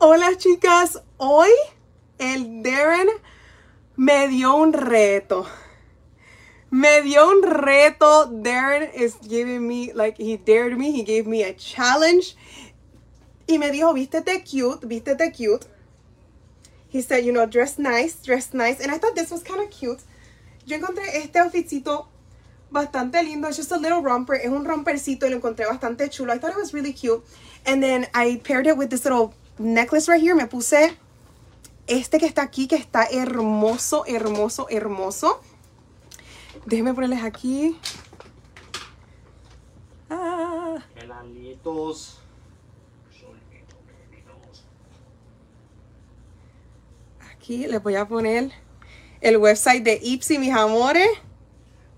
Hola 0.00 0.36
chicas, 0.38 1.02
hoy 1.16 1.48
el 2.18 2.62
Darren 2.62 3.08
me 3.96 4.28
dio 4.28 4.54
un 4.54 4.72
reto. 4.72 5.44
Me 6.70 7.02
dio 7.02 7.28
un 7.28 7.42
reto. 7.42 8.26
Darren 8.30 8.90
is 8.94 9.16
giving 9.28 9.66
me, 9.66 9.90
like, 9.94 10.16
he 10.22 10.36
dared 10.38 10.76
me, 10.78 10.92
he 10.96 11.02
gave 11.02 11.26
me 11.26 11.42
a 11.42 11.52
challenge. 11.56 12.36
Y 13.48 13.58
me 13.58 13.72
dijo, 13.72 13.92
vístete 13.92 14.44
cute, 14.44 14.86
vístete 14.86 15.32
cute. 15.32 15.66
He 16.92 17.02
said, 17.02 17.24
you 17.24 17.32
know, 17.32 17.46
dress 17.46 17.76
nice, 17.76 18.22
dress 18.24 18.54
nice. 18.54 18.78
And 18.80 18.92
I 18.94 18.98
thought 18.98 19.16
this 19.16 19.32
was 19.32 19.42
kind 19.42 19.60
of 19.60 19.68
cute. 19.70 19.98
Yo 20.64 20.76
encontré 20.76 21.08
este 21.16 21.40
outfitcito 21.40 22.06
bastante 22.70 23.20
lindo. 23.24 23.48
It's 23.48 23.56
just 23.56 23.72
a 23.72 23.76
little 23.76 24.00
romper. 24.00 24.34
Es 24.36 24.46
un 24.52 24.64
rompercito 24.64 25.28
lo 25.28 25.40
encontré 25.40 25.66
bastante 25.66 26.08
chulo. 26.08 26.30
I 26.32 26.38
thought 26.38 26.52
it 26.52 26.56
was 26.56 26.72
really 26.72 26.92
cute. 26.92 27.20
And 27.66 27.82
then 27.82 28.06
I 28.14 28.40
paired 28.44 28.68
it 28.68 28.76
with 28.76 28.90
this 28.90 29.04
little 29.04 29.34
necklace 29.58 30.08
right 30.08 30.20
here 30.20 30.34
me 30.34 30.46
puse 30.46 30.96
este 31.86 32.18
que 32.18 32.26
está 32.26 32.42
aquí, 32.42 32.68
que 32.68 32.76
está 32.76 33.04
hermoso, 33.06 34.04
hermoso, 34.06 34.66
hermoso. 34.68 35.40
Déjenme 36.66 36.92
ponerles 36.92 37.22
aquí. 37.22 37.78
Ah. 40.10 40.76
Aquí 47.32 47.66
les 47.66 47.82
voy 47.82 47.94
a 47.94 48.06
poner 48.06 48.52
el 49.22 49.38
website 49.38 49.82
de 49.82 49.98
Ipsy, 50.02 50.38
mis 50.38 50.54
amores. 50.54 51.08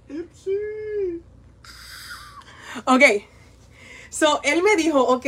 Ipsy. 0.08 1.20
Ok. 2.84 3.02
So, 4.08 4.40
él 4.44 4.62
me 4.62 4.76
dijo, 4.76 5.02
ok, 5.02 5.26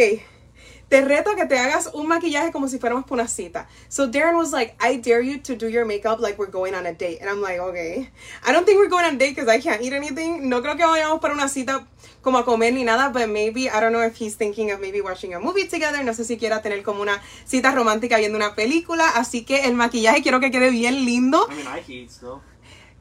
te 0.93 1.01
reto 1.01 1.31
a 1.31 1.37
que 1.37 1.47
te 1.47 1.59
hagas 1.59 1.89
un 1.95 2.07
maquillaje 2.07 2.53
como 2.53 2.69
si 2.69 2.79
fuéramos 2.79 3.07
por 3.07 3.15
una 3.15 3.27
cita. 3.27 3.67
So 3.89 4.09
Darren 4.09 4.37
was 4.37 4.53
like, 4.53 4.75
I 4.79 4.99
dare 4.99 5.23
you 5.23 5.39
to 5.41 5.57
do 5.57 5.67
your 5.67 5.87
makeup 5.87 6.21
like 6.21 6.39
we're 6.39 6.51
going 6.53 6.75
on 6.75 6.85
a 6.85 6.93
date. 6.93 7.17
And 7.23 7.31
I'm 7.31 7.41
like, 7.41 7.59
okay. 7.61 8.11
I 8.47 8.53
don't 8.53 8.67
think 8.67 8.77
we're 8.77 8.91
going 8.91 9.07
on 9.07 9.15
a 9.15 9.19
date 9.19 9.35
because 9.35 9.49
I 9.49 9.59
can't 9.59 9.81
eat 9.81 9.95
anything. 9.95 10.51
No 10.51 10.61
creo 10.61 10.77
que 10.77 10.85
vayamos 10.85 11.19
para 11.23 11.33
una 11.33 11.49
cita 11.49 11.87
como 12.21 12.37
a 12.37 12.45
comer 12.45 12.75
ni 12.75 12.85
nada, 12.85 13.09
but 13.09 13.27
maybe, 13.31 13.69
I 13.71 13.81
don't 13.81 13.95
know 13.95 14.03
if 14.05 14.17
he's 14.21 14.37
thinking 14.37 14.71
of 14.71 14.81
maybe 14.81 15.01
watching 15.01 15.33
a 15.33 15.41
movie 15.41 15.67
together. 15.67 16.05
No 16.05 16.13
sé 16.13 16.25
si 16.27 16.37
quiera 16.37 16.61
tener 16.61 16.83
como 16.83 17.01
una 17.01 17.23
cita 17.47 17.73
romántica 17.73 18.19
viendo 18.19 18.37
una 18.37 18.55
película. 18.55 19.09
Así 19.17 19.47
que 19.47 19.65
el 19.65 19.73
maquillaje 19.75 20.21
quiero 20.23 20.41
que 20.41 20.51
quede 20.51 20.69
bien 20.71 21.07
lindo. 21.07 21.49
I 21.51 21.55
mean, 21.55 21.69
I 21.75 21.83
eat, 22.03 22.11
so. 22.11 22.43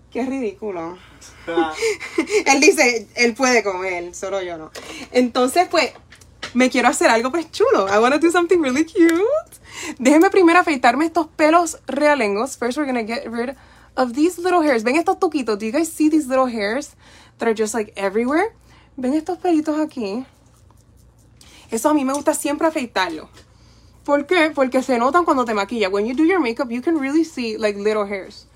Qué 0.10 0.26
ridículo. 0.26 0.98
él 2.46 2.60
dice, 2.62 3.06
él 3.16 3.34
puede 3.34 3.64
comer, 3.64 4.16
solo 4.16 4.42
yo 4.42 4.58
no. 4.58 4.72
Entonces, 5.12 5.68
pues, 5.70 5.92
me 6.54 6.70
quiero 6.70 6.88
hacer 6.88 7.10
algo 7.10 7.32
pues 7.32 7.50
chulo. 7.52 7.88
I 7.94 8.00
want 8.02 8.14
to 8.14 8.20
do 8.20 8.32
something 8.32 8.60
really 8.62 8.84
cute. 8.86 9.24
Déjenme 10.00 10.30
primero 10.30 10.60
afeitarme 10.60 11.06
estos 11.06 11.28
pelos 11.28 11.78
realengos. 11.88 12.58
First 12.58 12.78
we're 12.78 12.86
gonna 12.92 13.04
get 13.06 13.26
rid 13.30 13.56
of 13.96 14.14
these 14.14 14.38
little 14.42 14.62
hairs. 14.62 14.84
¿Ven 14.84 14.96
estos 14.96 15.20
tuquitos? 15.20 15.58
Do 15.60 15.66
you 15.66 15.72
guys 15.72 15.88
see 15.92 16.10
these 16.10 16.28
little 16.28 16.48
hairs 16.48 16.96
that 17.40 17.48
are 17.48 17.56
just 17.58 17.74
like 17.74 17.94
everywhere? 17.96 18.54
¿Ven 18.98 19.14
estos 19.14 19.38
pelitos 19.38 19.80
aquí? 19.80 20.26
Eso 21.70 21.90
a 21.90 21.94
mí 21.94 22.04
me 22.04 22.14
gusta 22.14 22.34
siempre 22.34 22.68
afeitarlo. 22.68 23.30
¿Por 24.04 24.26
qué? 24.26 24.52
Porque 24.54 24.82
se 24.82 24.98
notan 24.98 25.24
cuando 25.26 25.46
te 25.46 25.54
maquillas. 25.54 25.92
When 25.92 26.06
you 26.06 26.16
do 26.16 26.24
your 26.24 26.40
makeup, 26.40 26.70
you 26.70 26.82
can 26.82 27.00
really 27.00 27.24
see 27.24 27.58
like 27.58 27.78
little 27.78 28.06
hairs. 28.06 28.48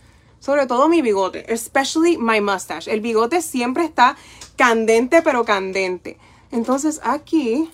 Sobre 0.41 0.67
todo 0.67 0.89
mi 0.89 1.01
bigote, 1.01 1.45
especially 1.51 2.17
my 2.17 2.41
mustache. 2.41 2.87
El 2.91 2.99
bigote 2.99 3.41
siempre 3.41 3.85
está 3.85 4.15
candente, 4.57 5.21
pero 5.23 5.45
candente. 5.45 6.17
Entonces 6.51 6.99
aquí 7.03 7.69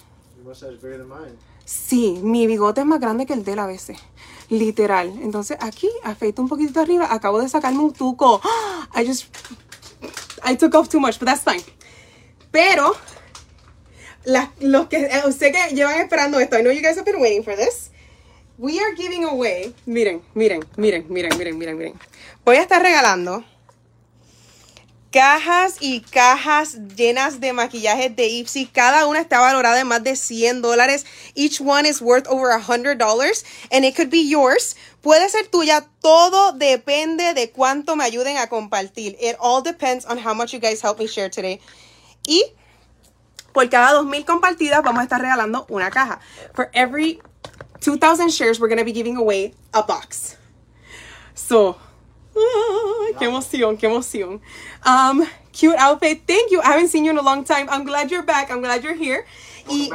Sí, 1.66 2.20
mi 2.24 2.48
bigote 2.48 2.82
es 2.82 2.88
más 2.88 3.00
grande 3.00 3.26
que 3.28 3.34
el 3.34 3.44
de 3.44 3.54
él 3.54 3.60
a 3.60 3.68
veces. 3.68 3.98
Literal. 4.50 5.08
Entonces 5.22 5.58
aquí 5.62 5.90
afeito 6.04 6.42
un 6.42 6.50
poquitito 6.50 6.80
arriba. 6.82 7.08
Acabo 7.12 7.40
de 7.42 7.48
sacarme 7.48 7.80
un 7.80 7.94
tuco. 7.94 8.42
I 8.96 9.06
just. 9.06 9.26
I 10.44 10.58
took 10.58 10.74
off 10.76 10.90
too 10.90 11.00
much, 11.00 11.20
but 11.20 11.28
that's 11.28 11.44
fine. 11.44 11.64
Pero. 12.52 12.94
los 14.26 14.88
que. 14.88 14.98
Eh, 15.04 15.22
que 15.40 15.76
llevan 15.76 16.00
esperando 16.02 16.40
esto. 16.40 16.58
I 16.58 16.62
know 16.62 16.72
you 16.74 16.82
guys 16.82 16.98
have 16.98 17.06
been 17.06 17.22
waiting 17.22 17.44
for 17.44 17.56
this. 17.56 17.92
We 18.58 18.80
are 18.80 18.94
giving 18.96 19.24
away. 19.26 19.74
miren, 19.86 20.22
miren, 20.34 20.66
miren, 20.76 21.06
miren, 21.10 21.38
miren, 21.38 21.58
miren. 21.78 21.94
Voy 22.46 22.56
a 22.58 22.62
estar 22.62 22.82
regalando 22.82 23.44
cajas 25.12 25.76
y 25.82 26.02
cajas 26.02 26.76
llenas 26.96 27.40
de 27.40 27.52
maquillaje 27.54 28.10
de 28.10 28.28
Ipsy. 28.28 28.66
Cada 28.68 29.06
una 29.06 29.20
está 29.20 29.40
valorada 29.40 29.80
en 29.80 29.88
más 29.88 30.04
de 30.04 30.16
100 30.16 30.62
dólares. 30.62 31.06
Each 31.36 31.60
one 31.62 31.86
is 31.86 32.02
worth 32.02 32.28
over 32.28 32.48
$100 32.58 33.44
and 33.72 33.86
it 33.86 33.96
could 33.96 34.10
be 34.10 34.28
yours. 34.28 34.76
Puede 35.02 35.30
ser 35.30 35.48
tuya, 35.48 35.86
todo 36.02 36.54
depende 36.54 37.34
de 37.34 37.52
cuánto 37.52 37.96
me 37.96 38.04
ayuden 38.06 38.38
a 38.38 38.48
compartir. 38.48 39.16
It 39.20 39.36
all 39.40 39.62
depends 39.62 40.06
on 40.06 40.18
how 40.18 40.34
much 40.34 40.54
you 40.54 40.60
guys 40.60 40.82
help 40.82 40.98
me 40.98 41.08
share 41.08 41.30
today. 41.30 41.60
Y 42.26 42.44
por 43.54 43.68
cada 43.70 43.94
2000 43.94 44.24
compartidas 44.26 44.82
vamos 44.84 45.02
a 45.02 45.04
estar 45.04 45.22
regalando 45.22 45.66
una 45.70 45.90
caja. 45.92 46.20
For 46.54 46.70
every 46.74 47.22
2000 47.84 48.30
shares 48.32 48.60
we're 48.62 48.70
going 48.70 48.78
to 48.80 48.86
be 48.86 48.94
giving 48.94 49.18
away 49.18 49.54
a 49.74 49.84
box. 49.84 50.38
So, 51.34 51.78
qué 53.20 53.26
emoción, 53.26 53.78
qué 53.78 53.86
emoción. 53.88 54.42
Um, 54.86 55.24
cute 55.52 55.78
outfit. 55.78 56.22
Thank 56.26 56.52
you. 56.52 56.62
I 56.62 56.74
haven't 56.74 56.90
seen 56.90 57.06
you 57.06 57.12
in 57.12 57.18
a 57.18 57.22
long 57.24 57.44
time. 57.44 57.68
I'm 57.70 57.84
glad 57.86 58.12
you're 58.12 58.24
back. 58.26 58.52
I'm 58.52 58.62
glad 58.62 58.84
you're 58.84 58.96
here. 58.96 59.26
y 59.70 59.90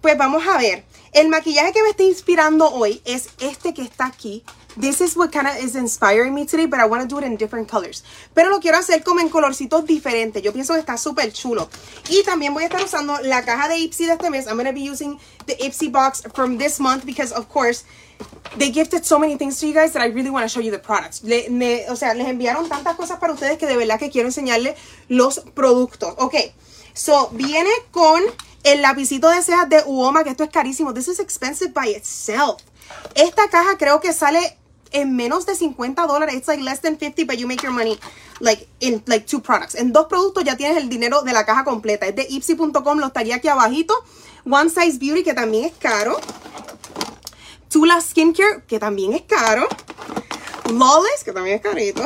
pues 0.00 0.16
vamos 0.16 0.46
a 0.46 0.58
ver. 0.58 0.84
El 1.12 1.28
maquillaje 1.28 1.72
que 1.72 1.82
me 1.82 1.90
está 1.90 2.02
inspirando 2.04 2.70
hoy 2.70 3.00
es 3.04 3.30
este 3.40 3.72
que 3.72 3.82
está 3.82 4.06
aquí, 4.06 4.44
This 4.78 5.00
is 5.00 5.16
what 5.16 5.32
kind 5.32 5.48
of 5.48 5.56
is 5.58 5.74
inspiring 5.74 6.32
me 6.36 6.46
today, 6.46 6.66
but 6.66 6.78
I 6.78 6.86
want 6.86 7.02
to 7.02 7.08
do 7.08 7.18
it 7.18 7.24
in 7.26 7.34
different 7.34 7.66
colors. 7.68 8.04
Pero 8.32 8.48
lo 8.48 8.60
quiero 8.60 8.78
hacer 8.78 9.02
como 9.02 9.18
en 9.18 9.28
colorcitos 9.28 9.84
diferentes. 9.84 10.40
Yo 10.40 10.52
pienso 10.52 10.72
que 10.74 10.78
está 10.78 10.96
súper 10.96 11.32
chulo. 11.32 11.68
Y 12.08 12.22
también 12.22 12.54
voy 12.54 12.62
a 12.62 12.66
estar 12.66 12.84
usando 12.84 13.18
la 13.24 13.44
caja 13.44 13.66
de 13.68 13.76
Ipsy 13.78 14.06
de 14.06 14.12
este 14.12 14.30
mes. 14.30 14.46
I'm 14.46 14.54
going 14.56 14.66
to 14.66 14.72
be 14.72 14.88
using 14.88 15.18
the 15.46 15.56
Ipsy 15.58 15.90
box 15.90 16.22
from 16.32 16.58
this 16.58 16.78
month 16.78 17.04
because, 17.04 17.32
of 17.34 17.48
course, 17.48 17.82
they 18.56 18.70
gifted 18.70 19.04
so 19.04 19.18
many 19.18 19.36
things 19.36 19.58
to 19.58 19.66
you 19.66 19.74
guys 19.74 19.92
that 19.94 20.00
I 20.02 20.12
really 20.14 20.30
want 20.30 20.44
to 20.44 20.48
show 20.48 20.60
you 20.60 20.70
the 20.70 20.78
products. 20.78 21.22
o 21.24 21.96
sea, 21.96 22.14
les 22.14 22.28
enviaron 22.28 22.68
tantas 22.68 22.94
cosas 22.94 23.18
para 23.18 23.32
ustedes 23.32 23.58
que 23.58 23.66
de 23.66 23.76
verdad 23.76 23.98
que 23.98 24.10
quiero 24.10 24.28
enseñarles 24.28 24.76
los 25.08 25.40
productos. 25.56 26.14
Ok, 26.18 26.36
so 26.94 27.30
viene 27.32 27.68
con 27.90 28.22
el 28.62 28.82
lapicito 28.82 29.28
de 29.28 29.42
cejas 29.42 29.68
de 29.68 29.82
Uoma, 29.86 30.22
que 30.22 30.30
esto 30.30 30.44
es 30.44 30.50
carísimo. 30.50 30.94
This 30.94 31.08
is 31.08 31.18
expensive 31.18 31.72
by 31.74 31.88
itself. 31.96 32.62
Esta 33.16 33.48
caja 33.50 33.76
creo 33.76 33.98
que 34.00 34.12
sale 34.12 34.56
en 34.92 35.16
menos 35.16 35.46
de 35.46 35.54
50 35.54 36.06
dólares. 36.06 36.34
It's 36.34 36.48
like 36.48 36.60
less 36.62 36.80
than 36.80 36.96
50, 36.96 37.24
but 37.24 37.38
you 37.38 37.46
make 37.46 37.62
your 37.62 37.72
money 37.72 37.98
like 38.40 38.68
in 38.80 39.02
like 39.06 39.26
two 39.26 39.40
products. 39.40 39.74
En 39.74 39.92
dos 39.92 40.06
productos 40.06 40.44
ya 40.44 40.56
tienes 40.56 40.76
el 40.76 40.88
dinero 40.88 41.22
de 41.22 41.32
la 41.32 41.44
caja 41.44 41.64
completa. 41.64 42.06
Es 42.06 42.16
de 42.16 42.26
ipsy.com, 42.28 42.98
lo 42.98 43.06
estaría 43.06 43.36
aquí 43.36 43.48
abajito. 43.48 43.94
One 44.44 44.70
Size 44.70 44.98
Beauty, 44.98 45.22
que 45.24 45.34
también 45.34 45.64
es 45.66 45.72
caro. 45.78 46.16
Tula 47.68 48.00
Skincare, 48.00 48.64
que 48.66 48.78
también 48.78 49.12
es 49.12 49.22
caro. 49.22 49.66
Lawless, 50.70 51.24
que 51.24 51.32
también 51.32 51.56
es 51.56 51.62
carito. 51.62 52.02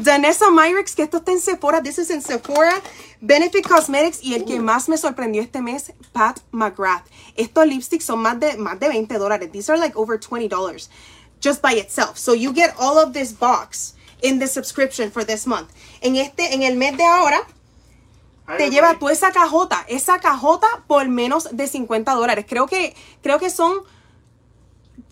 Danessa 0.00 0.48
Myricks, 0.50 0.94
que 0.94 1.02
esto 1.02 1.18
está 1.18 1.32
en 1.32 1.40
Sephora. 1.40 1.82
This 1.82 1.98
is 1.98 2.10
in 2.10 2.20
Sephora. 2.22 2.72
Benefit 3.20 3.66
Cosmetics 3.66 4.22
y 4.22 4.34
el 4.34 4.44
que 4.44 4.60
más 4.60 4.88
me 4.88 4.96
sorprendió 4.96 5.42
este 5.42 5.60
mes, 5.60 5.92
Pat 6.12 6.38
McGrath. 6.52 7.04
Estos 7.36 7.66
lipsticks 7.66 8.04
son 8.04 8.20
más 8.20 8.38
de, 8.38 8.56
más 8.58 8.78
de 8.78 8.88
20 8.88 9.18
dólares. 9.18 9.48
These 9.52 9.72
are 9.72 9.78
like 9.80 9.96
over 9.96 10.18
20 10.18 10.48
dólares 10.48 10.88
just 11.40 11.62
by 11.62 11.72
itself. 11.74 12.18
So 12.18 12.32
you 12.32 12.52
get 12.52 12.74
all 12.78 12.98
of 12.98 13.12
this 13.12 13.32
box 13.32 13.94
in 14.22 14.38
the 14.38 14.46
subscription 14.46 15.10
for 15.10 15.24
this 15.24 15.46
month. 15.46 15.70
En 16.00 16.16
este, 16.16 16.54
en 16.54 16.62
el 16.62 16.76
mes 16.76 16.96
de 16.96 17.04
ahora, 17.04 17.38
te 18.56 18.70
lleva 18.70 18.98
tú 18.98 19.08
esa 19.08 19.30
cajota, 19.30 19.84
esa 19.88 20.18
cajota 20.18 20.66
por 20.86 21.08
menos 21.08 21.48
de 21.52 21.66
50 21.66 22.12
dólares. 22.14 22.44
Creo 22.48 22.66
que, 22.66 22.94
creo 23.22 23.38
que 23.38 23.50
son 23.50 23.82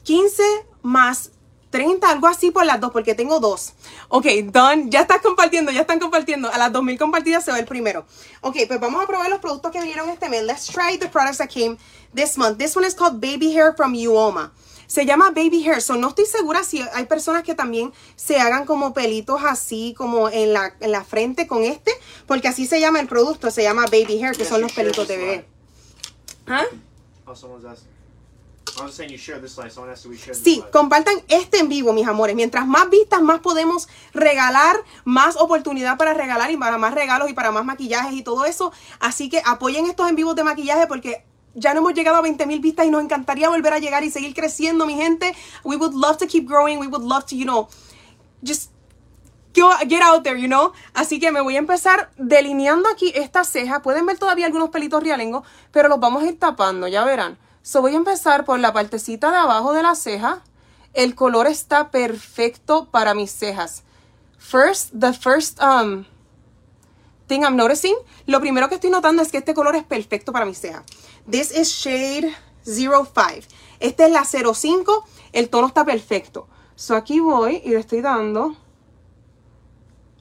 15 0.04 0.42
más 0.82 1.30
30, 1.70 2.08
algo 2.10 2.26
así 2.28 2.50
por 2.50 2.64
las 2.64 2.80
dos, 2.80 2.90
porque 2.90 3.14
tengo 3.14 3.38
dos. 3.38 3.74
Ok, 4.08 4.24
done. 4.50 4.88
Ya 4.88 5.00
estás 5.02 5.20
compartiendo, 5.20 5.70
ya 5.72 5.82
están 5.82 6.00
compartiendo. 6.00 6.50
A 6.50 6.56
las 6.58 6.72
2000 6.72 6.96
compartidas 6.98 7.44
se 7.44 7.50
va 7.50 7.58
el 7.58 7.66
primero. 7.66 8.06
Ok, 8.40 8.56
pues 8.66 8.80
vamos 8.80 9.02
a 9.02 9.06
probar 9.06 9.28
los 9.28 9.40
productos 9.40 9.70
que 9.72 9.80
vinieron 9.80 10.08
este 10.08 10.28
mes. 10.28 10.42
Let's 10.44 10.66
try 10.68 10.96
the 10.96 11.08
products 11.08 11.38
that 11.38 11.48
came 11.50 11.76
this 12.14 12.38
month. 12.38 12.56
This 12.58 12.74
one 12.74 12.86
is 12.86 12.94
called 12.94 13.20
Baby 13.20 13.52
Hair 13.54 13.74
from 13.76 13.92
Uoma. 13.94 14.52
Se 14.86 15.04
llama 15.04 15.30
baby 15.30 15.64
hair. 15.68 15.82
So, 15.82 15.96
no 15.96 16.08
estoy 16.08 16.26
segura 16.26 16.62
si 16.64 16.82
hay 16.94 17.06
personas 17.06 17.42
que 17.42 17.54
también 17.54 17.92
se 18.14 18.38
hagan 18.40 18.64
como 18.66 18.94
pelitos 18.94 19.42
así, 19.44 19.94
como 19.96 20.28
en 20.28 20.52
la, 20.52 21.04
frente 21.04 21.46
con 21.46 21.64
este. 21.64 21.92
Porque 22.26 22.48
así 22.48 22.66
se 22.66 22.80
llama 22.80 23.00
el 23.00 23.08
producto. 23.08 23.50
Se 23.50 23.62
llama 23.62 23.82
baby 23.84 24.22
hair, 24.22 24.36
que 24.36 24.44
son 24.44 24.60
los 24.60 24.72
pelitos 24.72 25.08
de 25.08 25.16
bebé. 25.16 25.46
¿Ah? 26.46 26.64
Oh, 27.28 27.34
sí, 30.32 30.62
compartan 30.70 31.14
este 31.28 31.58
en 31.58 31.68
vivo, 31.68 31.92
mis 31.92 32.06
amores. 32.06 32.36
Mientras 32.36 32.66
más 32.66 32.88
vistas, 32.90 33.22
más 33.22 33.40
podemos 33.40 33.88
regalar, 34.12 34.76
más 35.04 35.36
oportunidad 35.36 35.96
para 35.96 36.14
regalar 36.14 36.50
y 36.50 36.56
para 36.56 36.76
más 36.78 36.94
regalos 36.94 37.30
y 37.30 37.32
para 37.32 37.50
más 37.52 37.64
maquillajes 37.64 38.12
y 38.12 38.22
todo 38.22 38.44
eso. 38.44 38.70
Así 39.00 39.28
que 39.30 39.40
apoyen 39.44 39.86
estos 39.86 40.08
en 40.08 40.14
vivos 40.14 40.36
de 40.36 40.44
maquillaje 40.44 40.86
porque 40.86 41.24
ya 41.56 41.72
no 41.72 41.80
hemos 41.80 41.94
llegado 41.94 42.18
a 42.18 42.22
20.000 42.22 42.60
vistas 42.60 42.86
y 42.86 42.90
nos 42.90 43.02
encantaría 43.02 43.48
volver 43.48 43.72
a 43.72 43.78
llegar 43.78 44.04
y 44.04 44.10
seguir 44.10 44.34
creciendo, 44.34 44.86
mi 44.86 44.94
gente. 44.94 45.34
We 45.64 45.76
would 45.76 45.94
love 45.94 46.18
to 46.18 46.26
keep 46.26 46.46
growing. 46.46 46.78
We 46.78 46.86
would 46.86 47.02
love 47.04 47.24
to, 47.26 47.34
you 47.34 47.46
know, 47.46 47.68
just 48.42 48.70
get 49.88 50.02
out 50.02 50.22
there, 50.22 50.38
you 50.40 50.48
know. 50.48 50.72
Así 50.92 51.18
que 51.18 51.32
me 51.32 51.40
voy 51.40 51.56
a 51.56 51.58
empezar 51.58 52.10
delineando 52.18 52.88
aquí 52.90 53.10
estas 53.14 53.48
cejas. 53.48 53.80
Pueden 53.80 54.04
ver 54.06 54.18
todavía 54.18 54.44
algunos 54.46 54.68
pelitos 54.68 55.02
rialengos, 55.02 55.46
pero 55.72 55.88
los 55.88 55.98
vamos 55.98 56.22
a 56.22 56.26
ir 56.26 56.38
tapando, 56.38 56.86
ya 56.88 57.04
verán. 57.04 57.38
So 57.62 57.80
voy 57.80 57.94
a 57.94 57.96
empezar 57.96 58.44
por 58.44 58.58
la 58.60 58.72
partecita 58.74 59.30
de 59.30 59.38
abajo 59.38 59.72
de 59.72 59.82
la 59.82 59.94
ceja. 59.94 60.42
El 60.92 61.14
color 61.14 61.46
está 61.46 61.90
perfecto 61.90 62.88
para 62.90 63.14
mis 63.14 63.30
cejas. 63.32 63.82
First, 64.38 64.92
the 64.98 65.12
first 65.14 65.58
um, 65.62 66.04
thing 67.26 67.40
I'm 67.42 67.56
noticing, 67.56 67.96
lo 68.26 68.40
primero 68.40 68.68
que 68.68 68.76
estoy 68.76 68.90
notando 68.90 69.22
es 69.22 69.32
que 69.32 69.38
este 69.38 69.54
color 69.54 69.74
es 69.74 69.84
perfecto 69.84 70.32
para 70.32 70.44
mis 70.44 70.58
cejas. 70.60 70.82
This 71.28 71.50
is 71.50 71.68
shade 71.74 72.30
05. 72.64 73.08
Esta 73.80 74.06
es 74.06 74.12
la 74.12 74.24
05. 74.24 75.02
El 75.32 75.48
tono 75.48 75.66
está 75.66 75.84
perfecto. 75.84 76.46
So 76.76 76.94
aquí 76.94 77.18
voy 77.18 77.60
y 77.64 77.70
le 77.70 77.78
estoy 77.78 78.00
dando 78.00 78.54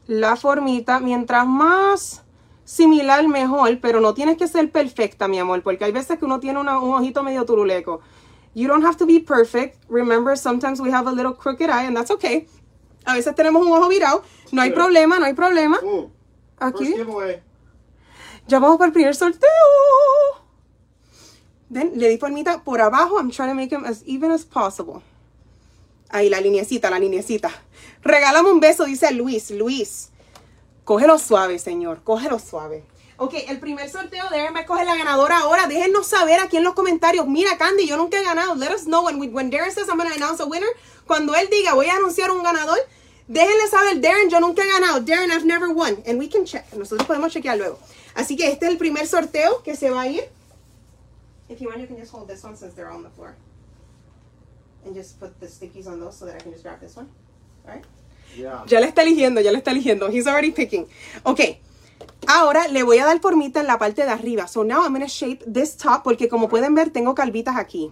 la 0.08 0.36
formita. 0.36 1.00
Mientras 1.00 1.46
más 1.46 2.24
similar, 2.64 3.28
mejor. 3.28 3.80
Pero 3.82 4.02
no 4.02 4.16
tienes 4.16 4.36
que 4.38 4.48
ser 4.48 4.72
perfecta, 4.72 5.28
mi 5.28 5.38
amor. 5.38 5.62
Porque 5.62 5.86
hay 5.86 5.92
veces 5.92 6.18
que 6.18 6.26
uno 6.26 6.40
tiene 6.40 6.60
un 6.60 6.70
ojito 6.70 7.22
medio 7.22 7.46
turuleco. 7.46 8.02
You 8.56 8.68
don't 8.68 8.84
have 8.84 8.98
to 8.98 9.06
be 9.06 9.20
perfect. 9.20 9.78
Remember, 9.88 10.36
sometimes 10.36 10.80
we 10.82 10.90
have 10.92 11.08
a 11.08 11.12
little 11.12 11.34
crooked 11.36 11.70
eye 11.70 11.84
and 11.86 11.96
that's 11.96 12.10
okay. 12.10 12.48
A 13.06 13.14
veces 13.14 13.36
tenemos 13.36 13.64
un 13.64 13.72
ojo 13.74 13.88
virado. 13.90 14.24
No 14.52 14.64
hay 14.64 14.72
problema, 14.72 15.20
no 15.20 15.26
hay 15.26 15.34
problema. 15.34 15.80
Aquí. 16.58 16.96
Ya 18.48 18.60
vamos 18.60 18.78
para 18.78 18.88
el 18.88 18.94
primer 18.94 19.16
sorteo. 19.16 19.50
¿Ven? 21.70 21.94
Le 21.96 22.10
di 22.10 22.18
palmita 22.18 22.64
por 22.64 22.82
abajo. 22.82 23.18
I'm 23.20 23.32
trying 23.32 23.50
to 23.50 23.56
make 23.56 23.70
them 23.70 23.86
as 23.86 24.04
even 24.06 24.32
as 24.32 24.46
possible. 24.46 25.02
Ahí, 26.10 26.30
la 26.30 26.40
líneacita, 26.40 26.90
la 26.90 27.00
lineecita. 27.00 27.50
Regálame 28.04 28.52
un 28.52 28.60
beso, 28.60 28.86
dice 28.86 29.12
Luis. 29.12 29.50
Luis, 29.52 30.10
cógelo 30.84 31.18
suave, 31.18 31.58
señor. 31.58 32.04
Cógelo 32.04 32.38
suave. 32.38 32.84
Ok, 33.18 33.34
el 33.48 33.60
primer 33.60 33.90
sorteo 33.90 34.30
de 34.30 34.52
me 34.52 34.66
coge 34.66 34.86
la 34.86 34.96
ganadora 34.96 35.40
ahora. 35.40 35.68
Déjenos 35.68 36.06
saber 36.06 36.40
aquí 36.40 36.58
en 36.58 36.64
los 36.66 36.76
comentarios. 36.76 37.28
Mira, 37.28 37.58
Candy, 37.58 37.88
yo 37.88 37.98
nunca 37.98 38.20
he 38.20 38.24
ganado. 38.24 38.56
Let 38.56 38.72
us 38.76 38.84
know 38.86 39.04
when, 39.06 39.18
when 39.34 39.50
Darren 39.50 39.72
says 39.72 39.88
I'm 39.90 39.98
going 39.98 40.10
to 40.10 40.16
announce 40.16 40.42
a 40.42 40.46
winner. 40.46 40.68
Cuando 41.08 41.34
él 41.34 41.50
diga 41.50 41.74
voy 41.74 41.88
a 41.88 41.96
anunciar 41.96 42.30
un 42.32 42.44
ganador, 42.44 42.78
déjenle 43.28 43.68
saber, 43.70 44.02
Darren, 44.02 44.30
yo 44.30 44.40
nunca 44.40 44.64
he 44.64 44.68
ganado. 44.68 45.00
Darren, 45.02 45.32
I've 45.32 45.46
never 45.46 45.70
won. 45.74 46.04
And 46.06 46.20
we 46.20 46.28
can 46.30 46.46
check. 46.46 46.66
Nosotros 46.74 47.08
podemos 47.08 47.34
chequear 47.34 47.58
luego. 47.58 47.80
Así 48.14 48.36
que 48.36 48.52
este 48.52 48.66
es 48.66 48.72
el 48.74 48.78
primer 48.78 49.08
sorteo 49.08 49.64
que 49.64 49.76
se 49.76 49.90
va 49.90 50.02
a 50.02 50.08
ir. 50.08 50.24
If 51.48 51.60
you 51.62 51.68
want, 51.70 51.80
you 51.80 51.88
can 51.88 51.98
just 51.98 52.12
hold 52.12 52.28
this 52.28 52.44
one 52.44 52.56
since 52.56 52.74
they're 52.74 52.92
on 52.92 53.04
the 53.04 53.10
floor. 53.10 53.36
And 54.84 54.96
just 54.96 55.20
put 55.20 55.40
the 55.40 55.48
stickies 55.48 55.88
on 55.88 56.00
those 56.00 56.18
so 56.18 56.26
that 56.26 56.36
I 56.36 56.40
can 56.40 56.52
just 56.52 56.64
grab 56.64 56.80
this 56.80 56.96
one. 56.96 57.08
All 57.66 57.74
right? 57.74 57.84
Yeah. 58.36 58.64
Ya 58.68 58.80
le 58.80 58.88
está 58.88 59.04
eligiendo, 59.04 59.42
ya 59.42 59.52
le 59.52 59.60
está 59.60 59.72
eligiendo. 59.72 60.10
He's 60.12 60.26
already 60.28 60.52
picking. 60.52 60.88
Okay. 61.24 61.62
Ahora 62.28 62.68
le 62.68 62.84
voy 62.84 62.98
a 62.98 63.06
dar 63.06 63.20
formita 63.22 63.60
en 63.60 63.68
la 63.68 63.78
parte 63.78 64.04
de 64.04 64.10
arriba. 64.10 64.48
So 64.48 64.64
now 64.64 64.82
I'm 64.84 64.90
going 64.92 65.02
to 65.02 65.08
shape 65.08 65.44
this 65.46 65.76
top 65.78 66.04
porque 66.04 66.28
como 66.30 66.50
pueden 66.50 66.74
ver 66.76 66.90
tengo 66.90 67.14
calvitas 67.14 67.56
aquí. 67.58 67.92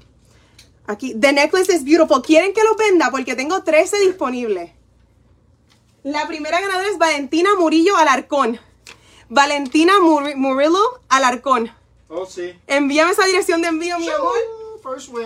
Aquí. 0.87 1.13
The 1.19 1.31
necklace 1.31 1.69
is 1.71 1.83
beautiful. 1.83 2.21
¿Quieren 2.23 2.53
que 2.53 2.63
lo 2.63 2.75
venda? 2.75 3.11
Porque 3.11 3.35
tengo 3.35 3.61
13 3.63 3.99
disponibles. 4.01 4.71
La 6.03 6.27
primera 6.27 6.59
ganadora 6.59 6.87
es 6.89 6.97
Valentina 6.97 7.49
Murillo 7.59 7.95
Alarcón. 7.95 8.59
Valentina 9.29 9.93
Murillo 10.01 10.99
Alarcón. 11.09 11.69
Oh, 12.15 12.27
Envíame 12.67 13.11
esa 13.11 13.25
dirección 13.25 13.61
de 13.61 13.69
envío, 13.69 13.97
mi 13.97 14.07
amor. 14.09 14.35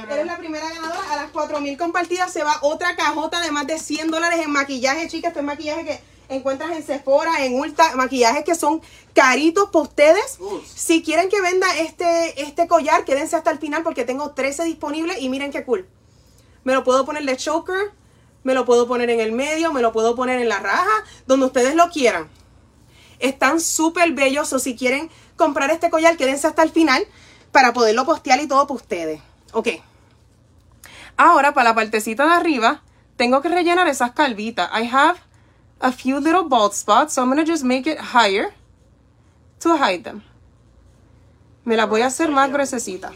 Eres 0.10 0.26
la 0.26 0.38
primera 0.38 0.70
ganadora. 0.70 1.12
A 1.12 1.16
las 1.18 1.32
4000 1.32 1.78
compartidas 1.78 2.32
se 2.32 2.44
va 2.44 2.60
otra 2.62 2.96
cajota 2.96 3.42
de 3.42 3.52
más 3.52 3.68
de 3.68 3.78
100 3.78 4.10
dólares 4.10 4.40
en 4.42 4.52
maquillaje, 4.52 5.08
chicas. 5.10 5.30
este 5.30 5.40
es 5.40 5.46
maquillaje 5.46 5.84
que 5.84 6.00
encuentras 6.30 6.72
en 6.72 6.84
Sephora, 6.86 7.44
en 7.44 7.56
Ulta, 7.60 7.94
maquillajes 7.98 8.44
que 8.46 8.56
son 8.56 8.82
caritos 9.14 9.66
para 9.72 9.84
ustedes. 9.84 10.38
Si 10.74 11.04
quieren 11.04 11.28
que 11.28 11.42
venda 11.42 11.68
este, 11.78 12.42
este 12.42 12.68
collar, 12.70 13.04
quédense 13.04 13.36
hasta 13.36 13.52
el 13.52 13.60
final 13.60 13.84
porque 13.84 14.06
tengo 14.06 14.32
13 14.32 14.64
disponibles 14.66 15.18
y 15.22 15.28
miren 15.28 15.52
qué 15.52 15.64
cool. 15.66 15.88
Me 16.64 16.74
lo 16.74 16.84
puedo 16.86 17.06
poner 17.06 17.24
de 17.26 17.36
choker, 17.36 17.92
me 18.44 18.54
lo 18.54 18.64
puedo 18.64 18.88
poner 18.88 19.10
en 19.10 19.20
el 19.20 19.32
medio, 19.34 19.74
me 19.74 19.82
lo 19.82 19.92
puedo 19.92 20.16
poner 20.16 20.40
en 20.40 20.48
la 20.50 20.60
raja, 20.60 20.90
donde 21.26 21.48
ustedes 21.48 21.76
lo 21.76 21.90
quieran. 21.90 22.30
Están 23.20 23.60
súper 23.60 24.12
bellos 24.12 24.54
o 24.54 24.60
si 24.60 24.76
quieren 24.76 25.10
comprar 25.38 25.70
este 25.72 25.90
collar, 25.90 26.18
quédense 26.18 26.48
hasta 26.48 26.64
el 26.64 26.72
final 26.72 27.06
para 27.54 27.72
poderlo 27.72 28.06
postear 28.06 28.42
y 28.42 28.48
todo 28.48 28.68
para 28.68 28.76
ustedes. 28.76 29.22
Ok. 29.54 29.70
Ahora, 31.16 31.54
para 31.54 31.70
la 31.70 31.76
partecita 31.76 32.26
de 32.26 32.34
arriba, 32.34 32.82
tengo 33.16 33.42
que 33.42 33.50
rellenar 33.50 33.88
esas 33.88 34.12
calvitas. 34.12 34.70
I 34.74 34.88
have 34.92 35.18
a 35.80 35.92
few 35.92 36.20
little 36.20 36.44
bald 36.48 36.74
spots, 36.74 37.14
so 37.14 37.22
I'm 37.22 37.30
going 37.32 37.44
to 37.44 37.50
just 37.50 37.64
make 37.64 37.88
it 37.90 37.98
higher 38.00 38.54
to 39.62 39.78
hide 39.78 40.04
them. 40.04 40.22
Me 41.64 41.76
las 41.76 41.88
voy 41.90 42.02
a 42.02 42.08
hacer 42.08 42.30
más 42.32 42.52
gruesecita. 42.52 43.12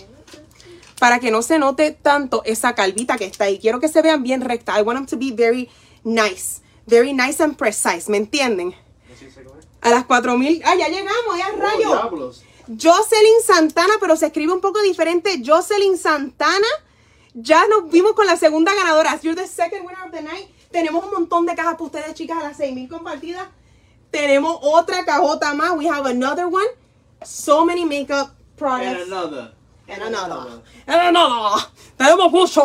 Para 0.99 1.19
que 1.19 1.31
no 1.31 1.41
se 1.41 1.57
note 1.57 1.91
tanto 1.91 2.43
esa 2.45 2.73
calvita 2.75 3.17
que 3.17 3.25
está 3.25 3.45
ahí. 3.45 3.57
Quiero 3.59 3.79
que 3.79 3.87
se 3.87 4.01
vean 4.01 4.23
bien 4.23 4.41
recta. 4.41 4.77
I 4.79 4.83
want 4.83 4.97
them 4.97 5.07
to 5.07 5.17
be 5.17 5.31
very 5.31 5.69
nice. 6.03 6.61
Very 6.85 7.11
nice 7.13 7.41
and 7.41 7.55
precise. 7.57 8.09
¿Me 8.09 8.17
entienden? 8.17 8.75
A 9.81 9.89
las 9.89 10.05
4000. 10.05 10.61
¡Ah, 10.63 10.75
ya 10.77 10.87
llegamos! 10.87 11.37
¡Ya 11.37 11.47
oh, 11.53 11.59
rayo! 11.59 12.31
Jocelyn 12.67 13.41
Santana, 13.45 13.93
pero 13.99 14.15
se 14.15 14.27
escribe 14.27 14.53
un 14.53 14.61
poco 14.61 14.79
diferente. 14.81 15.41
Jocelyn 15.45 15.97
Santana. 15.97 16.67
Ya 17.33 17.65
nos 17.67 17.89
vimos 17.89 18.13
con 18.13 18.27
la 18.27 18.35
segunda 18.35 18.73
ganadora. 18.75 19.19
You're 19.21 19.35
the 19.41 19.47
second 19.47 19.85
winner 19.85 20.03
of 20.05 20.11
the 20.11 20.21
night. 20.21 20.49
Tenemos 20.71 21.03
un 21.05 21.11
montón 21.11 21.45
de 21.45 21.55
cajas 21.55 21.73
para 21.73 21.85
ustedes, 21.85 22.13
chicas, 22.13 22.37
a 22.39 22.43
las 22.43 22.57
6000 22.57 22.87
compartidas. 22.89 23.47
Tenemos 24.11 24.59
otra 24.61 25.03
cajota 25.05 25.53
más. 25.53 25.71
We 25.77 25.87
have 25.89 26.09
another 26.09 26.45
one. 26.47 26.67
So 27.25 27.65
many 27.65 27.83
makeup 27.85 28.33
products. 28.57 28.87
And 29.03 29.11
another. 29.13 29.53
And 29.87 30.03
another. 30.03 30.61
And 30.85 31.17
another. 31.17 31.67
Tenemos 31.97 32.31
mucho. 32.31 32.63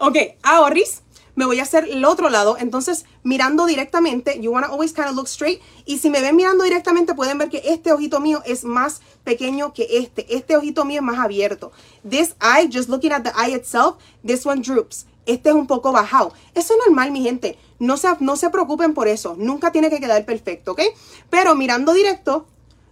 Ok, 0.00 0.16
ahora, 0.42 0.72
Riz, 0.74 1.02
me 1.34 1.44
voy 1.44 1.58
a 1.58 1.62
hacer 1.64 1.84
el 1.90 2.04
otro 2.04 2.28
lado. 2.30 2.56
Entonces, 2.58 3.04
mirando 3.26 3.66
directamente. 3.66 4.40
You 4.40 4.52
want 4.52 4.66
to 4.66 4.72
always 4.72 4.92
kind 4.92 5.08
of 5.08 5.16
look 5.16 5.26
straight. 5.28 5.60
Y 5.84 5.98
si 5.98 6.08
me 6.10 6.20
ven 6.20 6.36
mirando 6.36 6.62
directamente, 6.64 7.12
pueden 7.14 7.38
ver 7.38 7.48
que 7.50 7.60
este 7.66 7.92
ojito 7.92 8.20
mío 8.20 8.40
es 8.46 8.64
más 8.64 9.00
pequeño 9.24 9.72
que 9.74 9.88
este. 9.98 10.24
Este 10.34 10.56
ojito 10.56 10.84
mío 10.84 10.98
es 10.98 11.02
más 11.02 11.18
abierto. 11.18 11.72
This 12.08 12.36
eye, 12.40 12.70
just 12.72 12.88
looking 12.88 13.12
at 13.12 13.24
the 13.24 13.32
eye 13.36 13.54
itself, 13.54 13.96
this 14.24 14.46
one 14.46 14.62
droops. 14.62 15.06
Este 15.26 15.48
es 15.48 15.56
un 15.56 15.66
poco 15.66 15.90
bajado. 15.90 16.32
Eso 16.54 16.74
es 16.74 16.78
normal, 16.86 17.10
mi 17.10 17.20
gente. 17.22 17.58
No 17.80 17.96
se, 17.96 18.08
no 18.20 18.36
se 18.36 18.48
preocupen 18.50 18.94
por 18.94 19.08
eso. 19.08 19.34
Nunca 19.36 19.72
tiene 19.72 19.90
que 19.90 19.98
quedar 19.98 20.24
perfecto, 20.24 20.72
¿ok? 20.72 20.82
Pero 21.28 21.56
mirando 21.56 21.92
directo, 21.92 22.46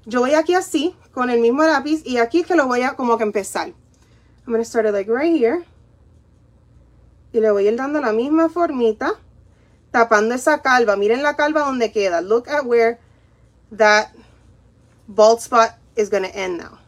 yo 0.04 0.18
voy 0.20 0.34
aquí 0.34 0.54
así, 0.54 0.96
con 1.12 1.30
el 1.30 1.38
mismo 1.40 1.62
lápiz, 1.62 2.02
y 2.04 2.16
aquí 2.18 2.40
es 2.40 2.46
que 2.48 2.56
lo 2.56 2.66
voy 2.66 2.82
a 2.82 2.96
como 2.96 3.16
que 3.16 3.22
empezar. 3.22 3.68
I'm 3.68 4.52
going 4.52 4.58
to 4.60 4.64
start 4.68 4.84
it 4.84 4.92
like 4.92 5.08
right 5.08 5.40
here. 5.40 5.64
Y 7.32 7.38
le 7.40 7.52
voy 7.52 7.66
a 7.66 7.70
ir 7.70 7.76
dando 7.76 8.00
la 8.00 8.12
misma 8.12 8.48
formita 8.48 9.14
tapando 9.94 10.34
esa 10.34 10.60
calva. 10.60 10.96
Miren 10.96 11.22
la 11.22 11.36
calva 11.36 11.60
donde 11.60 11.92
queda. 11.92 12.20
Look 12.20 12.48
at 12.48 12.64
where 12.66 12.98
that 13.76 14.08
bald 15.06 15.40
spot 15.40 15.70
is 15.94 16.10
going 16.10 16.24
to 16.24 16.36
end 16.36 16.58
now. 16.58 16.80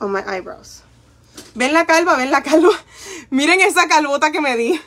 On 0.00 0.08
oh, 0.08 0.08
my 0.08 0.24
eyebrows. 0.26 0.82
¿Ven 1.54 1.72
la 1.72 1.86
calva? 1.86 2.16
¿Ven 2.16 2.32
la 2.32 2.42
calva? 2.42 2.70
Miren 3.30 3.60
esa 3.60 3.86
calvota 3.86 4.32
que 4.32 4.40
me 4.40 4.56
di. 4.56 4.78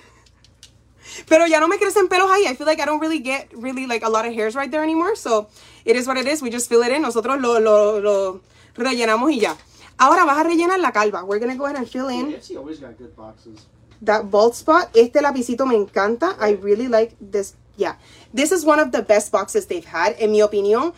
Pero 1.30 1.48
ya 1.48 1.62
no 1.62 1.70
me 1.70 1.78
crecen 1.78 2.10
pelos 2.10 2.30
ahí. 2.30 2.44
I 2.46 2.56
feel 2.56 2.68
like 2.68 2.82
I 2.82 2.86
don't 2.86 3.00
really 3.00 3.20
get 3.24 3.48
really 3.54 3.88
like 3.88 4.04
a 4.06 4.10
lot 4.10 4.26
of 4.26 4.34
hairs 4.34 4.54
right 4.54 4.70
there 4.70 4.84
anymore. 4.84 5.16
So 5.16 5.48
it 5.86 5.96
is 5.96 6.06
what 6.08 6.18
it 6.18 6.28
is. 6.28 6.42
We 6.42 6.50
just 6.50 6.68
fill 6.68 6.84
it 6.84 6.92
in. 6.92 7.02
Nosotros 7.04 7.40
lo, 7.40 7.58
lo, 7.62 8.02
lo 8.02 8.42
rellenamos 8.76 9.32
y 9.32 9.40
ya. 9.40 9.56
Ahora 9.98 10.26
vas 10.26 10.38
a 10.40 10.44
rellenar 10.44 10.78
la 10.82 10.92
calva. 10.92 11.24
We're 11.24 11.40
going 11.40 11.52
to 11.54 11.58
go 11.58 11.64
ahead 11.68 11.78
and 11.78 11.88
fill 11.88 12.10
in. 12.10 12.36
always 12.58 12.80
got 12.82 12.98
good 12.98 13.16
boxes 13.16 13.66
that 14.02 14.30
bald 14.32 14.56
spot. 14.56 14.90
Este 14.96 15.22
lapicito 15.22 15.66
me 15.66 15.76
encanta. 15.76 16.36
I 16.40 16.52
really 16.62 16.88
like 16.88 17.16
this. 17.20 17.56
Yeah, 17.78 17.96
this 18.34 18.52
is 18.52 18.64
one 18.64 18.80
of 18.80 18.92
the 18.92 19.02
best 19.02 19.32
boxes 19.32 19.66
they've 19.68 19.86
had. 19.86 20.16
En 20.20 20.32
mi 20.32 20.42
opinión, 20.42 20.94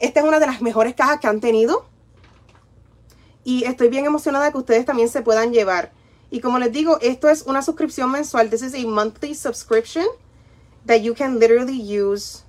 esta 0.00 0.20
es 0.20 0.26
una 0.26 0.38
de 0.38 0.46
las 0.46 0.60
mejores 0.62 0.94
cajas 0.94 1.18
que 1.20 1.26
han 1.28 1.40
tenido. 1.40 1.84
Y 3.44 3.64
estoy 3.64 3.88
bien 3.88 4.06
emocionada 4.06 4.52
que 4.52 4.58
ustedes 4.58 4.84
también 4.86 5.08
se 5.08 5.22
puedan 5.22 5.52
llevar. 5.52 5.90
Y 6.30 6.40
como 6.40 6.58
les 6.58 6.70
digo, 6.72 6.98
esto 7.00 7.28
es 7.28 7.42
una 7.42 7.60
suscripción 7.60 8.10
mensual. 8.10 8.48
This 8.50 8.62
is 8.62 8.74
a 8.74 8.86
monthly 8.86 9.34
subscription 9.34 10.06
that 10.86 11.00
you 11.02 11.12
can 11.12 11.40
literally 11.40 11.76
use 11.80 12.44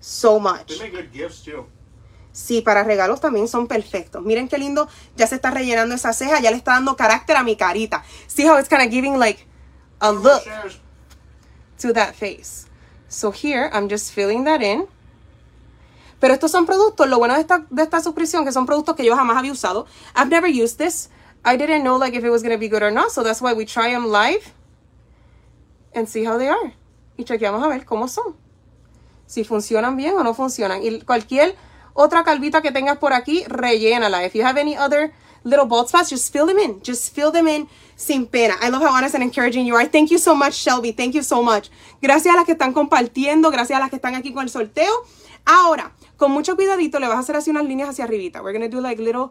so 0.00 0.40
much. 0.40 0.72
Sí, 2.34 2.62
para 2.62 2.82
regalos 2.82 3.20
también 3.20 3.46
son 3.46 3.68
perfectos. 3.68 4.20
Miren 4.24 4.48
qué 4.48 4.58
lindo, 4.58 4.88
ya 5.16 5.24
se 5.28 5.36
está 5.36 5.52
rellenando 5.52 5.94
esa 5.94 6.12
ceja, 6.12 6.40
ya 6.40 6.50
le 6.50 6.56
está 6.56 6.72
dando 6.72 6.96
carácter 6.96 7.36
a 7.36 7.44
mi 7.44 7.54
carita. 7.54 8.02
See 8.26 8.44
how 8.44 8.58
it's 8.58 8.68
kind 8.68 8.82
of 8.82 8.90
giving 8.90 9.16
like 9.20 9.46
a 10.00 10.10
look 10.10 10.42
to 11.80 11.92
that 11.92 12.14
face. 12.14 12.66
So 13.08 13.30
here, 13.30 13.70
I'm 13.72 13.88
just 13.88 14.12
filling 14.12 14.44
that 14.46 14.62
in. 14.62 14.88
Pero 16.18 16.34
estos 16.34 16.50
son 16.50 16.66
productos, 16.66 17.08
lo 17.08 17.18
bueno 17.18 17.34
de 17.34 17.40
esta, 17.42 17.66
de 17.70 17.82
esta 17.84 18.00
suscripción, 18.00 18.44
que 18.44 18.50
son 18.50 18.66
productos 18.66 18.96
que 18.96 19.04
yo 19.04 19.14
jamás 19.14 19.36
había 19.36 19.52
usado. 19.52 19.86
I've 20.16 20.28
never 20.28 20.48
used 20.50 20.80
this. 20.84 21.08
I 21.44 21.56
didn't 21.56 21.82
know 21.82 21.96
like 22.00 22.16
if 22.18 22.24
it 22.24 22.30
was 22.30 22.42
going 22.42 22.54
to 22.54 22.58
be 22.58 22.68
good 22.68 22.82
or 22.82 22.90
not, 22.90 23.10
so 23.12 23.22
that's 23.22 23.40
why 23.40 23.52
we 23.52 23.64
try 23.64 23.92
them 23.92 24.06
live 24.08 24.42
and 25.94 26.08
see 26.08 26.24
how 26.26 26.36
they 26.36 26.48
are. 26.48 26.74
Y 27.16 27.22
chequeamos 27.24 27.62
a 27.62 27.68
ver 27.68 27.84
cómo 27.84 28.08
son. 28.08 28.34
Si 29.26 29.44
funcionan 29.44 29.96
bien 29.96 30.14
o 30.16 30.24
no 30.24 30.34
funcionan. 30.34 30.82
Y 30.82 31.00
cualquier 31.02 31.54
otra 31.94 32.24
calvita 32.24 32.60
que 32.60 32.72
tengas 32.72 32.98
por 32.98 33.12
aquí, 33.12 33.44
rellénala. 33.44 34.26
If 34.26 34.34
you 34.34 34.44
have 34.44 34.60
any 34.60 34.76
other 34.76 35.12
little 35.44 35.64
bald 35.66 35.88
spots, 35.88 36.10
just 36.10 36.32
fill 36.32 36.46
them 36.46 36.58
in. 36.58 36.82
Just 36.84 37.14
fill 37.14 37.32
them 37.32 37.48
in 37.48 37.68
sin 37.96 38.26
pena. 38.26 38.54
I 38.60 38.68
love 38.68 38.82
how 38.82 38.92
honest 38.94 39.14
and 39.14 39.22
encouraging 39.24 39.64
you 39.64 39.76
are. 39.76 39.88
Thank 39.88 40.10
you 40.10 40.18
so 40.18 40.34
much, 40.34 40.54
Shelby. 40.54 40.92
Thank 40.92 41.14
you 41.14 41.22
so 41.22 41.42
much. 41.42 41.70
Gracias 42.02 42.34
a 42.34 42.36
las 42.36 42.44
que 42.44 42.52
están 42.52 42.72
compartiendo, 42.72 43.50
gracias 43.50 43.76
a 43.76 43.80
las 43.80 43.88
que 43.90 43.96
están 43.96 44.14
aquí 44.16 44.32
con 44.32 44.42
el 44.42 44.50
sorteo. 44.50 44.92
Ahora, 45.46 45.92
con 46.16 46.32
mucho 46.32 46.56
cuidadito 46.56 46.98
le 46.98 47.06
vas 47.06 47.16
a 47.16 47.20
hacer 47.20 47.36
así 47.36 47.50
unas 47.50 47.64
líneas 47.64 47.88
hacia 47.88 48.04
arribita. 48.04 48.42
We're 48.42 48.56
going 48.58 48.68
to 48.68 48.76
do 48.76 48.82
like 48.82 49.00
little, 49.00 49.30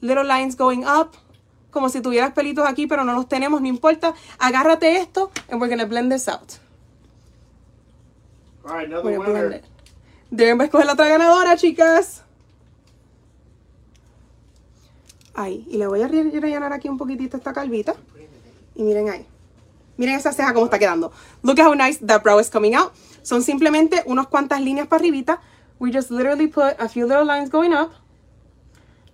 little 0.00 0.24
lines 0.24 0.56
going 0.56 0.84
up. 0.84 1.16
Como 1.70 1.88
si 1.88 2.00
tuvieras 2.00 2.32
pelitos 2.32 2.64
aquí, 2.68 2.86
pero 2.86 3.02
no 3.02 3.14
los 3.14 3.28
tenemos, 3.28 3.60
no 3.60 3.66
importa. 3.66 4.14
Agárrate 4.38 4.96
esto 4.98 5.32
y 5.50 5.56
we're 5.56 5.66
going 5.66 5.80
to 5.80 5.86
blend 5.88 6.12
this 6.12 6.28
out. 6.28 6.58
All 8.64 8.74
right, 8.76 8.86
another 8.86 9.18
winner. 9.18 9.60
Deben 10.34 10.60
escoger 10.62 10.84
la 10.84 10.94
otra 10.94 11.06
ganadora, 11.08 11.56
chicas. 11.56 12.24
Ahí. 15.32 15.64
Y 15.70 15.76
le 15.78 15.86
voy 15.86 16.02
a 16.02 16.08
rellenar 16.08 16.72
aquí 16.72 16.88
un 16.88 16.98
poquitito 16.98 17.36
esta 17.36 17.52
calvita. 17.52 17.94
Y 18.74 18.82
miren 18.82 19.10
ahí. 19.10 19.24
Miren 19.96 20.16
esa 20.16 20.32
ceja 20.32 20.52
cómo 20.52 20.64
está 20.66 20.80
quedando. 20.80 21.12
Look 21.44 21.60
at 21.60 21.68
how 21.68 21.74
nice 21.76 22.04
that 22.04 22.24
brow 22.24 22.40
is 22.40 22.50
coming 22.50 22.74
out. 22.74 22.92
Son 23.22 23.44
simplemente 23.44 24.02
unas 24.06 24.26
cuantas 24.26 24.60
líneas 24.60 24.88
para 24.88 25.00
arribita. 25.02 25.40
We 25.78 25.92
just 25.92 26.10
literally 26.10 26.48
put 26.48 26.74
a 26.80 26.88
few 26.88 27.06
little 27.06 27.24
lines 27.24 27.48
going 27.48 27.72
up. 27.72 27.92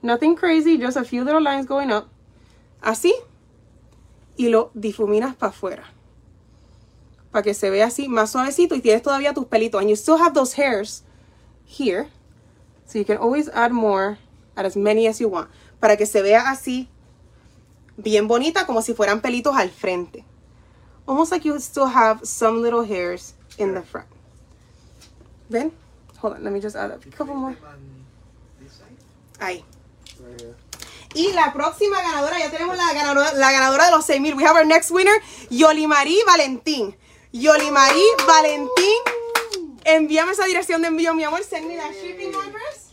Nothing 0.00 0.35
crazy, 0.37 0.79
just 0.83 0.97
a 0.97 1.05
few 1.05 1.23
little 1.23 1.43
lines 1.43 1.67
going 1.67 1.91
up. 1.93 2.07
Así. 2.81 3.15
Y 4.39 4.49
lo 4.49 4.71
difuminas 4.73 5.37
para 5.37 5.50
afuera. 5.50 5.83
Para 7.31 7.43
que 7.43 7.53
se 7.53 7.69
vea 7.69 7.89
así, 7.89 8.09
más 8.09 8.31
suavecito. 8.31 8.75
Y 8.75 8.81
tienes 8.81 9.03
todavía 9.03 9.35
tus 9.35 9.45
pelitos. 9.45 9.83
And 9.83 9.91
you 9.91 9.97
still 9.97 10.17
have 10.17 10.33
those 10.33 10.55
hairs 10.59 11.05
here. 11.71 12.09
So 12.87 12.99
you 12.99 13.05
can 13.07 13.17
always 13.19 13.49
add 13.55 13.71
more, 13.73 14.19
add 14.59 14.67
as 14.67 14.75
many 14.77 15.07
as 15.07 15.21
you 15.23 15.29
want. 15.31 15.49
Para 15.79 15.97
que 15.97 16.05
se 16.07 16.21
vea 16.21 16.50
así, 16.50 16.89
bien 17.97 18.27
bonita, 18.27 18.67
como 18.67 18.83
si 18.83 18.93
fueran 18.95 19.21
pelitos 19.23 19.57
al 19.57 19.71
frente. 19.71 20.25
Almost 21.07 21.31
like 21.33 21.45
you 21.47 21.59
still 21.61 21.87
have 21.87 22.21
some 22.27 22.61
little 22.62 22.83
hairs 22.85 23.35
in 23.59 23.75
the 23.75 23.83
front. 23.83 24.07
ven 25.49 25.73
Hold 26.21 26.35
on, 26.35 26.45
let 26.45 26.53
me 26.53 26.61
just 26.61 26.77
add 26.77 26.91
a 26.91 26.99
couple 27.17 27.35
more. 27.35 27.57
Ahí. 29.39 29.65
Y 31.15 31.33
la 31.33 31.53
próxima 31.53 31.97
ganadora, 32.03 32.39
ya 32.39 32.50
tenemos 32.50 32.77
la 32.77 32.93
ganadora, 32.93 33.33
la 33.35 33.53
ganadora 33.53 33.87
de 33.87 33.91
los 33.93 34.07
mil 34.21 34.35
We 34.35 34.45
have 34.45 34.57
our 34.57 34.67
next 34.67 34.91
winner, 34.91 35.17
Yoli 35.50 35.85
Yolimarí 35.87 36.17
Valentín. 36.27 36.95
Marie 37.73 38.17
Valentín 38.27 39.30
envíame 39.85 40.33
esa 40.33 40.45
dirección 40.45 40.83
de 40.83 40.89
envío, 40.89 41.15
mi 41.15 41.25
amor. 41.25 41.43
Send 41.45 41.67
me 41.67 41.77
that 41.77 41.93
shipping 41.93 42.29
address. 42.31 42.89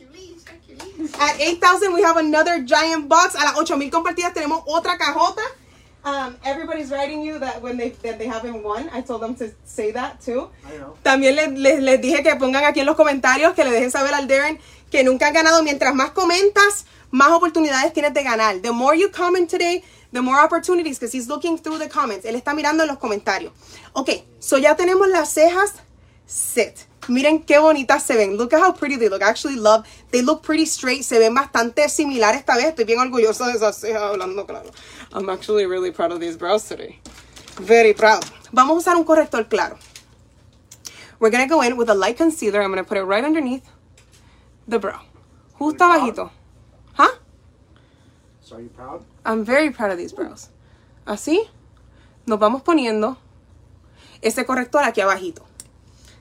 At 1.19 1.35
8,000 1.39 1.93
we 1.93 2.01
have 2.03 2.17
another 2.17 2.63
giant 2.65 3.07
box. 3.07 3.35
A 3.35 3.43
las 3.43 3.57
8,000 3.57 3.89
compartidas 3.91 4.33
tenemos 4.33 4.63
otra 4.65 4.97
cajota. 4.97 5.41
Um, 6.03 6.35
everybody's 6.45 6.89
writing 6.91 7.21
you 7.23 7.39
that 7.39 7.61
when 7.61 7.75
they 7.77 7.89
that 8.03 8.17
they 8.17 8.27
haven't 8.27 8.63
won. 8.63 8.89
I 8.93 9.01
told 9.01 9.21
them 9.21 9.35
to 9.37 9.51
say 9.65 9.91
that 9.93 10.21
too. 10.23 10.49
También 11.03 11.35
les, 11.35 11.79
les, 11.81 12.01
dije 12.01 12.23
que 12.23 12.35
pongan 12.35 12.63
aquí 12.65 12.79
en 12.79 12.85
los 12.85 12.95
comentarios 12.95 13.53
que 13.53 13.63
le 13.65 13.71
dejen 13.71 13.91
saber 13.91 14.13
al 14.13 14.27
Darren 14.27 14.59
que 14.89 15.03
nunca 15.03 15.27
han 15.27 15.33
ganado. 15.33 15.61
Mientras 15.63 15.93
más 15.95 16.11
comentas, 16.11 16.85
más 17.11 17.31
oportunidades 17.31 17.91
tienes 17.93 18.13
de 18.13 18.23
ganar. 18.23 18.59
The 18.61 18.71
more 18.71 18.95
you 18.97 19.11
comment 19.11 19.49
today, 19.49 19.83
the 20.13 20.21
more 20.21 20.39
opportunities, 20.39 20.97
because 20.97 21.11
he's 21.17 21.27
looking 21.27 21.57
through 21.59 21.79
the 21.79 21.89
comments. 21.89 22.25
Él 22.25 22.35
está 22.35 22.53
mirando 22.53 22.83
en 22.83 22.87
los 22.89 22.97
comentarios. 22.99 23.51
Ok, 23.93 24.09
so 24.39 24.57
ya 24.57 24.75
tenemos 24.75 25.07
las 25.09 25.33
cejas 25.33 25.73
sit. 26.27 26.85
Miren 27.07 27.41
qué 27.43 27.57
bonitas 27.57 28.03
se 28.03 28.15
ven. 28.15 28.35
Look 28.37 28.53
at 28.53 28.59
how 28.61 28.73
pretty 28.73 28.97
they 28.97 29.09
look. 29.09 29.21
I 29.23 29.29
actually 29.29 29.55
love. 29.55 29.87
They 30.11 30.21
look 30.21 30.43
pretty 30.43 30.65
straight. 30.65 31.03
Se 31.03 31.17
ven 31.17 31.33
bastante 31.33 31.87
similares 31.89 32.37
esta 32.39 32.53
vez. 32.55 32.65
Estoy 32.75 32.85
bien 32.85 32.99
orgullosa 32.99 33.47
de 33.47 33.53
esas 33.53 33.77
cejas 33.79 34.01
eh, 34.01 34.05
hablando 34.17 34.45
claro. 34.45 34.69
I'm 35.13 35.29
actually 35.29 35.65
really 35.65 35.89
proud 35.91 36.11
of 36.11 36.19
these 36.19 36.37
brows 36.37 36.67
today. 36.67 36.99
Very 37.61 37.93
proud. 37.93 38.23
Vamos 38.51 38.75
a 38.85 38.91
usar 38.91 38.97
un 38.97 39.05
corrector 39.05 39.45
claro. 39.47 39.77
We're 41.19 41.31
going 41.31 41.47
to 41.47 41.49
go 41.49 41.61
in 41.63 41.77
with 41.77 41.89
a 41.89 41.95
light 41.95 42.17
concealer. 42.17 42.61
I'm 42.61 42.71
going 42.71 42.83
to 42.83 42.87
put 42.87 42.97
it 42.97 43.03
right 43.03 43.23
underneath 43.23 43.63
the 44.67 44.77
brow. 44.77 45.01
Justo 45.57 45.85
abajito. 45.85 46.29
Huh? 46.93 47.15
So 48.41 48.57
are 48.57 48.61
you 48.61 48.69
proud? 48.69 49.03
I'm 49.25 49.43
very 49.43 49.71
proud 49.71 49.91
of 49.91 49.97
these 49.97 50.11
brows. 50.13 50.49
Así, 51.07 51.47
nos 52.27 52.37
vamos 52.37 52.61
poniendo 52.63 53.17
ese 54.21 54.45
corrector 54.45 54.83
aquí 54.83 54.99
abajito. 55.01 55.43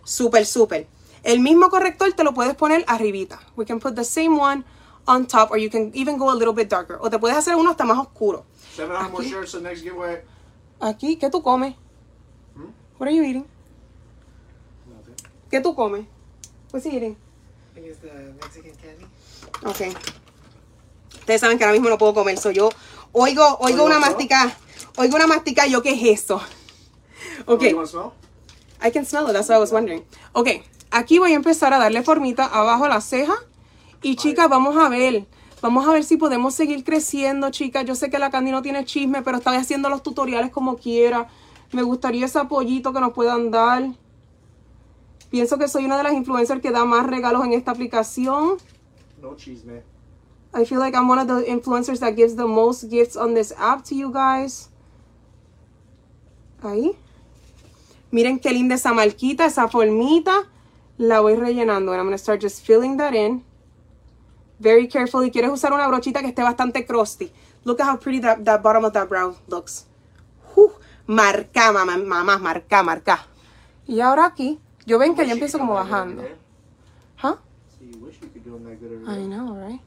Súper, 0.07 0.47
súper. 0.47 0.87
El 1.25 1.41
mismo 1.41 1.69
corrector 1.69 2.13
te 2.13 2.23
lo 2.23 2.33
puedes 2.33 2.55
poner 2.55 2.85
arribita. 2.87 3.41
We 3.57 3.67
can 3.67 3.81
put 3.81 3.97
the 3.97 4.05
same 4.05 4.39
one 4.41 4.63
on 5.05 5.27
top 5.27 5.51
or 5.51 5.59
you 5.59 5.69
can 5.69 5.91
even 5.95 6.17
go 6.17 6.31
a 6.31 6.33
little 6.35 6.55
bit 6.55 6.69
darker. 6.69 6.97
O 7.01 7.11
te 7.11 7.19
puedes 7.19 7.37
hacer 7.37 7.57
uno 7.57 7.71
hasta 7.73 7.83
más 7.85 7.99
oscuro. 7.99 8.47
Aquí. 8.79 9.11
More 9.13 9.25
shirts, 9.29 9.53
the 9.53 9.61
next 9.61 9.83
giveaway. 9.83 10.19
Aquí, 10.79 11.17
¿qué 11.17 11.29
tú 11.29 11.43
comes? 11.43 11.75
Hmm? 12.55 12.71
What 13.01 13.09
are 13.09 13.17
you 13.17 13.25
eating? 13.25 13.45
¿Qué 15.51 15.61
tú 15.61 15.75
comes? 15.75 16.07
What's 16.71 16.87
he 16.87 16.95
eating? 16.97 17.17
I 17.17 17.75
think 17.75 17.87
it's 17.89 17.99
the 17.99 18.13
Mexican 18.41 18.75
candy. 18.77 19.07
Okay. 19.65 19.93
Ustedes 21.15 21.41
saben 21.41 21.59
que 21.59 21.65
ahora 21.65 21.73
mismo 21.75 21.89
no 21.89 21.99
puedo 21.99 22.15
comer, 22.15 22.37
soy 22.39 22.55
yo 22.55 22.71
oigo, 23.13 23.43
oigo 23.61 23.85
una 23.85 23.99
mastica, 23.99 24.57
oigo 24.99 25.17
una 25.17 25.27
mastica, 25.27 25.67
yo 25.67 25.83
qué 25.83 25.91
es 25.95 26.21
eso. 26.23 26.41
Okay. 27.47 27.73
Oh, 27.75 28.13
I 28.83 28.91
can 28.91 29.05
smell 29.05 29.29
it, 29.29 29.33
that's 29.33 29.49
what 29.49 29.57
I 29.57 29.61
was 29.61 29.73
wondering. 29.73 30.03
Ok, 30.35 30.49
aquí 30.91 31.19
voy 31.19 31.33
a 31.33 31.37
empezar 31.37 31.73
a 31.73 31.79
darle 31.79 32.03
formita 32.03 32.45
abajo 32.45 32.85
a 32.85 32.89
la 32.89 33.01
ceja. 33.01 33.33
Y 34.03 34.17
chicas, 34.17 34.49
vamos 34.49 34.77
a 34.77 34.89
ver. 34.89 35.27
Vamos 35.63 35.89
a 35.89 35.93
ver 35.93 36.05
si 36.05 36.17
podemos 36.17 36.55
seguir 36.55 36.85
creciendo, 36.85 37.51
chicas. 37.51 37.85
Yo 37.87 37.95
sé 37.95 38.11
que 38.11 38.19
la 38.19 38.31
Candy 38.31 38.51
no 38.51 38.63
tiene 38.63 38.85
chisme, 38.85 39.23
pero 39.23 39.39
está 39.39 39.51
haciendo 39.57 39.89
los 39.89 40.03
tutoriales 40.03 40.51
como 40.53 40.77
quiera. 40.77 41.29
Me 41.73 41.83
gustaría 41.83 42.27
ese 42.27 42.39
apoyito 42.39 42.93
que 42.93 43.01
nos 43.01 43.15
puedan 43.15 43.51
dar. 43.51 43.85
Pienso 45.31 45.59
que 45.59 45.67
soy 45.67 45.87
una 45.87 45.97
de 45.97 46.05
las 46.05 46.13
influencers 46.13 46.61
que 46.61 46.71
da 46.71 46.85
más 46.85 47.07
regalos 47.07 47.45
en 47.45 47.55
esta 47.55 47.71
aplicación. 47.73 48.59
No 49.21 49.35
chisme. 49.35 49.83
I 50.55 50.65
feel 50.65 50.79
like 50.79 50.97
I'm 50.97 51.09
one 51.11 51.21
of 51.21 51.27
the 51.27 51.45
influencers 51.51 52.01
that 52.01 52.15
gives 52.15 52.37
the 52.37 52.47
most 52.47 52.91
gifts 52.91 53.17
on 53.17 53.35
this 53.35 53.53
app 53.59 53.83
to 53.89 53.95
you 53.95 54.13
guys. 54.13 54.71
Ahí. 56.63 56.93
Miren 58.11 58.39
qué 58.39 58.51
linda 58.53 58.77
esa 58.77 58.93
marquita, 58.93 59.47
esa 59.47 59.69
formita. 59.69 60.33
La 60.99 61.21
voy 61.21 61.35
rellenando. 61.37 61.93
And 61.93 62.01
I'm 62.01 62.07
going 62.07 62.13
to 62.13 62.19
start 62.19 62.41
just 62.41 62.65
filling 62.65 62.97
that 62.99 63.15
in. 63.15 63.45
Very 64.61 64.87
carefully. 64.89 65.31
Quieres 65.31 65.51
usar 65.51 65.73
una 65.73 65.87
brochita 65.89 66.21
que 66.21 66.29
esté 66.29 66.43
bastante 66.43 66.87
crusty. 66.87 67.31
Look 67.65 67.81
at 67.81 67.87
how 67.87 67.97
pretty 67.97 68.21
that, 68.21 68.45
that 68.45 68.63
bottom 68.63 68.85
of 68.85 68.93
that 68.93 69.09
brow 69.09 69.37
looks. 69.49 69.87
marca, 71.09 71.71
mamá, 71.73 71.97
mamá, 71.99 72.39
marca, 72.39 72.83
marca. 72.83 73.27
Y 73.87 74.01
ahora 74.01 74.25
aquí, 74.27 74.59
yo 74.87 74.99
ven 74.99 75.15
que 75.15 75.25
yo 75.27 75.33
empiezo 75.33 75.59
como 75.59 75.75
bajando. 75.75 76.23
Huh? 77.23 77.37
you 77.81 77.99
wish 77.99 78.17
I 79.07 79.19
know, 79.19 79.55
right? 79.55 79.81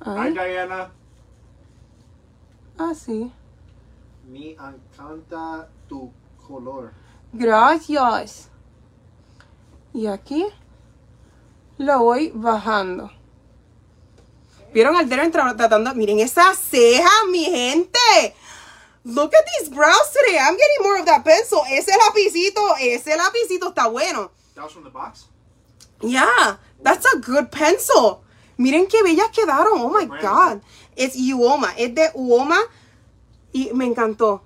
Hi, 0.00 0.30
Diana. 0.30 0.90
Ah, 2.78 2.94
sí. 2.94 3.30
Me 4.28 4.52
encanta 4.56 5.68
tu 5.88 6.10
color. 6.46 6.92
Gracias. 7.32 8.48
Y 9.92 10.06
aquí 10.06 10.44
lo 11.78 11.98
voy 12.00 12.30
bajando. 12.34 13.10
¿Vieron 14.72 14.96
al 14.96 15.08
Darren 15.08 15.32
tratando? 15.32 15.94
Miren 15.94 16.20
esa 16.20 16.54
ceja, 16.54 17.08
mi 17.30 17.44
gente. 17.44 18.00
Look 19.04 19.30
at 19.34 19.44
these 19.58 19.70
brows 19.70 20.10
today. 20.12 20.36
I'm 20.38 20.56
getting 20.56 20.82
more 20.82 20.98
of 21.00 21.06
that 21.06 21.24
pencil. 21.24 21.60
Ese 21.70 21.92
lapicito, 21.96 22.76
ese 22.80 23.16
lapicito 23.16 23.68
está 23.68 23.86
bueno. 23.88 24.32
That 24.54 25.16
Yeah, 26.02 26.56
that's 26.82 27.04
a 27.06 27.18
good 27.20 27.50
pencil. 27.52 28.20
Miren 28.58 28.86
qué 28.88 29.02
bellas 29.02 29.30
quedaron. 29.32 29.78
Oh 29.80 29.90
my 29.90 30.06
God. 30.20 30.60
Es 30.96 31.14
Uoma. 31.16 31.72
Es 31.76 31.94
de 31.94 32.10
Uoma. 32.14 32.58
Y 33.52 33.70
me 33.74 33.86
encantó. 33.86 34.42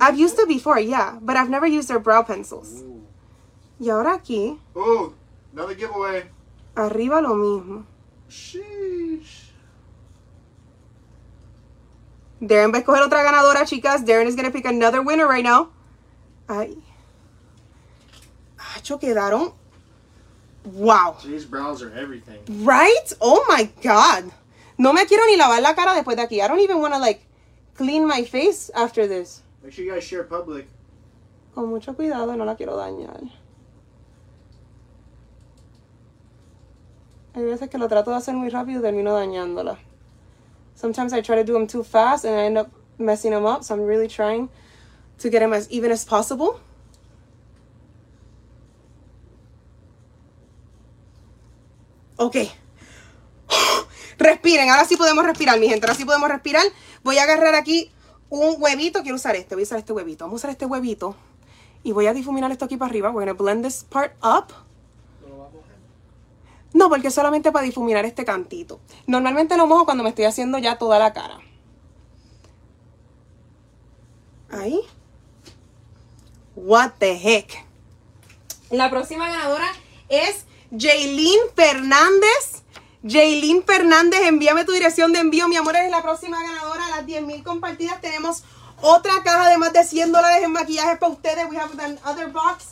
I've 0.00 0.18
used 0.18 0.38
it 0.38 0.48
before, 0.48 0.78
yeah, 0.78 1.18
but 1.22 1.36
I've 1.36 1.50
never 1.50 1.66
used 1.66 1.88
their 1.88 1.98
brow 1.98 2.22
pencils. 2.22 2.82
Ooh. 2.82 3.02
Y 3.78 3.88
ahora 3.90 4.18
aquí. 4.18 4.58
Ooh, 4.76 5.14
another 5.52 5.74
giveaway. 5.74 6.24
Arriba 6.76 7.20
lo 7.20 7.34
mismo. 7.34 7.84
Sheesh. 8.28 9.50
Darren 12.40 12.72
va 12.72 12.78
a 12.78 12.82
otra 12.82 13.24
ganadora, 13.24 13.66
chicas. 13.66 14.02
Darren 14.02 14.26
is 14.26 14.36
going 14.36 14.44
to 14.46 14.52
pick 14.52 14.64
another 14.66 15.02
winner 15.02 15.26
right 15.26 15.42
now. 15.42 15.70
Ay. 16.48 16.76
Acho, 18.74 18.98
quedaron. 19.00 19.52
Wow. 20.64 21.16
These 21.24 21.46
brows 21.46 21.82
are 21.82 21.92
everything. 21.94 22.38
Right? 22.64 23.12
Oh 23.20 23.44
my 23.48 23.64
God. 23.82 24.30
No 24.76 24.92
me 24.92 25.04
quiero 25.06 25.24
ni 25.26 25.36
lavar 25.36 25.62
la 25.62 25.74
cara 25.74 25.94
después 25.94 26.16
de 26.16 26.22
aquí. 26.26 26.40
I 26.42 26.46
don't 26.46 26.60
even 26.60 26.80
want 26.80 26.94
to 26.94 27.00
like 27.00 27.24
clean 27.74 28.06
my 28.06 28.22
face 28.22 28.70
after 28.74 29.06
this. 29.06 29.42
Make 29.62 29.72
sure 29.74 29.84
you 29.84 29.92
guys 29.92 30.04
share 30.04 30.24
public. 30.24 30.66
Con 31.54 31.68
mucho 31.68 31.94
cuidado, 31.96 32.36
no 32.36 32.44
la 32.44 32.54
quiero 32.56 32.76
dañar. 32.76 33.20
Hay 37.34 37.44
veces 37.44 37.68
que 37.68 37.78
lo 37.78 37.88
trato 37.88 38.10
de 38.10 38.16
hacer 38.16 38.34
muy 38.34 38.48
rápido 38.48 38.80
y 38.80 38.82
termino 38.82 39.12
dañándola. 39.14 39.78
Sometimes 40.74 41.12
I 41.12 41.22
try 41.22 41.36
to 41.36 41.44
do 41.44 41.52
them 41.54 41.66
too 41.66 41.82
fast 41.84 42.24
and 42.24 42.34
I 42.36 42.46
end 42.46 42.58
up 42.58 42.68
messing 42.98 43.32
them 43.32 43.46
up, 43.46 43.64
so 43.64 43.74
I'm 43.74 43.82
really 43.82 44.08
trying 44.08 44.48
to 45.18 45.30
get 45.30 45.40
them 45.40 45.52
as 45.52 45.68
even 45.70 45.90
as 45.90 46.04
possible. 46.04 46.60
Ok. 52.16 52.36
Respiren, 54.18 54.70
ahora 54.70 54.84
sí 54.84 54.96
podemos 54.96 55.24
respirar, 55.24 55.58
mi 55.58 55.68
gente, 55.68 55.86
ahora 55.86 55.94
sí 55.94 56.04
podemos 56.04 56.28
respirar. 56.28 56.64
Voy 57.04 57.18
a 57.18 57.22
agarrar 57.24 57.54
aquí 57.54 57.90
un 58.30 58.56
huevito, 58.62 59.00
quiero 59.02 59.16
usar 59.16 59.36
este, 59.36 59.54
voy 59.54 59.62
a 59.62 59.64
usar 59.64 59.78
este 59.78 59.92
huevito. 59.92 60.24
Vamos 60.24 60.34
a 60.34 60.40
usar 60.40 60.50
este 60.50 60.66
huevito 60.66 61.16
y 61.82 61.92
voy 61.92 62.06
a 62.06 62.12
difuminar 62.14 62.50
esto 62.50 62.64
aquí 62.64 62.76
para 62.76 62.90
arriba. 62.90 63.10
We're 63.10 63.26
gonna 63.32 63.38
blend 63.40 63.64
this 63.64 63.84
part 63.84 64.12
up. 64.22 64.52
No, 66.74 66.90
porque 66.90 67.10
solamente 67.10 67.50
para 67.50 67.64
difuminar 67.64 68.04
este 68.04 68.24
cantito. 68.24 68.78
Normalmente 69.06 69.56
lo 69.56 69.66
mojo 69.66 69.86
cuando 69.86 70.02
me 70.04 70.10
estoy 70.10 70.26
haciendo 70.26 70.58
ya 70.58 70.76
toda 70.76 70.98
la 70.98 71.12
cara. 71.14 71.38
Ahí. 74.50 74.80
What 76.54 76.92
the 76.98 77.12
heck. 77.14 77.50
La 78.70 78.90
próxima 78.90 79.28
ganadora 79.28 79.66
es 80.10 80.44
Jaylin 80.78 81.40
Fernández 81.56 82.62
Jaylin 83.04 83.62
Fernández, 83.64 84.20
envíame 84.26 84.64
tu 84.64 84.72
dirección 84.72 85.12
de 85.12 85.20
envío. 85.20 85.46
Mi 85.48 85.56
amor, 85.56 85.76
eres 85.76 85.90
la 85.90 86.02
próxima 86.02 86.40
ganadora. 86.42 86.84
A 86.86 86.90
las 86.96 87.06
10.000 87.06 87.44
compartidas 87.44 88.00
tenemos 88.00 88.42
otra 88.80 89.22
caja 89.22 89.50
de 89.50 89.58
más 89.58 89.72
de 89.72 89.84
100 89.84 90.10
dólares 90.10 90.42
en 90.42 90.50
maquillaje 90.50 90.96
para 90.96 91.12
ustedes. 91.12 91.46
We 91.48 91.56
have 91.56 91.70
another 91.80 92.28
box 92.30 92.64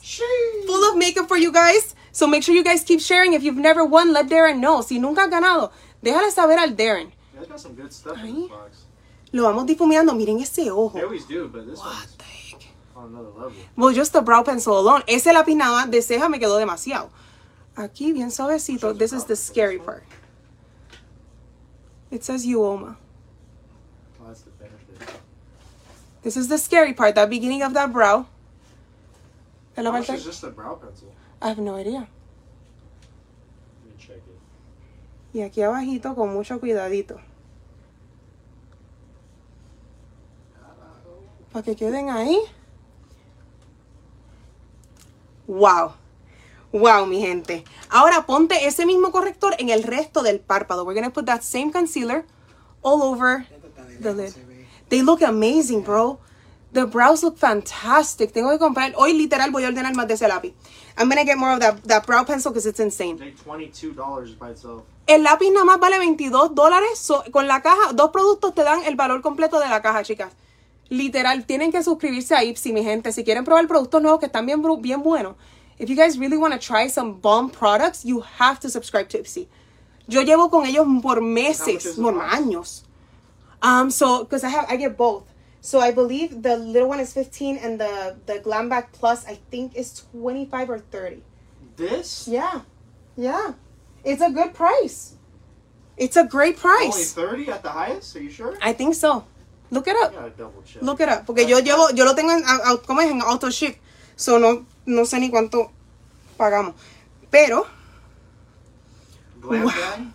full 0.67 0.85
of 0.91 0.97
makeup 0.97 1.29
for 1.29 1.37
you 1.39 1.53
guys. 1.53 1.95
So 2.13 2.27
make 2.27 2.43
sure 2.43 2.57
you 2.57 2.65
guys 2.65 2.83
keep 2.83 3.01
sharing. 3.01 3.35
If 3.35 3.43
you've 3.43 3.61
never 3.61 3.85
won, 3.85 4.13
let 4.13 4.27
Darren 4.29 4.59
know. 4.61 4.83
Si 4.83 4.99
nunca 4.99 5.23
has 5.25 5.31
ganado, 5.31 5.71
déjale 6.03 6.31
saber 6.33 6.59
al 6.59 6.75
Darren. 6.77 7.13
got 7.49 7.61
some 7.61 7.75
good 7.75 7.93
stuff 7.93 8.17
in 8.25 8.35
this 8.35 8.49
box. 8.51 8.83
Lo 9.31 9.45
vamos 9.45 9.67
difuminando. 9.67 10.13
Miren 10.15 10.41
ese 10.41 10.71
ojo. 10.71 10.99
Do, 11.29 11.49
but 11.49 11.67
this 11.69 11.79
What 11.79 12.07
the 12.19 12.25
heck? 12.25 12.67
On 12.97 13.15
another 13.15 13.55
Well, 13.77 13.93
just 13.95 14.13
the 14.13 14.23
brow 14.23 14.43
pencil 14.43 14.77
alone. 14.77 15.05
Ese 15.07 15.27
lapinada 15.33 15.87
de 15.87 16.03
ceja 16.03 16.29
me 16.29 16.41
quedó 16.41 16.57
demasiado. 16.57 17.11
Aquí 17.77 18.11
bien 18.13 18.31
suavecito. 18.31 18.97
This 18.97 19.13
is 19.13 19.25
the 19.27 19.37
scary 19.37 19.79
part. 19.79 20.03
It 22.17 22.25
says 22.25 22.47
uoma. 22.47 22.97
Oh, 24.25 24.35
this 26.23 26.35
is 26.35 26.49
the 26.49 26.57
scary 26.57 26.95
part, 26.95 27.15
that 27.15 27.29
beginning 27.29 27.61
of 27.63 27.75
that 27.75 27.93
brow. 27.93 28.27
Hello, 29.75 29.93
How 29.93 29.99
much 29.99 30.09
is 30.09 30.25
just 30.25 30.41
the 30.41 30.49
brow 30.49 30.77
pencil? 30.77 31.15
I 31.43 31.49
have 31.49 31.59
no 31.59 31.75
idea. 31.75 31.99
Let 33.85 33.87
me 33.87 33.95
check 33.99 34.17
it. 34.33 34.39
Y 35.39 35.43
aquí 35.43 35.61
abajito 35.61 36.15
con 36.15 36.33
mucho 36.33 36.59
cuidadito. 36.59 37.21
Para 41.53 41.63
que 41.63 41.77
queden 41.77 42.09
ahí. 42.09 42.43
Wow. 45.47 45.93
Wow, 46.79 47.07
mi 47.07 47.21
gente. 47.23 47.65
Ahora 47.89 48.27
ponte 48.27 48.67
ese 48.67 48.85
mismo 48.85 49.11
corrector 49.11 49.55
en 49.59 49.71
el 49.71 49.83
resto 49.83 50.23
del 50.23 50.41
párpado. 50.41 50.85
We're 50.85 51.01
going 51.01 51.11
put 51.11 51.25
that 51.25 51.41
same 51.41 51.73
concealer 51.73 52.25
all 52.83 53.01
over 53.03 53.47
the 54.03 54.13
lid. 54.13 54.33
They 54.91 55.01
look 55.01 55.23
amazing, 55.23 55.83
bro. 55.85 56.19
The 56.73 56.85
brows 56.85 57.23
look 57.25 57.39
fantastic. 57.39 58.31
Tengo 58.33 58.51
que 58.51 58.59
comprar. 58.59 58.93
Hoy 58.99 59.15
literal 59.15 59.51
voy 59.53 59.65
a 59.65 59.69
ordenar 59.69 59.95
más 59.97 60.07
de 60.07 60.15
ese 60.15 60.29
lápiz. 60.29 60.53
I'm 60.99 61.09
gonna 61.09 61.25
get 61.25 61.39
more 61.39 61.55
of 61.55 61.61
that, 61.61 62.05
brow 62.05 62.27
pencil 62.27 62.51
because 62.53 62.69
it's 62.69 62.79
insane. 62.81 63.17
$22 63.47 64.39
by 64.39 64.51
itself. 64.53 64.83
El 65.07 65.23
lápiz 65.23 65.51
nada 65.51 65.65
más 65.65 65.81
vale 65.81 65.99
22 65.99 66.55
dólares. 66.55 67.11
con 67.33 67.47
la 67.49 67.63
caja, 67.63 67.95
dos 67.95 68.11
productos 68.11 68.55
te 68.55 68.65
dan 68.65 68.83
el 68.85 68.97
valor 68.97 69.23
completo 69.23 69.59
de 69.61 69.67
la 69.69 69.81
caja, 69.81 70.03
chicas. 70.03 70.35
Literal, 70.91 71.47
tienen 71.47 71.73
que 71.73 71.83
suscribirse 71.83 72.35
a 72.35 72.45
Ipsy, 72.45 72.75
mi 72.75 72.85
gente. 72.85 73.13
Si 73.13 73.25
quieren 73.25 73.45
probar 73.45 73.67
productos 73.67 74.03
nuevos 74.03 74.21
que 74.21 74.27
están 74.27 74.45
bien, 74.45 74.61
bien 74.83 75.03
buenos, 75.03 75.37
If 75.79 75.91
you 75.91 75.97
guys 75.97 76.19
really 76.19 76.37
want 76.39 76.55
to 76.55 76.59
try 76.59 76.87
some 76.89 77.21
bomb 77.21 77.51
products, 77.51 78.05
you 78.05 78.23
have 78.41 78.59
to 78.61 78.71
subscribe 78.71 79.09
to 79.11 79.19
Ipsy. 79.19 79.47
Yo 80.09 80.23
llevo 80.23 80.51
con 80.51 80.65
ellos 80.65 80.87
por 81.03 81.21
meses, 81.21 81.97
por 81.97 82.15
años. 82.15 82.83
Um, 83.61 83.91
so, 83.91 84.25
because 84.25 84.45
I 84.45 84.49
have, 84.51 84.67
I 84.71 84.77
get 84.77 84.97
both. 84.97 85.25
So 85.61 85.81
I 85.81 85.91
believe 85.91 86.43
the 86.43 86.57
little 86.57 86.89
one 86.89 87.01
is 87.01 87.13
15 87.13 87.57
and 87.57 87.81
the, 87.81 88.17
the 88.27 88.35
Glamback 88.35 88.93
Plus, 88.93 89.27
I 89.27 89.39
think, 89.51 89.75
is 89.75 90.05
25 90.13 90.71
or 90.71 90.79
30. 90.79 91.23
This? 91.77 92.29
Yeah. 92.29 92.61
Yeah. 93.17 93.55
It's 94.05 94.23
a 94.23 94.31
good 94.31 94.55
price. 94.55 95.17
It's 95.97 96.17
a 96.17 96.25
great 96.25 96.57
price. 96.57 97.17
Only 97.19 97.47
30 97.47 97.51
at 97.53 97.63
the 97.65 97.71
highest? 97.71 98.15
Are 98.17 98.23
you 98.23 98.31
sure? 98.31 98.57
I 98.63 98.73
think 98.73 98.95
so. 98.95 99.27
Look 99.71 99.89
it 99.89 99.97
up. 99.97 100.15
Look 100.81 101.01
it 101.01 101.09
up. 101.09 101.27
Porque 101.27 101.41
yo 101.49 101.59
llevo, 101.61 101.93
yo 101.97 102.05
lo 102.05 102.15
tengo 102.15 102.31
en, 102.33 102.41
En 102.45 103.23
auto 103.23 103.51
ship. 103.51 103.77
So, 104.17 104.39
no, 104.39 104.65
no 104.87 105.03
sé 105.05 105.21
ni 105.21 105.31
cuánto 105.31 105.71
pagamos. 106.39 106.75
Pero. 107.31 107.67
Glam 109.43 110.13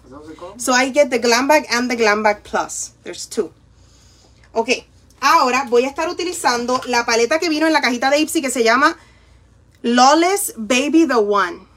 So 0.57 0.73
I 0.73 0.89
get 0.89 1.09
the 1.09 1.19
glam 1.19 1.47
bag 1.47 1.65
and 1.71 1.89
the 1.89 1.95
glam 1.95 2.23
bag 2.23 2.43
plus. 2.43 2.93
There's 3.03 3.25
two. 3.27 3.53
Ok. 4.53 4.85
Ahora 5.21 5.65
voy 5.69 5.85
a 5.85 5.89
estar 5.89 6.07
utilizando 6.09 6.81
la 6.87 7.05
paleta 7.05 7.39
que 7.39 7.47
vino 7.49 7.67
en 7.67 7.73
la 7.73 7.79
cajita 7.81 8.09
de 8.09 8.17
Ipsy 8.17 8.41
que 8.41 8.49
se 8.49 8.63
llama 8.63 8.97
Lawless 9.83 10.53
Baby 10.57 11.05
The 11.07 11.15
One. 11.17 11.67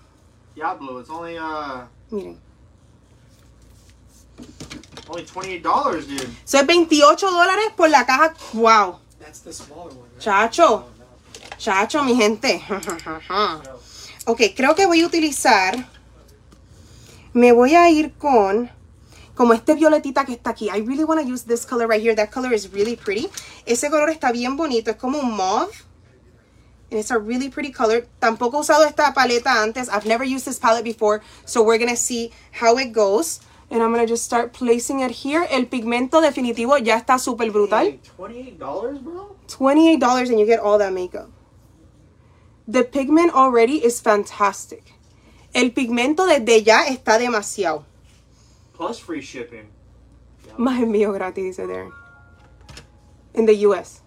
Diablo, 0.54 0.98
it's 0.98 1.10
only, 1.10 1.36
uh... 1.36 1.82
Miren. 2.10 2.38
Only 5.08 5.24
$28, 5.24 6.06
dude. 6.06 6.30
So 6.46 6.58
es 6.58 6.66
28 6.66 7.30
dólares 7.30 7.72
por 7.76 7.88
la 7.90 8.04
caja. 8.06 8.34
Wow. 8.54 9.00
That's 9.20 9.40
the 9.40 9.52
smaller 9.52 9.90
one, 9.90 10.08
right? 10.14 10.18
Chacho. 10.20 10.84
Chacho, 11.58 12.02
mi 12.02 12.16
gente. 12.16 12.62
ok, 14.26 14.40
creo 14.56 14.74
que 14.74 14.86
voy 14.86 15.02
a 15.02 15.06
utilizar... 15.06 15.88
Me 17.32 17.50
voy 17.52 17.74
a 17.74 17.90
ir 17.90 18.12
con... 18.14 18.70
Como 19.34 19.52
este 19.52 19.74
violetita 19.74 20.24
que 20.24 20.32
está 20.32 20.50
aquí. 20.50 20.66
I 20.68 20.80
really 20.82 21.02
want 21.02 21.20
to 21.20 21.26
use 21.26 21.44
this 21.44 21.66
color 21.66 21.88
right 21.88 22.00
here. 22.00 22.14
That 22.14 22.30
color 22.30 22.52
is 22.54 22.70
really 22.72 22.94
pretty. 22.94 23.28
Ese 23.66 23.90
color 23.90 24.08
está 24.10 24.30
bien 24.30 24.56
bonito. 24.56 24.92
Es 24.92 24.96
como 24.96 25.18
un 25.18 25.36
mauve. 25.36 25.72
And 26.92 27.00
it's 27.00 27.10
a 27.10 27.18
really 27.18 27.48
pretty 27.50 27.72
color. 27.72 28.06
Tampoco 28.20 28.58
he 28.58 28.60
usado 28.60 28.84
esta 28.84 29.12
paleta 29.12 29.60
antes. 29.60 29.88
I've 29.88 30.06
never 30.06 30.22
used 30.24 30.44
this 30.46 30.60
palette 30.60 30.84
before. 30.84 31.20
So 31.44 31.64
we're 31.64 31.78
going 31.78 31.90
to 31.90 31.96
see 31.96 32.30
how 32.60 32.76
it 32.78 32.92
goes. 32.92 33.40
And 33.72 33.82
I'm 33.82 33.92
going 33.92 34.06
to 34.06 34.12
just 34.12 34.24
start 34.24 34.52
placing 34.52 35.00
it 35.00 35.10
here. 35.24 35.44
El 35.50 35.66
pigmento 35.66 36.20
definitivo 36.20 36.78
ya 36.78 36.96
está 36.96 37.18
súper 37.18 37.50
brutal. 37.50 37.98
$28, 38.16 39.02
bro? 39.02 39.36
$28 39.48 40.30
and 40.30 40.38
you 40.38 40.46
get 40.46 40.60
all 40.60 40.78
that 40.78 40.92
makeup. 40.92 41.28
The 42.66 42.82
pigment 42.82 43.32
already 43.34 43.84
is 43.84 44.00
fantastic. 44.00 44.94
El 45.52 45.72
pigmento 45.72 46.26
desde 46.26 46.62
ya 46.62 46.86
está 46.86 47.18
demasiado. 47.18 47.84
Plus 48.76 48.98
free 49.00 49.20
shipping. 49.20 49.68
Más 50.56 50.80
envío 50.82 51.12
gratis, 51.12 51.56
there. 51.58 51.90
In 53.34 53.44
the 53.46 53.54
US. 53.68 54.00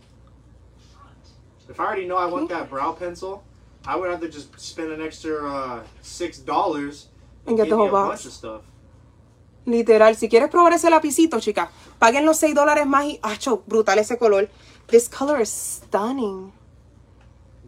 If 1.69 1.79
I 1.79 1.83
already 1.85 2.07
know 2.07 2.17
I 2.17 2.25
want 2.25 2.49
that 2.49 2.69
brow 2.69 2.93
pencil, 2.93 3.43
I 3.85 3.95
would 3.95 4.09
have 4.09 4.21
to 4.21 4.29
just 4.29 4.57
spend 4.59 4.91
an 4.91 5.01
extra 5.01 5.45
uh, 5.47 5.83
six 6.01 6.39
dollars 6.39 7.07
and, 7.45 7.57
get 7.57 7.69
the 7.69 7.75
whole 7.77 7.89
Bunch 7.91 8.25
of 8.25 8.31
stuff. 8.31 8.61
Literal, 9.65 10.15
si 10.15 10.27
quieres 10.29 10.49
probar 10.49 10.73
ese 10.73 10.89
lapicito, 10.89 11.39
chica, 11.41 11.69
paguen 11.99 12.25
los 12.25 12.37
6 12.39 12.55
más 12.87 13.05
y, 13.05 13.19
acho, 13.21 13.63
brutal 13.67 13.99
ese 13.99 14.17
color. 14.17 14.49
This 14.89 15.07
color 15.09 15.41
is 15.41 15.49
stunning. 15.51 16.53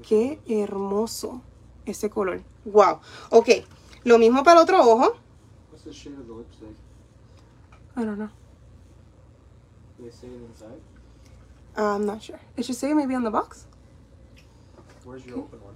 Qué 0.07 0.39
hermoso 0.47 1.41
ese 1.85 2.09
color. 2.09 2.41
Wow. 2.65 2.99
Ok. 3.31 3.49
Lo 4.03 4.17
mismo 4.17 4.43
para 4.43 4.59
el 4.59 4.63
otro 4.63 4.79
ojo. 4.79 5.13
I 5.75 5.79
don't 8.05 8.15
know. 8.15 8.29
They 9.99 10.09
say 10.11 10.29
it 10.29 10.41
inside? 10.49 10.81
I'm 11.75 12.05
not 12.05 12.21
sure. 12.21 12.39
It 12.55 12.63
should 12.65 12.77
say 12.77 12.93
maybe 12.93 13.13
on 13.15 13.23
the 13.23 13.29
box. 13.29 13.65
Where's 15.03 15.25
your 15.25 15.39
okay. 15.39 15.45
open 15.57 15.59
one? 15.63 15.75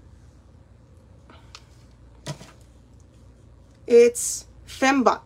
It's 3.88 4.46
Fembot. 4.68 5.22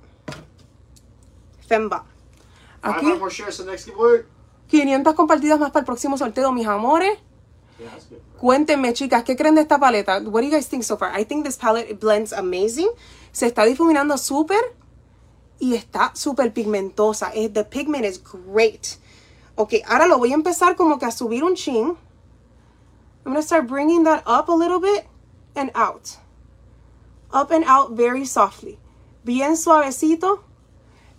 Fembot. 1.70 2.04
Aquí. 2.82 3.12
500 4.70 5.14
compartidas 5.16 5.60
más 5.60 5.70
para 5.72 5.82
el 5.82 5.86
próximo 5.86 6.18
sorteo, 6.18 6.52
mis 6.52 6.66
amores. 6.68 7.18
Cuéntenme, 8.40 8.94
chicas, 8.94 9.24
¿qué 9.24 9.36
creen 9.36 9.56
de 9.56 9.62
esta 9.62 9.80
paleta? 9.80 10.20
What 10.20 10.42
do 10.42 10.48
you 10.48 10.52
guys 10.54 10.68
think 10.68 10.84
so 10.84 10.98
far? 10.98 11.12
I 11.12 11.24
think 11.24 11.44
this 11.46 11.58
palette 11.58 12.00
blends 12.00 12.32
amazing. 12.34 12.90
Se 13.32 13.46
está 13.50 13.66
difuminando 13.66 14.18
súper 14.18 14.62
y 15.60 15.74
está 15.76 16.12
súper 16.16 16.54
pigmentosa. 16.54 17.32
Eh, 17.34 17.48
the 17.50 17.64
pigment 17.64 18.06
is 18.06 18.18
great. 18.20 18.98
Ok, 19.56 19.76
ahora 19.88 20.08
lo 20.08 20.18
voy 20.18 20.32
a 20.32 20.36
empezar 20.36 20.76
como 20.76 20.98
que 21.00 21.06
a 21.06 21.12
subir 21.12 21.44
un 21.44 21.56
chin. 21.56 21.98
I'm 23.26 23.34
going 23.34 23.38
to 23.38 23.42
start 23.42 23.68
bringing 23.68 24.04
that 24.04 24.24
up 24.26 24.50
a 24.50 24.54
little 24.54 24.80
bit 24.80 25.06
and 25.56 25.72
out. 25.76 26.18
Up 27.32 27.52
and 27.52 27.64
out 27.66 27.92
very 27.94 28.26
softly. 28.26 28.80
Bien 29.26 29.54
suavecito. 29.56 30.40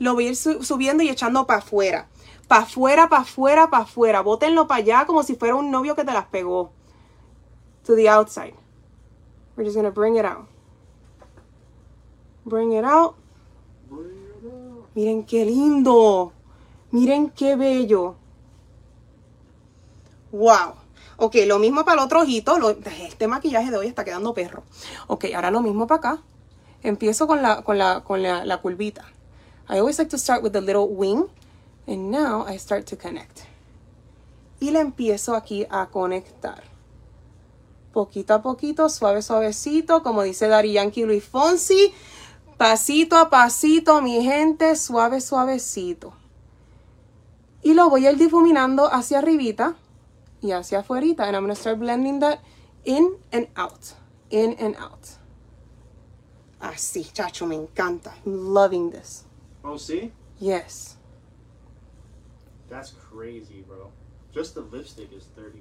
Lo 0.00 0.14
voy 0.14 0.26
a 0.28 0.30
ir 0.30 0.36
subiendo 0.36 1.02
y 1.02 1.08
echando 1.08 1.46
para 1.46 1.60
afuera 1.60 2.06
pa' 2.48 2.60
afuera, 2.60 3.08
para 3.08 3.22
afuera, 3.22 3.70
para 3.70 3.84
afuera. 3.84 4.22
Bótenlo 4.22 4.66
para 4.66 4.82
allá 4.82 5.04
como 5.06 5.22
si 5.22 5.36
fuera 5.36 5.54
un 5.54 5.70
novio 5.70 5.94
que 5.94 6.04
te 6.04 6.12
las 6.12 6.26
pegó. 6.26 6.72
To 7.84 7.94
the 7.94 8.08
outside. 8.08 8.54
We're 9.56 9.64
just 9.68 9.76
to 9.80 9.90
bring 9.92 10.16
it 10.16 10.24
out. 10.24 10.48
Bring 12.44 12.72
it 12.72 12.84
out. 12.84 13.14
Miren 14.94 15.24
qué 15.24 15.44
lindo. 15.44 16.32
Miren 16.90 17.30
qué 17.30 17.54
bello. 17.56 18.16
Wow. 20.32 20.72
Ok, 21.18 21.36
lo 21.46 21.58
mismo 21.58 21.84
para 21.84 22.00
el 22.00 22.04
otro 22.06 22.22
ojito. 22.22 22.56
este 22.86 23.28
maquillaje 23.28 23.70
de 23.70 23.76
hoy 23.76 23.86
está 23.86 24.04
quedando 24.04 24.32
perro. 24.32 24.62
Ok, 25.06 25.26
ahora 25.34 25.50
lo 25.50 25.60
mismo 25.60 25.86
para 25.86 25.98
acá. 25.98 26.18
Empiezo 26.82 27.26
con 27.26 27.42
la, 27.42 27.62
con 27.62 27.76
la, 27.76 28.02
con 28.04 28.22
la, 28.22 28.44
la 28.44 28.58
curvita. 28.58 29.04
I 29.68 29.78
always 29.78 29.98
like 29.98 30.10
to 30.10 30.18
start 30.18 30.42
with 30.42 30.52
the 30.52 30.60
little 30.62 30.86
wing. 30.88 31.26
And 31.88 32.10
now 32.10 32.44
I 32.46 32.58
start 32.58 32.84
to 32.88 32.96
connect. 32.96 33.46
Y 34.60 34.70
le 34.70 34.80
empiezo 34.80 35.34
aquí 35.34 35.66
a 35.70 35.86
conectar. 35.86 36.62
Poquito 37.94 38.34
a 38.34 38.42
poquito, 38.42 38.90
suave, 38.90 39.22
suavecito, 39.22 40.02
como 40.02 40.22
dice 40.22 40.48
Dari 40.48 40.74
Yankee 40.74 41.06
Luis 41.06 41.24
Fonsi. 41.24 41.94
Pasito 42.58 43.16
a 43.16 43.30
pasito, 43.30 44.02
mi 44.02 44.22
gente, 44.22 44.76
suave, 44.76 45.22
suavecito. 45.22 46.12
Y 47.62 47.72
lo 47.72 47.88
voy 47.88 48.06
a 48.06 48.12
ir 48.12 48.18
difuminando 48.18 48.92
hacia 48.92 49.18
arribita 49.20 49.74
y 50.42 50.50
hacia 50.52 50.80
afuera. 50.80 51.06
And 51.26 51.36
I'm 51.36 51.44
going 51.44 51.54
to 51.54 51.54
start 51.54 51.78
blending 51.78 52.18
that 52.20 52.40
in 52.84 53.16
and 53.32 53.46
out. 53.56 53.94
In 54.28 54.54
and 54.60 54.76
out. 54.76 55.16
Así, 56.60 57.04
chacho, 57.14 57.46
me 57.46 57.54
encanta. 57.56 58.12
loving 58.26 58.90
this. 58.90 59.24
Oh, 59.64 59.76
sí? 59.78 60.10
Yes. 60.38 60.97
That's 62.68 62.92
crazy, 63.10 63.64
bro. 63.66 63.90
Just 64.34 64.54
the 64.54 64.60
lipstick 64.60 65.10
is 65.12 65.24
$39. 65.36 65.56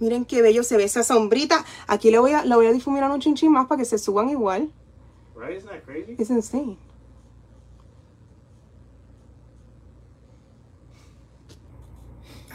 Miren 0.00 0.24
qué 0.26 0.42
bello 0.42 0.62
se 0.62 0.76
ve 0.76 0.84
esa 0.84 1.02
sombrita. 1.02 1.64
Aquí 1.88 2.10
lo 2.10 2.20
voy 2.20 2.32
a, 2.32 2.44
lo 2.44 2.56
voy 2.56 2.66
a 2.66 2.72
difuminar 2.72 3.10
un 3.10 3.20
chinchín 3.20 3.50
más 3.50 3.66
para 3.66 3.78
que 3.78 3.84
se 3.86 3.98
suban 3.98 4.28
igual. 4.28 4.70
Right? 5.34 5.56
Isn't 5.56 5.70
that 5.70 5.84
crazy? 5.84 6.14
It's 6.18 6.28
insane. 6.28 6.76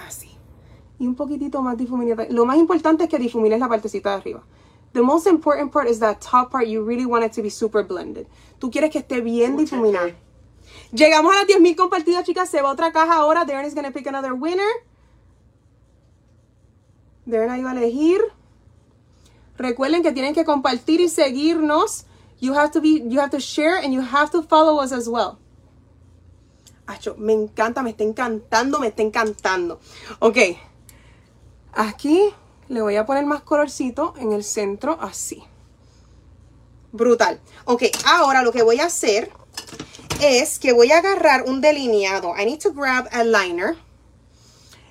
Así. 0.06 0.30
Ah, 0.32 0.98
y 1.00 1.08
un 1.08 1.16
poquitito 1.16 1.62
más 1.64 1.76
difuminada. 1.76 2.28
Lo 2.30 2.46
más 2.46 2.58
importante 2.58 3.06
es 3.06 3.10
que 3.10 3.18
difumines 3.18 3.60
la 3.60 3.68
partecita 3.68 4.12
de 4.12 4.16
arriba. 4.18 4.44
The 4.94 5.02
most 5.02 5.26
important 5.28 5.72
part 5.74 5.90
is 5.90 6.00
that 6.00 6.22
top 6.22 6.52
part. 6.52 6.68
You 6.68 6.86
really 6.86 7.06
want 7.08 7.26
it 7.26 7.34
to 7.34 7.42
be 7.42 7.50
super 7.50 7.84
blended. 7.84 8.28
Tú 8.60 8.70
quieres 8.70 8.92
que 8.92 9.00
esté 9.00 9.22
bien 9.22 9.58
difuminado. 9.58 10.12
Llegamos 10.96 11.36
a 11.36 11.40
las 11.40 11.48
10.000 11.48 11.76
compartidas, 11.76 12.24
chicas. 12.26 12.48
Se 12.50 12.62
va 12.62 12.72
otra 12.72 12.94
caja 12.94 13.16
ahora. 13.16 13.44
Darren 13.44 13.66
is 13.66 13.76
going 13.76 13.84
to 13.86 13.92
pick 13.92 14.08
another 14.08 14.32
winner. 14.34 14.64
Darren 17.26 17.50
ahí 17.52 17.62
va 17.64 17.72
a 17.72 17.74
elegir. 17.74 18.22
Recuerden 19.58 20.04
que 20.04 20.14
tienen 20.14 20.34
que 20.34 20.46
compartir 20.46 21.02
y 21.02 21.10
seguirnos. 21.10 22.06
You 22.40 22.54
have 22.54 22.70
to 22.72 22.82
be, 22.82 23.04
you 23.10 23.20
have 23.20 23.32
to 23.32 23.40
share 23.40 23.76
and 23.84 23.94
you 23.94 24.02
have 24.02 24.32
to 24.32 24.42
follow 24.42 24.82
us 24.82 24.94
as 24.94 25.10
well. 25.10 25.38
me 27.18 27.34
encanta, 27.34 27.82
me 27.84 27.90
está 27.90 28.04
encantando, 28.06 28.80
me 28.80 28.88
está 28.88 29.02
encantando. 29.02 29.82
Ok. 30.20 30.38
Aquí 31.74 32.22
le 32.70 32.82
voy 32.82 32.96
a 32.96 33.06
poner 33.06 33.26
más 33.26 33.42
colorcito 33.42 34.14
en 34.18 34.32
el 34.32 34.46
centro, 34.46 34.98
así. 35.02 35.44
Brutal. 36.94 37.42
Ok, 37.66 37.84
ahora 38.06 38.44
lo 38.44 38.54
que 38.54 38.64
voy 38.64 38.80
a 38.80 38.86
hacer 38.86 39.30
es 40.22 40.60
que 40.60 40.74
voy 40.74 40.92
a 40.92 41.00
agarrar 41.00 41.44
un 41.48 41.62
delineado. 41.62 42.34
I 42.40 42.46
need 42.46 42.60
to 42.60 42.72
grab 42.72 43.08
a 43.12 43.24
liner. 43.24 43.76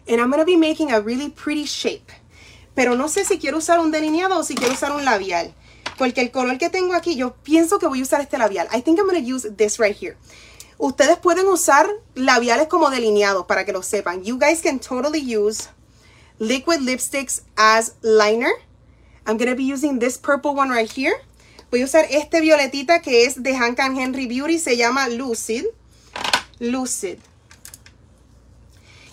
And 0.06 0.20
I'm 0.20 0.30
going 0.30 0.40
to 0.40 0.44
be 0.44 0.56
making 0.56 0.90
a 0.92 1.00
really 1.00 1.30
pretty 1.30 1.64
shape. 1.64 2.10
Pero 2.74 2.94
no 2.94 3.08
sé 3.08 3.24
si 3.24 3.38
quiero 3.38 3.58
usar 3.58 3.78
un 3.78 3.90
delineado 3.90 4.38
o 4.38 4.42
si 4.44 4.54
quiero 4.54 4.74
usar 4.74 4.92
un 4.92 5.04
labial. 5.04 5.54
Porque 5.96 6.20
el 6.20 6.30
color 6.30 6.58
que 6.58 6.70
tengo 6.70 6.94
aquí, 6.94 7.14
yo 7.16 7.34
pienso 7.42 7.78
que 7.78 7.86
voy 7.86 8.00
a 8.00 8.02
usar 8.02 8.20
este 8.20 8.36
labial. 8.36 8.68
I 8.72 8.82
think 8.82 8.98
I'm 8.98 9.06
going 9.06 9.22
to 9.22 9.26
use 9.34 9.48
this 9.56 9.78
right 9.78 9.94
here. 9.96 10.16
Ustedes 10.76 11.18
pueden 11.18 11.46
usar 11.46 11.86
labiales 12.14 12.66
como 12.68 12.90
delineado 12.90 13.46
para 13.46 13.64
que 13.64 13.72
lo 13.72 13.82
sepan. 13.82 14.22
You 14.24 14.38
guys 14.38 14.60
can 14.60 14.80
totally 14.80 15.20
use 15.20 15.68
liquid 16.38 16.80
lipsticks 16.80 17.42
as 17.56 17.94
liner. 18.02 18.50
I'm 19.26 19.38
going 19.38 19.48
to 19.50 19.56
be 19.56 19.64
using 19.64 20.00
this 20.00 20.18
purple 20.18 20.50
one 20.54 20.68
right 20.70 20.90
here. 20.90 21.14
Voy 21.74 21.82
a 21.82 21.86
usar 21.86 22.06
este 22.10 22.40
violetita 22.40 23.02
que 23.02 23.24
es 23.24 23.42
de 23.42 23.56
Hank 23.58 23.80
and 23.80 23.98
Henry 23.98 24.28
Beauty. 24.28 24.60
Se 24.60 24.76
llama 24.76 25.08
Lucid. 25.08 25.64
Lucid. 26.60 27.18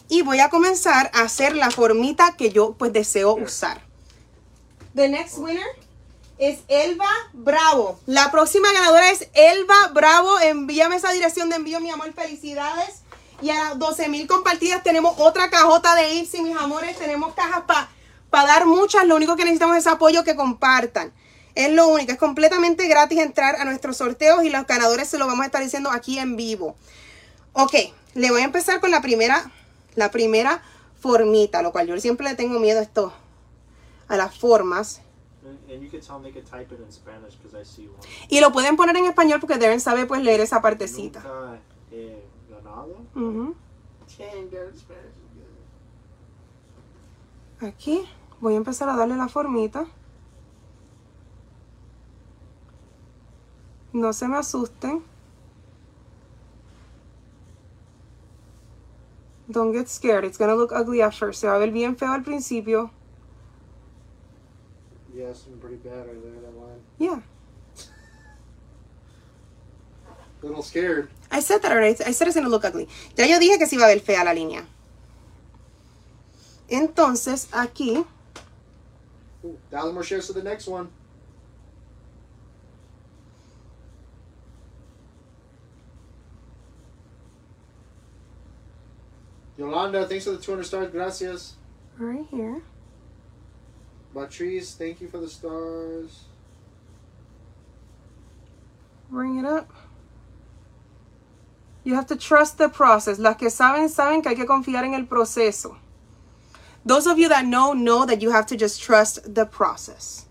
Y 0.07 0.21
voy 0.21 0.39
a 0.41 0.51
comenzar 0.51 1.09
a 1.15 1.21
hacer 1.21 1.55
la 1.55 1.71
formita 1.71 2.35
que 2.37 2.51
yo 2.51 2.75
pues 2.77 2.93
deseo 2.93 3.33
usar. 3.33 3.81
The 4.93 5.09
next 5.09 5.39
winner 5.39 5.65
es 6.37 6.59
Elba 6.67 7.09
Bravo. 7.33 7.99
La 8.05 8.29
próxima 8.29 8.71
ganadora 8.73 9.09
es 9.09 9.27
Elba 9.33 9.87
Bravo. 9.95 10.39
Envíame 10.41 10.97
esa 10.97 11.11
dirección 11.13 11.49
de 11.49 11.55
envío, 11.55 11.79
mi 11.79 11.89
amor. 11.89 12.13
Felicidades. 12.13 12.97
Y 13.41 13.49
a 13.49 13.69
las 13.69 13.79
12,000 13.79 14.27
compartidas 14.27 14.83
tenemos 14.83 15.15
otra 15.17 15.49
cajota 15.49 15.95
de 15.95 16.13
Ipsy, 16.13 16.43
mis 16.43 16.55
amores. 16.55 16.95
Tenemos 16.99 17.33
cajas 17.33 17.63
para 18.29 18.47
dar 18.47 18.67
muchas. 18.67 19.07
Lo 19.07 19.15
único 19.15 19.35
que 19.35 19.45
necesitamos 19.45 19.77
es 19.77 19.87
apoyo 19.87 20.23
que 20.23 20.35
compartan. 20.35 21.11
Es 21.55 21.73
lo 21.73 21.87
único, 21.89 22.11
es 22.13 22.17
completamente 22.17 22.87
gratis 22.87 23.19
entrar 23.19 23.55
a 23.57 23.65
nuestros 23.65 23.97
sorteos 23.97 24.43
y 24.43 24.49
los 24.49 24.65
ganadores 24.65 25.09
se 25.09 25.17
lo 25.17 25.27
vamos 25.27 25.43
a 25.43 25.45
estar 25.47 25.61
diciendo 25.61 25.89
aquí 25.91 26.17
en 26.17 26.35
vivo. 26.37 26.75
Ok, 27.53 27.73
le 28.13 28.31
voy 28.31 28.41
a 28.41 28.45
empezar 28.45 28.79
con 28.79 28.89
la 28.91 29.01
primera, 29.01 29.51
la 29.95 30.11
primera 30.11 30.61
formita, 30.99 31.61
lo 31.61 31.71
cual 31.73 31.87
yo 31.87 31.99
siempre 31.99 32.25
le 32.29 32.35
tengo 32.35 32.57
miedo 32.59 32.79
a 32.79 32.83
esto, 32.83 33.13
a 34.07 34.15
las 34.15 34.37
formas. 34.37 35.01
Y 38.29 38.39
lo 38.39 38.51
pueden 38.53 38.77
poner 38.77 38.95
en 38.95 39.05
español 39.05 39.39
porque 39.41 39.57
deben 39.57 39.81
saber 39.81 40.07
pues 40.07 40.21
leer 40.21 40.39
esa 40.39 40.61
partecita. 40.61 41.21
Aquí 47.59 48.01
voy 48.39 48.53
a 48.53 48.57
empezar 48.57 48.87
a 48.87 48.95
darle 48.95 49.17
la 49.17 49.27
formita. 49.27 49.85
No 53.93 54.13
se 54.13 54.27
me 54.27 54.37
asusten. 54.37 55.03
Don't 59.49 59.73
get 59.73 59.89
scared. 59.89 60.23
It's 60.23 60.37
gonna 60.37 60.55
look 60.55 60.71
ugly 60.71 61.01
at 61.01 61.13
first. 61.13 61.41
Se 61.41 61.47
va 61.47 61.55
a 61.55 61.59
ver 61.59 61.71
bien 61.71 61.97
feo 61.97 62.13
al 62.13 62.23
principio. 62.23 62.89
Yes, 65.13 65.45
I'm 65.47 65.59
pretty 65.59 65.75
bad 65.75 66.07
right 66.07 66.23
there, 66.23 66.41
that 66.41 66.55
line. 66.57 66.81
Yeah. 66.99 67.19
A 70.09 70.45
little 70.45 70.63
scared. 70.63 71.09
I 71.29 71.41
said 71.41 71.61
that 71.61 71.71
already. 71.71 72.01
I 72.03 72.11
said 72.13 72.27
it's 72.27 72.35
going 72.35 72.45
to 72.45 72.49
look 72.49 72.63
ugly. 72.65 72.87
Ya 73.15 73.25
yo 73.25 73.37
dije 73.39 73.57
que 73.59 73.67
se 73.67 73.75
iba 73.75 73.83
a 73.85 73.93
ver 73.93 73.99
fea 73.99 74.23
la 74.23 74.33
línea. 74.33 74.65
Entonces, 76.69 77.47
aquí. 77.51 78.03
Dale 79.43 79.57
thousand 79.69 79.93
more 79.93 80.03
shares 80.03 80.27
to 80.27 80.33
the 80.33 80.41
next 80.41 80.65
one. 80.67 80.89
Yolanda, 89.61 90.07
thanks 90.07 90.25
for 90.25 90.31
the 90.31 90.37
200 90.39 90.63
stars. 90.63 90.89
Gracias. 90.91 91.53
Right 91.99 92.25
here. 92.31 92.63
Batrice, 94.15 94.75
thank 94.75 94.99
you 95.01 95.07
for 95.07 95.19
the 95.19 95.29
stars. 95.29 96.23
Bring 99.11 99.37
it 99.37 99.45
up. 99.45 99.71
You 101.83 101.93
have 101.95 102.07
to 102.07 102.15
trust 102.15 102.57
the 102.57 102.69
process. 102.69 103.19
Las 103.19 103.35
que 103.37 103.49
saben, 103.49 103.87
saben 103.89 104.23
que 104.23 104.29
hay 104.31 104.35
que 104.35 104.45
confiar 104.47 104.83
en 104.83 104.95
el 104.95 105.03
proceso. 105.05 105.77
Those 106.83 107.05
of 107.05 107.19
you 107.19 107.29
that 107.29 107.45
know, 107.45 107.73
know 107.73 108.05
that 108.07 108.21
you 108.23 108.31
have 108.31 108.47
to 108.47 108.57
just 108.57 108.81
trust 108.81 109.35
the 109.35 109.45
process. 109.45 110.25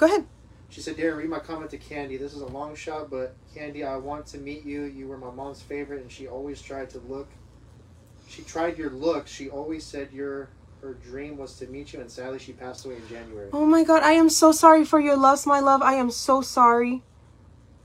Go 0.00 0.06
ahead. 0.06 0.24
She 0.70 0.80
said, 0.80 0.96
Darren, 0.96 1.18
read 1.18 1.28
my 1.28 1.40
comment 1.40 1.70
to 1.72 1.76
Candy. 1.76 2.16
This 2.16 2.32
is 2.32 2.40
a 2.40 2.46
long 2.46 2.74
shot, 2.74 3.10
but 3.10 3.36
Candy, 3.54 3.84
I 3.84 3.96
want 3.98 4.24
to 4.28 4.38
meet 4.38 4.64
you. 4.64 4.84
You 4.84 5.06
were 5.06 5.18
my 5.18 5.30
mom's 5.30 5.60
favorite, 5.60 6.00
and 6.00 6.10
she 6.10 6.26
always 6.26 6.62
tried 6.62 6.88
to 6.90 7.00
look. 7.00 7.28
She 8.26 8.40
tried 8.40 8.78
your 8.78 8.88
look. 8.88 9.26
She 9.28 9.50
always 9.50 9.84
said 9.84 10.08
your 10.10 10.48
her 10.80 10.94
dream 10.94 11.36
was 11.36 11.56
to 11.58 11.66
meet 11.66 11.92
you, 11.92 12.00
and 12.00 12.10
sadly, 12.10 12.38
she 12.38 12.52
passed 12.52 12.86
away 12.86 12.96
in 12.96 13.06
January. 13.10 13.50
Oh 13.52 13.66
my 13.66 13.84
God, 13.84 14.02
I 14.02 14.12
am 14.12 14.30
so 14.30 14.50
sorry 14.52 14.82
for 14.86 14.98
your 14.98 15.16
loss, 15.18 15.44
my 15.44 15.60
love. 15.60 15.82
I 15.82 15.92
am 15.96 16.10
so 16.10 16.40
sorry. 16.40 17.02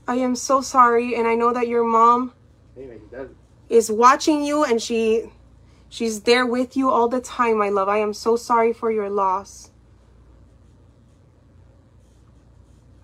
I 0.08 0.14
am 0.14 0.34
so 0.36 0.62
sorry, 0.62 1.14
and 1.14 1.28
I 1.28 1.34
know 1.34 1.52
that 1.52 1.68
your 1.68 1.84
mom 1.84 2.32
anyway, 2.78 2.96
is 3.68 3.90
watching 3.90 4.42
you, 4.42 4.64
and 4.64 4.80
she 4.80 5.30
she's 5.90 6.22
there 6.22 6.46
with 6.46 6.78
you 6.78 6.90
all 6.90 7.08
the 7.08 7.20
time, 7.20 7.58
my 7.58 7.68
love. 7.68 7.90
I 7.90 7.98
am 7.98 8.14
so 8.14 8.36
sorry 8.36 8.72
for 8.72 8.90
your 8.90 9.10
loss. 9.10 9.70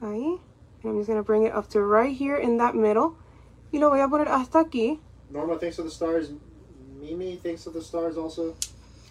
Ahí. 0.03 0.41
I'm 0.83 0.97
Y 3.71 3.79
lo 3.79 3.89
voy 3.91 4.01
a 4.01 4.09
poner 4.09 4.29
hasta 4.29 4.59
aquí. 4.59 5.01
Norma 5.31 5.59
thanks 5.59 5.77
to 5.77 5.85
the 5.85 5.91
stars. 5.91 6.33
Mimi 7.01 7.37
thanks 7.37 7.65
to 7.65 7.71
the 7.71 7.81
stars 7.81 8.17
also. 8.19 8.55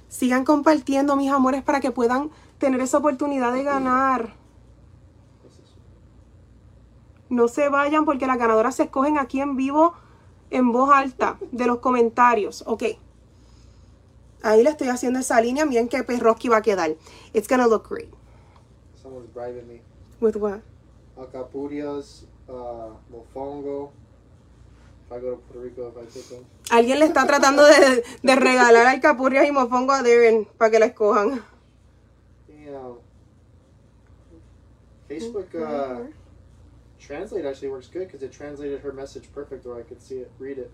Sigan 0.09 0.43
compartiendo, 0.43 1.15
mis 1.15 1.31
amores, 1.31 1.63
para 1.63 1.79
que 1.79 1.91
puedan 1.91 2.29
tener 2.59 2.81
esa 2.81 2.97
oportunidad 2.97 3.53
de 3.53 3.63
ganar. 3.63 4.35
No 7.29 7.47
se 7.47 7.69
vayan 7.69 8.03
porque 8.03 8.27
las 8.27 8.37
ganadoras 8.37 8.75
se 8.75 8.83
escogen 8.83 9.17
aquí 9.17 9.39
en 9.39 9.55
vivo, 9.55 9.93
en 10.49 10.73
voz 10.73 10.91
alta, 10.93 11.37
de 11.53 11.65
los 11.65 11.79
comentarios. 11.79 12.63
Ok. 12.67 12.83
Ahí 14.43 14.61
le 14.61 14.69
estoy 14.71 14.89
haciendo 14.89 15.19
esa 15.19 15.39
línea. 15.39 15.65
Miren 15.65 15.87
qué 15.87 16.03
que 16.37 16.49
va 16.49 16.57
a 16.57 16.61
quedar. 16.61 16.97
It's 17.33 17.47
gonna 17.47 17.67
look 17.67 17.87
great. 17.89 18.09
Someone's 19.01 19.33
bribing 19.33 19.65
me. 19.69 19.81
With 20.19 20.35
what? 20.35 20.59
acapurias, 21.23 22.25
uh, 22.47 22.93
mofongo. 23.09 23.91
Alguien 26.69 26.99
le 26.99 27.05
está 27.05 27.27
tratando 27.27 27.65
de, 27.65 28.01
de 28.23 28.35
regalar 28.37 28.87
alcapurrias 28.87 29.45
y 29.45 29.51
mofongo 29.51 29.91
a 29.91 30.03
Darren 30.03 30.47
para 30.57 30.71
que 30.71 30.79
la 30.79 30.85
escojan. 30.85 31.43
Facebook 35.09 35.49
uh, 35.55 36.05
Translate 37.05 37.45
actually 37.45 37.67
works 37.69 37.89
good 37.91 38.03
because 38.07 38.23
it 38.23 38.31
translated 38.31 38.79
her 38.81 38.93
message 38.93 39.27
perfect 39.33 39.65
or 39.65 39.77
I 39.77 39.81
could 39.81 40.01
see 40.01 40.19
it, 40.23 40.31
read 40.39 40.57
it. 40.57 40.71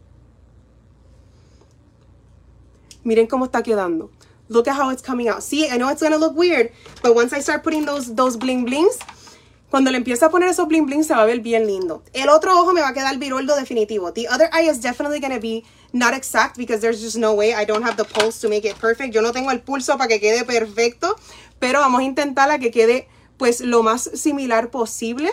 Miren 3.03 3.25
cómo 3.25 3.45
está 3.45 3.63
quedando. 3.63 4.11
Look 4.49 4.67
at 4.67 4.75
how 4.75 4.91
it's 4.91 5.01
coming 5.01 5.27
out. 5.29 5.41
See, 5.41 5.67
I 5.67 5.77
know 5.77 5.89
it's 5.89 6.01
going 6.01 6.11
to 6.13 6.19
look 6.19 6.35
weird, 6.35 6.71
but 7.01 7.15
once 7.15 7.33
I 7.33 7.39
start 7.41 7.63
putting 7.63 7.85
those 7.85 8.13
those 8.13 8.37
bling 8.37 8.65
blings, 8.65 8.99
cuando 9.69 9.91
le 9.91 9.97
empiece 9.97 10.23
a 10.23 10.29
poner 10.29 10.47
esos 10.49 10.65
bling 10.67 10.85
bling 10.85 11.03
se 11.03 11.13
va 11.13 11.23
a 11.23 11.25
ver 11.25 11.41
bien 11.41 11.67
lindo. 11.67 12.01
El 12.13 12.29
otro 12.29 12.57
ojo 12.57 12.71
me 12.71 12.79
va 12.79 12.89
a 12.89 12.93
quedar 12.93 13.17
viroldo 13.17 13.53
definitivo. 13.55 14.13
The 14.13 14.27
other 14.29 14.49
eye 14.53 14.69
is 14.69 14.81
definitely 14.81 15.19
going 15.19 15.33
to 15.33 15.41
be 15.41 15.63
not 15.91 16.13
exact 16.13 16.57
because 16.57 16.79
there's 16.79 17.01
just 17.01 17.17
no 17.17 17.33
way. 17.33 17.53
I 17.53 17.65
don't 17.65 17.83
have 17.83 17.97
the 17.97 18.05
pulse 18.05 18.39
to 18.41 18.49
make 18.49 18.63
it 18.65 18.77
perfect. 18.79 19.13
Yo 19.13 19.21
no 19.21 19.33
tengo 19.33 19.51
el 19.51 19.59
pulso 19.59 19.97
para 19.97 20.07
que 20.07 20.21
quede 20.21 20.45
perfecto, 20.45 21.13
pero 21.59 21.79
vamos 21.81 21.99
a 21.99 22.03
intentar 22.03 22.49
a 22.49 22.59
que 22.59 22.71
quede 22.71 23.09
pues 23.37 23.59
lo 23.59 23.83
más 23.83 24.09
similar 24.13 24.71
posible. 24.71 25.29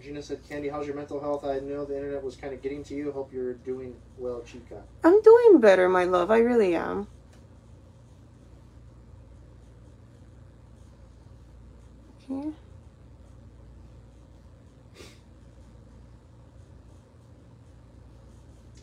Gina 0.00 0.20
said, 0.20 0.38
Candy, 0.48 0.68
how's 0.68 0.84
your 0.84 0.96
mental 0.96 1.20
health? 1.20 1.44
I 1.44 1.60
know 1.60 1.84
the 1.84 1.94
internet 1.96 2.24
was 2.24 2.34
kind 2.36 2.52
of 2.52 2.60
getting 2.60 2.82
to 2.84 2.94
you. 2.94 3.12
Hope 3.12 3.32
you're 3.32 3.54
doing 3.64 3.94
well, 4.18 4.42
chica. 4.44 4.82
I'm 5.04 5.22
doing 5.22 5.60
better, 5.60 5.88
my 5.88 6.04
love. 6.06 6.32
I 6.32 6.40
really 6.40 6.74
am. 6.74 7.06
Okay. 12.28 12.48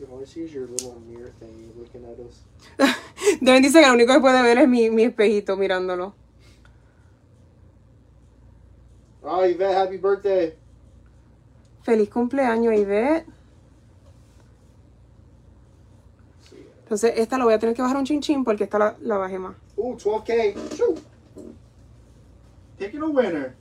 Deben 3.40 3.62
dice 3.62 3.80
que 3.80 3.86
lo 3.86 3.92
único 3.92 4.12
que 4.14 4.20
puede 4.20 4.42
ver 4.42 4.58
es 4.58 4.68
mi, 4.68 4.88
mi 4.90 5.02
espejito 5.02 5.56
mirándolo. 5.56 6.14
Oh, 9.22 9.44
Yvette, 9.44 9.74
happy 9.76 9.96
birthday. 9.98 10.54
Feliz 11.82 12.08
cumpleaños, 12.08 12.74
Yvette. 12.74 13.26
Entonces, 16.84 17.12
esta 17.16 17.36
la 17.36 17.44
voy 17.44 17.54
a 17.54 17.58
tener 17.58 17.74
que 17.74 17.82
bajar 17.82 17.96
un 17.98 18.04
chinchín 18.06 18.42
porque 18.42 18.64
esta 18.64 18.78
la, 18.78 18.96
la 19.02 19.18
bajé 19.18 19.38
más. 19.38 19.56
Uh, 19.76 19.94
12K. 19.96 20.54
a 22.80 23.06
winner. 23.06 23.54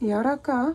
Y 0.00 0.12
ahora 0.12 0.34
acá. 0.34 0.74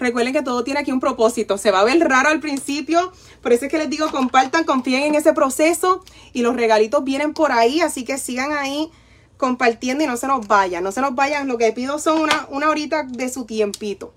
Recuerden 0.00 0.32
que 0.32 0.42
todo 0.42 0.64
tiene 0.64 0.80
aquí 0.80 0.90
un 0.90 0.98
propósito. 0.98 1.58
Se 1.58 1.70
va 1.70 1.80
a 1.80 1.84
ver 1.84 1.98
raro 2.00 2.30
al 2.30 2.40
principio. 2.40 3.12
Por 3.42 3.52
eso 3.52 3.66
es 3.66 3.70
que 3.70 3.76
les 3.78 3.90
digo, 3.90 4.10
compartan, 4.10 4.64
confíen 4.64 5.02
en 5.02 5.14
ese 5.14 5.32
proceso. 5.34 6.02
Y 6.32 6.40
los 6.42 6.56
regalitos 6.56 7.04
vienen 7.04 7.34
por 7.34 7.52
ahí. 7.52 7.82
Así 7.82 8.02
que 8.04 8.16
sigan 8.18 8.50
ahí 8.52 8.90
compartiendo 9.36 10.02
y 10.02 10.06
no 10.06 10.16
se 10.16 10.26
nos 10.26 10.48
vayan. 10.48 10.82
No 10.82 10.90
se 10.90 11.02
nos 11.02 11.14
vayan. 11.14 11.46
Lo 11.46 11.58
que 11.58 11.70
pido 11.72 11.98
son 11.98 12.22
una, 12.22 12.46
una 12.50 12.70
horita 12.70 13.02
de 13.04 13.28
su 13.28 13.44
tiempito. 13.44 14.14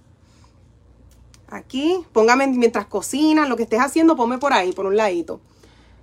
Aquí, 1.50 1.98
póngame 2.14 2.48
mientras 2.48 2.88
cocinan, 2.88 3.48
lo 3.50 3.56
que 3.58 3.64
estés 3.64 3.80
haciendo, 3.80 4.16
ponme 4.16 4.40
por 4.40 4.54
ahí, 4.54 4.72
por 4.72 4.88
un 4.88 4.96
ladito. 4.96 5.42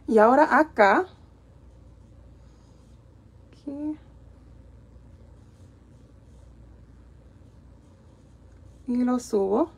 Y 0.06 0.18
ahora 0.18 0.58
acá. 0.58 1.06
Aquí. 3.62 3.96
y 8.94 9.04
lo 9.04 9.18
subo 9.20 9.70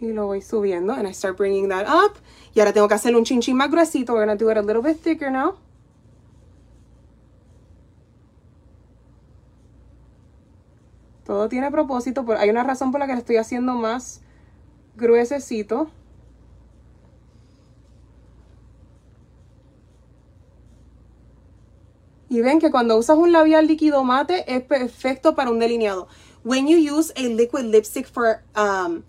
y 0.00 0.08
lo 0.08 0.26
voy 0.26 0.42
subiendo 0.42 0.92
and 0.92 1.06
I 1.08 1.30
bringing 1.36 1.70
up 1.70 2.18
y 2.54 2.58
ahora 2.60 2.72
tengo 2.72 2.88
que 2.88 2.94
hacer 2.94 3.14
un 3.16 3.24
chinchín 3.24 3.56
más 3.56 3.70
gruesito 3.70 4.12
we're 4.12 4.28
a 4.30 4.34
do 4.36 4.50
it 4.50 4.56
a 4.56 4.60
little 4.62 4.82
bit 4.82 4.98
thicker 5.00 5.30
now 5.30 5.54
todo 11.24 11.48
tiene 11.48 11.70
propósito 11.70 12.24
hay 12.38 12.50
una 12.50 12.64
razón 12.64 12.90
por 12.90 12.98
la 13.00 13.06
que 13.06 13.12
lo 13.12 13.18
estoy 13.20 13.36
haciendo 13.36 13.74
más 13.74 14.20
gruesecito 14.96 15.88
y 22.28 22.40
ven 22.40 22.58
que 22.58 22.70
cuando 22.72 22.96
usas 22.98 23.16
un 23.16 23.30
labial 23.32 23.66
líquido 23.68 24.02
mate 24.04 24.44
es 24.56 24.62
perfecto 24.64 25.34
para 25.36 25.50
un 25.50 25.58
delineado 25.60 26.08
when 26.42 26.68
you 26.68 26.76
use 26.76 27.10
a 27.16 27.28
liquid 27.28 27.66
lipstick 27.66 28.06
for 28.06 28.42
um, 28.54 29.04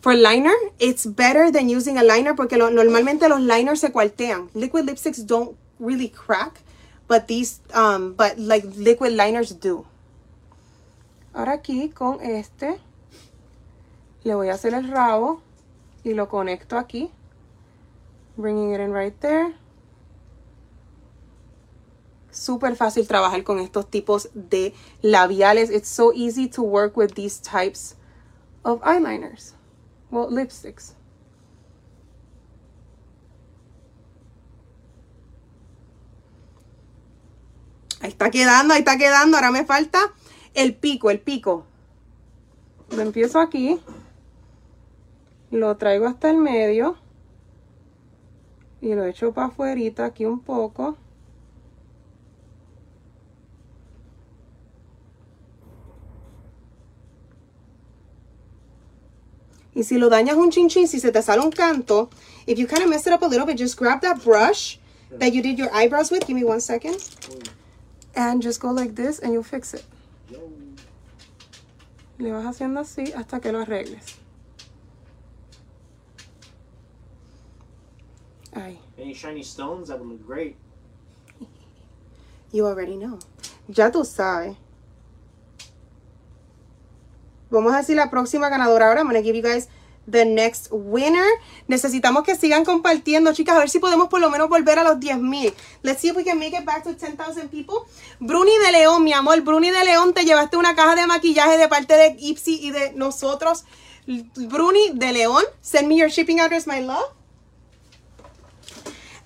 for 0.00 0.14
liner, 0.16 0.54
it's 0.78 1.04
better 1.04 1.50
than 1.50 1.68
using 1.68 1.98
a 1.98 2.02
liner 2.04 2.34
porque 2.34 2.52
lo, 2.56 2.70
normalmente 2.70 3.28
los 3.28 3.40
liners 3.40 3.80
se 3.80 3.88
cuartean. 3.88 4.48
Liquid 4.54 4.86
lipsticks 4.86 5.26
don't 5.26 5.56
really 5.78 6.08
crack, 6.08 6.60
but 7.08 7.28
these, 7.28 7.60
um, 7.74 8.14
but 8.14 8.38
like 8.38 8.64
liquid 8.76 9.12
liners 9.12 9.50
do. 9.50 9.86
Ahora 11.34 11.52
aquí 11.58 11.92
con 11.94 12.20
este, 12.22 12.78
le 14.24 14.34
voy 14.34 14.48
a 14.48 14.54
hacer 14.54 14.74
el 14.74 14.88
rabo 14.90 15.42
y 16.04 16.14
lo 16.14 16.28
conecto 16.28 16.76
aquí. 16.78 17.10
Bringing 18.36 18.72
it 18.72 18.80
in 18.80 18.90
right 18.92 19.14
there. 19.20 19.52
súper 22.40 22.74
fácil 22.74 23.06
trabajar 23.06 23.44
con 23.44 23.58
estos 23.58 23.90
tipos 23.90 24.30
de 24.34 24.72
labiales. 25.02 25.70
It's 25.70 25.88
so 25.88 26.12
easy 26.14 26.48
to 26.48 26.62
work 26.62 26.96
with 26.96 27.12
these 27.14 27.38
types 27.42 27.96
of 28.64 28.80
eyeliners. 28.82 29.54
Well, 30.10 30.28
lipsticks. 30.32 30.96
Ahí 38.00 38.08
está 38.08 38.30
quedando, 38.30 38.72
ahí 38.72 38.78
está 38.80 38.96
quedando. 38.96 39.36
Ahora 39.36 39.50
me 39.50 39.64
falta 39.66 39.98
el 40.54 40.74
pico, 40.74 41.10
el 41.10 41.20
pico. 41.20 41.66
Lo 42.96 43.02
empiezo 43.02 43.38
aquí. 43.38 43.78
Lo 45.50 45.76
traigo 45.76 46.06
hasta 46.06 46.30
el 46.30 46.38
medio. 46.38 46.96
Y 48.80 48.94
lo 48.94 49.04
echo 49.04 49.34
para 49.34 49.48
afuera 49.48 50.06
aquí 50.06 50.24
un 50.24 50.40
poco. 50.40 50.96
Y 59.74 59.84
si 59.84 59.98
lo 59.98 60.08
dañas 60.08 60.36
un 60.36 60.50
chin 60.50 60.68
si 60.68 60.98
se 61.00 61.12
te 61.12 61.22
sale 61.22 61.40
un 61.42 61.50
canto, 61.52 62.10
if 62.46 62.58
you 62.58 62.66
kind 62.66 62.82
of 62.82 62.88
mess 62.88 63.06
it 63.06 63.12
up 63.12 63.22
a 63.22 63.26
little 63.26 63.46
bit, 63.46 63.56
just 63.56 63.76
grab 63.76 64.00
that 64.00 64.22
brush 64.22 64.78
that 65.12 65.32
you 65.32 65.42
did 65.42 65.58
your 65.58 65.72
eyebrows 65.72 66.10
with. 66.10 66.26
Give 66.26 66.36
me 66.36 66.44
one 66.44 66.60
second. 66.60 66.96
And 68.14 68.42
just 68.42 68.60
go 68.60 68.70
like 68.70 68.94
this 68.96 69.20
and 69.20 69.32
you'll 69.32 69.42
fix 69.44 69.74
it. 69.74 69.84
Le 72.18 72.30
vas 72.30 72.44
haciendo 72.44 72.80
así 72.80 73.12
hasta 73.16 73.40
que 73.40 73.52
lo 73.52 73.60
arregles. 73.60 74.16
Ay. 78.52 78.78
Any 78.98 79.14
shiny 79.14 79.42
stones, 79.42 79.88
that 79.88 79.98
would 79.98 80.08
look 80.08 80.26
great. 80.26 80.56
You 82.52 82.66
already 82.66 82.96
know. 82.96 83.20
Ya 83.68 83.90
tú 83.90 84.04
sabes. 84.04 84.56
Vamos 87.50 87.74
a 87.74 87.78
decir 87.78 87.96
la 87.96 88.10
próxima 88.10 88.48
ganadora 88.48 88.88
ahora. 88.88 89.00
I'm 89.00 89.08
going 89.10 89.22
give 89.24 89.34
you 89.36 89.42
guys 89.42 89.68
the 90.08 90.24
next 90.24 90.68
winner. 90.70 91.26
Necesitamos 91.68 92.22
que 92.22 92.36
sigan 92.36 92.64
compartiendo, 92.64 93.32
chicas. 93.32 93.56
A 93.56 93.58
ver 93.58 93.70
si 93.70 93.80
podemos 93.80 94.08
por 94.08 94.20
lo 94.20 94.30
menos 94.30 94.48
volver 94.48 94.78
a 94.78 94.84
los 94.84 95.00
10,000. 95.00 95.52
Let's 95.82 96.00
see 96.00 96.10
if 96.10 96.16
we 96.16 96.22
can 96.24 96.38
make 96.38 96.56
it 96.56 96.64
back 96.64 96.84
to 96.84 96.94
10,000 96.94 97.48
people. 97.50 97.78
Bruni 98.20 98.56
de 98.66 98.70
León, 98.72 99.02
mi 99.02 99.12
amor. 99.12 99.40
Bruni 99.40 99.70
de 99.70 99.84
León, 99.84 100.14
te 100.14 100.24
llevaste 100.24 100.56
una 100.58 100.76
caja 100.76 100.94
de 100.94 101.06
maquillaje 101.08 101.58
de 101.58 101.66
parte 101.68 101.94
de 101.96 102.14
Ipsy 102.20 102.54
y 102.62 102.70
de 102.70 102.92
nosotros. 102.92 103.64
Bruni 104.06 104.90
de 104.94 105.12
León, 105.12 105.44
send 105.60 105.88
me 105.88 105.96
your 105.96 106.08
shipping 106.08 106.38
address, 106.40 106.68
my 106.68 106.80
love. 106.80 107.12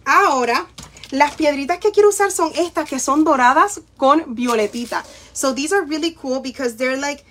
Ahora, 0.07 0.67
las 1.11 1.35
piedritas 1.35 1.79
que 1.79 1.91
quiero 1.91 2.09
usar 2.09 2.31
son 2.33 2.53
estas 2.55 2.89
que 2.89 2.99
son 2.99 3.25
doradas 3.25 3.83
con 3.99 4.35
violetita. 4.35 5.05
So 5.35 5.55
these 5.55 5.75
are 5.75 5.83
really 5.87 6.15
cool 6.15 6.41
because 6.41 6.77
they're 6.77 6.97
like 6.99 7.25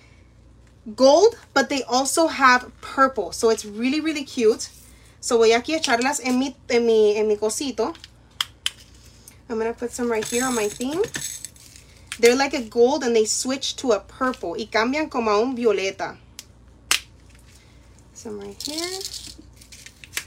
gold, 0.96 1.36
but 1.54 1.70
they 1.70 1.84
also 1.84 2.28
have 2.28 2.72
purple. 2.82 3.32
So 3.32 3.50
it's 3.50 3.66
really, 3.66 4.02
really 4.02 4.24
cute. 4.24 4.70
So 5.20 5.38
voy 5.38 5.52
aquí 5.54 5.74
a 5.76 5.80
echarlas 5.80 6.20
en 6.24 6.38
mi, 6.40 6.56
en 6.70 6.86
mi, 6.86 7.16
en 7.16 7.28
mi 7.28 7.36
cosito. 7.38 7.94
I'm 9.50 9.60
going 9.60 9.72
to 9.74 9.78
put 9.78 9.92
some 9.92 10.12
right 10.12 10.26
here 10.26 10.46
on 10.46 10.56
my 10.56 10.68
thing. 10.68 11.02
They're 12.20 12.36
like 12.36 12.54
a 12.54 12.62
gold 12.62 13.04
and 13.04 13.16
they 13.16 13.26
switch 13.26 13.76
to 13.78 13.92
a 13.92 14.00
purple. 14.00 14.52
Y 14.58 14.68
cambian 14.72 15.10
como 15.10 15.32
a 15.32 15.40
un 15.42 15.56
violeta. 15.56 16.18
Some 18.14 18.40
right 18.40 18.62
here. 18.62 19.00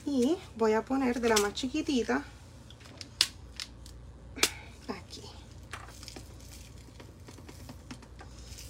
Y 0.06 0.36
voy 0.56 0.72
a 0.76 0.82
poner 0.82 1.14
de 1.20 1.28
la 1.28 1.36
más 1.36 1.52
chiquitita. 1.54 2.22
Aquí. 4.88 5.22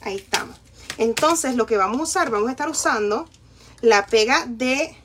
Ahí 0.03 0.17
estamos. 0.19 0.57
Entonces 0.99 1.57
lo 1.57 1.67
que 1.67 1.77
vamos 1.77 2.01
a 2.01 2.03
usar, 2.03 2.31
vamos 2.31 2.49
a 2.49 2.53
estar 2.53 2.69
usando 2.69 3.27
la 3.83 4.07
pega 4.07 4.47
de 4.47 4.97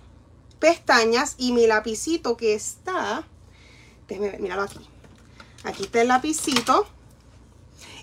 pestañas 0.60 1.36
y 1.38 1.52
mi 1.52 1.68
lapicito 1.68 2.38
que 2.38 2.54
está, 2.54 3.24
déjenme 4.08 4.30
ver, 4.32 4.40
míralo 4.40 4.62
aquí. 4.64 4.80
Aquí 5.64 5.84
está 5.84 6.02
el 6.02 6.08
lapicito. 6.08 6.88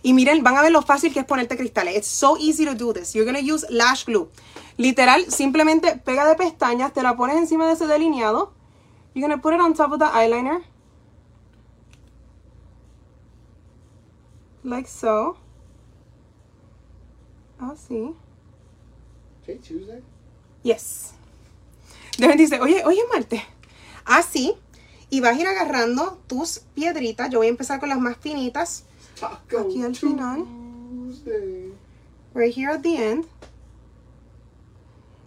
Y 0.03 0.13
miren, 0.13 0.45
van 0.45 0.57
a 0.57 0.63
ver 0.63 0.71
lo 0.71 0.83
fácil 0.83 1.13
que 1.13 1.21
es 1.21 1.25
ponerte 1.27 1.57
cristales. 1.57 1.97
It's 1.97 2.07
so 2.07 2.37
easy 2.39 2.65
to 2.67 2.75
do 2.75 2.93
this. 2.93 3.15
You're 3.15 3.31
going 3.31 3.45
to 3.45 3.53
use 3.55 3.67
lash 3.69 4.05
glue. 4.05 4.29
Literal, 4.77 5.25
simplemente 5.31 5.97
pega 5.97 6.25
de 6.27 6.37
pestañas, 6.37 6.93
te 6.93 7.03
la 7.03 7.17
pones 7.17 7.37
encima 7.37 7.67
de 7.67 7.73
ese 7.73 7.87
delineado. 7.87 8.53
You're 9.15 9.27
going 9.27 9.37
to 9.41 9.43
put 9.43 9.55
it 9.55 9.61
on 9.61 9.75
top 9.75 9.93
of 9.93 9.99
the 9.99 10.05
eyeliner. 10.13 10.63
Like 14.63 14.87
so 14.89 15.39
así 17.59 17.59
ah, 17.59 17.75
sí. 17.89 18.15
Okay, 19.43 19.59
Tuesday. 19.59 20.03
Yes. 20.63 21.13
Deben 22.19 22.37
dice, 22.37 22.61
oye, 22.61 22.83
oye, 22.85 23.01
Marte. 23.13 23.43
Ah, 24.05 24.23
sí. 24.23 24.53
Y 25.11 25.21
vas 25.21 25.37
a 25.39 25.41
ir 25.41 25.47
agarrando 25.47 26.19
tus 26.27 26.61
piedritas. 26.75 27.31
Yo 27.31 27.39
voy 27.39 27.47
a 27.47 27.51
empezar 27.51 27.81
con 27.81 27.89
las 27.89 27.99
más 27.99 28.17
finitas. 28.19 28.85
Aquí 29.51 29.83
al 29.83 29.95
final. 29.97 30.45
Right 32.35 32.55
here 32.55 32.73
at 32.73 32.83
the 32.83 32.97
end. 32.97 33.25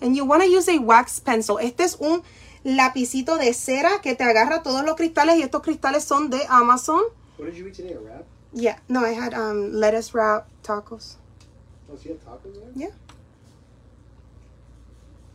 And 0.01 0.15
you 0.15 0.23
want 0.25 0.43
to 0.43 0.49
use 0.49 0.69
a 0.69 0.77
wax 0.79 1.19
pencil. 1.19 1.57
Este 1.59 1.83
es 1.83 1.95
un 1.99 2.21
lapicito 2.63 3.37
de 3.37 3.53
cera 3.55 4.01
que 4.03 4.13
te 4.15 4.23
agarra 4.23 4.61
todos 4.61 4.85
los 4.85 4.95
cristales. 4.95 5.37
Y 5.37 5.41
estos 5.41 5.63
cristales 5.63 6.03
son 6.03 6.29
de 6.29 6.45
Amazon. 6.49 7.01
What 7.39 7.47
did 7.47 7.55
you 7.55 7.67
eat 7.67 7.75
today, 7.75 7.93
a 7.93 7.99
wrap? 7.99 8.25
Yeah. 8.53 8.79
No, 8.87 9.03
I 9.03 9.11
had 9.13 9.33
um, 9.33 9.71
lettuce 9.73 10.11
wrap 10.13 10.45
tacos. 10.61 11.17
Does 11.91 12.01
he 12.03 12.09
have 12.09 12.23
tacos 12.25 12.53
there? 12.53 12.71
Yeah. 12.73 12.91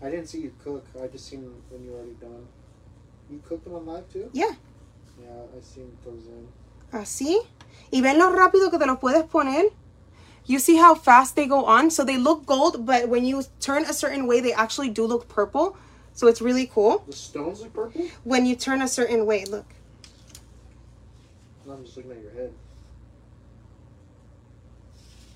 I 0.02 0.10
didn't 0.10 0.26
see 0.26 0.40
you 0.40 0.54
cook. 0.64 0.86
I 1.02 1.06
just 1.08 1.26
seen 1.28 1.42
when 1.70 1.84
you 1.84 1.92
are 1.92 1.96
already 1.96 2.12
done. 2.12 2.46
You 3.30 3.40
cooked 3.46 3.64
them 3.64 3.74
on 3.74 3.84
live 3.84 4.10
too? 4.10 4.30
Yeah. 4.32 4.52
Yeah, 5.22 5.28
I 5.56 5.60
seen 5.60 5.94
those 6.04 6.26
in. 6.26 6.48
Así. 6.92 7.36
Ah, 7.38 7.54
y 7.92 8.00
ven 8.00 8.18
lo 8.18 8.30
rápido 8.32 8.70
que 8.70 8.78
te 8.78 8.86
los 8.86 8.98
puedes 8.98 9.24
poner. 9.28 9.70
You 10.46 10.58
see 10.58 10.76
how 10.76 10.94
fast 10.94 11.34
they 11.36 11.46
go 11.46 11.64
on? 11.64 11.90
So 11.90 12.04
they 12.04 12.16
look 12.16 12.46
gold, 12.46 12.86
but 12.86 13.08
when 13.08 13.24
you 13.24 13.42
turn 13.60 13.84
a 13.84 13.92
certain 13.92 14.26
way, 14.26 14.40
they 14.40 14.52
actually 14.52 14.90
do 14.90 15.04
look 15.04 15.28
purple. 15.28 15.76
So 16.14 16.26
it's 16.28 16.40
really 16.40 16.66
cool. 16.66 17.04
The 17.06 17.12
stones 17.12 17.60
look 17.60 17.74
purple? 17.74 18.06
When 18.24 18.46
you 18.46 18.54
turn 18.56 18.80
a 18.80 18.88
certain 18.88 19.26
way, 19.26 19.44
look. 19.44 19.66
I'm 21.68 21.84
just 21.84 21.96
looking 21.96 22.12
at 22.12 22.22
your 22.22 22.30
head. 22.30 22.52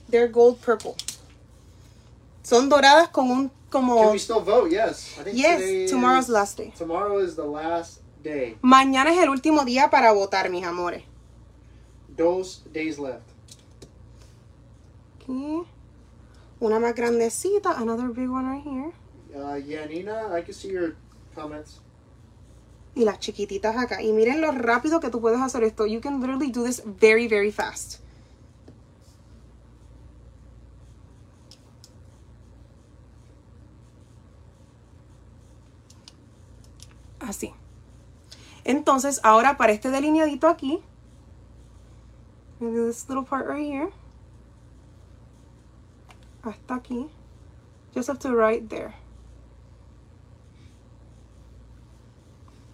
They're 0.08 0.28
gold 0.28 0.60
purple. 0.60 0.96
Son 2.42 2.68
doradas 2.68 3.08
con 3.08 3.30
un 3.30 3.50
como. 3.70 3.96
Can 4.02 4.12
we 4.12 4.18
still 4.18 4.40
vote? 4.40 4.70
Yes. 4.70 5.16
yes. 5.32 5.90
Tomorrow's 5.90 6.28
last 6.28 6.58
day. 6.58 6.72
Tomorrow 6.76 7.18
is 7.22 7.36
the 7.36 7.44
last 7.44 8.00
day. 8.22 8.56
Mañana 8.62 9.12
es 9.12 9.18
el 9.18 9.28
último 9.28 9.64
día 9.64 9.90
para 9.90 10.12
votar, 10.12 10.50
mis 10.50 10.64
amores. 10.64 11.04
Dos 12.08 12.64
days 12.72 12.98
left. 12.98 13.28
Una 15.28 16.80
más 16.80 16.94
grandecita. 16.94 17.72
Another 17.78 18.08
big 18.08 18.28
one 18.28 18.46
right 18.50 18.64
here. 18.64 18.92
Uh, 19.36 19.54
yeah, 19.54 19.84
Nina, 19.86 20.30
I 20.36 20.42
can 20.42 20.52
see 20.54 20.70
your 20.72 20.96
comments. 21.36 21.80
Y 22.96 23.04
las 23.04 23.20
chiquititas 23.20 23.76
acá. 23.76 24.02
Y 24.02 24.12
miren 24.12 24.40
lo 24.40 24.50
rápido 24.50 24.98
que 24.98 25.10
tú 25.10 25.20
puedes 25.20 25.40
hacer 25.40 25.62
esto. 25.62 25.86
You 25.86 26.00
can 26.00 26.20
literally 26.20 26.50
do 26.50 26.64
this 26.64 26.82
very, 26.84 27.28
very 27.28 27.52
fast. 27.52 27.99
así. 37.30 37.54
Entonces, 38.64 39.20
ahora 39.22 39.56
para 39.56 39.72
este 39.72 39.90
delineadito 39.90 40.46
aquí, 40.48 40.80
this 42.58 43.08
little 43.08 43.24
part 43.24 43.48
right 43.48 43.64
here, 43.66 43.88
hasta 46.42 46.74
aquí, 46.74 47.08
just 47.94 48.10
have 48.10 48.18
to 48.18 48.34
right 48.34 48.68
there. 48.68 48.92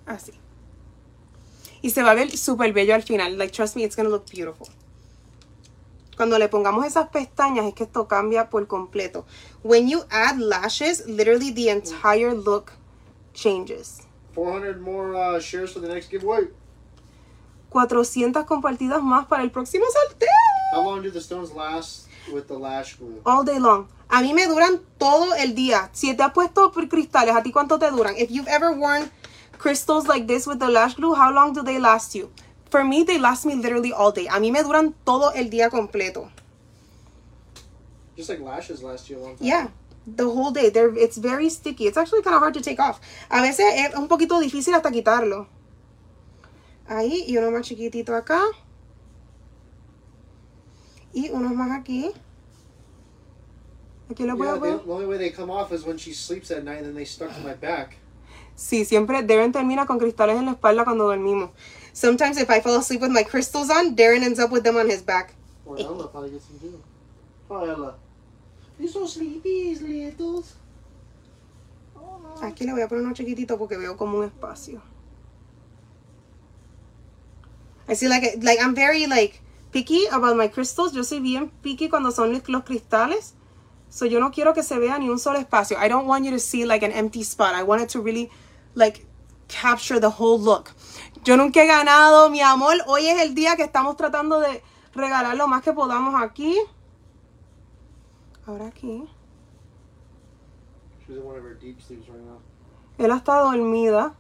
Así. 0.07 0.33
Y 1.83 1.90
se 1.90 2.03
va 2.03 2.11
a 2.11 2.14
ver 2.14 2.37
súper 2.37 2.73
bello 2.73 2.95
al 2.95 3.03
final. 3.03 3.38
Like, 3.38 3.53
trust 3.53 3.77
me, 3.77 3.85
it's 3.85 3.95
gonna 3.95 4.09
look 4.09 4.25
beautiful. 4.33 4.66
Cuando 6.16 6.38
le 6.38 6.49
pongamos 6.49 6.87
esas 6.87 7.11
pestañas 7.11 7.66
es 7.66 7.75
que 7.75 7.85
esto 7.85 8.09
cambia 8.09 8.49
por 8.49 8.66
completo. 8.66 9.27
When 9.62 9.87
you 9.88 10.01
add 10.11 10.38
lashes, 10.38 11.07
literally 11.07 11.53
the 11.53 11.69
entire 11.69 12.33
look 12.35 12.73
changes. 13.35 14.06
400 14.37 14.77
more 14.85 15.14
uh, 15.16 15.40
shares 15.40 15.72
for 15.72 15.81
the 15.81 15.88
next 15.88 16.11
giveaway. 16.12 16.49
compartidas 17.72 19.03
más 19.03 19.27
para 19.27 19.42
el 19.42 19.51
próximo 19.51 19.87
sorteo. 19.88 20.29
How 20.72 20.85
long 20.85 21.03
do 21.03 21.11
the 21.11 21.20
stones 21.20 21.51
last 21.53 22.07
with 22.31 22.46
the 22.49 22.55
lash 22.59 22.96
glue? 22.96 23.22
All 23.25 23.44
day 23.44 23.59
long. 23.59 23.88
A 24.12 24.20
mí 24.20 24.35
me 24.35 24.46
duran 24.46 24.81
todo 24.99 25.33
el 25.37 25.55
día. 25.55 25.88
Si 25.92 26.12
te 26.14 26.22
has 26.22 26.33
puesto 26.33 26.70
por 26.70 26.87
cristales, 26.88 27.35
¿a 27.35 27.42
ti 27.42 27.51
cuánto 27.51 27.79
te 27.79 27.90
duran? 27.90 28.14
If 28.18 28.31
you've 28.31 28.49
ever 28.49 28.72
worn 28.72 29.11
crystals 29.59 30.07
like 30.07 30.27
this 30.27 30.46
with 30.46 30.59
the 30.59 30.68
lash 30.68 30.94
glue, 30.94 31.14
how 31.14 31.33
long 31.33 31.55
do 31.55 31.62
they 31.62 31.79
last 31.79 32.14
you? 32.14 32.31
For 32.70 32.85
me, 32.85 33.05
they 33.05 33.18
last 33.18 33.46
me 33.46 33.55
literally 33.55 33.92
all 33.92 34.12
day. 34.12 34.27
A 34.27 34.38
mí 34.38 34.53
me 34.53 34.62
duran 34.62 34.94
todo 35.07 35.31
el 35.35 35.49
día 35.49 35.70
completo. 35.70 36.31
Just 38.16 38.29
like 38.29 38.40
lashes 38.40 38.83
last 38.83 39.09
you 39.09 39.18
a 39.18 39.20
long 39.20 39.37
time. 39.37 39.46
Yeah 39.46 39.68
the 40.07 40.25
whole 40.25 40.51
day. 40.53 40.71
They're, 40.71 40.95
it's 40.97 41.16
very 41.16 41.49
sticky. 41.49 41.87
It's 41.87 41.97
actually 41.97 42.23
kind 42.23 42.37
of 42.37 42.40
hard 42.42 42.55
to 42.55 42.61
take 42.61 42.79
off. 42.79 43.01
A 43.31 43.40
veces 43.42 43.66
es 43.75 43.95
un 43.95 44.09
poquito 44.09 44.38
difícil 44.38 44.75
hasta 44.75 44.90
quitarlo. 44.90 45.47
Ahí 46.88 47.25
y 47.27 47.37
uno 47.37 47.51
más 47.51 47.62
chiquitito 47.62 48.14
acá. 48.14 48.40
Y 51.12 51.31
uno 51.31 51.51
más 51.51 51.73
aquí. 51.81 52.11
Aquí 54.11 54.22
lo 54.24 54.37
puedo 54.37 54.61
ver. 54.61 54.78
The 54.80 54.91
only 54.93 55.07
way 55.07 55.18
they 55.18 55.30
come 55.33 55.51
off 55.53 55.72
is 55.72 55.85
when 55.85 55.99
she 55.99 56.12
sleeps 56.14 56.51
at 56.53 56.62
night 56.64 56.78
and 56.78 56.87
then 56.87 56.95
they 56.95 57.05
stuck 57.05 57.35
to 57.35 57.41
my 57.41 57.55
back. 57.55 57.97
Sí, 58.55 58.85
siempre 58.85 59.22
Darren 59.24 59.53
termina 59.53 59.87
con 59.87 59.99
cristales 59.99 60.39
en 60.39 60.47
la 60.47 60.53
espalda 60.53 60.85
cuando 60.85 61.05
dormimos. 61.07 61.51
Sometimes 61.93 62.39
if 62.39 62.49
I 62.49 62.61
fall 62.61 62.76
asleep 62.76 63.01
with 63.01 63.11
my 63.11 63.24
crystals 63.24 63.68
on, 63.70 63.97
Darren 63.97 64.22
ends 64.22 64.39
up 64.39 64.51
with 64.53 64.62
them 64.62 64.76
on 64.76 64.89
his 64.89 65.03
back. 65.03 65.35
Or 65.66 65.76
Ella 65.78 66.07
probably 66.09 66.30
gets 66.30 66.47
them 66.47 66.61
too. 66.61 66.83
Ella. 67.51 67.97
Esos 68.79 68.93
so 68.93 69.01
oh, 69.05 69.09
sleepy, 69.09 70.11
Aquí 72.43 72.64
le 72.64 72.72
voy 72.72 72.83
a 72.83 72.89
poner 72.89 73.05
uno 73.05 73.14
chiquitito 73.14 73.57
porque 73.59 73.77
veo 73.79 73.97
como 73.97 74.18
un 74.18 74.24
espacio. 74.24 74.83
I 77.89 77.95
see 77.95 78.09
like, 78.09 78.39
like 78.43 78.61
I'm 78.61 78.74
very 78.74 79.07
like 79.07 79.41
picky 79.72 80.07
about 80.11 80.37
my 80.37 80.49
crystals. 80.49 80.93
Yo 80.93 81.03
soy 81.05 81.20
bien 81.20 81.51
picky 81.62 81.89
cuando 81.89 82.11
son 82.11 82.33
los 82.49 82.62
cristales. 82.64 83.35
So 83.89 84.05
yo 84.05 84.20
no 84.20 84.31
quiero 84.31 84.53
que 84.53 84.62
se 84.62 84.79
vea 84.79 84.99
ni 84.99 85.09
un 85.09 85.18
solo 85.18 85.39
espacio. 85.39 85.79
I 85.79 85.89
don't 85.89 86.07
want 86.07 86.24
you 86.27 86.33
to 86.33 86.39
see 86.39 86.66
like 86.66 86.85
an 86.85 86.93
empty 86.93 87.22
spot. 87.22 87.55
I 87.55 87.62
want 87.62 87.81
it 87.83 87.89
to 87.93 88.01
really 88.03 88.29
like 88.74 89.07
capture 89.49 89.99
the 89.99 90.11
whole 90.11 90.39
look. 90.39 90.70
Yo 91.24 91.37
nunca 91.37 91.62
he 91.62 91.66
ganado, 91.68 92.29
mi 92.29 92.43
amor. 92.43 92.74
Hoy 92.87 93.07
es 93.07 93.20
el 93.22 93.35
día 93.35 93.57
que 93.57 93.62
estamos 93.64 93.97
tratando 93.97 94.39
de 94.41 94.62
regalar 94.95 95.35
lo 95.37 95.47
más 95.49 95.62
que 95.62 95.72
podamos 95.72 96.20
aquí. 96.20 96.57
Ahora 98.47 98.68
aquí. 98.68 99.03
Él 102.99 103.11
está 103.12 103.40
dormida. 103.40 104.14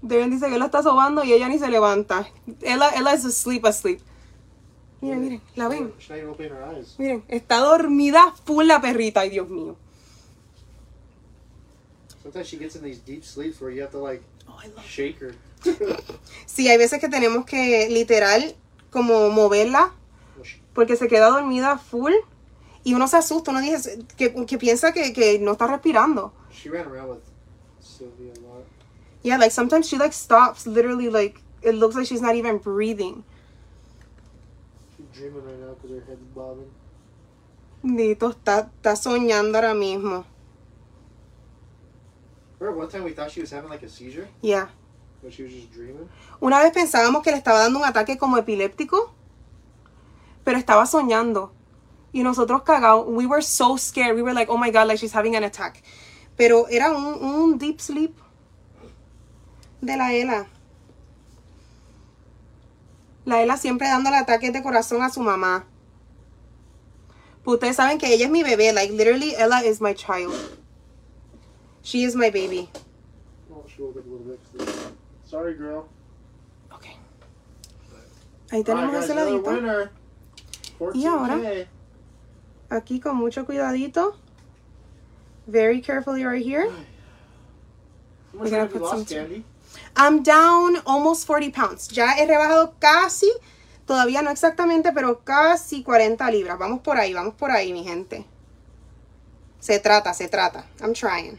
Darren 0.00 0.30
dice 0.30 0.46
que 0.48 0.54
él 0.54 0.62
está 0.62 0.82
sobando 0.84 1.24
y 1.24 1.32
ella 1.32 1.48
ni 1.48 1.58
se 1.58 1.68
levanta. 1.68 2.28
Ella, 2.62 2.90
ella 2.96 3.12
es 3.12 3.24
asleep, 3.24 3.64
asleep. 3.66 4.00
Miren, 5.00 5.20
miren, 5.20 5.42
la 5.56 5.68
ven. 5.68 5.92
Miren, 6.98 7.24
está 7.26 7.58
dormida 7.58 8.32
full 8.44 8.66
la 8.66 8.80
perrita, 8.80 9.20
ay 9.20 9.30
Dios 9.30 9.48
mío. 9.48 9.76
Sometimes 12.22 12.48
she 12.48 12.58
gets 12.58 12.76
in 12.76 12.82
these 12.82 13.00
deep 13.04 13.22
sleeps 13.24 13.60
where 13.60 13.74
you 13.74 13.80
have 13.82 13.92
to 13.92 13.98
like 14.00 14.22
oh, 14.48 14.58
shake 14.86 15.20
her. 15.20 15.34
sí, 16.46 16.68
hay 16.68 16.76
veces 16.78 17.00
que 17.00 17.08
tenemos 17.08 17.44
que 17.44 17.88
literal 17.90 18.54
como 18.90 19.28
moverla 19.30 19.92
porque 20.78 20.94
se 20.94 21.08
queda 21.08 21.30
dormida 21.30 21.76
full 21.76 22.12
y 22.84 22.94
uno 22.94 23.08
se 23.08 23.16
asusta, 23.16 23.50
uno 23.50 23.60
dice 23.60 23.98
que, 24.16 24.32
que 24.46 24.58
piensa 24.58 24.92
que, 24.92 25.12
que, 25.12 25.40
no 25.40 25.50
está 25.50 25.66
respirando. 25.66 26.32
She 26.52 26.70
ran 26.70 26.86
around 26.86 27.10
with 27.10 27.18
Sylvia 27.80 28.30
a 28.32 28.40
lot. 28.46 28.64
Yeah, 29.24 29.38
like 29.38 29.50
sometimes 29.52 29.88
she 29.88 29.98
like 29.98 30.12
stops 30.12 30.68
literally 30.68 31.08
like 31.10 31.40
it 31.62 31.72
looks 31.72 31.96
like 31.96 32.06
she's 32.06 32.22
not 32.22 32.36
even 32.36 32.58
breathing. 32.58 33.24
She's 34.96 35.06
dreaming 35.12 35.44
right 35.44 35.58
now 35.58 35.74
because 35.74 35.98
her 35.98 36.04
head's 36.06 36.22
bobbing. 36.32 36.70
Nito 37.82 38.30
está, 38.30 38.70
está 38.76 38.94
soñando 38.94 39.58
ahora 39.58 39.74
mismo. 39.74 40.24
Remember 42.60 42.84
one 42.84 42.88
time 42.88 43.02
we 43.02 43.10
thought 43.14 43.32
she 43.32 43.40
was 43.40 43.50
having 43.50 43.68
like 43.68 43.82
a 43.84 43.88
seizure? 43.88 44.28
Yeah. 44.42 44.68
But 45.24 45.32
she 45.32 45.42
was 45.42 45.50
just 45.50 45.72
dreaming. 45.72 46.08
Una 46.40 46.60
vez 46.60 46.70
pensábamos 46.72 47.24
que 47.24 47.32
le 47.32 47.38
estaba 47.38 47.58
dando 47.58 47.80
un 47.80 47.84
ataque 47.84 48.16
como 48.16 48.36
epiléptico 48.38 49.12
pero 50.48 50.56
estaba 50.58 50.86
soñando. 50.86 51.52
Y 52.10 52.22
nosotros 52.22 52.62
cagados, 52.62 53.04
we 53.06 53.26
were 53.26 53.42
so 53.42 53.76
scared, 53.76 54.16
we 54.16 54.22
were 54.22 54.32
like, 54.32 54.48
oh 54.50 54.56
my 54.56 54.70
God, 54.70 54.88
like 54.88 54.98
she's 54.98 55.12
having 55.14 55.36
an 55.36 55.44
attack. 55.44 55.82
Pero 56.38 56.64
era 56.72 56.90
un, 56.90 57.58
deep 57.58 57.82
sleep 57.82 58.14
de 59.82 59.94
la 59.94 60.14
Ela. 60.14 60.46
La 63.26 63.42
Ela 63.42 63.58
siempre 63.58 63.88
dándole 63.88 64.16
ataques 64.16 64.50
de 64.54 64.62
corazón 64.62 65.02
a 65.02 65.10
su 65.10 65.20
mamá. 65.20 65.66
ustedes 67.44 67.76
saben 67.76 67.98
que 67.98 68.10
ella 68.14 68.24
es 68.24 68.30
mi 68.30 68.42
bebé. 68.42 68.72
Like, 68.72 68.90
literally, 68.94 69.34
Ella 69.34 69.60
is 69.62 69.82
my 69.82 69.92
child. 69.92 70.32
She 71.82 72.04
is 72.04 72.14
my 72.16 72.30
baby. 72.30 72.70
Sorry, 75.26 75.52
girl. 75.56 75.86
Okay. 76.72 76.96
Ahí 78.50 78.64
tenemos 78.64 78.94
ese 78.94 79.14
y 80.94 81.06
ahora, 81.06 81.38
aquí 82.70 83.00
con 83.00 83.16
mucho 83.16 83.44
cuidadito. 83.44 84.16
Very 85.46 85.80
carefully 85.80 86.24
right 86.24 86.44
here. 86.44 86.68
We're 88.34 88.50
gonna 88.50 89.42
I'm 89.96 90.22
down 90.22 90.76
almost 90.86 91.26
40 91.26 91.50
pounds. 91.50 91.88
Ya 91.92 92.12
he 92.16 92.26
rebajado 92.26 92.74
casi, 92.78 93.30
todavía 93.86 94.22
no 94.22 94.30
exactamente, 94.30 94.92
pero 94.92 95.20
casi 95.24 95.82
40 95.82 96.30
libras. 96.30 96.58
Vamos 96.58 96.80
por 96.80 96.96
ahí, 96.98 97.14
vamos 97.14 97.34
por 97.34 97.50
ahí, 97.50 97.72
mi 97.72 97.82
gente. 97.82 98.24
Se 99.58 99.80
trata, 99.80 100.14
se 100.14 100.28
trata. 100.28 100.64
I'm 100.80 100.92
trying. 100.92 101.38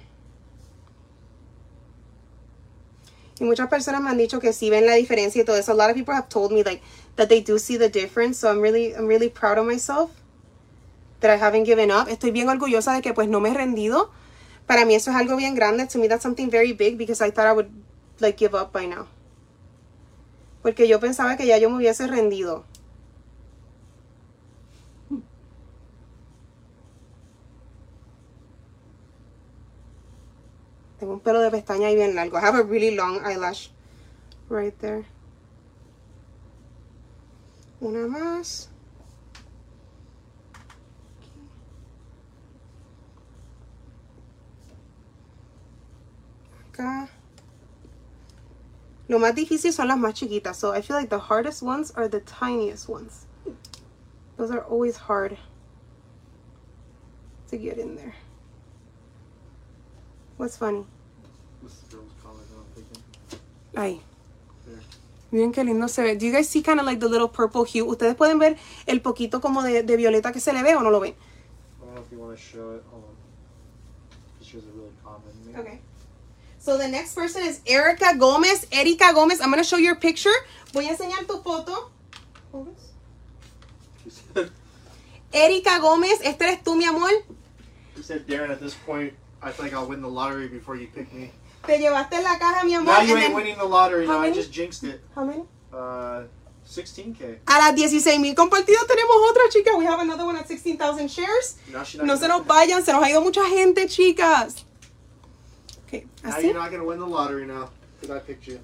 Y 3.39 3.45
muchas 3.45 3.69
personas 3.69 4.01
me 4.01 4.09
han 4.09 4.17
dicho 4.17 4.39
que 4.39 4.51
sí 4.51 4.69
ven 4.69 4.85
la 4.85 4.93
diferencia 4.95 5.41
y 5.41 5.45
todo 5.45 5.55
eso. 5.55 5.71
A 5.71 5.75
lot 5.75 5.89
of 5.89 5.95
people 5.95 6.13
have 6.13 6.27
told 6.27 6.51
me, 6.51 6.61
like, 6.61 6.81
that 7.19 7.27
they 7.27 7.41
do 7.43 7.59
see 7.59 7.75
the 7.75 7.89
difference. 7.91 8.39
So 8.39 8.47
I'm 8.49 8.61
really, 8.63 8.95
I'm 8.95 9.03
really 9.05 9.27
proud 9.27 9.57
of 9.59 9.67
myself 9.67 10.09
that 11.19 11.27
I 11.29 11.35
haven't 11.35 11.65
given 11.67 11.91
up. 11.91 12.07
Estoy 12.07 12.31
bien 12.31 12.47
orgullosa 12.47 12.95
de 12.95 13.01
que 13.03 13.13
pues 13.13 13.27
no 13.27 13.41
me 13.43 13.49
he 13.49 13.53
rendido. 13.53 14.09
Para 14.65 14.85
mí 14.85 14.95
eso 14.95 15.11
es 15.11 15.17
algo 15.17 15.35
bien 15.35 15.53
grande. 15.53 15.85
To 15.87 15.97
me 15.99 16.07
that's 16.07 16.23
something 16.23 16.49
very 16.49 16.71
big 16.71 16.97
because 16.97 17.21
I 17.21 17.29
thought 17.29 17.45
I 17.47 17.51
would 17.53 17.69
like 18.21 18.37
give 18.39 18.55
up 18.55 18.71
by 18.71 18.85
now. 18.87 19.05
Porque 20.63 20.87
yo 20.87 20.99
pensaba 21.01 21.35
que 21.35 21.45
ya 21.45 21.57
yo 21.57 21.69
me 21.69 21.77
hubiese 21.83 22.07
rendido. 22.07 22.63
Tengo 31.01 31.13
un 31.13 31.19
pelo 31.21 31.39
de 31.41 31.51
pestaña 31.51 31.87
ahí 31.89 31.95
bien 31.95 32.15
largo. 32.15 32.37
I 32.37 32.41
have 32.41 32.55
a 32.55 32.63
really 32.63 32.95
long 32.95 33.19
eyelash 33.25 33.69
right 34.47 34.73
there. 34.79 35.03
una 37.81 38.07
más 38.07 38.69
acá 46.69 47.07
lo 49.07 49.17
más 49.17 49.33
difícil 49.33 49.71
son 49.73 49.87
las 49.87 49.97
más 49.97 50.13
chiquitas 50.13 50.57
so 50.57 50.73
I 50.73 50.81
feel 50.81 50.97
like 50.97 51.09
the 51.09 51.19
hardest 51.19 51.61
ones 51.63 51.91
are 51.91 52.07
the 52.09 52.19
tiniest 52.19 52.89
ones 52.89 53.25
those 54.35 54.51
are 54.51 54.61
always 54.61 54.97
hard 54.97 55.37
to 57.49 57.57
get 57.57 57.77
in 57.77 57.95
there 57.95 58.15
what's 60.37 60.57
funny 60.57 60.85
What's 61.61 61.79
the 61.81 61.95
girl's 61.97 62.13
that 62.23 62.29
I'm 62.55 62.65
thinking? 62.73 63.43
Ay. 63.75 64.01
Miren 65.31 65.51
qué 65.51 65.63
lindo 65.63 65.87
se 65.87 66.01
ve. 66.03 66.15
Do 66.15 66.25
you 66.25 66.31
guys 66.31 66.49
see 66.49 66.63
kind 66.63 66.79
of 66.79 66.85
like 66.85 66.99
the 66.99 67.07
little 67.07 67.27
purple 67.27 67.63
hue? 67.63 67.85
Ustedes 67.85 68.15
pueden 68.15 68.39
ver 68.39 68.57
el 68.87 68.99
poquito 69.01 69.41
como 69.41 69.61
de, 69.61 69.83
de 69.83 69.97
violeta 69.97 70.31
que 70.31 70.39
se 70.41 70.53
le 70.53 70.63
ve 70.63 70.75
o 70.75 70.81
no 70.81 70.89
lo 70.89 70.99
ven. 70.99 71.15
Okay. 75.55 75.79
So 76.59 76.77
the 76.77 76.87
next 76.87 77.15
person 77.15 77.43
is 77.43 77.61
Erica 77.65 78.15
Gomez. 78.17 78.65
erica 78.71 79.13
Gomez, 79.13 79.39
I'm 79.41 79.51
going 79.51 79.61
to 79.61 79.67
show 79.67 79.77
your 79.77 79.95
picture. 79.95 80.33
Voy 80.73 80.85
a 80.87 80.91
enseñar 80.95 81.25
tu 81.27 81.41
foto. 81.43 81.91
Erika 85.31 85.79
Gomez, 85.79 86.19
este 86.23 86.41
eres 86.45 86.63
tú, 86.63 86.75
mi 86.75 86.85
amor. 86.85 87.09
You 87.95 88.01
said, 88.01 88.25
Darren, 88.25 88.49
at 88.49 88.59
this 88.59 88.73
point, 88.73 89.13
I 89.41 89.51
think 89.51 89.73
I'll 89.73 89.85
win 89.87 90.01
the 90.01 90.07
lottery 90.09 90.47
before 90.47 90.75
you 90.75 90.87
pick 90.87 91.13
me. 91.13 91.31
Te 91.65 91.77
llevaste 91.77 92.21
la 92.21 92.39
caja, 92.39 92.63
mi 92.63 92.73
amor. 92.75 92.93
Now 92.93 93.01
you 93.01 93.17
ain't 93.17 93.35
winning 93.35 93.57
the 93.57 93.65
lottery. 93.65 94.05
How 94.07 94.13
no, 94.19 94.23
I 94.23 94.31
just 94.31 94.51
jinxed 94.51 94.83
it. 94.83 95.01
How 95.13 95.23
many? 95.23 95.43
Uh, 95.73 96.23
16K. 96.67 97.39
A 97.47 97.57
las 97.59 97.75
16 97.75 98.19
mil 98.19 98.35
compartidos 98.35 98.87
tenemos 98.87 99.15
otra, 99.29 99.43
chica. 99.49 99.75
We 99.77 99.85
have 99.85 99.99
another 100.01 100.25
one 100.25 100.37
at 100.37 100.47
16,000 100.47 101.07
shares. 101.09 101.57
No, 102.03 102.15
se 102.17 102.27
nos 102.27 102.45
vayan, 102.45 102.83
se 102.83 102.93
nos 102.93 103.03
ha 103.03 103.09
ido 103.09 103.21
mucha 103.21 103.43
gente, 103.49 103.87
chicas. 103.87 104.65
Okay, 105.87 106.05
now 106.23 106.29
así. 106.31 106.43
you're 106.43 106.53
not 106.53 106.69
going 106.71 106.85
win 106.85 106.99
the 106.99 107.05
lottery 107.05 107.45
now, 107.47 107.69
Did 108.01 108.11
I 108.11 108.19
picked 108.19 108.47
you. 108.47 108.59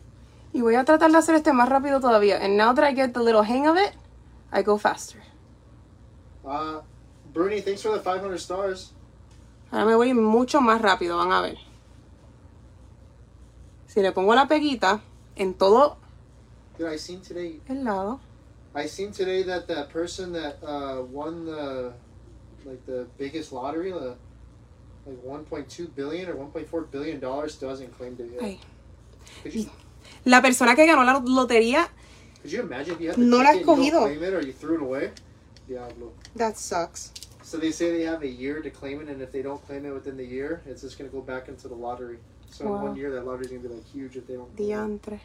Y 0.53 0.61
voy 0.61 0.75
a 0.75 0.85
tratar 0.85 1.11
de 1.11 1.17
hacer 1.17 1.35
este 1.35 1.51
más 1.51 1.67
rápido 1.67 1.99
todavía. 1.99 2.39
And 2.41 2.55
now 2.55 2.71
that 2.73 2.85
I 2.85 2.93
get 2.93 3.13
the 3.13 3.21
little 3.21 3.41
hang 3.43 3.67
of 3.67 3.75
it, 3.75 3.91
I 4.53 4.61
go 4.61 4.77
faster. 4.77 5.21
Uh, 6.45 6.79
Bruni, 7.33 7.59
thanks 7.61 7.81
for 7.81 7.91
the 7.91 7.99
500 7.99 8.39
stars. 8.39 8.93
Ahora 9.71 9.85
me 9.85 9.95
voy 9.95 10.13
mucho 10.13 10.61
más 10.61 10.79
rápido, 10.81 11.17
van 11.17 11.33
a 11.33 11.41
ver 11.41 11.57
le 14.01 14.11
pongo 14.11 14.35
la 14.35 14.47
peguita 14.47 15.01
en 15.35 15.53
todo 15.53 15.97
I 16.77 16.97
seen 16.97 17.21
today, 17.21 17.61
el 17.69 17.85
lado. 17.85 18.19
I 18.75 18.87
seen 18.87 19.13
today 19.13 19.43
that 19.43 19.67
that 19.67 19.87
person 19.89 20.33
that 20.33 20.57
uh, 20.61 21.01
won 21.03 21.45
the 21.45 21.93
like 22.65 22.85
the 22.85 23.07
biggest 23.17 23.53
lottery, 23.53 23.91
the, 23.93 24.15
like 25.05 25.17
1.2 25.23 25.95
billion 25.95 26.27
or 26.29 26.35
1.4 26.35 26.91
billion 26.91 27.21
dollars 27.21 27.55
doesn't 27.55 27.97
claim 27.97 28.17
the 28.17 28.27
Ay. 28.43 28.59
La 30.25 30.41
persona 30.41 30.75
que 30.75 30.85
ganó 30.85 31.05
la 31.05 31.19
lotería 31.21 31.87
could 32.41 32.51
you 32.51 32.59
imagine 32.59 32.97
if 32.99 33.17
no 33.17 33.37
la 33.37 33.43
has 33.45 33.57
ticket, 33.59 33.77
you 33.79 33.91
claim 33.91 34.21
it 34.23 34.33
or 34.33 34.41
you 34.41 34.51
threw 34.51 34.75
it 34.75 34.81
away? 34.81 35.11
Diablo. 35.69 36.11
That 36.35 36.57
sucks. 36.57 37.13
So 37.41 37.57
they 37.57 37.71
say 37.71 37.91
they 37.91 38.03
have 38.03 38.21
a 38.23 38.27
year 38.27 38.61
to 38.61 38.69
claim 38.69 39.01
it, 39.01 39.07
and 39.07 39.21
if 39.21 39.31
they 39.31 39.41
don't 39.41 39.65
claim 39.65 39.85
it 39.85 39.91
within 39.93 40.17
the 40.17 40.25
year, 40.25 40.61
it's 40.67 40.81
just 40.81 40.97
going 40.99 41.09
to 41.09 41.15
go 41.15 41.21
back 41.21 41.47
into 41.47 41.69
the 41.69 41.73
lottery. 41.75 42.17
So 42.49 42.65
wow. 42.65 42.75
in 42.77 42.83
one 42.83 42.95
year, 42.95 43.11
that 43.11 43.25
lottery's 43.25 43.47
gonna 43.49 43.61
be 43.61 43.67
like 43.69 43.85
huge 43.87 44.15
if 44.15 44.27
they 44.27 44.35
don't. 44.35 44.55
Diantre. 44.55 45.19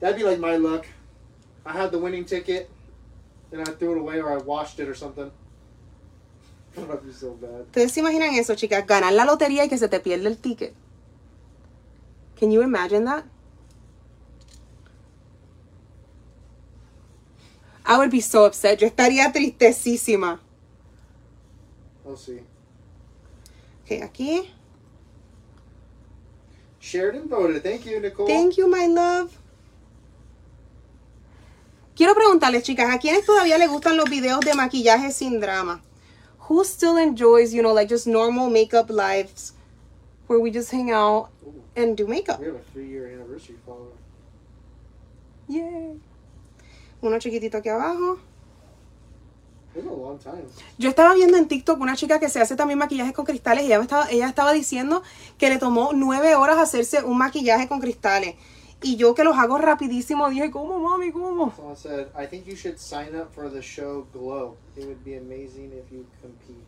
That'd 0.00 0.16
be 0.16 0.24
like 0.24 0.38
my 0.38 0.56
luck. 0.56 0.86
I 1.64 1.72
had 1.72 1.90
the 1.92 1.98
winning 1.98 2.24
ticket, 2.24 2.70
and 3.52 3.60
I 3.60 3.64
threw 3.64 3.92
it 3.92 3.98
away 3.98 4.20
or 4.20 4.32
I 4.32 4.36
washed 4.36 4.78
it 4.80 4.88
or 4.88 4.94
something. 4.94 5.30
That'd 6.76 7.04
be 7.06 7.12
so 7.12 7.34
bad. 7.40 7.66
Ustedes 7.72 7.92
se 7.92 8.00
imaginan 8.00 8.34
eso, 8.38 8.54
chicas? 8.54 8.84
Ganar 8.86 9.12
la 9.12 9.24
lotería 9.24 9.64
y 9.64 9.68
que 9.68 9.78
se 9.78 9.88
te 9.88 10.00
pierde 10.00 10.26
el 10.26 10.36
ticket. 10.36 10.74
Can 12.36 12.50
you 12.50 12.62
imagine 12.62 13.04
that? 13.04 13.24
I 17.86 17.98
would 17.98 18.10
be 18.10 18.20
so 18.20 18.44
upset. 18.46 18.80
Yo 18.80 18.86
estaría 18.86 19.30
Oh 22.06 22.16
sí. 22.16 22.40
Okay, 23.84 24.00
aquí. 24.02 24.48
Shared 26.84 27.14
and 27.16 27.30
voted. 27.30 27.62
Thank 27.62 27.86
you, 27.86 27.98
Nicole. 27.98 28.26
Thank 28.26 28.58
you, 28.58 28.68
my 28.68 28.84
love. 28.86 29.38
Quiero 31.96 32.14
preguntarles, 32.14 32.62
chicas, 32.62 32.92
¿a 32.94 32.98
quiénes 32.98 33.24
todavía 33.24 33.56
les 33.56 33.70
gustan 33.70 33.96
los 33.96 34.10
videos 34.10 34.40
de 34.40 34.52
maquillaje 34.52 35.10
sin 35.10 35.40
drama? 35.40 35.80
Who 36.50 36.62
still 36.62 36.98
enjoys, 36.98 37.54
you 37.54 37.62
know, 37.62 37.72
like 37.72 37.88
just 37.88 38.06
normal 38.06 38.50
makeup 38.50 38.90
lives 38.90 39.54
where 40.26 40.38
we 40.38 40.50
just 40.50 40.70
hang 40.72 40.90
out 40.90 41.30
and 41.74 41.96
do 41.96 42.06
makeup? 42.06 42.38
We 42.38 42.46
have 42.48 42.56
a 42.56 42.72
three-year 42.74 43.12
anniversary 43.14 43.56
follower. 43.64 43.96
Yay. 45.48 45.96
Uno 47.02 47.18
chiquitito 47.18 47.54
aquí 47.56 47.70
abajo. 47.70 48.18
Yo 50.78 50.88
estaba 50.88 51.14
viendo 51.14 51.36
en 51.36 51.48
TikTok 51.48 51.80
una 51.80 51.96
chica 51.96 52.20
que 52.20 52.28
se 52.28 52.40
hace 52.40 52.54
también 52.54 52.78
maquillaje 52.78 53.12
con 53.12 53.24
cristales 53.24 53.64
y 53.64 53.66
ella, 53.66 53.80
estaba, 53.80 54.08
ella 54.08 54.28
estaba 54.28 54.52
diciendo 54.52 55.02
que 55.36 55.48
le 55.48 55.58
tomó 55.58 55.90
nueve 55.92 56.36
horas 56.36 56.58
hacerse 56.58 57.02
un 57.02 57.18
maquillaje 57.18 57.66
con 57.66 57.80
cristales. 57.80 58.36
Y 58.82 58.96
yo 58.96 59.14
que 59.14 59.24
los 59.24 59.36
hago 59.36 59.58
rapidísimo 59.58 60.28
dije, 60.30 60.50
¿cómo, 60.50 60.78
mami? 60.78 61.10
¿Cómo? 61.10 61.52
Someone 61.56 61.76
said, 61.76 62.06
I 62.16 62.26
think 62.28 62.44
you 62.44 62.54
should 62.54 62.78
sign 62.78 63.16
up 63.18 63.28
for 63.34 63.50
the 63.50 63.60
show 63.62 64.06
Glow. 64.12 64.56
It 64.76 64.84
would 64.84 65.02
be 65.04 65.16
amazing 65.16 65.72
if 65.72 65.90
you 65.90 66.06
compete. 66.20 66.62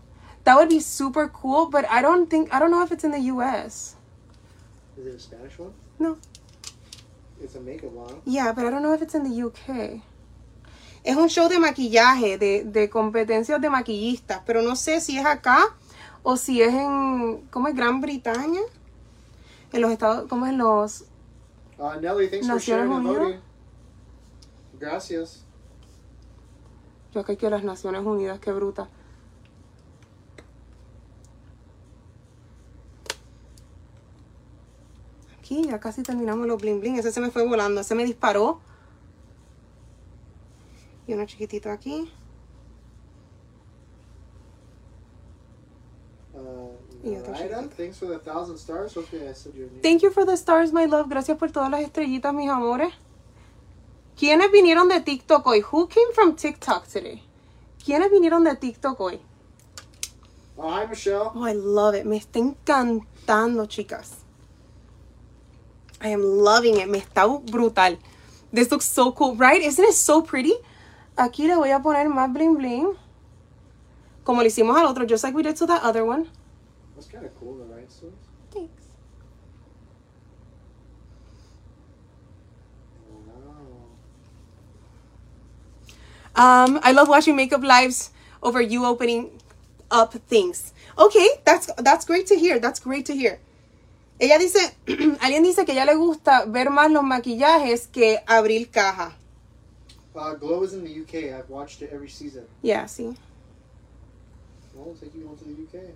That 0.45 0.57
would 0.57 0.69
be 0.69 0.81
super 0.81 1.29
cool, 1.29 1.69
but 1.71 1.85
I 1.91 2.03
don't 2.03 2.29
think, 2.29 2.49
I 2.53 2.59
don't 2.59 2.71
know 2.71 2.83
if 2.83 2.91
it's 2.91 3.05
in 3.05 3.11
the 3.13 3.33
US. 3.33 3.97
Is 4.99 5.07
it 5.07 5.15
a 5.15 5.19
Spanish 5.21 5.59
one? 5.59 5.73
No. 5.99 6.17
It's 7.41 7.55
a 7.55 7.61
makeup 7.61 7.93
one. 7.93 8.15
Yeah, 8.25 8.53
but 8.53 8.65
I 8.65 8.71
don't 8.71 8.83
know 8.83 8.95
if 8.95 9.03
it's 9.03 9.15
in 9.15 9.23
the 9.25 9.47
UK 9.49 10.01
es 11.07 11.15
un 11.17 11.29
show 11.31 11.49
de 11.49 11.61
maquillaje, 11.61 12.37
de, 12.37 12.91
competencias 12.91 13.61
de 13.61 13.71
maquillistas, 13.71 14.43
pero 14.45 14.61
no 14.63 14.75
sé 14.75 15.01
si 15.01 15.17
es 15.17 15.25
acá 15.25 15.73
o 16.25 16.37
si 16.37 16.61
es 16.61 16.75
en, 16.75 17.45
¿cómo 17.53 17.69
es? 17.69 17.77
Gran 17.77 18.01
Bretaña, 18.01 18.61
en 19.73 19.81
los 19.81 19.93
Estados, 19.93 20.29
¿cómo 20.29 20.47
es? 20.47 20.53
Los... 20.53 21.05
Ah, 21.79 21.97
Naciones 22.43 22.89
Unidas. 22.89 23.41
Gracias. 24.81 25.45
Yo 27.15 27.25
que 27.25 27.37
quiero 27.37 27.55
las 27.57 27.65
Naciones 27.65 28.03
Unidas, 28.05 28.41
qué 28.41 28.51
bruta. 28.53 28.89
Aquí 35.39 35.63
ya 35.67 35.79
casi 35.79 36.03
terminamos 36.03 36.49
los 36.49 36.61
bling 36.61 36.81
bling. 36.81 36.97
Ese 36.97 37.13
se 37.13 37.21
me 37.21 37.31
fue 37.31 37.47
volando, 37.47 37.81
ese 37.81 37.95
me 37.95 38.05
disparó. 38.05 38.61
Uh, 41.07 41.11
y 41.11 41.15
uno 41.15 41.25
chiquitito 41.27 41.71
aquí. 41.71 42.11
Thank 47.03 47.93
you 50.03 50.11
for 50.11 50.27
the 50.27 50.33
stars, 50.37 50.73
my 50.73 50.85
love. 50.87 51.09
Gracias 51.09 51.39
por 51.39 51.51
todas 51.53 51.71
las 51.71 51.81
estrellitas, 51.83 52.35
mis 52.35 52.51
amores. 52.51 52.93
¿Quiénes 54.19 54.51
vinieron 54.51 54.89
de 54.89 55.01
TikTok 55.01 55.47
hoy? 55.47 55.65
Who 55.73 55.89
came 55.89 56.13
from 56.15 56.35
TikTok 56.37 56.89
today? 56.89 57.23
¿Quiénes 57.85 58.11
vinieron 58.11 58.43
de 58.45 58.57
TikTok 58.57 59.01
hoy? 59.01 59.21
Oh, 60.59 60.69
hi, 60.71 60.87
Michelle. 60.87 61.31
Oh, 61.35 61.47
I 61.47 61.53
love 61.53 61.95
it. 61.95 62.05
Me 62.07 62.17
está 62.17 62.39
encantando, 62.41 63.67
chicas. 63.67 64.23
I 66.03 66.09
am 66.13 66.23
loving 66.23 66.79
it. 66.81 66.89
Me 66.89 66.99
está 66.99 67.27
brutal. 67.27 67.99
This 68.53 68.71
looks 68.71 68.85
so 68.87 69.13
cool, 69.13 69.37
right? 69.37 69.63
Isn't 69.63 69.85
it 69.85 69.95
so 69.95 70.23
pretty? 70.23 70.53
aquí 71.17 71.47
le 71.47 71.57
voy 71.57 71.71
a 71.71 71.81
poner 71.81 72.09
más 72.09 72.33
bling 72.33 72.57
bling. 72.57 72.89
Como 74.25 74.43
le 74.43 74.49
hicimos 74.49 74.77
al 74.77 74.87
otro, 74.87 75.07
just 75.09 75.23
like 75.25 75.35
we 75.37 75.43
did 75.43 75.57
to 75.57 75.67
that 75.67 75.83
other 75.85 76.05
one. 76.05 76.27
That's 76.95 77.09
kind 77.09 77.25
of 77.25 77.31
cool, 77.39 77.57
the 77.59 77.65
rhinestones. 77.75 78.15
Thanks. 78.51 78.83
Um, 86.35 86.81
I 86.83 86.93
love 86.93 87.09
watching 87.09 87.37
makeup 87.37 87.63
lives 87.63 88.11
over 88.43 88.61
you 88.61 88.85
opening 88.85 89.31
up 89.91 90.13
things. 90.29 90.73
Okay, 90.99 91.29
that's 91.45 91.67
that's 91.79 92.05
great 92.05 92.27
to 92.27 92.35
hear. 92.37 92.59
That's 92.59 92.81
great 92.81 93.07
to 93.07 93.15
hear. 93.15 93.39
Ella 94.19 94.39
dice, 94.39 94.59
alguien 95.21 95.43
dice 95.45 95.65
que 95.67 95.75
ya 95.75 95.85
le 95.85 95.95
gusta 95.95 96.47
ver 96.49 96.71
más 96.71 96.91
los 96.91 97.05
maquillajes 97.05 97.87
que 97.87 98.19
abrir 98.27 98.71
caja. 98.71 99.13
Uh, 100.17 100.33
Glow 100.41 100.63
is 100.65 100.73
in 100.73 100.83
the 100.83 100.89
UK. 101.03 101.37
I've 101.39 101.51
watched 101.51 101.83
it 101.85 101.91
every 101.93 102.09
season. 102.09 102.47
Yeah, 102.63 102.87
see. 102.87 103.15
Well, 104.75 104.89
I'll 104.89 104.95
take 104.97 105.15
you 105.15 105.27
home 105.29 105.37
to 105.37 105.45
the 105.45 105.53
UK. 105.53 105.89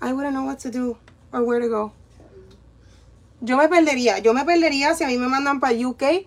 I 0.00 0.12
wouldn't 0.14 0.32
know 0.34 0.44
what 0.44 0.58
to 0.60 0.70
do 0.70 0.96
or 1.32 1.44
where 1.44 1.60
to 1.60 1.68
go. 1.68 1.92
Yo 3.44 3.58
me 3.58 3.64
perdería. 3.68 4.22
Yo 4.24 4.32
me 4.32 4.40
perdería 4.44 4.94
si 4.94 5.04
a 5.04 5.08
mí 5.08 5.18
me 5.18 5.28
mandan 5.28 5.60
para 5.60 5.76
UK. 5.76 6.24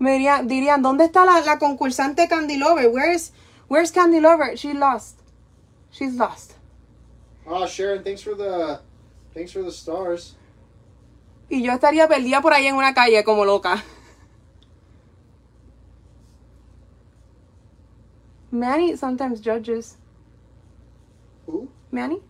Me 0.00 0.12
dirían, 0.18 0.48
dirían 0.48 0.82
¿dónde 0.82 1.04
está 1.04 1.24
la, 1.24 1.58
concursante 1.60 2.26
Candy 2.28 2.56
Lover? 2.56 2.88
Where's, 2.90 3.30
where's 3.68 3.92
Candy 3.92 4.18
Lover? 4.18 4.56
She 4.56 4.74
lost. 4.74 5.20
She's 5.92 6.14
lost. 6.16 6.54
oh, 7.46 7.64
Sharon, 7.68 8.02
thanks 8.02 8.20
for 8.22 8.34
the, 8.34 8.80
thanks 9.32 9.52
for 9.52 9.62
the 9.62 9.70
stars. 9.70 10.34
Y 11.48 11.62
yo 11.62 11.70
estaría 11.70 12.08
perdida 12.08 12.40
por 12.42 12.52
ahí 12.52 12.66
en 12.66 12.74
una 12.74 12.94
calle 12.94 13.22
como 13.22 13.44
loca. 13.44 13.80
Manny 18.52 18.98
sometimes 19.00 19.40
judges. 19.40 19.96
Who? 21.48 21.68
Manny. 21.90 22.20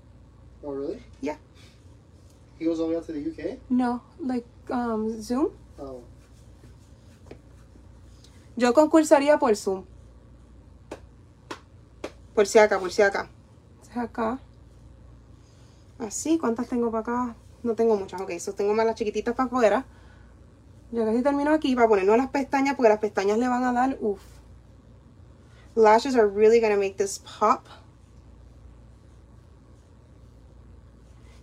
Oh, 0.65 0.71
really? 0.71 1.03
Yeah. 1.21 1.37
He 2.59 2.65
goes 2.65 2.79
all 2.79 2.89
the 2.89 3.01
to 3.03 3.11
the 3.13 3.21
UK? 3.27 3.59
No, 3.69 4.01
like 4.21 4.47
um, 4.71 5.21
Zoom. 5.21 5.51
Oh. 5.81 6.01
Yo 8.57 8.73
concursaría 8.73 9.37
por 9.41 9.57
Zoom. 9.57 9.85
Por 12.37 12.47
si 12.47 12.61
acá, 12.61 12.79
por 12.79 12.93
si 12.93 13.03
acá. 13.03 13.29
Acá. 13.97 14.39
Así, 15.99 16.39
¿cuántas 16.39 16.69
tengo 16.69 16.91
para 16.93 17.01
acá? 17.01 17.37
No 17.65 17.75
tengo 17.75 17.97
muchas, 17.97 18.21
ok. 18.21 18.31
tengo 18.57 18.75
más 18.75 18.87
las 18.87 18.95
chiquititas 18.95 19.35
para 19.35 19.49
afuera. 19.49 19.85
Ya 20.93 21.05
casi 21.05 21.23
termino 21.23 21.53
aquí 21.53 21.75
para 21.75 21.89
ponernos 21.89 22.17
las 22.17 22.31
pestañas 22.31 22.77
porque 22.77 22.91
las 22.91 22.99
pestañas 23.01 23.39
le 23.39 23.49
van 23.49 23.65
a 23.65 23.73
dar, 23.73 23.99
uff. 24.01 24.21
Lashes 25.75 26.17
are 26.17 26.29
really 26.29 26.61
going 26.61 26.73
to 26.73 26.79
make 26.79 26.97
this 26.99 27.19
pop. 27.19 27.67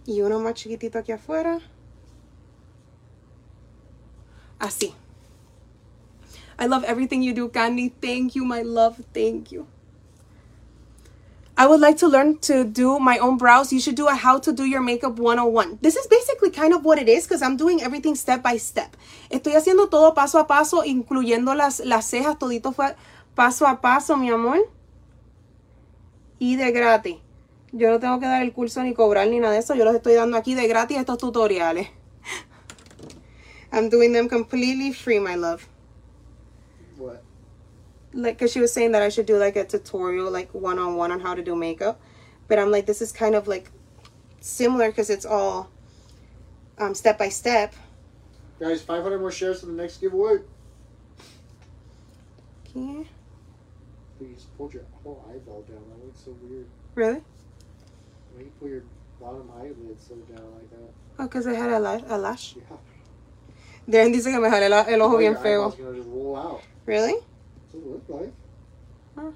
Y 0.05 0.21
uno 0.21 0.39
más 0.39 0.53
chiquitito 0.55 0.99
aquí 0.99 1.11
afuera. 1.11 1.59
Así. 4.59 4.93
I 6.59 6.65
love 6.67 6.83
everything 6.83 7.23
you 7.23 7.33
do, 7.33 7.47
Candy. 7.49 7.89
Thank 8.01 8.35
you, 8.35 8.43
my 8.43 8.61
love. 8.61 9.01
Thank 9.13 9.51
you. 9.51 9.65
I 11.57 11.65
would 11.67 11.79
like 11.79 11.97
to 11.97 12.07
learn 12.07 12.37
to 12.39 12.63
do 12.63 12.99
my 12.99 13.17
own 13.17 13.37
brows. 13.37 13.73
You 13.73 13.81
should 13.81 13.95
do 13.95 14.07
a 14.07 14.15
how 14.15 14.39
to 14.39 14.51
do 14.51 14.63
your 14.63 14.81
makeup 14.81 15.17
101. 15.19 15.79
This 15.81 15.95
is 15.95 16.07
basically 16.07 16.51
kind 16.51 16.73
of 16.73 16.85
what 16.85 16.97
it 16.99 17.09
is 17.09 17.25
because 17.25 17.41
I'm 17.41 17.57
doing 17.57 17.81
everything 17.81 18.15
step 18.15 18.41
by 18.43 18.57
step. 18.57 18.95
Estoy 19.29 19.53
haciendo 19.55 19.89
todo 19.89 20.13
paso 20.13 20.39
a 20.39 20.45
paso, 20.47 20.81
incluyendo 20.83 21.55
las, 21.55 21.81
las 21.81 22.09
cejas, 22.09 22.37
todito 22.39 22.73
fue 22.73 22.95
paso 23.39 23.65
a 23.65 23.79
paso, 23.79 24.17
mi 24.17 24.29
amor. 24.29 24.67
Y 26.39 26.57
de 26.57 26.71
gratis. 26.73 27.15
Yo 27.71 27.89
no 27.89 27.99
tengo 27.99 28.19
que 28.19 28.25
dar 28.25 28.41
el 28.43 28.51
curso 28.51 28.83
ni 28.83 28.93
cobrar 28.93 29.29
ni 29.29 29.39
nada 29.39 29.53
de 29.53 29.59
eso. 29.59 29.75
Yo 29.75 29.85
los 29.85 29.95
estoy 29.95 30.13
dando 30.13 30.35
aquí 30.35 30.55
de 30.55 30.67
gratis 30.67 30.97
estos 30.97 31.17
tutoriales. 31.17 31.87
I'm 33.71 33.87
doing 33.87 34.11
them 34.11 34.27
completely 34.27 34.91
free, 34.91 35.19
my 35.19 35.35
love. 35.35 35.69
What? 36.97 37.23
Like, 38.11 38.37
because 38.37 38.51
she 38.51 38.59
was 38.59 38.73
saying 38.73 38.91
that 38.91 39.01
I 39.01 39.07
should 39.09 39.25
do 39.25 39.37
like 39.37 39.55
a 39.55 39.63
tutorial, 39.63 40.29
like 40.29 40.49
one 40.51 40.77
on 40.77 40.97
one 40.97 41.11
on 41.13 41.21
how 41.21 41.33
to 41.33 41.41
do 41.41 41.55
makeup. 41.55 41.97
But 42.49 42.59
I'm 42.59 42.71
like, 42.71 42.87
this 42.87 43.01
is 43.01 43.13
kind 43.13 43.35
of 43.35 43.47
like 43.47 43.71
similar 44.41 44.89
because 44.89 45.09
it's 45.09 45.25
all 45.25 45.69
um, 46.77 46.93
step 46.93 47.17
by 47.17 47.29
step. 47.29 47.73
Guys, 48.59 48.81
500 48.81 49.19
more 49.21 49.31
shares 49.31 49.61
for 49.61 49.67
the 49.67 49.73
next 49.73 50.01
giveaway. 50.01 50.39
Okay 52.75 53.05
just 54.39 54.57
pulled 54.57 54.73
your 54.73 54.83
whole 55.03 55.25
eyeball 55.29 55.61
down. 55.63 55.83
That 55.89 56.05
looks 56.05 56.21
so 56.23 56.33
weird. 56.41 56.65
Really? 56.95 57.21
Why 58.35 58.41
you 58.43 58.51
pull 58.59 58.69
your 58.69 58.83
bottom 59.19 59.49
eyelid 59.57 59.99
so 59.99 60.15
down 60.33 60.45
like 60.55 60.69
that? 60.71 60.89
Oh, 61.19 61.23
because 61.23 61.45
I 61.45 61.53
had 61.53 61.69
a, 61.71 61.79
la 61.79 61.99
a 62.07 62.17
lash. 62.17 62.55
Yeah. 62.55 62.75
Darren 63.89 64.13
dice 64.13 64.25
que 64.31 64.39
me 64.39 64.49
jale 64.49 64.67
el 64.93 65.01
ojo 65.01 65.15
oh, 65.15 65.17
bien 65.17 65.35
feo. 65.35 65.73
Really? 66.85 67.15
That's 67.73 68.09
like. 68.09 68.33
huh. 69.17 69.31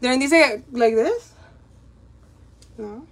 Darren 0.00 0.20
dice 0.20 0.62
like 0.72 0.94
this? 0.94 1.32
No. 2.78 3.04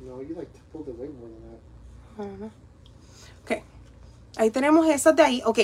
No, 0.00 0.20
you 0.22 0.36
like 0.36 0.48
pulled 0.70 0.86
the 0.86 0.92
wig 0.92 1.10
more 1.20 1.28
than 1.28 1.50
that. 1.50 1.55
Ok. 3.42 3.62
Ahí 4.36 4.50
tenemos 4.50 4.86
esas 4.88 5.14
de 5.16 5.22
ahí. 5.22 5.42
Ok. 5.44 5.58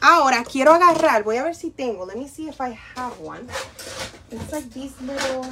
Ahora 0.00 0.44
quiero 0.44 0.72
agarrar. 0.72 1.22
Voy 1.22 1.36
a 1.36 1.44
ver 1.44 1.54
si 1.54 1.70
tengo. 1.70 2.04
Let 2.06 2.16
me 2.16 2.28
see 2.28 2.48
if 2.48 2.60
I 2.60 2.78
have 2.96 3.18
one. 3.20 3.46
It's 4.30 4.52
like 4.52 4.68
this 4.70 4.92
little... 5.00 5.44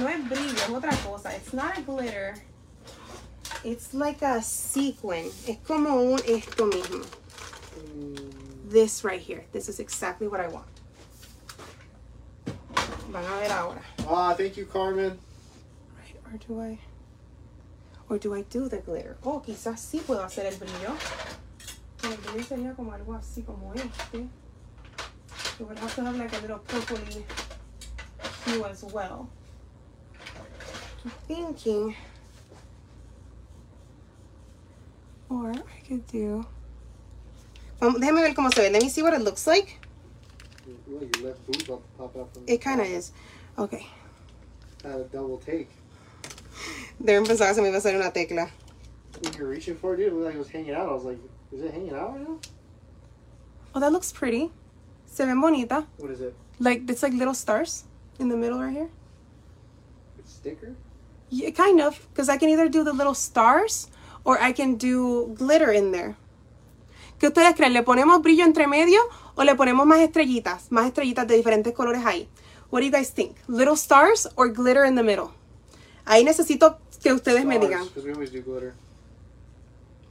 No 0.00 0.08
es 0.08 0.28
brillo, 0.28 0.54
es 0.54 0.68
otra 0.70 0.90
cosa. 1.04 1.30
It's 1.36 1.52
not 1.52 1.78
a 1.78 1.82
glitter. 1.82 2.34
It's 3.62 3.94
like 3.94 4.22
a 4.22 4.42
sequin. 4.42 5.30
Es 5.46 5.58
como 5.66 6.00
un 6.00 6.20
esto 6.28 6.66
mismo. 6.68 7.04
This 8.68 9.04
right 9.04 9.20
here. 9.20 9.44
This 9.52 9.68
is 9.68 9.78
exactly 9.78 10.26
what 10.26 10.40
I 10.40 10.48
want. 10.48 10.66
Van 13.10 13.24
a 13.24 13.40
ver 13.46 13.52
ahora. 13.52 13.82
Ah, 14.08 14.34
thank 14.34 14.56
you, 14.56 14.66
Carmen. 14.66 15.16
Right, 15.96 16.34
or 16.34 16.38
do 16.48 16.60
I... 16.60 16.78
Or 18.14 18.18
do 18.18 18.32
I 18.32 18.42
do 18.42 18.68
the 18.68 18.76
glitter? 18.78 19.16
Oh, 19.24 19.42
quizás 19.44 19.80
sí 19.80 19.98
puedo 20.00 20.22
hacer 20.22 20.46
el 20.46 20.54
brillo. 20.56 20.94
El 22.04 22.16
brillo 22.18 22.44
sería 22.46 22.72
como 22.74 22.92
algo 22.92 23.12
así 23.14 23.42
como 23.42 23.74
este. 23.74 24.18
You 25.58 25.66
would 25.66 25.76
have 25.80 25.92
to 25.96 26.02
have 26.04 26.16
like 26.16 26.32
a 26.32 26.40
little 26.40 26.60
purpley 26.60 27.24
hue 28.44 28.64
as 28.66 28.84
well. 28.84 29.28
I'm 31.04 31.10
thinking. 31.26 31.96
Or 35.28 35.50
I 35.50 35.88
could 35.88 36.06
do. 36.06 36.46
Um, 37.82 37.96
déjame 37.98 38.20
ver 38.22 38.32
cómo 38.36 38.52
se 38.54 38.60
ve. 38.60 38.70
Let 38.70 38.80
me 38.84 38.90
see 38.90 39.02
what 39.02 39.12
it 39.14 39.22
looks 39.22 39.44
like. 39.48 39.80
Well, 40.86 41.00
your 41.02 41.26
left 41.30 41.44
boot 41.48 41.66
pop 41.98 42.16
out 42.16 42.32
from 42.32 42.44
It 42.46 42.60
kind 42.62 42.80
of 42.80 42.86
is. 42.86 43.10
Okay. 43.58 43.88
Not 44.84 45.00
a 45.00 45.02
double 45.04 45.38
take. 45.38 45.68
Deben 46.98 47.24
pensar 47.26 47.48
que 47.48 47.54
se 47.54 47.62
me 47.62 47.68
iba 47.68 47.78
a 47.78 47.80
salir 47.80 47.96
una 47.98 48.12
tecla. 48.12 48.50
You're 49.38 49.48
reaching 49.48 49.76
for 49.76 49.94
it, 49.94 49.98
dude. 49.98 50.08
It 50.08 50.12
looked 50.12 50.26
like 50.26 50.34
it 50.34 50.38
was 50.38 50.48
hanging 50.50 50.74
out. 50.74 50.88
I 50.88 50.92
was 50.92 51.04
like, 51.04 51.18
is 51.52 51.62
it 51.62 51.72
hanging 51.72 51.94
out 51.94 52.12
right 52.12 52.20
now? 52.28 52.38
Oh, 53.74 53.80
that 53.80 53.92
looks 53.92 54.12
pretty. 54.12 54.50
Se 55.06 55.24
ven 55.24 55.40
bonita. 55.40 55.86
What 55.98 56.10
is 56.10 56.20
it? 56.20 56.34
Like, 56.58 56.88
it's 56.88 57.02
like 57.02 57.12
little 57.12 57.34
stars 57.34 57.84
in 58.18 58.28
the 58.28 58.36
middle 58.36 58.60
right 58.60 58.72
here. 58.72 58.88
It's 60.18 60.32
sticker? 60.32 60.74
Yeah, 61.30 61.50
kind 61.50 61.80
of. 61.80 62.06
Because 62.12 62.28
I 62.28 62.36
can 62.36 62.48
either 62.50 62.68
do 62.68 62.84
the 62.84 62.92
little 62.92 63.14
stars 63.14 63.88
or 64.24 64.40
I 64.40 64.52
can 64.52 64.76
do 64.76 65.32
glitter 65.34 65.72
in 65.72 65.92
there. 65.92 66.16
¿Qué 67.18 67.28
ustedes 67.28 67.54
creen? 67.56 67.72
¿Le 67.72 67.82
ponemos 67.82 68.20
brillo 68.22 68.44
entre 68.44 68.66
medio 68.66 69.00
o 69.36 69.44
le 69.44 69.54
ponemos 69.54 69.86
más 69.86 70.00
estrellitas? 70.00 70.70
Más 70.70 70.86
estrellitas 70.90 71.26
de 71.26 71.36
diferentes 71.36 71.72
colores 71.72 72.04
ahí. 72.04 72.28
What 72.70 72.80
do 72.80 72.86
you 72.86 72.92
guys 72.92 73.10
think? 73.10 73.36
Little 73.46 73.76
stars 73.76 74.26
or 74.36 74.48
glitter 74.48 74.84
in 74.84 74.96
the 74.96 75.02
middle? 75.02 75.32
Ahí 76.04 76.22
necesito 76.24 76.78
que 77.02 77.12
ustedes 77.12 77.44
me 77.44 77.58
digan. 77.58 77.88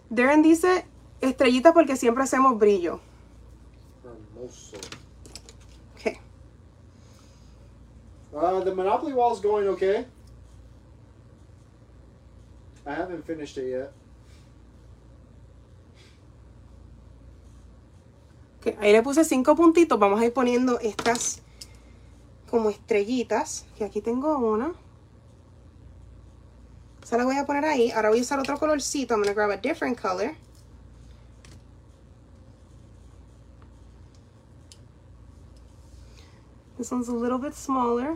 Darren 0.10 0.42
dice 0.42 0.86
Estrellitas 1.22 1.74
porque 1.74 1.96
siempre 1.96 2.24
hacemos 2.24 2.58
brillo. 2.58 3.00
Hermoso. 4.04 4.78
Okay. 5.96 6.18
Uh, 8.34 8.64
the 8.64 8.74
Monopoly 8.74 9.14
wall 9.14 9.34
is 9.34 9.42
going 9.42 9.68
okay. 9.68 10.06
I 12.86 12.94
haven't 12.94 13.24
finished 13.26 13.58
it 13.58 13.70
yet. 13.70 13.92
Okay, 18.60 18.76
ahí 18.80 18.92
le 18.92 19.04
puse 19.04 19.24
cinco 19.24 19.56
puntitos. 19.56 19.98
Vamos 20.00 20.20
a 20.20 20.26
ir 20.26 20.34
poniendo 20.34 20.80
estas 20.80 21.42
como 22.50 22.70
estrellitas. 22.70 23.66
Que 23.78 23.86
aquí 23.86 24.02
tengo 24.02 24.38
una. 24.38 24.74
Se 27.04 27.18
la 27.18 27.26
voy 27.26 27.38
a 27.38 27.46
poner 27.46 27.66
ahí. 27.66 27.92
Ahora 27.92 28.10
voy 28.10 28.20
a 28.20 28.22
usar 28.22 28.40
otro 28.40 28.58
colorcito. 28.58 29.14
I'm 29.14 29.22
going 29.24 29.30
to 29.30 29.36
grab 29.36 29.50
a 29.52 29.58
different 29.62 29.98
color. 30.02 30.36
This 36.78 36.92
one's 36.92 37.08
a 37.10 37.14
little 37.14 37.38
bit 37.38 37.54
smaller. 37.54 38.16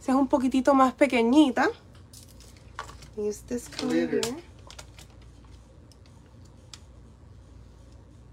Sea 0.00 0.14
es 0.14 0.18
un 0.20 0.28
poquitito 0.28 0.72
más 0.74 0.94
pequeñita. 0.94 1.68
Use 3.16 3.42
this 3.46 3.68
color 3.68 3.94
here. 4.08 4.20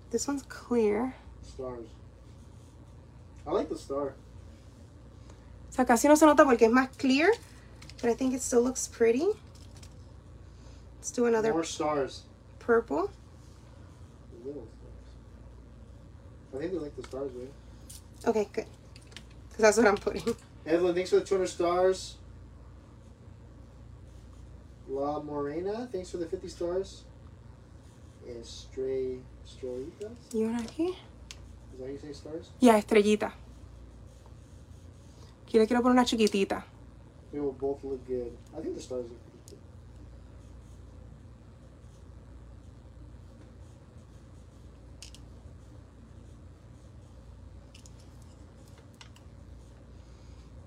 This 0.10 0.28
one's 0.28 0.44
clear. 0.44 1.14
Stars. 1.46 1.88
I 3.46 3.52
like 3.52 3.70
the 3.70 3.78
star. 3.78 4.16
O 5.68 5.72
sea, 5.72 5.86
casi 5.86 6.08
no 6.08 6.16
se 6.16 6.26
nota 6.26 6.44
porque 6.46 6.66
es 6.66 6.72
más 6.72 6.90
clear. 6.98 7.30
But 8.02 8.10
I 8.10 8.14
think 8.14 8.34
it 8.34 8.42
still 8.42 8.62
looks 8.62 8.88
pretty. 8.88 9.26
Let's 10.98 11.12
do 11.12 11.26
another. 11.26 11.52
More 11.52 11.64
stars. 11.64 12.24
Purple. 12.60 13.12
I 16.56 16.58
think 16.58 16.72
they 16.72 16.78
like 16.78 16.96
the 16.96 17.04
stars, 17.04 17.32
man. 17.34 17.50
Okay, 18.26 18.48
good. 18.54 18.66
Because 19.50 19.62
that's 19.64 19.78
what 19.78 19.88
I'm 19.88 19.98
putting. 19.98 20.36
Evelyn, 20.66 20.96
thanks 20.96 21.10
for 21.10 21.18
the 21.18 21.26
200 21.26 21.48
stars. 21.48 22.16
La 24.90 25.20
Morena, 25.22 25.88
thanks 25.92 26.10
for 26.10 26.18
the 26.18 26.26
50 26.26 26.48
stars. 26.48 27.04
And 28.28 28.44
Stray 28.46 29.18
Strolitas. 29.48 30.12
You're 30.34 30.50
not 30.52 30.70
here? 30.72 30.90
Is 30.90 31.80
that 31.80 31.86
how 31.86 31.92
you 31.92 32.00
say 32.00 32.14
stars? 32.14 32.50
Yeah, 32.60 32.80
Estrellita. 32.80 33.32
quiero 35.50 35.66
poner 35.82 35.92
una 35.94 36.04
chiquitita. 36.04 36.64
They 37.32 37.40
will 37.40 37.52
both 37.54 37.84
look 37.84 38.02
good. 38.08 38.34
I 38.58 38.62
think 38.62 38.74
the 38.76 38.82
stars 38.82 39.06
look 39.06 39.20
pretty 39.22 39.46
good. 39.46 39.58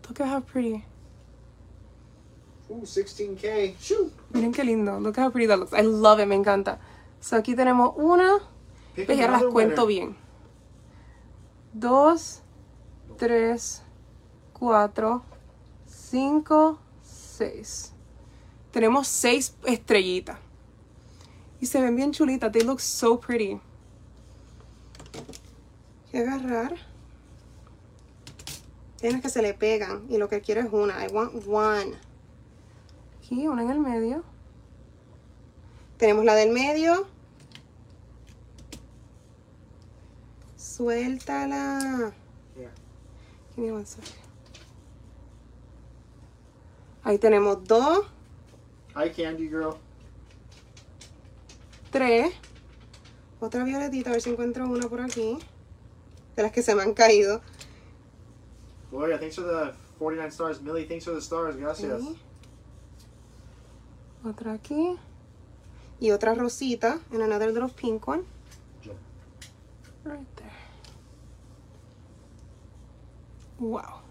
Look 0.08 0.20
at 0.20 0.28
how 0.28 0.40
pretty. 0.40 0.84
Ooh, 2.70 2.84
16K. 2.86 3.74
Shoot. 3.80 4.12
Miren 4.32 4.52
qué 4.52 4.62
lindo. 4.62 5.00
Look 5.00 5.18
at 5.18 5.22
how 5.24 5.30
pretty 5.30 5.46
that 5.46 5.58
looks. 5.58 5.72
I 5.72 5.80
love 5.82 6.20
it. 6.20 6.26
Me 6.26 6.36
encanta. 6.36 6.78
So 7.20 7.36
aquí 7.36 7.56
tenemos 7.56 7.94
una. 7.96 8.38
ya 8.96 9.28
las 9.30 9.42
cuento 9.44 9.86
bien. 9.86 10.14
Dos, 11.74 12.42
tres, 13.16 13.82
cuatro, 14.52 15.22
5, 16.12 16.76
6. 17.38 17.92
Tenemos 18.70 19.08
6 19.08 19.54
estrellitas. 19.64 20.36
Y 21.58 21.64
se 21.64 21.80
ven 21.80 21.96
bien 21.96 22.12
chulitas. 22.12 22.52
They 22.52 22.60
look 22.64 22.80
so 22.80 23.18
pretty. 23.18 23.52
Voy 23.54 23.60
que 26.10 26.18
agarrar. 26.18 26.74
Tienes 29.00 29.22
que 29.22 29.30
se 29.30 29.40
le 29.40 29.54
pegan. 29.54 30.04
Y 30.10 30.18
lo 30.18 30.28
que 30.28 30.42
quiero 30.42 30.60
es 30.60 30.68
una. 30.70 31.02
I 31.02 31.08
want 31.10 31.46
one. 31.46 31.94
Aquí, 33.20 33.48
una 33.48 33.62
en 33.62 33.70
el 33.70 33.80
medio. 33.80 34.22
Tenemos 35.96 36.26
la 36.26 36.34
del 36.34 36.50
medio. 36.50 37.06
Suéltala. 40.58 42.12
Give 43.56 43.64
me 43.66 43.72
one 43.72 43.84
Ahí 47.04 47.18
tenemos 47.18 47.64
dos. 47.64 48.06
Hi 48.94 49.10
Candy 49.10 49.48
Girl. 49.48 49.74
Tres. 51.90 52.32
Otra 53.40 53.64
violetita, 53.64 54.10
a 54.10 54.12
ver 54.12 54.22
si 54.22 54.30
encuentro 54.30 54.64
una 54.66 54.88
por 54.88 55.00
aquí. 55.00 55.36
De 56.36 56.42
las 56.44 56.52
que 56.52 56.62
se 56.62 56.76
me 56.76 56.82
han 56.82 56.94
caído. 56.94 57.40
Gloria, 58.92 59.18
thanks 59.18 59.34
for 59.34 59.44
the 59.44 59.74
49 59.98 60.30
stars. 60.30 60.62
Millie, 60.62 60.86
thanks 60.86 61.04
for 61.04 61.12
the 61.14 61.20
stars. 61.20 61.56
Gracias. 61.56 62.02
Otra 64.24 64.52
aquí. 64.52 64.96
Y 65.98 66.12
otra 66.12 66.34
rosita 66.34 67.00
en 67.10 67.22
another 67.22 67.48
little 67.48 67.68
pink 67.68 68.06
one. 68.06 68.22
Right 70.04 70.26
there. 70.36 70.50
Wow. 73.58 74.02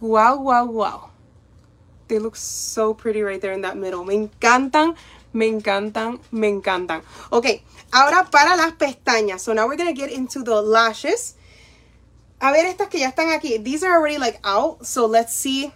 Wow, 0.00 0.36
wow, 0.42 0.64
wow. 0.66 1.07
They 2.08 2.18
look 2.18 2.36
so 2.36 2.94
pretty 2.94 3.20
right 3.22 3.40
there 3.40 3.52
in 3.52 3.60
that 3.62 3.76
middle. 3.76 4.02
Me 4.04 4.14
encantan, 4.16 4.96
me 5.32 5.46
encantan, 5.50 6.20
me 6.32 6.48
encantan. 6.48 7.02
Ok, 7.30 7.46
ahora 7.92 8.24
para 8.30 8.56
las 8.56 8.72
pestañas. 8.72 9.42
So 9.42 9.52
now 9.52 9.66
we're 9.68 9.76
going 9.76 9.94
to 9.94 9.94
get 9.98 10.10
into 10.10 10.42
the 10.42 10.60
lashes. 10.62 11.36
A 12.40 12.50
ver 12.50 12.64
estas 12.66 12.88
que 12.88 12.98
ya 12.98 13.08
están 13.10 13.28
aquí. 13.30 13.58
These 13.62 13.84
are 13.84 13.94
already 13.98 14.16
like 14.18 14.40
out. 14.42 14.84
So 14.86 15.06
let's 15.06 15.34
see 15.34 15.70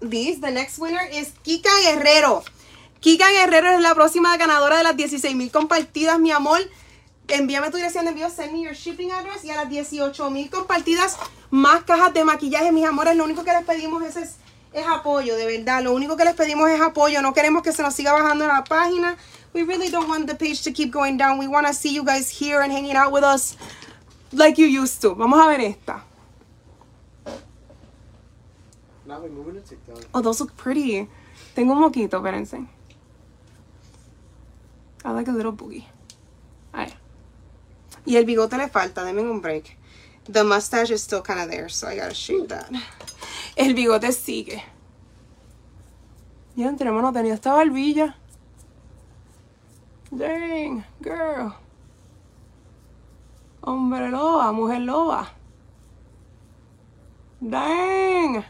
these. 0.00 0.40
The 0.40 0.50
next 0.50 0.78
winner 0.80 1.06
is 1.12 1.32
Kika 1.44 1.70
Guerrero. 1.84 2.42
Kika 3.00 3.30
Guerrero 3.32 3.70
es 3.76 3.80
la 3.80 3.94
próxima 3.94 4.36
ganadora 4.36 4.76
de 4.78 4.82
las 4.84 4.96
16.000 4.96 5.50
compartidas, 5.52 6.18
mi 6.18 6.32
amor. 6.32 6.58
Envíame 7.28 7.70
tu 7.70 7.76
dirección 7.78 8.04
de 8.04 8.10
envío, 8.10 8.28
send 8.28 8.52
me 8.52 8.62
your 8.62 8.74
shipping 8.74 9.10
address. 9.12 9.44
Y 9.44 9.50
a 9.50 9.56
las 9.56 9.68
18.000 9.70 10.50
compartidas, 10.50 11.16
más 11.50 11.84
cajas 11.84 12.12
de 12.12 12.24
maquillaje, 12.24 12.72
mis 12.72 12.84
amores. 12.86 13.14
Lo 13.14 13.24
único 13.24 13.44
que 13.44 13.52
les 13.52 13.64
pedimos 13.64 14.02
es, 14.02 14.16
es 14.16 14.34
es 14.72 14.86
apoyo, 14.86 15.36
de 15.36 15.46
verdad. 15.46 15.82
Lo 15.82 15.92
único 15.92 16.16
que 16.16 16.24
les 16.24 16.34
pedimos 16.34 16.68
es 16.70 16.80
apoyo. 16.80 17.20
No 17.22 17.32
queremos 17.34 17.62
que 17.62 17.72
se 17.72 17.82
nos 17.82 17.94
siga 17.94 18.12
bajando 18.12 18.46
la 18.46 18.64
página. 18.64 19.16
We 19.54 19.64
really 19.64 19.90
don't 19.90 20.08
want 20.08 20.26
the 20.26 20.34
page 20.34 20.62
to 20.64 20.72
keep 20.72 20.92
going 20.92 21.16
down. 21.16 21.38
We 21.38 21.46
want 21.46 21.66
to 21.66 21.74
see 21.74 21.94
you 21.94 22.04
guys 22.04 22.30
here 22.30 22.62
and 22.62 22.72
hanging 22.72 22.96
out 22.96 23.12
with 23.12 23.22
us 23.22 23.56
like 24.32 24.60
you 24.60 24.66
used 24.66 25.00
to. 25.02 25.14
Vamos 25.14 25.38
a 25.40 25.44
ver 25.50 25.60
esta. 25.60 26.02
Now 29.04 29.20
we're 29.20 29.28
moving 29.28 29.62
Oh, 30.14 30.22
those 30.22 30.40
look 30.40 30.56
pretty. 30.56 31.06
Tengo 31.54 31.74
un 31.74 31.80
moquito, 31.82 32.18
espérense. 32.20 32.66
I 35.04 35.10
like 35.10 35.28
a 35.28 35.32
little 35.32 35.52
boogie. 35.52 35.84
Right. 36.72 36.94
Y 38.06 38.16
el 38.16 38.24
bigote 38.24 38.56
le 38.56 38.68
falta, 38.68 39.04
denme 39.04 39.20
un 39.20 39.40
break. 39.40 39.76
The 40.24 40.44
mustache 40.44 40.90
is 40.92 41.02
still 41.02 41.20
kind 41.20 41.40
of 41.40 41.50
there, 41.50 41.68
so 41.68 41.88
I 41.88 41.96
gotta 41.96 42.14
shave 42.14 42.48
that. 42.48 42.70
El 43.56 43.74
bigote 43.74 44.12
sigue. 44.12 44.62
Ya 46.56 46.68
entre 46.68 46.90
no 46.90 47.12
tenía 47.12 47.34
esta 47.34 47.52
barbilla. 47.52 48.16
Dang, 50.10 50.84
girl. 51.02 51.54
Hombre 53.62 54.08
loba, 54.10 54.52
mujer 54.52 54.80
loba. 54.80 55.28
Dang. 57.40 58.44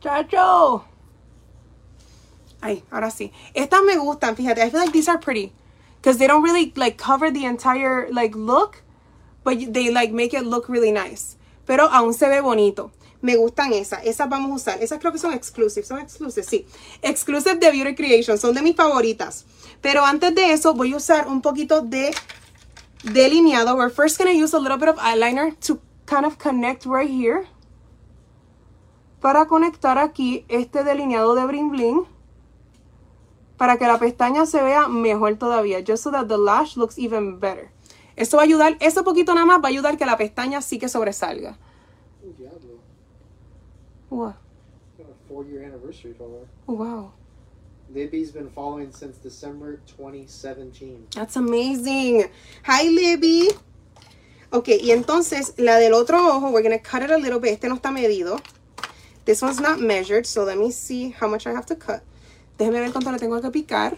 Chacho. 0.00 0.84
Ay, 2.60 2.84
ahora 2.90 3.10
sí. 3.10 3.32
Estas 3.54 3.82
me 3.82 3.96
gustan, 3.96 4.36
fíjate. 4.36 4.62
I 4.62 4.70
feel 4.70 4.80
like 4.80 4.92
these 4.92 5.08
are 5.08 5.18
pretty. 5.18 5.52
Because 5.96 6.18
they 6.18 6.26
don't 6.26 6.42
really, 6.42 6.72
like, 6.76 6.98
cover 6.98 7.30
the 7.30 7.44
entire, 7.44 8.08
like, 8.12 8.34
look 8.34 8.82
but 9.44 9.60
they 9.72 9.90
like 9.92 10.10
make 10.10 10.34
it 10.34 10.42
look 10.44 10.66
really 10.68 10.90
nice. 10.90 11.36
Pero 11.66 11.88
aún 11.92 12.12
se 12.14 12.28
ve 12.28 12.40
bonito. 12.40 12.90
Me 13.22 13.36
gustan 13.36 13.72
esas. 13.72 14.00
Esas 14.04 14.28
vamos 14.28 14.50
a 14.50 14.54
usar. 14.54 14.82
Esas 14.82 14.98
creo 14.98 15.12
que 15.12 15.18
son 15.18 15.32
exclusive. 15.32 15.86
Son 15.86 15.98
exclusive, 15.98 16.44
sí. 16.44 16.66
Exclusive 17.00 17.54
de 17.56 17.70
Beauty 17.70 17.94
Creation. 17.94 18.36
Son 18.36 18.54
de 18.54 18.60
mis 18.60 18.76
favoritas. 18.76 19.46
Pero 19.80 20.04
antes 20.04 20.34
de 20.34 20.52
eso 20.52 20.74
voy 20.74 20.92
a 20.92 20.96
usar 20.96 21.28
un 21.28 21.40
poquito 21.40 21.80
de 21.80 22.10
delineado. 23.02 23.76
We're 23.76 23.88
first 23.94 24.18
going 24.18 24.30
to 24.30 24.36
use 24.36 24.54
a 24.54 24.58
little 24.60 24.76
bit 24.76 24.88
of 24.88 24.96
eyeliner 24.98 25.54
to 25.66 25.80
kind 26.06 26.26
of 26.26 26.38
connect 26.38 26.84
right 26.84 27.08
here. 27.08 27.46
Para 29.20 29.46
conectar 29.46 29.96
aquí 29.96 30.44
este 30.48 30.84
delineado 30.84 31.34
de 31.34 31.46
Bling 31.46 31.70
Bling. 31.70 32.06
Para 33.56 33.78
que 33.78 33.86
la 33.86 33.98
pestaña 33.98 34.44
se 34.44 34.62
vea 34.62 34.88
mejor 34.88 35.36
todavía. 35.36 35.82
Just 35.82 36.02
so 36.02 36.10
that 36.10 36.26
the 36.28 36.36
lash 36.36 36.76
looks 36.76 36.98
even 36.98 37.38
better. 37.40 37.70
Esto 38.16 38.36
va 38.36 38.44
a 38.44 38.46
ayudar, 38.46 38.76
eso 38.80 39.02
poquito 39.02 39.34
nada 39.34 39.44
más 39.46 39.60
va 39.60 39.66
a 39.66 39.68
ayudar 39.68 39.96
que 39.96 40.06
la 40.06 40.16
pestaña 40.16 40.60
sí 40.62 40.78
que 40.78 40.88
sobresalga. 40.88 41.58
Wow. 44.10 44.34
Wow. 46.66 47.10
Libby's 47.92 48.32
been 48.32 48.48
following 48.48 48.92
since 48.92 49.18
December 49.20 49.80
2017. 49.96 51.08
That's 51.14 51.36
amazing. 51.36 52.28
Hi, 52.64 52.84
Libby. 52.88 53.48
Ok, 54.50 54.68
y 54.80 54.92
entonces 54.92 55.54
la 55.56 55.78
del 55.78 55.92
otro 55.94 56.18
ojo, 56.36 56.50
we're 56.50 56.62
going 56.62 56.78
to 56.78 56.78
cut 56.82 57.02
it 57.02 57.10
a 57.10 57.18
little 57.18 57.40
bit. 57.40 57.52
Este 57.52 57.68
no 57.68 57.74
está 57.74 57.90
medido. 57.90 58.40
This 59.24 59.42
one's 59.42 59.60
not 59.60 59.80
measured, 59.80 60.26
so 60.26 60.44
let 60.44 60.56
me 60.56 60.70
see 60.70 61.10
how 61.10 61.28
much 61.28 61.46
I 61.46 61.50
have 61.52 61.66
to 61.66 61.76
cut. 61.76 62.02
Déjeme 62.58 62.80
ver 62.80 62.92
cuánto 62.92 63.10
le 63.10 63.18
tengo 63.18 63.40
que 63.40 63.50
picar. 63.50 63.96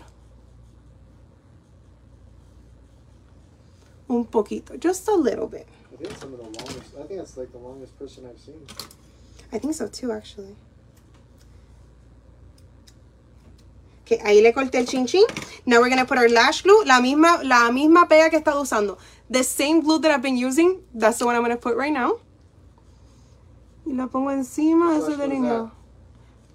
un 4.08 4.24
poquito, 4.24 4.74
just 4.80 5.08
a 5.08 5.16
little 5.16 5.46
bit. 5.48 5.66
I 5.92 5.96
think 5.96 6.10
it's 6.10 6.20
some 6.20 6.32
of 6.32 6.38
the 6.38 6.44
longest. 6.44 6.94
I 6.98 7.06
think 7.06 7.20
it's 7.20 7.36
like 7.36 7.52
the 7.52 7.58
longest 7.58 7.98
person 7.98 8.24
I've 8.26 8.38
seen. 8.38 8.60
I 9.52 9.58
think 9.58 9.74
so 9.74 9.86
too, 9.88 10.12
actually. 10.12 10.54
Okay, 14.04 14.18
ahí 14.24 14.40
le 14.40 14.52
corté 14.52 14.76
el 14.78 14.86
chin 14.86 15.04
Now 15.64 15.80
we're 15.80 15.88
gonna 15.88 16.06
put 16.06 16.18
our 16.18 16.28
lash 16.28 16.62
glue, 16.62 16.84
la 16.84 17.00
misma, 17.00 17.42
la 17.42 17.70
misma 17.72 18.06
pega 18.08 18.30
que 18.30 18.36
he 18.38 18.40
estado 18.40 18.60
usando. 18.62 18.98
The 19.30 19.42
same 19.42 19.80
glue 19.80 19.98
that 20.00 20.12
I've 20.12 20.22
been 20.22 20.36
using, 20.36 20.80
that's 20.94 21.18
the 21.18 21.26
one 21.26 21.34
I'm 21.34 21.42
gonna 21.42 21.56
put 21.56 21.76
right 21.76 21.92
now. 21.92 22.20
Y 23.84 23.92
la 23.94 24.06
pongo 24.06 24.30
encima, 24.30 24.96
eso 24.96 25.16
de 25.16 25.70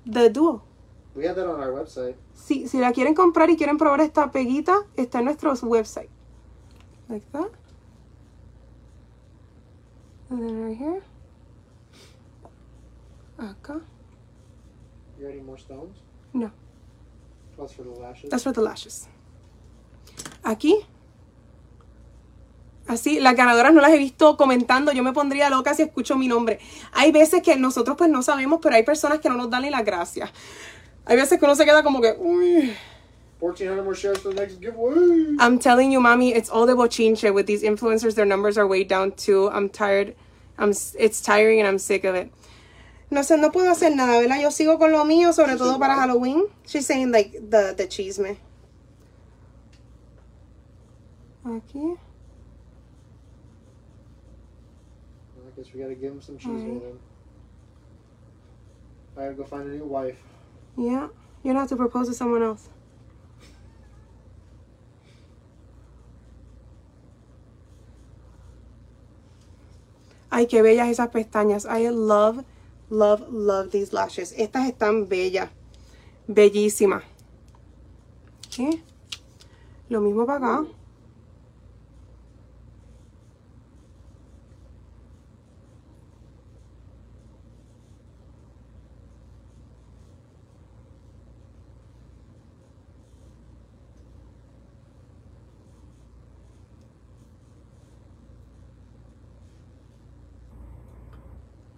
The 0.10 0.30
Duo. 0.30 0.64
We 1.14 1.26
have 1.26 1.36
that 1.36 1.47
on 1.47 1.60
our 1.60 1.72
website. 1.74 2.16
Sí, 2.34 2.68
si 2.70 2.80
la 2.80 2.93
quieren 2.93 3.14
comprar 3.14 3.49
y 3.49 3.58
quieren 3.58 3.78
probar 3.78 3.99
esta 3.99 4.32
peguita, 4.32 4.86
está 4.95 5.20
en 5.20 5.26
nuestro 5.26 5.52
website 5.68 6.10
like 7.12 7.26
that 7.34 7.51
and 10.30 10.39
then 10.39 10.64
right 10.66 10.78
here 10.80 11.01
acá 13.38 13.82
you 15.20 15.43
more 15.45 15.57
stones? 15.59 15.97
no 16.34 16.49
that's 17.59 17.74
for 17.74 17.84
the 17.84 17.89
lashes 17.91 18.30
that's 18.32 18.43
for 18.43 18.53
the 18.53 18.62
lashes 18.62 19.09
aquí 20.43 20.76
Así, 22.88 23.20
las 23.22 23.36
ganadoras 23.36 23.74
no 23.74 23.80
las 23.80 23.91
he 23.91 23.97
visto 23.97 24.36
comentando. 24.36 24.91
Yo 24.91 25.01
me 25.01 25.14
pondría 25.14 25.49
loca 25.49 25.74
si 25.74 25.82
escucho 25.82 26.18
mi 26.18 26.28
nombre. 26.28 26.59
Hay 26.91 27.14
veces 27.14 27.41
que 27.41 27.55
nosotros 27.55 27.95
pues 27.95 28.09
no 28.09 28.22
sabemos, 28.22 28.59
pero 28.62 28.76
hay 28.76 28.84
personas 28.84 29.20
que 29.20 29.30
no 29.30 29.36
nos 29.38 29.49
dan 29.49 29.62
ni 29.62 29.70
las 29.70 29.86
gracias. 29.86 30.30
Hay 31.05 31.16
veces 31.16 31.39
que 31.39 31.45
uno 31.45 31.55
se 31.55 31.64
queda 31.64 31.84
como 31.84 32.01
que, 32.01 32.18
1,400 33.41 33.83
more 33.83 33.95
shares 33.95 34.19
for 34.19 34.29
the 34.31 34.35
next 34.35 34.61
giveaway. 34.61 35.35
I'm 35.39 35.57
telling 35.57 35.91
you, 35.91 35.99
mommy, 35.99 36.31
it's 36.31 36.47
all 36.47 36.69
about 36.69 36.91
change 36.91 37.23
with 37.23 37.47
these 37.47 37.63
influencers. 37.63 38.13
Their 38.13 38.25
numbers 38.25 38.55
are 38.55 38.67
way 38.67 38.83
down 38.83 39.13
too. 39.13 39.49
I'm 39.51 39.67
tired. 39.67 40.15
I'm, 40.59 40.69
it's 40.69 41.21
tiring 41.21 41.57
and 41.57 41.67
I'm 41.67 41.79
sick 41.79 42.03
of 42.03 42.13
it. 42.13 42.31
No 43.09 43.21
sé, 43.21 43.39
no 43.39 43.49
puedo 43.49 43.69
hacer 43.71 43.93
nada, 43.95 44.21
¿verdad? 44.21 44.39
Yo 44.39 44.49
sigo 44.51 44.77
con 44.77 44.91
lo 44.91 45.03
mío, 45.05 45.33
sobre 45.33 45.51
She's 45.53 45.57
todo 45.59 45.79
para 45.79 45.95
what? 45.95 45.99
Halloween. 45.99 46.47
She's 46.67 46.85
saying, 46.85 47.11
like, 47.11 47.33
the, 47.33 47.73
the 47.75 47.85
chisme. 47.87 48.37
Aquí. 51.45 51.97
I 55.35 55.55
guess 55.61 55.73
we 55.73 55.81
gotta 55.81 55.95
give 55.95 56.13
him 56.13 56.21
some 56.21 56.37
cheese 56.37 56.51
right. 56.61 56.81
then. 56.83 56.99
I 59.17 59.21
gotta 59.23 59.33
go 59.33 59.43
find 59.43 59.67
a 59.67 59.73
new 59.75 59.83
wife. 59.83 60.21
Yeah, 60.77 61.09
you're 61.43 61.55
not 61.55 61.67
to 61.69 61.75
propose 61.75 62.07
to 62.07 62.13
someone 62.13 62.43
else. 62.43 62.69
Ay, 70.32 70.47
qué 70.47 70.61
bellas 70.61 70.88
esas 70.89 71.09
pestañas. 71.09 71.65
I 71.65 71.89
love, 71.89 72.38
love, 72.89 73.21
love 73.29 73.69
these 73.69 73.91
lashes. 73.91 74.34
Estas 74.38 74.65
están 74.65 75.09
bellas. 75.09 75.49
Bellísimas. 76.25 77.03
¿Sí? 78.49 78.82
Lo 79.89 79.99
mismo 79.99 80.25
para 80.25 80.38
acá. 80.38 80.65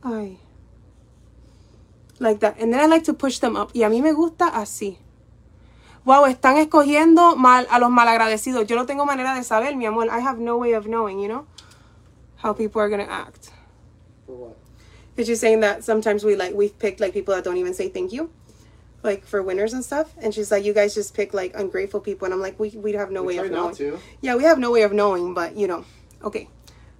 Ay. 0.03 0.37
Like 2.19 2.39
that. 2.41 2.59
And 2.59 2.71
then 2.73 2.79
I 2.79 2.85
like 2.85 3.03
to 3.05 3.13
push 3.15 3.39
them 3.39 3.55
up. 3.55 3.73
Y 3.73 3.81
a 3.83 3.89
mí 3.89 4.01
me 4.03 4.11
gusta 4.13 4.47
así. 4.47 4.97
Wow, 6.05 6.25
están 6.27 6.57
escogiendo 6.57 7.35
mal 7.37 7.65
a 7.71 7.79
los 7.79 7.89
malagradecidos. 7.89 8.67
Yo 8.67 8.75
no 8.75 8.85
tengo 8.85 9.05
manera 9.05 9.33
de 9.35 9.43
saber, 9.43 9.75
mi 9.75 9.85
amor. 9.85 10.07
I 10.09 10.19
have 10.19 10.37
no 10.37 10.57
way 10.57 10.73
of 10.73 10.85
knowing, 10.85 11.19
you 11.19 11.27
know? 11.29 11.47
How 12.37 12.53
people 12.53 12.81
are 12.81 12.89
going 12.89 13.05
to 13.05 13.09
act. 13.11 13.49
For 14.27 14.35
what? 14.35 14.57
Because 15.15 15.27
she's 15.27 15.39
saying 15.39 15.61
that 15.61 15.83
sometimes 15.83 16.25
we 16.25 16.35
like, 16.35 16.53
we've 16.53 16.77
picked 16.77 16.99
like 16.99 17.13
people 17.13 17.33
that 17.35 17.43
don't 17.43 17.57
even 17.57 17.73
say 17.73 17.87
thank 17.87 18.11
you. 18.11 18.29
Like 19.01 19.25
for 19.25 19.41
winners 19.41 19.73
and 19.73 19.83
stuff. 19.83 20.13
And 20.21 20.33
she's 20.33 20.51
like, 20.51 20.65
you 20.65 20.73
guys 20.73 20.93
just 20.93 21.13
pick 21.13 21.33
like 21.33 21.53
ungrateful 21.55 22.01
people. 22.01 22.25
And 22.25 22.33
I'm 22.33 22.41
like, 22.41 22.59
we, 22.59 22.69
we 22.71 22.91
have 22.93 23.11
no 23.11 23.21
we 23.23 23.37
way 23.39 23.45
of 23.45 23.51
knowing. 23.51 23.75
To. 23.75 23.99
Yeah, 24.21 24.35
we 24.35 24.43
have 24.43 24.59
no 24.59 24.71
way 24.71 24.81
of 24.83 24.91
knowing, 24.91 25.33
but 25.33 25.55
you 25.55 25.67
know. 25.67 25.85
Okay. 26.23 26.49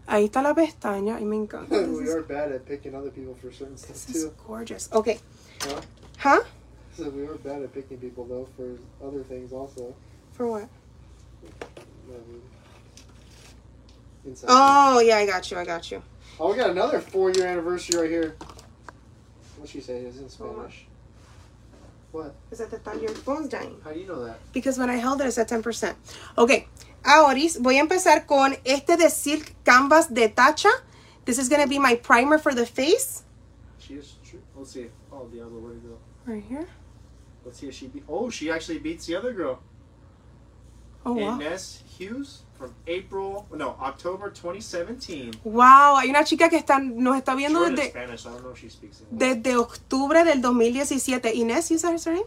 Ahí 0.06 0.26
está 0.26 0.42
la 0.42 0.54
pestaña 0.54 1.20
y 1.20 1.26
me 1.26 1.38
encanta. 1.38 1.70
we 1.76 2.10
are 2.12 2.22
bad 2.24 2.52
at 2.52 2.66
picking 2.66 2.94
other 2.94 3.10
people 3.10 3.36
for 3.36 3.52
certain 3.52 3.74
this 3.76 3.84
stuff 3.86 4.16
is 4.16 4.24
too. 4.26 4.34
gorgeous. 4.46 4.90
Okay. 4.92 5.20
Huh? 5.62 5.82
huh? 6.20 6.42
So 6.98 7.10
we 7.10 7.24
are 7.26 7.36
bad 7.36 7.62
at 7.64 7.74
picking 7.74 7.98
people 7.98 8.26
though 8.26 8.48
for 8.58 8.76
other 9.06 9.24
things 9.24 9.54
also. 9.54 9.96
For 10.34 10.48
what? 10.48 10.68
Um, 12.10 12.42
inside. 14.26 14.48
Oh 14.50 15.00
yeah, 15.00 15.18
I 15.18 15.26
got 15.26 15.50
you. 15.50 15.58
I 15.58 15.64
got 15.66 15.90
you. 15.90 16.02
Oh, 16.40 16.52
we 16.52 16.58
got 16.58 16.72
another 16.72 17.00
four-year 17.00 17.46
anniversary 17.48 18.02
right 18.02 18.10
here. 18.10 18.36
What 19.58 19.70
she 19.70 19.80
say 19.80 20.00
is 20.00 20.18
in 20.18 20.28
Spanish. 20.28 20.86
What? 22.12 22.36
Is 22.52 22.58
that 22.58 22.70
the 22.70 22.80
thought 22.80 23.02
your 23.02 23.12
phone's 23.12 23.50
dying? 23.50 23.78
How 23.84 23.92
do 23.92 24.00
you 24.00 24.08
know 24.08 24.26
that? 24.26 24.40
Because 24.52 24.78
when 24.78 24.90
I 24.90 24.96
held 24.98 25.22
it, 25.22 25.26
it 25.28 25.32
said 25.32 25.48
ten 25.48 25.64
percent. 25.64 25.98
Okay, 26.38 26.68
Auris, 27.04 27.58
ah, 27.58 27.60
Voy 27.62 27.78
a 27.78 27.82
empezar 27.82 28.26
con 28.26 28.56
este 28.64 28.96
de 28.96 29.10
Silk 29.10 29.54
Canvas 29.64 30.14
de 30.14 30.30
Tacha. 30.30 30.70
This 31.26 31.38
is 31.38 31.50
going 31.50 31.62
to 31.62 31.68
be 31.68 31.78
my 31.80 31.96
primer 31.96 32.38
for 32.40 32.54
the 32.56 32.66
face. 32.66 33.24
She 33.80 33.96
is, 33.96 34.16
let's 34.56 34.72
see. 34.72 34.88
Oh, 35.12 35.28
the 35.32 35.42
other 35.42 35.52
way 35.58 35.74
go. 35.86 35.98
Right 36.26 36.44
here. 36.48 36.66
Let's 37.46 37.60
see 37.60 37.68
if 37.68 37.74
she 37.76 37.88
beats. 37.88 38.06
Oh, 38.10 38.30
she 38.30 38.50
actually 38.50 38.80
beats 38.80 39.06
the 39.06 39.16
other 39.18 39.34
girl. 39.34 39.60
Oh, 41.06 41.14
wow. 41.14 41.40
Ines 41.40 41.84
Hughes 41.98 42.44
from 42.58 42.74
April, 42.88 43.46
no, 43.54 43.76
October 43.82 44.30
2017. 44.30 45.32
Wow, 45.44 45.98
hay 46.02 46.10
una 46.10 46.24
chica 46.24 46.48
que 46.50 46.58
está, 46.58 46.80
nos 46.80 47.18
está 47.18 47.36
viendo 47.36 47.60
desde, 47.70 47.90
Spanish, 47.90 48.26
I 48.26 48.30
don't 48.30 48.44
know 48.44 48.52
if 48.52 48.58
she 48.60 48.70
speaks 48.70 49.02
desde 49.12 49.54
octubre 49.58 50.24
del 50.24 50.40
2017. 50.42 51.34
Inés, 51.36 51.70
¿es 51.72 51.82
su 51.82 52.26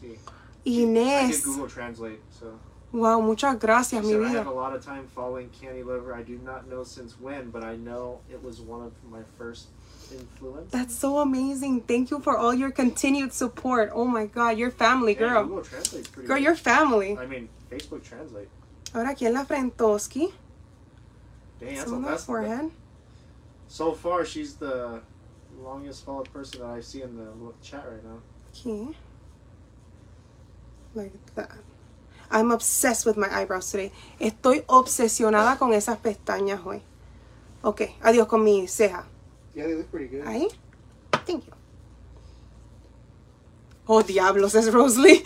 Sí. 0.00 0.16
Ines. 0.64 1.04
I 1.28 1.30
did 1.30 1.44
Google 1.44 1.68
Translate, 1.68 2.20
so. 2.30 2.54
Wow, 2.92 3.20
muchas 3.22 3.58
gracias, 3.58 4.04
mi 4.04 4.12
vida. 4.14 4.28
I 4.28 4.32
have 4.32 4.46
a 4.46 4.50
lot 4.50 4.74
of 4.76 4.84
time 4.84 5.06
following 5.14 5.48
Candy 5.48 5.82
Lover. 5.82 6.14
I 6.14 6.20
do 6.22 6.38
not 6.44 6.68
know 6.68 6.84
since 6.84 7.18
when, 7.18 7.48
but 7.50 7.64
I 7.64 7.76
know 7.76 8.20
it 8.30 8.42
was 8.42 8.60
one 8.60 8.84
of 8.84 8.92
my 9.10 9.20
first 9.38 9.68
influence. 10.12 10.70
That's 10.70 10.94
so 10.94 11.18
amazing. 11.20 11.82
Thank 11.82 12.10
you 12.10 12.20
for 12.20 12.36
all 12.36 12.52
your 12.52 12.70
continued 12.70 13.32
support. 13.32 13.90
Oh 13.94 14.04
my 14.04 14.26
God, 14.26 14.58
your 14.58 14.70
family, 14.70 15.14
girl. 15.14 15.44
Google 15.44 15.62
translates 15.64 16.08
pretty 16.08 16.28
girl, 16.28 16.36
your 16.36 16.54
family. 16.54 17.16
I 17.16 17.24
mean, 17.24 17.48
Facebook 17.70 18.04
Translate. 18.04 18.48
Ahora 18.94 19.12
aquí 19.12 19.24
en 19.26 19.32
la 19.34 19.44
frentoski. 19.46 20.30
Dang, 21.60 21.74
that's, 21.74 21.90
on 21.90 22.02
that's 22.02 22.24
forehead. 22.26 22.70
so 23.68 23.92
far, 23.94 24.26
she's 24.26 24.56
the 24.56 25.00
longest 25.64 26.04
followed 26.04 26.30
person 26.30 26.60
that 26.60 26.68
I 26.68 26.80
see 26.82 27.00
in 27.00 27.16
the 27.16 27.26
chat 27.62 27.84
right 27.88 28.04
now. 28.04 28.18
Okay. 28.54 28.90
Like 30.94 31.12
that. 31.36 31.52
I'm 32.32 32.50
obsessed 32.50 33.04
with 33.06 33.16
my 33.16 33.28
eyebrows 33.28 33.70
today. 33.70 33.92
Estoy 34.18 34.64
obsesionada 34.66 35.58
con 35.58 35.74
esas 35.74 35.98
pestañas 35.98 36.60
hoy. 36.64 36.82
Ok, 37.62 37.82
adiós 38.02 38.26
con 38.26 38.42
mi 38.42 38.66
ceja. 38.66 39.04
Yeah, 39.54 39.66
they 39.66 39.74
look 39.74 39.90
pretty 39.90 40.08
good. 40.08 40.26
Ahí. 40.26 40.48
Thank 41.26 41.44
you. 41.46 41.52
Oh, 43.86 44.02
diablos, 44.02 44.54
es 44.54 44.72
Rosalie. 44.72 45.22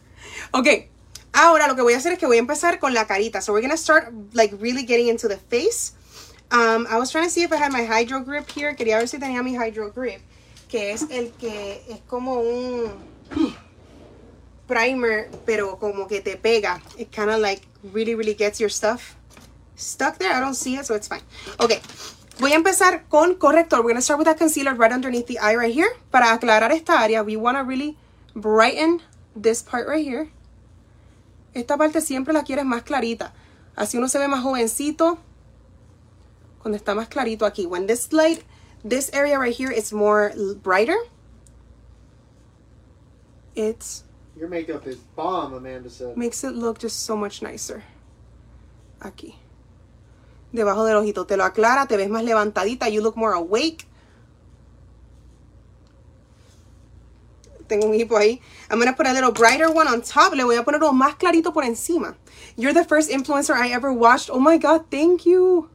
ok, 0.52 0.88
ahora 1.32 1.66
lo 1.66 1.74
que 1.74 1.82
voy 1.82 1.94
a 1.94 1.96
hacer 1.96 2.12
es 2.12 2.18
que 2.18 2.26
voy 2.26 2.36
a 2.36 2.40
empezar 2.42 2.78
con 2.78 2.92
la 2.92 3.06
carita. 3.06 3.40
So 3.42 3.52
we're 3.52 3.62
going 3.62 3.70
to 3.70 3.78
start 3.82 4.12
like 4.34 4.52
really 4.60 4.84
getting 4.84 5.08
into 5.08 5.26
the 5.28 5.38
face. 5.38 5.94
Um, 6.50 6.86
I 6.90 6.98
was 6.98 7.10
trying 7.10 7.24
to 7.24 7.30
see 7.30 7.42
if 7.44 7.52
I 7.52 7.56
had 7.56 7.72
my 7.72 7.84
hydro 7.84 8.20
grip 8.20 8.48
here. 8.50 8.74
Quería 8.74 8.98
ver 9.00 9.06
si 9.08 9.16
tenía 9.16 9.42
mi 9.42 9.54
hydro 9.56 9.90
grip, 9.90 10.20
que 10.68 10.90
es 10.92 11.02
el 11.10 11.30
que 11.38 11.80
es 11.88 12.00
como 12.08 12.40
un 12.40 12.92
primer, 14.72 15.28
pero 15.44 15.76
como 15.78 16.06
que 16.06 16.20
te 16.22 16.36
pega. 16.38 16.80
It 16.96 17.10
kind 17.14 17.28
of 17.30 17.38
like 17.40 17.60
really, 17.92 18.14
really 18.14 18.34
gets 18.34 18.58
your 18.60 18.70
stuff 18.70 19.14
stuck 19.76 20.18
there. 20.18 20.32
I 20.32 20.40
don't 20.40 20.54
see 20.54 20.76
it, 20.76 20.84
so 20.86 20.94
it's 20.94 21.08
fine. 21.08 21.20
Okay. 21.60 21.80
Voy 22.38 22.52
a 22.52 22.56
empezar 22.56 23.02
con 23.10 23.34
corrector. 23.36 23.78
We're 23.80 23.92
going 23.92 23.96
to 23.96 24.02
start 24.02 24.18
with 24.18 24.26
that 24.26 24.38
concealer 24.38 24.74
right 24.74 24.90
underneath 24.92 25.26
the 25.26 25.38
eye 25.38 25.56
right 25.56 25.74
here. 25.74 25.88
Para 26.10 26.32
aclarar 26.32 26.70
esta 26.72 26.92
área, 26.98 27.22
we 27.24 27.36
want 27.36 27.56
to 27.58 27.62
really 27.64 27.96
brighten 28.34 29.02
this 29.36 29.62
part 29.62 29.86
right 29.86 30.02
here. 30.04 30.30
Esta 31.54 31.76
parte 31.76 32.00
siempre 32.00 32.32
la 32.32 32.42
quieres 32.44 32.64
más 32.64 32.82
clarita. 32.84 33.32
Así 33.76 33.98
uno 33.98 34.08
se 34.08 34.18
ve 34.18 34.26
más 34.28 34.42
jovencito. 34.42 35.18
Cuando 36.62 36.76
está 36.78 36.94
más 36.94 37.08
clarito 37.08 37.44
aquí. 37.44 37.66
When 37.66 37.86
this 37.86 38.12
light, 38.14 38.42
this 38.82 39.10
area 39.12 39.38
right 39.38 39.54
here 39.54 39.70
is 39.70 39.92
more 39.92 40.32
brighter. 40.62 40.96
It's 43.54 44.04
Your 44.36 44.48
makeup 44.48 44.86
is 44.86 44.96
bomb, 45.14 45.52
Amanda 45.52 45.90
said. 45.90 46.16
Makes 46.16 46.44
it 46.44 46.54
look 46.54 46.78
just 46.78 47.04
so 47.04 47.16
much 47.16 47.42
nicer. 47.42 47.84
Aquí. 49.00 49.34
Debajo 50.54 50.86
del 50.88 51.00
ojito. 51.02 51.26
Te 51.26 51.36
lo 51.36 51.44
aclara, 51.44 51.86
te 51.86 51.96
ves 51.96 52.08
más 52.08 52.24
levantadita. 52.24 52.90
You 52.90 53.02
look 53.02 53.16
more 53.16 53.32
awake. 53.32 53.86
Tengo 57.68 57.86
un 57.88 57.92
hipo 57.92 58.16
ahí. 58.18 58.40
I'm 58.70 58.78
gonna 58.78 58.92
put 58.92 59.06
a 59.06 59.12
little 59.12 59.32
brighter 59.32 59.70
one 59.70 59.88
on 59.88 60.00
top. 60.02 60.32
Le 60.34 60.44
voy 60.44 60.56
a 60.56 60.62
poner 60.64 60.80
más 60.92 61.16
clarito 61.18 61.52
por 61.52 61.62
encima. 61.64 62.16
You're 62.56 62.72
the 62.74 62.84
first 62.84 63.10
influencer 63.10 63.54
I 63.54 63.68
ever 63.70 63.92
watched. 63.92 64.30
Oh 64.32 64.40
my 64.40 64.56
God, 64.58 64.86
thank 64.90 65.24
you. 65.26 65.68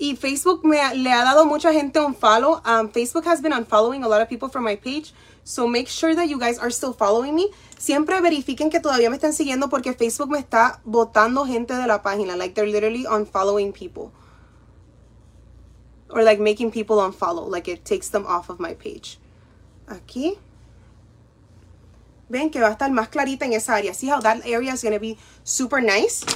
Y 0.00 0.14
Facebook 0.14 0.62
me, 0.64 0.76
le 0.94 1.10
ha 1.10 1.24
dado 1.24 1.44
mucha 1.44 1.72
gente 1.72 1.96
un 1.98 2.14
follow. 2.14 2.60
Um, 2.64 2.88
Facebook 2.90 3.24
has 3.24 3.40
been 3.40 3.50
unfollowing 3.52 4.04
a 4.04 4.08
lot 4.08 4.20
of 4.20 4.28
people 4.28 4.48
from 4.48 4.62
my 4.64 4.76
page. 4.76 5.12
So 5.48 5.64
make 5.66 5.88
sure 5.88 6.12
that 6.14 6.28
you 6.28 6.36
guys 6.38 6.58
are 6.60 6.68
still 6.68 6.92
following 6.92 7.32
me. 7.34 7.48
Siempre 7.80 8.20
verifiquen 8.20 8.68
que 8.70 8.80
todavía 8.80 9.08
me 9.08 9.16
están 9.16 9.32
siguiendo 9.32 9.70
porque 9.70 9.94
Facebook 9.94 10.28
me 10.28 10.38
está 10.38 10.82
botando 10.84 11.46
gente 11.46 11.72
de 11.72 11.86
la 11.86 12.02
página. 12.02 12.36
Like 12.36 12.54
they're 12.54 12.66
literally 12.70 13.06
unfollowing 13.08 13.72
people. 13.72 14.12
Or 16.10 16.22
like 16.22 16.38
making 16.38 16.70
people 16.70 16.98
unfollow. 17.00 17.48
Like 17.50 17.66
it 17.66 17.82
takes 17.86 18.10
them 18.10 18.26
off 18.26 18.50
of 18.50 18.60
my 18.60 18.74
page. 18.74 19.18
Aquí. 19.88 20.36
Ven 22.28 22.50
que 22.50 22.60
va 22.60 22.66
a 22.68 22.72
estar 22.74 22.90
más 22.90 23.08
clarita 23.08 23.46
en 23.46 23.54
esa 23.54 23.72
área. 23.76 23.94
See 23.94 24.06
how 24.06 24.20
that 24.20 24.42
area 24.44 24.74
is 24.74 24.82
going 24.82 24.92
to 24.92 25.00
be 25.00 25.16
super 25.44 25.80
nice. 25.80 26.26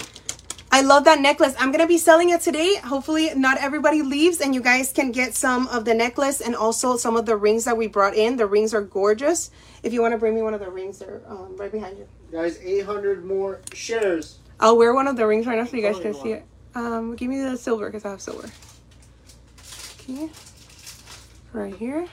I 0.74 0.80
love 0.80 1.04
that 1.04 1.20
necklace. 1.20 1.54
I'm 1.58 1.70
going 1.70 1.82
to 1.82 1.86
be 1.86 1.98
selling 1.98 2.30
it 2.30 2.40
today. 2.40 2.76
Hopefully 2.76 3.34
not 3.36 3.58
everybody 3.58 4.00
leaves 4.00 4.40
and 4.40 4.54
you 4.54 4.62
guys 4.62 4.90
can 4.90 5.12
get 5.12 5.34
some 5.34 5.66
of 5.68 5.84
the 5.84 5.92
necklace 5.92 6.40
and 6.40 6.56
also 6.56 6.96
some 6.96 7.14
of 7.14 7.26
the 7.26 7.36
rings 7.36 7.64
that 7.66 7.76
we 7.76 7.88
brought 7.88 8.14
in. 8.14 8.36
The 8.36 8.46
rings 8.46 8.72
are 8.72 8.80
gorgeous. 8.80 9.50
If 9.82 9.92
you 9.92 10.00
want 10.00 10.12
to 10.12 10.18
bring 10.18 10.34
me 10.34 10.40
one 10.40 10.54
of 10.54 10.60
the 10.60 10.70
rings, 10.70 10.98
they're 11.00 11.20
um, 11.28 11.56
right 11.58 11.70
behind 11.70 11.98
you. 11.98 12.08
Guys, 12.32 12.58
800 12.62 13.22
more 13.22 13.60
shares. 13.74 14.38
I'll 14.60 14.78
wear 14.78 14.94
one 14.94 15.06
of 15.06 15.16
the 15.16 15.26
rings 15.26 15.46
right 15.46 15.58
now 15.58 15.66
so 15.66 15.76
you 15.76 15.82
guys 15.82 15.96
oh, 15.96 16.00
can 16.00 16.14
see 16.14 16.32
it. 16.32 16.46
Um, 16.74 17.16
give 17.16 17.28
me 17.28 17.42
the 17.42 17.58
silver 17.58 17.90
because 17.90 18.06
I 18.06 18.10
have 18.12 18.22
silver. 18.22 18.48
Okay. 20.00 20.30
Right 21.52 21.74
here. 21.76 22.06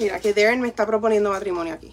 Mira, 0.00 0.18
que 0.18 0.32
Darren 0.34 0.60
me 0.60 0.68
está 0.68 0.84
proponiendo 0.84 1.30
matrimonio 1.30 1.72
aquí. 1.74 1.92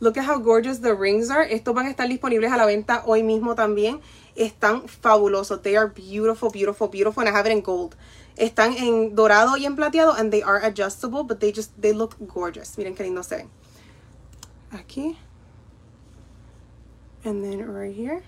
Look 0.00 0.16
at 0.16 0.24
how 0.24 0.38
gorgeous 0.40 0.78
the 0.80 0.94
rings 0.96 1.28
are. 1.28 1.44
Estos 1.46 1.74
van 1.74 1.86
a 1.86 1.90
estar 1.90 2.08
disponibles 2.08 2.50
a 2.50 2.56
la 2.56 2.64
venta 2.64 3.02
hoy 3.04 3.22
mismo 3.22 3.54
también. 3.54 4.00
Están 4.34 4.88
fabulosos. 4.88 5.62
They 5.62 5.76
are 5.76 5.88
beautiful, 5.88 6.48
beautiful, 6.50 6.88
beautiful. 6.88 7.20
And 7.20 7.28
I 7.28 7.32
have 7.32 7.46
it 7.46 7.52
in 7.52 7.60
gold. 7.60 7.94
Están 8.38 8.74
en 8.78 9.14
dorado 9.14 9.58
y 9.58 9.66
en 9.66 9.76
plateado. 9.76 10.18
And 10.18 10.32
they 10.32 10.42
are 10.42 10.56
adjustable. 10.64 11.22
But 11.24 11.40
they 11.40 11.52
just, 11.52 11.78
they 11.80 11.92
look 11.92 12.16
gorgeous. 12.26 12.78
Miren 12.78 12.94
qué 12.96 13.04
lindo 13.04 13.22
se 13.22 13.36
ven. 13.36 13.50
Aquí. 14.72 15.16
And 17.22 17.44
then 17.44 17.62
right 17.70 17.94
here. 17.94 18.22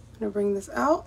I'm 0.00 0.20
going 0.20 0.30
to 0.30 0.30
bring 0.32 0.54
this 0.54 0.70
out. 0.72 1.06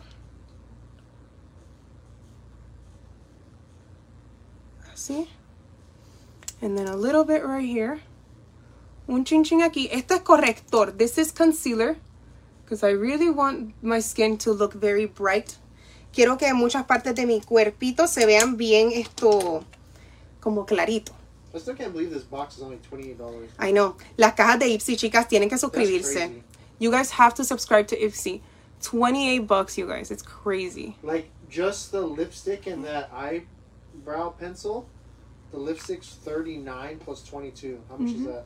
Así. 4.93 5.27
And 6.61 6.77
then 6.77 6.87
a 6.87 6.95
little 6.95 7.23
bit 7.25 7.43
right 7.43 7.65
here. 7.67 8.01
Un 9.09 9.25
chin 9.25 9.43
chin 9.43 9.61
aquí. 9.61 9.87
Este 9.91 10.11
es 10.13 10.21
corrector. 10.21 10.91
This 10.91 11.17
is 11.17 11.31
concealer. 11.31 11.97
Because 12.63 12.83
I 12.83 12.91
really 12.91 13.29
want 13.31 13.73
my 13.81 13.99
skin 13.99 14.37
to 14.39 14.51
look 14.53 14.73
very 14.73 15.05
bright. 15.05 15.57
Quiero 16.13 16.37
que 16.37 16.53
muchas 16.53 16.85
partes 16.85 17.15
de 17.15 17.25
mi 17.25 17.39
cuerpito 17.41 18.07
se 18.07 18.25
vean 18.27 18.57
bien 18.57 18.91
esto 18.93 19.65
como 20.39 20.65
clarito. 20.65 21.09
I 21.53 21.57
still 21.57 21.73
can't 21.75 21.91
believe 21.91 22.11
this 22.11 22.23
box 22.23 22.57
is 22.57 22.63
only 22.63 22.77
$28. 22.77 23.49
I 23.59 23.71
know. 23.71 23.95
Las 24.17 24.33
cajas 24.35 24.59
de 24.59 24.67
Ipsy, 24.67 24.97
chicas, 24.97 25.27
tienen 25.27 25.49
que 25.49 25.57
suscribirse. 25.57 26.41
You 26.79 26.91
guys 26.91 27.09
have 27.11 27.33
to 27.35 27.43
subscribe 27.43 27.87
to 27.87 27.97
Ipsy. 27.97 28.41
28 28.83 29.39
bucks, 29.47 29.77
you 29.77 29.85
guys. 29.87 30.11
It's 30.11 30.21
crazy. 30.23 30.95
Like, 31.03 31.29
just 31.49 31.91
the 31.91 32.01
lipstick 32.01 32.67
and 32.67 32.85
that 32.85 33.11
eyebrow 33.13 34.29
pencil 34.39 34.87
the 35.51 35.57
lipsticks 35.57 36.13
thirty 36.15 36.57
nine 36.57 36.99
plus 36.99 37.23
twenty 37.23 37.51
two. 37.51 37.81
How 37.89 37.97
much 37.97 38.11
mm-hmm. 38.13 38.21
is 38.21 38.27
that? 38.27 38.45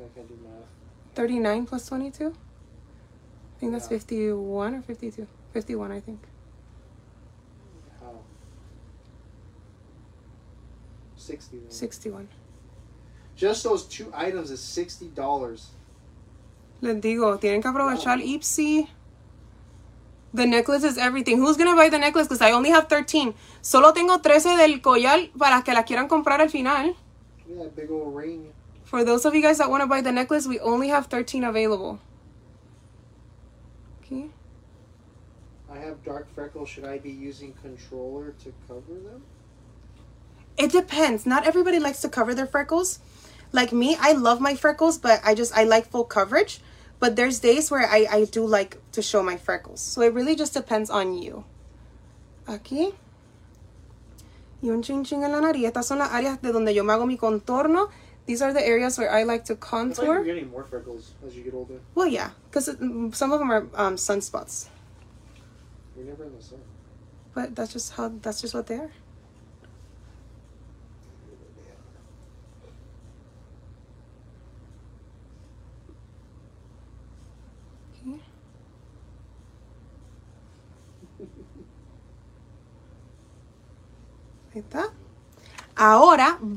I 0.00 0.08
can't 0.14 0.26
do 0.28 0.38
math. 0.42 0.64
Thirty 1.14 1.38
nine 1.38 1.66
plus 1.66 1.86
twenty 1.86 2.10
two. 2.10 2.28
I 2.32 3.60
think 3.60 3.72
that's 3.72 3.84
yeah. 3.84 3.90
fifty 3.98 4.32
one 4.32 4.74
or 4.74 4.82
fifty 4.82 5.10
two. 5.10 5.26
Fifty 5.52 5.74
one, 5.74 5.92
I 5.92 6.00
think. 6.00 6.20
How? 8.00 8.20
Sixty. 11.16 11.58
Then. 11.58 11.70
Sixty 11.70 12.08
one. 12.10 12.28
Just 13.36 13.62
those 13.64 13.84
two 13.84 14.10
items 14.14 14.50
is 14.50 14.60
sixty 14.60 15.08
dollars. 15.08 15.72
Les 16.80 16.94
digo, 16.98 17.38
tienen 17.38 17.60
que 17.60 17.68
aprovechar 17.70 18.18
Ipsy. 18.22 18.88
The 20.34 20.46
necklace 20.46 20.82
is 20.84 20.96
everything. 20.96 21.36
Who's 21.38 21.56
gonna 21.58 21.76
buy 21.76 21.90
the 21.90 21.98
necklace? 21.98 22.26
Because 22.26 22.40
I 22.40 22.52
only 22.52 22.70
have 22.70 22.88
13. 22.88 23.34
Solo 23.60 23.92
tengo 23.92 24.18
13 24.18 24.56
del 24.56 24.80
collar 24.80 25.28
para 25.38 25.62
que 25.62 25.74
la 25.74 25.82
quieran 25.84 26.08
comprar 26.08 26.40
al 26.40 26.48
final. 26.48 26.94
Yeah, 27.46 27.66
big 27.76 27.90
old 27.90 28.14
ring. 28.16 28.52
For 28.84 29.04
those 29.04 29.26
of 29.26 29.34
you 29.34 29.42
guys 29.42 29.58
that 29.58 29.68
want 29.70 29.82
to 29.82 29.86
buy 29.86 30.00
the 30.00 30.12
necklace, 30.12 30.46
we 30.46 30.58
only 30.60 30.88
have 30.88 31.06
13 31.06 31.44
available. 31.44 31.98
Okay. 34.02 34.26
I 35.70 35.78
have 35.78 36.02
dark 36.02 36.26
freckles. 36.34 36.68
Should 36.68 36.84
I 36.86 36.98
be 36.98 37.10
using 37.10 37.52
controller 37.62 38.34
to 38.44 38.54
cover 38.68 38.94
them? 39.02 39.22
It 40.58 40.70
depends. 40.72 41.26
Not 41.26 41.46
everybody 41.46 41.78
likes 41.78 42.00
to 42.02 42.08
cover 42.08 42.34
their 42.34 42.46
freckles. 42.46 43.00
Like 43.52 43.72
me, 43.72 43.96
I 44.00 44.12
love 44.12 44.40
my 44.40 44.54
freckles, 44.54 44.96
but 44.98 45.20
I 45.24 45.34
just, 45.34 45.56
I 45.56 45.64
like 45.64 45.90
full 45.90 46.04
coverage. 46.04 46.60
But 47.02 47.16
there's 47.16 47.40
days 47.40 47.68
where 47.68 47.82
I, 47.90 48.06
I 48.08 48.24
do 48.30 48.46
like 48.46 48.78
to 48.92 49.02
show 49.02 49.24
my 49.24 49.36
freckles. 49.36 49.80
So 49.80 50.02
it 50.02 50.14
really 50.14 50.36
just 50.36 50.54
depends 50.54 50.88
on 50.88 51.14
you. 51.18 51.42
Aquí. 52.46 52.94
Y 54.62 54.70
un 54.70 54.82
chin 54.84 55.02
chin 55.02 55.24
en 55.24 55.32
la 55.32 55.40
nariz. 55.40 55.64
Estas 55.68 55.82
son 55.86 55.98
las 55.98 56.12
áreas 56.12 56.40
de 56.40 56.52
donde 56.52 56.72
yo 56.74 56.84
me 56.84 56.92
hago 56.92 57.04
mi 57.04 57.16
contorno. 57.16 57.88
These 58.26 58.40
are 58.40 58.52
the 58.52 58.64
areas 58.64 58.98
where 58.98 59.10
I 59.10 59.24
like 59.24 59.44
to 59.46 59.56
contour. 59.56 60.04
Like 60.04 60.06
you're 60.06 60.24
getting 60.36 60.48
more 60.52 60.62
freckles 60.62 61.14
as 61.26 61.34
you 61.34 61.42
get 61.42 61.54
older. 61.54 61.80
Well, 61.96 62.06
yeah, 62.06 62.30
because 62.48 62.66
some 62.66 63.32
of 63.32 63.40
them 63.40 63.50
are 63.50 63.66
um, 63.74 63.96
sunspots. 63.96 64.68
You're 65.96 66.06
never 66.06 66.22
in 66.22 66.36
the 66.36 66.40
sun. 66.40 66.60
But 67.34 67.56
that's 67.56 67.72
just 67.72 67.94
how. 67.94 68.12
That's 68.22 68.40
just 68.40 68.54
what 68.54 68.68
they 68.68 68.76
are. 68.76 68.92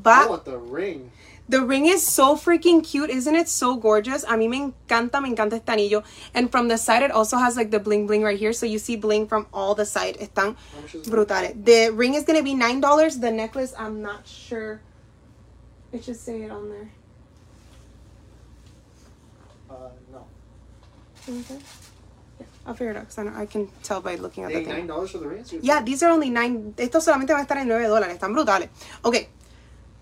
Oh, 0.05 0.39
the 0.43 0.57
ring. 0.57 1.11
The 1.47 1.61
ring 1.61 1.85
is 1.85 2.05
so 2.05 2.35
freaking 2.35 2.83
cute. 2.83 3.09
Isn't 3.09 3.35
it 3.35 3.47
so 3.49 3.75
gorgeous? 3.75 4.23
A 4.23 4.31
mí 4.35 4.49
me 4.49 4.57
encanta, 4.73 5.21
me 5.21 5.29
encanta 5.29 5.53
este 5.55 5.67
anillo. 5.71 6.03
And 6.33 6.51
from 6.51 6.67
the 6.69 6.77
side, 6.77 7.03
it 7.03 7.11
also 7.11 7.37
has 7.37 7.55
like 7.55 7.69
the 7.69 7.79
bling 7.79 8.07
bling 8.07 8.23
right 8.23 8.37
here. 8.37 8.51
So 8.53 8.65
you 8.65 8.79
see 8.79 8.95
bling 8.95 9.27
from 9.27 9.47
all 9.53 9.75
the 9.75 9.85
side. 9.85 10.17
Están 10.19 10.55
brutales. 11.07 11.53
The 11.63 11.91
ring 11.93 12.15
is 12.15 12.23
going 12.23 12.37
to 12.37 12.43
be 12.43 12.55
$9. 12.55 13.21
The 13.21 13.31
necklace, 13.31 13.73
I'm 13.77 14.01
not 14.01 14.27
sure. 14.27 14.81
It 15.91 16.03
should 16.03 16.15
say 16.15 16.43
it 16.43 16.51
on 16.51 16.69
there. 16.69 16.89
Uh, 19.69 19.73
no. 20.11 20.25
Okay. 21.29 21.59
Yeah, 22.39 22.45
I'll 22.65 22.73
figure 22.73 22.91
it 22.91 22.97
out 22.97 23.03
because 23.09 23.19
I, 23.19 23.41
I, 23.41 23.45
can 23.45 23.67
tell 23.83 24.01
by 24.01 24.15
looking 24.15 24.43
at 24.45 24.51
the 24.51 24.63
thing. 24.63 24.87
$9 24.87 25.09
for 25.09 25.19
the 25.19 25.27
ring? 25.27 25.45
Yeah, 25.61 25.81
these 25.83 26.01
are 26.01 26.09
only 26.11 26.29
9 26.31 26.73
Estos 26.77 27.03
solamente 27.05 27.27
van 27.29 27.41
a 27.41 27.45
estar 27.45 27.57
en 27.57 27.67
$9. 27.69 28.17
Están 28.17 28.33
brutales. 28.33 28.69
Okay. 29.03 29.29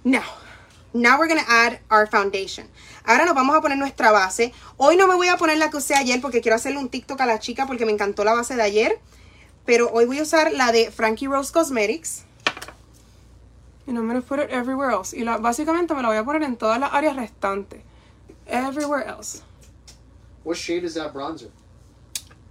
Now, 0.06 0.24
now 0.93 1.18
we're 1.18 1.30
gonna 1.30 1.45
add 1.47 1.80
our 1.89 2.06
foundation. 2.08 2.68
Ahora 3.06 3.26
nos 3.26 3.36
vamos 3.36 3.56
a 3.56 3.62
poner 3.62 3.78
nuestra 3.78 4.12
base. 4.12 4.54
Hoy 4.78 4.97
no 4.97 5.08
me 5.08 5.16
voy 5.16 5.30
a 5.30 5.38
poner 5.38 5.58
la 5.58 5.70
que 5.70 5.78
usé 5.78 5.95
ayer 5.95 6.20
porque 6.22 6.41
quiero 6.41 6.56
hacerle 6.58 6.78
un 6.80 6.89
TikTok 6.89 7.22
a 7.22 7.26
la 7.26 7.39
chica 7.39 7.66
porque 7.66 7.86
me 7.86 7.93
encantó 7.93 8.24
la 8.26 8.34
base 8.34 8.56
de 8.56 8.62
ayer. 8.62 8.99
Pero 9.66 9.89
hoy 9.93 10.06
voy 10.06 10.20
a 10.20 10.24
usar 10.24 10.51
la 10.51 10.74
de 10.74 10.91
Frankie 10.91 11.28
Rose 11.28 11.51
Cosmetics. 11.54 12.26
And 13.88 13.97
I'm 13.97 14.22
put 14.22 14.39
it 14.39 14.49
everywhere 14.49 14.91
else. 14.91 15.16
Y 15.16 15.24
la, 15.24 15.38
básicamente 15.38 15.93
me 15.93 16.01
la 16.01 16.10
voy 16.10 16.18
a 16.18 16.24
poner 16.26 16.43
en 16.43 16.58
todas 16.58 16.80
las 16.80 16.93
áreas 16.93 17.16
restantes. 17.16 17.82
Everywhere 18.45 19.08
else. 19.08 19.39
What 20.43 20.58
shade 20.58 20.84
is 20.86 20.95
that 20.95 21.14
bronzer? 21.14 21.49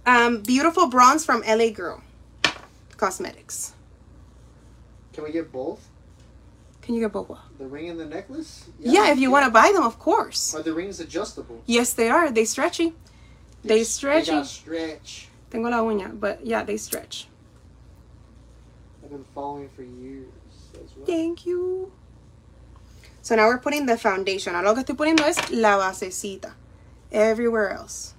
Um, 0.07 0.41
beautiful 0.41 0.87
Bronze 0.87 1.23
from 1.23 1.43
LA 1.47 1.69
Girl 1.71 2.01
Cosmetics. 2.97 3.73
Can 5.13 5.23
we 5.23 5.31
get 5.31 5.51
both? 5.51 5.79
Can 6.83 6.95
you 6.95 7.01
get 7.01 7.13
boba? 7.13 7.39
The 7.57 7.65
ring 7.65 7.89
and 7.89 7.97
the 7.99 8.05
necklace? 8.05 8.67
Yeah, 8.79 9.09
if 9.11 9.17
you 9.17 9.31
want 9.31 9.45
to 9.45 9.51
buy 9.51 9.71
them, 9.73 9.83
of 9.83 9.97
course. 9.99 10.53
Are 10.53 10.61
the 10.61 10.73
rings 10.73 10.99
adjustable? 10.99 11.63
Yes, 11.65 11.93
they 11.93 12.09
are. 12.09 12.29
They 12.29 12.43
stretchy. 12.43 12.93
They, 13.63 13.77
they 13.79 13.83
stretchy. 13.85 14.31
They 14.35 14.43
stretch. 14.43 15.29
Tengo 15.49 15.69
la 15.69 15.79
uña, 15.81 16.11
but 16.19 16.45
yeah, 16.45 16.63
they 16.65 16.75
stretch. 16.75 17.29
I've 19.01 19.11
been 19.11 19.23
following 19.33 19.69
for 19.69 19.83
years 19.83 20.27
as 20.73 20.91
well. 20.97 21.05
Thank 21.05 21.45
you. 21.45 21.91
So 23.21 23.37
now 23.37 23.47
we're 23.47 23.59
putting 23.59 23.85
the 23.85 23.97
foundation. 23.97 24.53
Ahora 24.53 24.67
lo 24.67 24.73
que 24.75 24.83
estoy 24.83 24.97
poniendo 24.97 25.23
es 25.25 25.37
la 25.51 25.77
basecita. 25.77 26.55
Everywhere 27.13 27.69
else. 27.71 28.13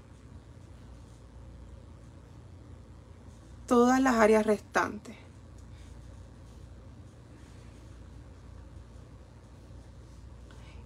Todas 3.67 4.01
las 4.01 4.15
áreas 4.15 4.47
restantes. 4.47 5.17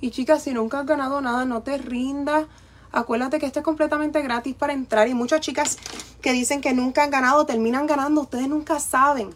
Y 0.00 0.10
chicas, 0.10 0.42
si 0.42 0.52
nunca 0.54 0.80
has 0.80 0.86
ganado 0.86 1.20
nada, 1.20 1.44
no 1.44 1.62
te 1.62 1.76
rindas. 1.76 2.46
Acuérdate 2.92 3.38
que 3.38 3.46
esto 3.46 3.58
es 3.60 3.64
completamente 3.64 4.22
gratis 4.22 4.54
para 4.54 4.72
entrar. 4.72 5.08
Y 5.08 5.14
muchas 5.14 5.40
chicas 5.40 5.76
que 6.22 6.32
dicen 6.32 6.60
que 6.60 6.72
nunca 6.72 7.02
han 7.02 7.10
ganado, 7.10 7.46
terminan 7.46 7.86
ganando. 7.86 8.20
Ustedes 8.20 8.48
nunca 8.48 8.78
saben. 8.78 9.30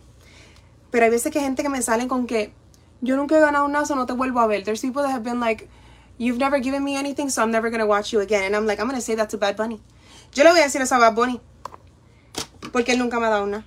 Pero 0.91 1.05
hay 1.05 1.11
veces 1.11 1.33
que 1.33 1.39
hay 1.41 1.45
gente 1.47 1.63
que 1.63 1.69
me 1.69 1.83
sale 1.83 2.07
con 2.07 2.27
que 2.27 2.53
yo 3.01 3.17
nunca 3.17 3.37
he 3.37 3.41
ganado 3.41 3.67
nada, 3.67 3.87
so 3.87 3.97
no 3.97 4.07
te 4.07 4.13
vuelvo 4.13 4.39
a 4.41 4.47
ver. 4.47 4.63
There's 4.63 4.81
people 4.81 5.03
that 5.03 5.11
have 5.11 5.25
been 5.25 5.41
like, 5.41 5.69
you've 6.19 6.39
never 6.39 6.63
given 6.63 6.85
me 6.85 6.97
anything, 6.97 7.29
so 7.29 7.43
I'm 7.43 7.51
never 7.51 7.69
going 7.71 7.81
to 7.81 7.87
watch 7.87 8.13
you 8.13 8.21
again. 8.21 8.45
And 8.45 8.55
I'm 8.55 8.67
like, 8.67 8.81
I'm 8.81 8.87
going 8.87 8.99
to 9.01 9.05
say 9.05 9.17
that 9.17 9.31
to 9.31 9.39
Bad 9.39 9.57
Bunny. 9.57 9.81
Yo 10.33 10.45
le 10.45 10.51
voy 10.51 10.61
a 10.61 10.65
decir 10.65 10.81
eso 10.81 10.95
a 10.95 10.99
Bad 10.99 11.15
Bunny. 11.17 11.41
Porque 12.73 12.93
él 12.93 12.99
nunca 13.01 13.19
me 13.19 13.27
ha 13.27 13.31
dado 13.31 13.45
una. 13.45 13.67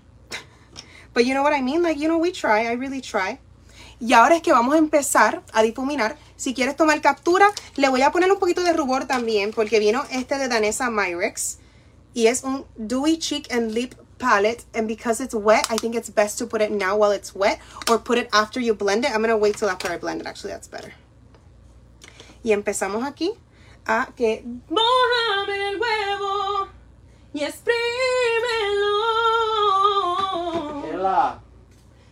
But 1.14 1.26
you 1.26 1.34
know 1.34 1.44
what 1.44 1.54
I 1.54 1.62
mean? 1.62 1.82
Like, 1.84 2.00
you 2.00 2.08
know, 2.08 2.18
we 2.20 2.32
try. 2.32 2.68
I 2.68 2.72
really 2.76 3.02
try. 3.02 3.40
Y 4.00 4.14
ahora 4.14 4.36
es 4.36 4.42
que 4.42 4.52
vamos 4.52 4.76
a 4.76 4.78
empezar 4.78 5.42
a 5.54 5.62
difuminar 5.62 6.18
si 6.38 6.54
quieres 6.54 6.76
tomar 6.76 7.00
captura, 7.02 7.48
le 7.78 7.88
voy 7.90 8.02
a 8.02 8.12
poner 8.12 8.30
un 8.32 8.40
poquito 8.40 8.62
de 8.62 8.74
rubor 8.74 9.06
también 9.06 9.52
porque 9.52 9.80
vino 9.80 10.04
este 10.12 10.38
de 10.38 10.50
Danesa 10.50 10.90
Myrex 10.90 11.60
y 12.14 12.28
es 12.28 12.44
un 12.44 12.66
Dewy 12.76 13.18
Cheek 13.20 13.52
and 13.54 13.72
Lip 13.72 13.96
palette 14.18 14.64
and 14.76 14.88
because 14.88 15.24
it's 15.24 15.34
wet 15.34 15.66
I 15.72 15.78
think 15.78 15.96
it's 15.96 16.10
best 16.14 16.38
to 16.40 16.48
put 16.48 16.62
it 16.62 16.72
now 16.72 16.98
while 16.98 17.12
it's 17.12 17.34
wet 17.34 17.60
or 17.90 18.00
put 18.00 18.18
it 18.18 18.28
after 18.34 18.62
you 18.62 18.74
blend 18.74 19.04
it 19.06 19.12
I'm 19.12 19.18
going 19.22 19.30
to 19.30 19.38
wait 19.38 19.58
till 19.58 19.70
after 19.70 19.90
I 19.92 19.98
blend 19.98 20.22
it 20.22 20.28
actually 20.28 20.54
that's 20.54 20.70
better 20.70 20.94
y 22.42 22.52
empezamos 22.52 23.04
aquí 23.06 23.34
a 23.86 24.08
que 24.16 24.46
mojame 24.70 25.68
el 25.70 25.80
huevo 25.80 26.68
y 27.34 27.44
exprímelo 27.44 28.96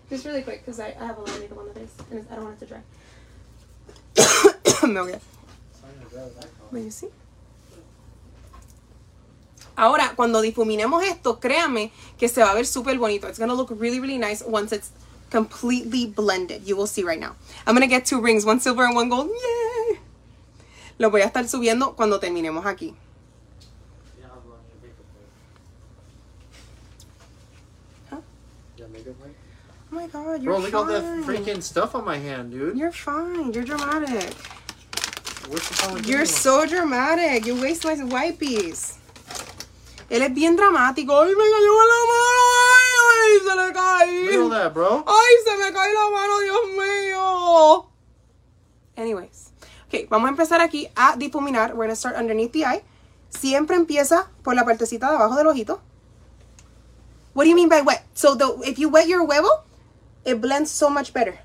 Just 0.10 0.26
really 0.26 0.44
quick 0.44 0.64
because 0.64 0.80
I, 0.80 0.90
I 1.00 1.06
have 1.06 1.18
a 1.18 1.22
lot 1.22 1.30
of 1.30 1.40
makeup 1.40 1.58
on 1.58 1.68
the 1.68 1.74
face 1.74 1.90
and 2.12 2.24
I 2.30 2.36
don't 2.36 2.44
want 2.46 2.58
it 2.62 2.66
to 2.66 2.66
dry 2.68 2.82
Ahora, 9.76 10.14
cuando 10.16 10.42
difuminemos 10.42 11.04
esto, 11.04 11.40
créame 11.40 11.92
que 12.18 12.28
se 12.30 12.42
va 12.44 12.50
a 12.52 12.54
ver 12.54 12.68
súper 12.68 12.98
bonito. 13.00 13.28
It's 13.28 13.40
gonna 13.40 13.56
look 13.56 13.72
really, 13.80 14.00
really 14.00 14.20
nice 14.20 14.44
once 14.46 14.74
it's 14.76 14.92
completely 15.32 16.06
blended. 16.06 16.62
You 16.66 16.76
will 16.76 16.86
see 16.88 17.02
right 17.04 17.18
now. 17.20 17.36
I'm 17.66 17.74
gonna 17.76 17.88
get 17.88 18.06
two 18.06 18.22
rings, 18.22 18.46
one 18.46 18.60
silver 18.60 18.86
and 18.86 18.96
one 18.96 19.10
gold. 19.10 19.30
Yay! 19.32 19.98
Lo 21.00 21.10
voy 21.10 21.22
a 21.22 21.26
estar 21.26 21.48
subiendo 21.50 21.96
cuando 21.96 22.20
terminemos 22.20 22.68
aquí. 22.68 22.94
Huh? 28.12 28.20
Oh 29.94 29.96
my 30.02 30.08
god, 30.08 30.42
you're 30.42 30.52
Bro, 30.52 30.58
look 30.58 30.68
at 30.70 30.74
all 30.74 30.86
that 30.90 31.04
freaking 31.22 31.62
stuff 31.62 31.94
on 31.94 32.02
my 32.04 32.18
hand, 32.18 32.50
dude. 32.50 32.74
You're 32.76 32.90
fine. 32.92 33.54
You're 33.54 33.62
dramatic. 33.64 34.26
What's 35.54 35.70
the 35.70 35.76
problem 35.78 36.02
You're 36.10 36.26
so 36.26 36.66
dramatic. 36.66 37.46
You 37.46 37.54
waste 37.62 37.86
my 37.86 37.94
wipes. 38.04 38.98
Él 40.10 40.24
es 40.26 40.34
bien 40.34 40.56
dramático. 40.58 41.14
¡Ay, 41.16 41.30
me 41.38 41.44
cayó 41.44 41.78
la 41.86 42.02
mano! 42.10 43.06
¡Ay, 43.14 43.38
se 43.38 43.54
le 43.56 43.70
caí! 43.72 44.36
Look 44.42 44.50
at 44.54 44.64
that, 44.64 44.74
bro. 44.74 45.04
¡Ay, 45.06 45.34
se 45.46 45.58
me 45.62 45.72
cae 45.72 45.94
la 45.94 46.06
mano! 46.10 46.40
¡Dios 46.40 46.76
mío! 46.76 47.86
Anyways. 48.98 49.52
Okay, 49.90 50.08
vamos 50.10 50.26
a 50.26 50.30
empezar 50.32 50.60
aquí 50.62 50.90
a 50.98 51.16
difuminar. 51.18 51.70
We're 51.76 51.86
going 51.86 51.90
to 51.90 51.96
start 51.96 52.16
underneath 52.16 52.52
the 52.52 52.64
eye. 52.66 52.82
Siempre 53.30 53.76
empieza 53.76 54.32
por 54.44 54.56
la 54.56 54.66
partecita 54.66 55.12
de 55.12 55.18
abajo 55.18 55.36
del 55.36 55.46
ojito. 55.46 55.82
What 57.36 57.44
do 57.44 57.50
you 57.52 57.56
mean 57.56 57.70
by 57.70 57.82
wet? 57.82 58.04
So, 58.16 58.34
the, 58.34 58.60
if 58.66 58.80
you 58.80 58.90
wet 58.90 59.08
your 59.08 59.28
huevo, 59.28 59.62
it 60.26 60.40
blends 60.42 60.72
so 60.72 60.90
much 60.90 61.14
better. 61.14 61.38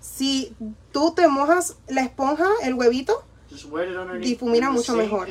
Si 0.00 0.54
tú 0.92 1.12
te 1.16 1.22
mojas 1.28 1.74
la 1.88 2.02
esponja, 2.06 2.46
el 2.62 2.74
huevito, 2.74 3.24
difumina 4.20 4.70
mucho 4.72 4.94
mejor. 4.94 5.28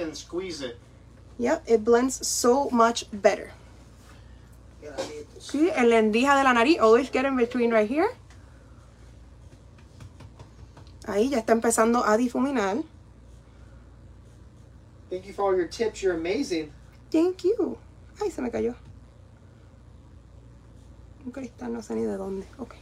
Yep, 1.38 1.64
it. 1.70 1.84
blends 1.84 2.26
so 2.28 2.70
much 2.72 3.06
better. 3.14 3.52
Sí, 5.40 5.70
el 5.76 5.92
endija 5.94 6.36
de 6.38 6.44
la 6.44 6.54
nariz, 6.54 6.80
always 6.82 7.10
get 7.12 7.26
in 7.26 7.36
between 7.38 7.72
right 7.72 7.90
here. 7.90 8.10
Ahí 11.08 11.30
ya 11.32 11.40
está 11.42 11.54
empezando 11.60 12.02
a 12.06 12.18
difuminar. 12.18 12.78
Thank 15.10 15.26
you 15.28 15.34
for 15.34 15.46
all 15.54 15.56
your 15.56 15.68
tips, 15.68 16.02
you're 16.04 16.16
amazing. 16.16 16.72
Thank 17.12 17.44
you. 17.44 17.78
Ay, 18.22 18.30
se 18.32 18.42
me 18.42 18.50
cayó. 18.50 18.76
Un 21.26 21.32
cristal 21.32 21.74
no 21.74 21.82
sé 21.82 21.96
ni 21.96 22.02
de 22.04 22.16
dónde. 22.18 22.46
Ok. 22.58 22.74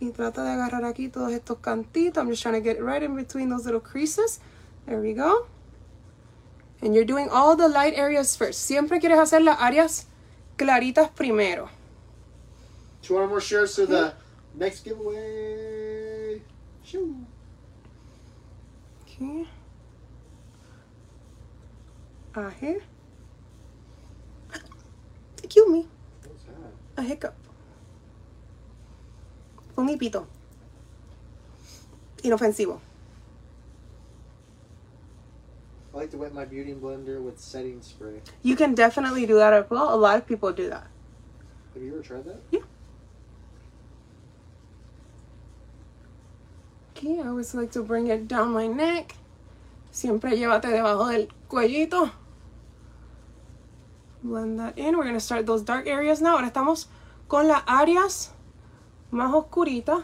Y 0.00 0.10
trata 0.10 0.44
de 0.44 0.50
agarrar 0.50 0.84
aquí 0.84 1.08
todos 1.08 1.32
estos 1.32 1.58
cantitos. 1.58 2.18
I'm 2.22 2.28
just 2.30 2.42
trying 2.42 2.54
to 2.54 2.60
get 2.62 2.76
it 2.78 2.82
right 2.82 3.02
in 3.02 3.16
between 3.16 3.48
those 3.48 3.64
little 3.66 3.80
creases. 3.80 4.40
There 4.86 5.00
we 5.00 5.12
go. 5.12 5.46
And 6.80 6.94
you're 6.94 7.04
doing 7.04 7.28
all 7.28 7.56
the 7.56 7.68
light 7.68 7.94
areas 7.96 8.36
first. 8.36 8.60
Siempre 8.64 9.00
quieres 9.00 9.18
hacer 9.18 9.42
las 9.42 9.58
áreas 9.58 10.06
claritas 10.56 11.10
primero. 11.10 11.68
Two 13.02 13.14
more 13.26 13.40
shares 13.40 13.74
to 13.74 13.86
the 13.86 14.14
next 14.54 14.84
giveaway. 14.84 16.40
Shoo. 16.84 17.16
Okay. 19.02 19.48
Aje. 22.34 22.80
It 25.48 25.54
killed 25.54 25.72
me. 25.72 25.86
A 26.98 27.02
hiccup. 27.02 27.32
Un 29.78 29.88
hipito. 29.88 30.26
Inofensivo. 32.22 32.80
I 35.94 35.96
like 35.96 36.10
to 36.10 36.18
wet 36.18 36.34
my 36.34 36.44
beauty 36.44 36.74
blender 36.74 37.22
with 37.22 37.38
setting 37.40 37.80
spray. 37.80 38.20
You 38.42 38.56
can 38.56 38.74
definitely 38.74 39.24
do 39.24 39.36
that 39.36 39.54
as 39.54 39.70
well. 39.70 39.94
A 39.94 39.96
lot 39.96 40.18
of 40.18 40.26
people 40.26 40.52
do 40.52 40.68
that. 40.68 40.86
Have 41.72 41.82
you 41.82 41.94
ever 41.94 42.02
tried 42.02 42.24
that? 42.26 42.40
Yeah. 42.50 42.60
Okay, 46.94 47.20
I 47.22 47.28
always 47.28 47.54
like 47.54 47.70
to 47.72 47.82
bring 47.82 48.08
it 48.08 48.28
down 48.28 48.52
my 48.52 48.66
neck. 48.66 49.14
Siempre 49.90 50.36
llévate 50.36 50.68
debajo 50.68 51.06
del 51.10 51.28
cuellito. 51.48 52.10
blend 54.28 54.58
that 54.60 54.76
in. 54.78 54.94
We're 54.96 55.04
going 55.08 55.16
to 55.16 55.20
start 55.24 55.46
those 55.48 55.62
dark 55.64 55.88
areas 55.88 56.20
now. 56.20 56.34
Ahora 56.36 56.48
estamos 56.52 56.86
con 57.26 57.48
las 57.48 57.62
áreas 57.66 58.30
más 59.10 59.32
oscuritas. 59.32 60.00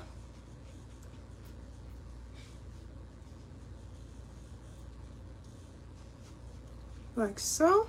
Like 7.16 7.38
so. 7.38 7.86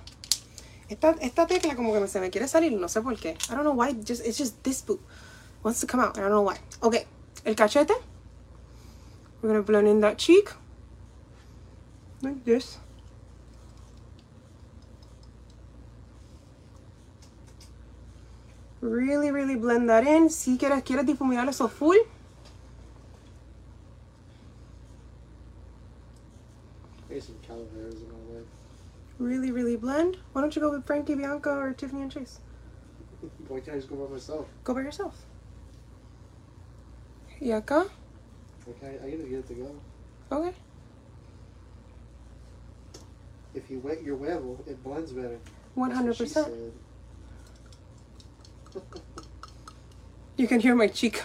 Esta, 0.88 1.16
esta 1.20 1.48
tecla 1.48 1.74
como 1.74 1.92
que 1.92 2.06
se 2.06 2.20
me 2.20 2.30
quiere 2.30 2.46
salir, 2.46 2.72
no 2.74 2.88
sé 2.88 3.00
por 3.02 3.16
qué. 3.16 3.36
I 3.50 3.54
don't 3.56 3.64
know 3.64 3.72
why, 3.72 3.92
just, 4.04 4.24
it's 4.24 4.38
just 4.38 4.62
this 4.62 4.82
boot 4.82 5.00
wants 5.64 5.80
to 5.80 5.86
come 5.86 5.98
out. 6.00 6.16
I 6.16 6.20
don't 6.20 6.30
know 6.30 6.42
why. 6.42 6.58
Okay, 6.80 7.06
el 7.44 7.54
cachete. 7.56 7.92
We're 9.42 9.48
going 9.50 9.62
to 9.64 9.66
blend 9.66 9.88
in 9.88 10.00
that 10.02 10.16
cheek. 10.16 10.48
Like 12.22 12.44
this. 12.44 12.78
Really, 18.86 19.32
really 19.32 19.56
blend 19.56 19.90
that 19.90 20.06
in. 20.06 20.30
Si 20.30 20.56
quieres, 20.56 20.84
quieres 20.84 21.04
difuminar 21.06 21.48
eso 21.48 21.66
full. 21.68 21.96
Some 27.18 27.34
calaveras 27.46 27.94
and 27.94 28.12
all 28.12 28.34
that. 28.34 28.44
Really, 29.18 29.50
really 29.50 29.74
blend. 29.76 30.18
Why 30.32 30.40
don't 30.42 30.54
you 30.54 30.60
go 30.62 30.70
with 30.70 30.84
Frankie 30.84 31.14
Bianca 31.16 31.50
or 31.50 31.72
Tiffany 31.72 32.02
and 32.02 32.12
Chase? 32.12 32.38
Why 33.48 33.58
can't 33.58 33.72
I 33.72 33.76
just 33.80 33.88
go 33.88 33.96
by 33.96 34.12
myself? 34.12 34.46
Go 34.62 34.74
by 34.74 34.82
yourself. 34.82 35.16
Y 37.40 37.50
Okay, 37.52 37.80
I 39.02 39.10
gotta 39.10 39.10
get 39.28 39.38
it 39.38 39.48
to 39.48 39.54
go. 39.54 39.76
Okay. 40.30 40.54
If 43.54 43.68
you 43.70 43.80
wet 43.80 44.02
your 44.04 44.14
weevil, 44.16 44.62
it 44.68 44.80
blends 44.84 45.10
better. 45.12 45.40
100%. 45.76 46.70
You 50.36 50.46
can 50.46 50.60
hear 50.60 50.74
my 50.74 50.86
cheek 50.88 51.22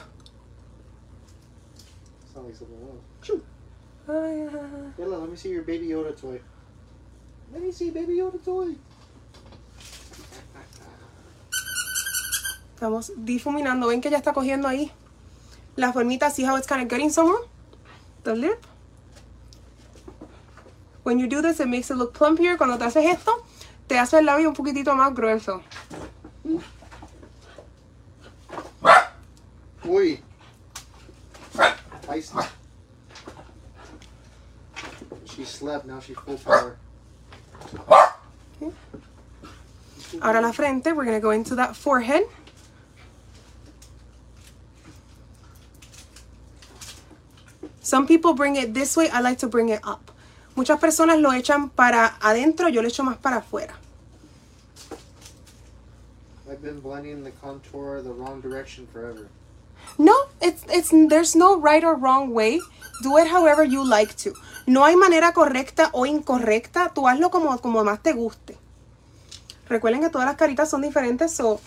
Sounds 2.34 2.45
like 2.45 2.56
something 2.56 2.80
else. 2.82 3.41
Oh, 4.08 4.52
yeah. 4.54 4.91
Bella, 4.97 5.18
let 5.18 5.30
me 5.30 5.36
see 5.36 5.49
your 5.49 5.64
Baby 5.64 5.88
Yoda 5.88 6.16
toy. 6.20 6.39
Let 7.54 7.62
me 7.62 7.72
see 7.72 7.91
Baby 7.91 8.18
Yoda 8.18 8.39
toy. 8.43 8.76
Estamos 12.76 13.12
difuminando. 13.18 13.88
¿Ven 13.88 14.02
que 14.02 14.10
ya 14.10 14.18
está 14.18 14.34
cogiendo 14.34 14.68
ahí? 14.68 14.91
La 15.76 15.93
formita, 15.93 16.30
see 16.30 16.45
how 16.45 16.56
it's 16.56 16.68
kind 16.68 16.82
of 16.82 16.88
getting 16.89 17.10
somewhere? 17.12 17.39
The 18.24 18.36
lip. 18.36 18.66
When 21.04 21.20
you 21.20 21.28
do 21.28 21.41
this, 21.41 21.60
it 21.60 21.68
makes 21.68 21.91
it 21.91 21.95
look 21.97 22.14
plumpier. 22.14 22.58
Cuando 22.58 22.78
te 22.78 22.86
haces 22.86 23.06
esto, 23.18 23.32
te 23.88 23.97
hace 23.99 24.20
el 24.20 24.26
labio 24.26 24.47
un 24.49 24.56
poquitito 24.56 24.95
más 24.95 25.14
grueso. 25.14 25.62
left, 35.72 35.86
now 35.86 36.00
she's 36.00 36.18
full 36.18 36.38
power. 36.38 36.78
Okay. 37.74 38.72
Ahora 40.22 40.42
la 40.42 40.52
frente, 40.52 40.92
we're 40.94 41.06
going 41.06 41.16
to 41.18 41.22
go 41.22 41.32
into 41.32 41.56
that 41.56 41.76
forehead. 41.76 42.24
Some 47.82 48.06
people 48.08 48.34
bring 48.34 48.58
it 48.58 48.74
this 48.74 48.96
way, 48.98 49.10
I 49.10 49.22
like 49.22 49.40
to 49.40 49.48
bring 49.48 49.70
it 49.70 49.80
up. 49.84 50.12
Muchas 50.56 50.80
personas 50.80 51.20
lo 51.22 51.32
echan 51.32 51.72
para 51.76 52.18
adentro, 52.20 52.72
yo 52.72 52.82
lo 52.82 52.88
echo 52.88 53.04
más 53.04 53.18
para 53.22 53.38
afuera. 53.42 53.74
I've 56.50 56.62
been 56.62 56.82
blending 56.82 57.24
the 57.24 57.32
contour 57.42 58.02
the 58.02 58.12
wrong 58.12 58.42
direction 58.42 58.86
forever. 58.92 59.30
No, 59.98 60.14
it's, 60.42 60.64
it's, 60.72 60.90
there's 61.10 61.36
no 61.36 61.58
right 61.60 61.84
or 61.84 61.96
wrong 61.96 62.32
way. 62.34 62.60
Do 63.04 63.18
it 63.18 63.28
however 63.28 63.64
you 63.64 63.88
like 63.88 64.16
to. 64.18 64.34
No 64.68 64.86
hay 64.86 64.96
manera 64.96 65.34
correcta 65.34 65.90
o 65.94 66.06
incorrecta. 66.06 66.94
Tú 66.94 67.08
hazlo 67.08 67.30
como, 67.32 67.58
como 67.60 67.84
más 67.84 68.02
te 68.02 68.14
guste. 68.14 68.58
Recuerden 69.68 70.02
que 70.02 70.10
todas 70.10 70.28
las 70.28 70.38
caritas 70.38 70.70
son 70.70 70.82
diferentes, 70.82 71.32
so 71.34 71.60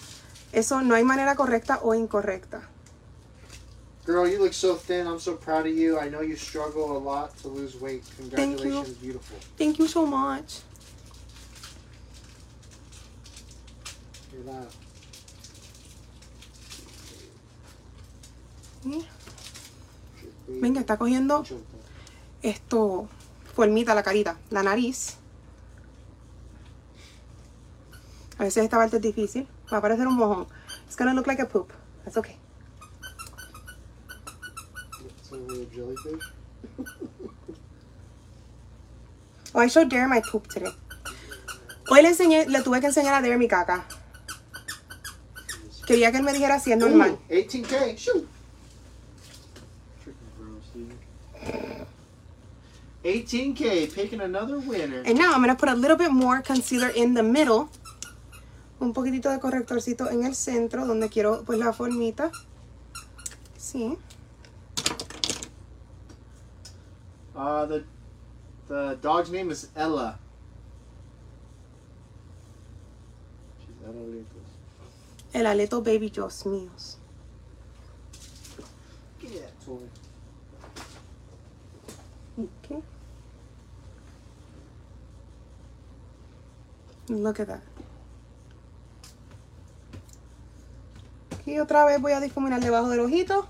eso 0.53 0.81
no 0.83 0.95
hay 0.95 1.05
manera 1.05 1.35
correcta 1.35 1.81
o 1.83 1.95
incorrecta. 1.95 2.63
Girl, 4.07 4.29
you 4.29 4.39
look 4.39 4.53
so 4.53 4.75
thin. 4.77 5.07
I'm 5.07 5.19
so 5.19 5.37
proud 5.37 5.67
of 5.67 5.73
you. 5.75 5.99
I 5.99 6.11
know 6.11 6.21
you 6.21 6.37
struggle 6.37 6.97
a 6.97 6.99
lot 7.01 7.37
to 7.39 7.49
lose 7.49 7.75
weight. 7.81 8.05
Congratulations, 8.19 8.75
Thank 8.75 8.89
you. 8.97 9.03
beautiful. 9.03 9.37
Thank 9.57 9.79
you 9.79 9.89
so 9.89 10.05
much. 10.07 10.61
Venga, 20.47 20.81
está 20.81 20.99
cogiendo 20.99 21.45
esto, 22.43 23.09
formita 23.55 23.95
la 23.95 24.03
carita, 24.03 24.37
la 24.51 24.63
nariz. 24.63 25.15
A 28.39 28.43
veces 28.45 28.65
esta 28.65 28.77
parte 28.77 28.97
es 28.97 29.03
difícil. 29.03 29.49
Va 29.73 29.79
a 29.79 29.81
parecer 29.81 30.07
un 30.07 30.17
mojón. 30.17 30.47
It's 30.87 30.97
gonna 30.97 31.15
look 31.15 31.27
like 31.27 31.41
a 31.41 31.47
poop. 31.49 31.71
That's 32.05 32.17
okay. 32.19 32.37
Oh, 39.55 39.61
I 39.63 39.69
showed 39.69 39.89
Dare 39.89 40.09
my 40.09 40.21
poop 40.21 40.47
today. 40.49 40.73
Hoy 41.89 42.03
le 42.03 42.09
enseñé, 42.09 42.47
le 42.49 42.61
tuve 42.63 42.81
que 42.81 42.87
enseñar 42.89 43.15
a 43.15 43.21
Dare 43.23 43.39
mi 43.39 43.49
caca. 43.49 43.87
Quería 45.87 46.11
que 46.11 46.19
él 46.19 46.25
me 46.25 46.33
dijera 46.33 46.61
si 46.61 46.73
es 46.73 46.79
normal. 46.79 47.19
18K, 47.29 47.97
shoot. 47.97 48.34
18K, 53.05 53.93
picking 53.95 54.21
another 54.23 54.59
winner. 54.59 55.03
And 55.05 55.19
now 55.19 55.33
I'm 55.35 55.43
going 55.43 55.55
to 55.55 55.61
put 55.61 55.69
a 55.69 55.75
little 55.75 55.97
bit 55.97 56.11
more 56.11 56.41
concealer 56.41 56.89
in 56.89 57.15
the 57.15 57.23
middle. 57.23 57.69
Un 58.81 58.93
poquitito 58.93 59.31
de 59.31 59.39
correctorcito 59.41 60.11
en 60.11 60.25
el 60.25 60.35
centro, 60.35 60.87
donde 60.87 61.09
quiero 61.09 61.43
pues 61.45 61.59
la 61.59 61.73
formita. 61.73 62.31
Sí. 63.59 63.97
Uh, 67.37 67.67
the, 67.67 67.85
the 68.69 68.99
dog's 69.03 69.31
name 69.31 69.51
is 69.51 69.69
Ella. 69.77 70.19
Ella 73.85 73.93
little 73.93 74.27
El 75.51 75.57
little 75.57 75.81
Baby 75.83 76.11
Joss 76.11 76.45
míos. 76.47 76.97
Look 87.09 87.39
at 87.41 87.47
that. 87.49 87.61
Y 91.47 91.59
otra 91.61 91.85
vez 91.85 92.01
voy 92.01 92.13
a 92.13 92.21
difuminar 92.21 92.61
debajo 92.63 92.89
del 92.89 93.01
ojito. 93.01 93.47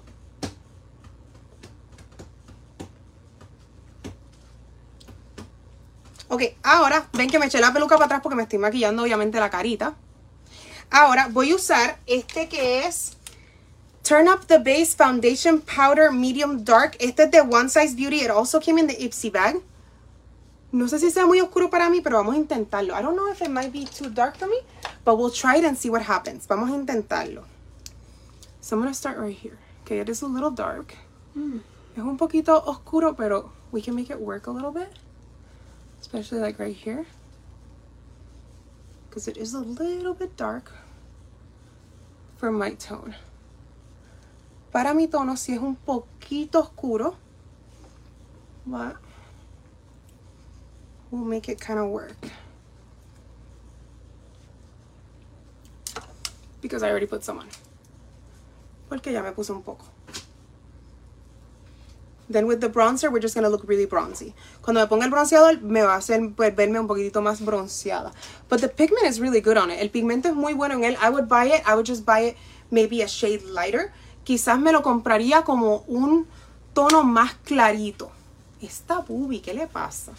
Ok, 6.28 6.43
ahora 6.64 7.09
ven 7.12 7.31
que 7.31 7.39
me 7.39 7.47
eché 7.47 7.60
la 7.60 7.72
peluca 7.72 7.94
para 7.97 8.06
atrás 8.06 8.20
porque 8.22 8.35
me 8.35 8.43
estoy 8.43 8.59
maquillando 8.59 9.05
obviamente 9.05 9.39
la 9.39 9.51
carita. 9.51 9.94
Ahora 10.90 11.28
voy 11.31 11.52
a 11.52 11.56
usar 11.56 11.98
este 12.06 12.48
que 12.48 12.86
es 12.86 13.12
Turn 14.02 14.26
Up 14.28 14.47
the 14.47 14.59
Base 14.59 14.97
Foundation 14.97 15.60
Powder 15.60 16.10
Medium 16.10 16.64
Dark. 16.64 16.97
Este 16.98 17.22
es 17.24 17.31
de 17.31 17.40
One 17.40 17.68
Size 17.68 17.94
Beauty. 17.94 18.22
It 18.24 18.31
also 18.31 18.59
came 18.59 18.81
in 18.81 18.89
the 18.89 18.97
Ipsy 19.01 19.31
bag. 19.31 19.62
No 20.74 20.88
sé 20.88 20.98
si 20.98 21.12
sea 21.12 21.24
muy 21.24 21.40
oscuro 21.40 21.70
para 21.70 21.88
mí, 21.88 22.01
pero 22.01 22.16
vamos 22.16 22.34
a 22.34 22.36
intentarlo. 22.38 22.96
I 22.96 23.01
don't 23.02 23.14
know 23.14 23.30
if 23.30 23.40
it 23.40 23.48
might 23.48 23.72
be 23.72 23.84
too 23.84 24.10
dark 24.10 24.36
for 24.36 24.48
me, 24.48 24.56
but 25.05 25.16
we'll 25.16 25.30
try 25.30 25.56
it 25.59 25.64
and 25.64 25.78
see 25.78 25.88
what 25.88 26.02
happens. 26.02 26.48
Vamos 26.48 26.68
a 26.68 26.74
intentarlo. 26.74 27.44
So 28.60 28.74
I'm 28.74 28.82
going 28.82 28.92
to 28.92 28.98
start 28.98 29.16
right 29.16 29.36
here. 29.36 29.56
Okay, 29.84 30.01
it 30.01 30.09
is 30.09 30.22
a 30.22 30.26
little 30.26 30.51
dark. 30.51 30.96
Hmm. 31.34 31.59
Es 31.96 32.02
un 32.02 32.16
poquito 32.18 32.60
oscuro, 32.66 33.12
pero 33.14 33.52
we 33.70 33.82
can 33.82 33.94
make 33.94 34.10
it 34.10 34.18
work 34.18 34.48
a 34.48 34.51
little 34.51 34.72
bit. 34.72 34.88
Especially 36.01 36.40
like 36.40 36.59
right 36.59 36.74
here. 36.74 37.06
Because 39.09 39.28
it 39.28 39.36
is 39.36 39.55
a 39.55 39.60
little 39.60 40.14
bit 40.14 40.36
dark 40.36 40.72
for 42.36 42.51
my 42.51 42.70
tone. 42.74 43.14
Para 44.72 44.92
mi 44.92 45.06
tono 45.06 45.36
si 45.36 45.52
es 45.52 45.60
un 45.60 45.76
poquito 45.86 46.55
oscuro. 46.59 47.14
But 48.66 48.96
we'll 51.14 51.24
make 51.24 51.48
it 51.48 51.60
kind 51.60 51.78
of 51.78 51.88
work. 51.88 52.16
Because 56.60 56.82
I 56.82 56.90
already 56.90 57.06
put 57.06 57.22
some 57.22 57.38
on. 57.38 57.48
Porque 58.88 59.12
ya 59.12 59.22
me 59.22 59.30
puse 59.32 59.50
un 59.52 59.62
poco. 59.62 59.84
Then 62.28 62.46
with 62.46 62.60
the 62.62 62.70
bronzer, 62.70 63.12
we're 63.12 63.20
just 63.20 63.34
going 63.34 63.44
to 63.44 63.50
look 63.50 63.62
really 63.68 63.84
bronzy. 63.86 64.34
Cuando 64.62 64.80
me 64.80 64.86
ponga 64.86 65.04
el 65.04 65.10
bronceador, 65.10 65.60
me 65.60 65.82
va 65.82 65.94
a 65.94 65.98
hacer 65.98 66.18
pues, 66.34 66.54
verme 66.56 66.80
un 66.80 66.88
poquitito 66.88 67.20
más 67.20 67.44
bronceada. 67.44 68.12
But 68.48 68.62
the 68.62 68.68
pigment 68.68 69.04
is 69.04 69.20
really 69.20 69.42
good 69.42 69.58
on 69.58 69.70
it. 69.70 69.78
El 69.80 69.90
pigmento 69.90 70.28
es 70.28 70.34
muy 70.34 70.54
bueno 70.54 70.74
en 70.74 70.84
él. 70.84 70.96
I 71.02 71.10
would 71.10 71.28
buy 71.28 71.46
it. 71.48 71.62
I 71.68 71.74
would 71.74 71.86
just 71.86 72.06
buy 72.06 72.20
it 72.30 72.36
maybe 72.70 73.02
a 73.02 73.06
shade 73.08 73.42
lighter. 73.42 73.92
Quizás 74.24 74.58
me 74.58 74.72
lo 74.72 74.82
compraría 74.82 75.44
como 75.44 75.84
un 75.86 76.26
tono 76.72 77.02
más 77.04 77.34
clarito. 77.44 78.10
Esta 78.62 79.00
bubi 79.00 79.40
¿qué 79.40 79.52
le 79.52 79.66
pasa? 79.66 80.12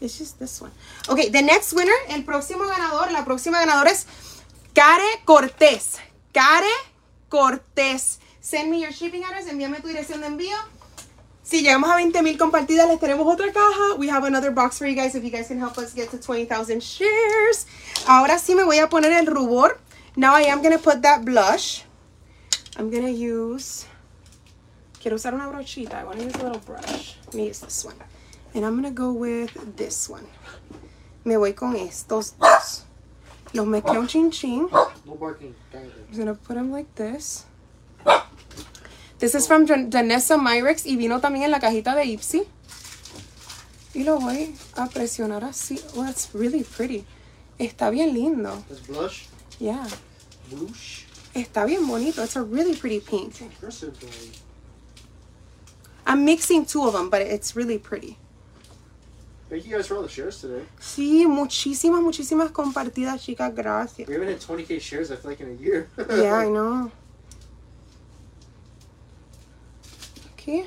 It's 0.00 0.18
just 0.18 0.38
this 0.38 0.60
one. 0.60 0.70
Okay, 1.08 1.30
the 1.30 1.42
next 1.42 1.72
winner, 1.72 1.94
el 2.08 2.24
próximo 2.24 2.66
ganador, 2.66 3.10
la 3.12 3.24
próxima 3.24 3.58
ganadora 3.58 3.90
es 3.90 4.06
Care 4.74 5.20
Cortés. 5.24 5.96
Care 6.32 6.70
Cortés. 7.30 8.18
Send 8.40 8.70
me 8.70 8.80
your 8.80 8.92
shipping 8.92 9.24
address, 9.24 9.46
envíame 9.48 9.80
tu 9.80 9.88
dirección 9.88 10.20
de 10.20 10.28
envío. 10.28 10.56
Si 11.42 11.62
llegamos 11.62 11.88
a 11.90 12.22
mil 12.22 12.38
compartidas, 12.38 12.88
les 12.88 12.98
tenemos 13.00 13.26
otra 13.32 13.46
caja. 13.52 13.94
We 13.98 14.08
have 14.10 14.24
another 14.26 14.50
box 14.50 14.78
for 14.78 14.86
you 14.86 14.94
guys 14.96 15.14
if 15.14 15.22
you 15.22 15.30
guys 15.30 15.48
can 15.48 15.58
help 15.58 15.78
us 15.78 15.94
get 15.94 16.10
to 16.10 16.18
20,000 16.18 16.80
shares. 16.80 17.66
Ahora 18.06 18.38
sí 18.38 18.54
me 18.54 18.64
voy 18.64 18.78
a 18.80 18.88
poner 18.88 19.12
el 19.12 19.26
rubor. 19.26 19.78
Now 20.16 20.34
I 20.36 20.42
am 20.50 20.60
going 20.60 20.76
to 20.76 20.82
put 20.82 21.02
that 21.02 21.24
blush. 21.24 21.84
I'm 22.76 22.90
going 22.90 23.04
to 23.06 23.12
use... 23.12 23.86
Quiero 25.00 25.16
usar 25.16 25.34
una 25.34 25.46
brochita. 25.46 25.94
I 26.00 26.04
want 26.04 26.18
to 26.18 26.24
use 26.24 26.34
a 26.34 26.42
little 26.42 26.58
brush. 26.58 27.14
Let 27.26 27.34
me 27.34 27.46
use 27.46 27.60
this 27.60 27.84
one. 27.84 27.94
And 28.56 28.64
I'm 28.64 28.74
gonna 28.74 28.90
go 28.90 29.12
with 29.12 29.50
this 29.76 30.08
one. 30.08 30.26
Me 31.26 31.36
voy 31.36 31.52
con 31.52 31.76
estos 31.76 32.32
dos. 32.38 32.84
Los 33.52 33.66
mezclé 33.66 33.98
un 33.98 34.06
chin 34.08 34.30
chin. 34.30 34.66
No 35.04 35.14
barking. 35.20 35.54
I'm 35.74 36.16
gonna 36.18 36.34
put 36.34 36.54
them 36.56 36.72
like 36.72 36.88
this. 36.94 37.44
This 39.18 39.34
is 39.34 39.46
from 39.46 39.66
Janessa 39.66 40.38
Myricks 40.38 40.86
y 40.86 40.96
vino 40.96 41.20
también 41.20 41.42
en 41.44 41.50
la 41.50 41.58
cajita 41.60 41.94
de 41.94 42.04
Ipsy. 42.06 42.44
Y 43.92 44.04
lo 44.04 44.20
voy 44.20 44.54
a 44.76 44.86
presionar 44.88 45.44
así. 45.44 45.78
Oh, 45.94 46.02
that's 46.04 46.30
really 46.34 46.64
pretty. 46.64 47.04
Está 47.60 47.90
bien 47.92 48.14
lindo. 48.14 48.64
It's 48.70 48.80
blush? 48.86 49.26
Yeah. 49.58 49.86
Blush? 50.50 51.04
Está 51.34 51.66
bien 51.66 51.86
bonito. 51.86 52.22
It's 52.22 52.36
a 52.36 52.42
really 52.42 52.74
pretty 52.74 53.00
pink. 53.00 53.34
I'm 56.06 56.24
mixing 56.24 56.64
two 56.64 56.86
of 56.86 56.94
them, 56.94 57.10
but 57.10 57.20
it's 57.20 57.54
really 57.54 57.76
pretty. 57.78 58.16
Thank 59.48 59.64
you 59.64 59.76
guys 59.76 59.86
for 59.86 59.96
all 59.96 60.02
the 60.02 60.08
shares 60.08 60.40
today. 60.40 60.62
Sí, 60.80 61.24
muchísimas, 61.26 62.00
muchísimas 62.02 62.50
compartidas, 62.50 63.22
chicas. 63.22 63.54
Gracias. 63.54 64.08
We 64.08 64.14
haven't 64.14 64.30
had 64.30 64.40
20k 64.40 64.80
shares, 64.80 65.10
I 65.12 65.16
feel 65.16 65.30
like, 65.30 65.40
in 65.40 65.50
a 65.50 65.62
year. 65.62 65.88
yeah, 65.98 66.34
I 66.34 66.48
know. 66.48 66.90
Okay. 70.34 70.64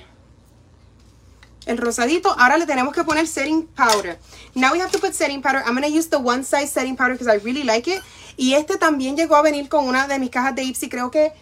El 1.66 1.78
rosadito. 1.78 2.30
Ahora 2.40 2.58
le 2.58 2.66
tenemos 2.66 2.94
que 2.94 3.04
poner 3.04 3.28
setting 3.28 3.68
powder. 3.68 4.18
Now 4.56 4.72
we 4.72 4.80
have 4.80 4.92
to 4.94 5.00
put 5.00 5.14
setting 5.14 5.42
powder. 5.42 5.60
I'm 5.66 5.74
going 5.74 5.84
to 5.84 5.90
use 5.92 6.08
the 6.08 6.18
one 6.20 6.44
size 6.46 6.72
setting 6.72 6.96
powder 6.96 7.16
because 7.16 7.28
I 7.28 7.36
really 7.44 7.64
like 7.64 7.88
it. 7.88 8.02
Y 8.38 8.54
este 8.54 8.78
también 8.78 9.18
llegó 9.18 9.36
a 9.36 9.42
venir 9.42 9.68
con 9.68 9.90
una 9.90 10.08
de 10.08 10.18
mis 10.20 10.30
cajas 10.30 10.56
de 10.56 10.64
Ipsy. 10.64 10.88
Creo 10.88 11.12
que 11.12 11.34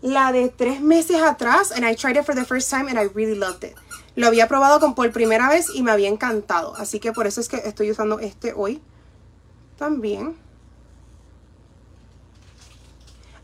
la 0.00 0.32
de 0.32 0.48
tres 0.48 0.80
meses 0.80 1.20
atrás. 1.20 1.70
And 1.70 1.84
I 1.84 1.94
tried 1.94 2.16
it 2.16 2.24
for 2.24 2.34
the 2.34 2.46
first 2.46 2.70
time 2.70 2.88
and 2.88 2.98
I 2.98 3.08
really 3.14 3.38
loved 3.38 3.62
it. 3.62 3.74
Lo 4.14 4.26
había 4.26 4.46
probado 4.46 4.78
con 4.80 4.94
por 4.94 5.10
primera 5.12 5.48
vez 5.48 5.68
y 5.74 5.82
me 5.82 5.90
había 5.90 6.08
encantado. 6.08 6.74
Así 6.76 7.00
que 7.00 7.12
por 7.12 7.26
eso 7.26 7.40
es 7.40 7.48
que 7.48 7.56
estoy 7.56 7.90
usando 7.90 8.18
este 8.20 8.52
hoy 8.54 8.80
también. 9.78 10.36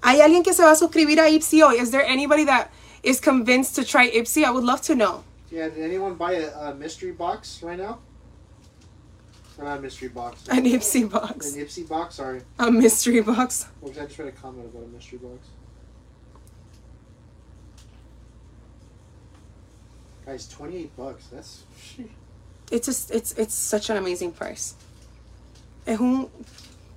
¿Hay 0.03 0.21
alguien 0.21 0.43
que 0.43 0.53
se 0.53 0.63
va 0.63 0.73
a 0.73 0.77
suscribir 0.77 1.21
a 1.21 1.29
Ipsy 1.31 1.63
hoy? 1.63 1.79
Is 1.79 1.91
there 1.91 2.05
anybody 2.07 2.45
that 2.45 2.71
is 3.03 3.21
convinced 3.21 3.75
to 3.77 3.85
try 3.85 4.09
Ipsy? 4.11 4.45
I 4.45 4.51
would 4.51 4.65
love 4.65 4.83
to 4.83 4.95
know. 4.95 5.25
Yeah, 5.51 5.69
did 5.71 5.83
anyone 5.83 6.15
buy 6.17 6.35
a, 6.45 6.75
mystery 6.75 7.13
box 7.13 7.63
right 7.63 7.79
now? 7.79 7.99
not 9.59 9.79
a 9.79 9.81
mystery 9.81 10.09
box. 10.09 10.47
An 10.49 10.65
Ipsy 10.65 11.11
box. 11.11 11.53
An 11.55 11.59
Ipsy 11.63 11.89
box, 11.89 12.15
sorry. 12.17 12.43
A 12.59 12.71
mystery 12.71 13.23
box. 13.23 13.67
Well, 13.81 13.91
I 13.99 14.05
just 14.05 14.19
read 14.19 14.33
comment 14.41 14.67
about 14.73 14.85
a 14.85 14.89
mystery 14.89 15.19
box. 15.19 15.49
Guys, 20.29 20.47
28 20.49 20.91
bucks, 20.95 21.27
that's... 21.33 21.65
It's, 22.71 22.85
just, 22.87 23.11
it's, 23.11 23.33
it's 23.39 23.55
such 23.55 23.89
an 23.89 23.97
amazing 23.97 24.31
price. 24.33 24.75
Es 25.87 25.99
un 26.01 26.29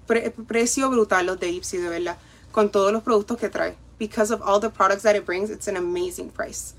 pre 0.05 0.31
precio 0.31 0.89
brutal 0.89 1.25
los 1.25 1.39
de 1.39 1.47
Ipsy, 1.47 1.77
de 1.77 1.87
verdad, 1.87 2.17
con 2.51 2.69
todos 2.73 2.91
los 2.91 3.03
productos 3.03 3.37
que 3.37 3.47
trae. 3.47 3.75
Because 3.97 4.33
of 4.33 4.41
all 4.41 4.59
the 4.59 4.69
products 4.69 5.03
that 5.03 5.15
it 5.15 5.25
brings, 5.25 5.49
it's 5.49 5.69
an 5.69 5.77
amazing 5.77 6.29
price. 6.29 6.73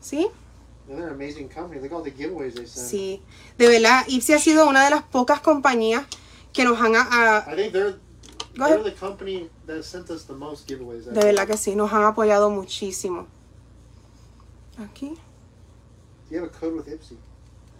¿Sí? 0.00 0.26
They're 0.88 1.08
an 1.08 1.12
amazing 1.12 1.50
company. 1.50 1.80
Look 1.82 1.92
all 1.92 2.02
the 2.02 2.12
giveaways 2.12 2.54
they 2.54 2.64
send. 2.64 2.88
Sí, 2.90 3.20
de 3.58 3.68
verdad, 3.68 4.06
Ipsy 4.08 4.32
ha 4.32 4.38
sido 4.38 4.66
una 4.66 4.82
de 4.84 4.90
las 4.90 5.02
pocas 5.02 5.40
compañías 5.40 6.06
que 6.54 6.64
nos 6.64 6.80
han... 6.80 6.96
A, 6.96 7.00
ah, 7.02 7.44
ah, 7.46 7.50
I 7.52 7.56
think 7.56 7.72
they're, 7.74 7.98
they're 8.54 8.82
the 8.82 8.92
company 8.92 9.50
that 9.66 9.84
sent 9.84 10.08
us 10.08 10.24
the 10.24 10.32
most 10.34 10.66
giveaways. 10.66 11.04
De 11.04 11.20
verdad 11.20 11.46
que 11.46 11.58
sí, 11.58 11.76
nos 11.76 11.92
han 11.92 12.04
apoyado 12.04 12.48
muchísimo. 12.48 13.26
Aquí. 14.78 15.12
you 16.32 16.38
have 16.40 16.46
a 16.48 16.52
code 16.52 16.74
with 16.74 16.86
Ipsy? 16.88 17.16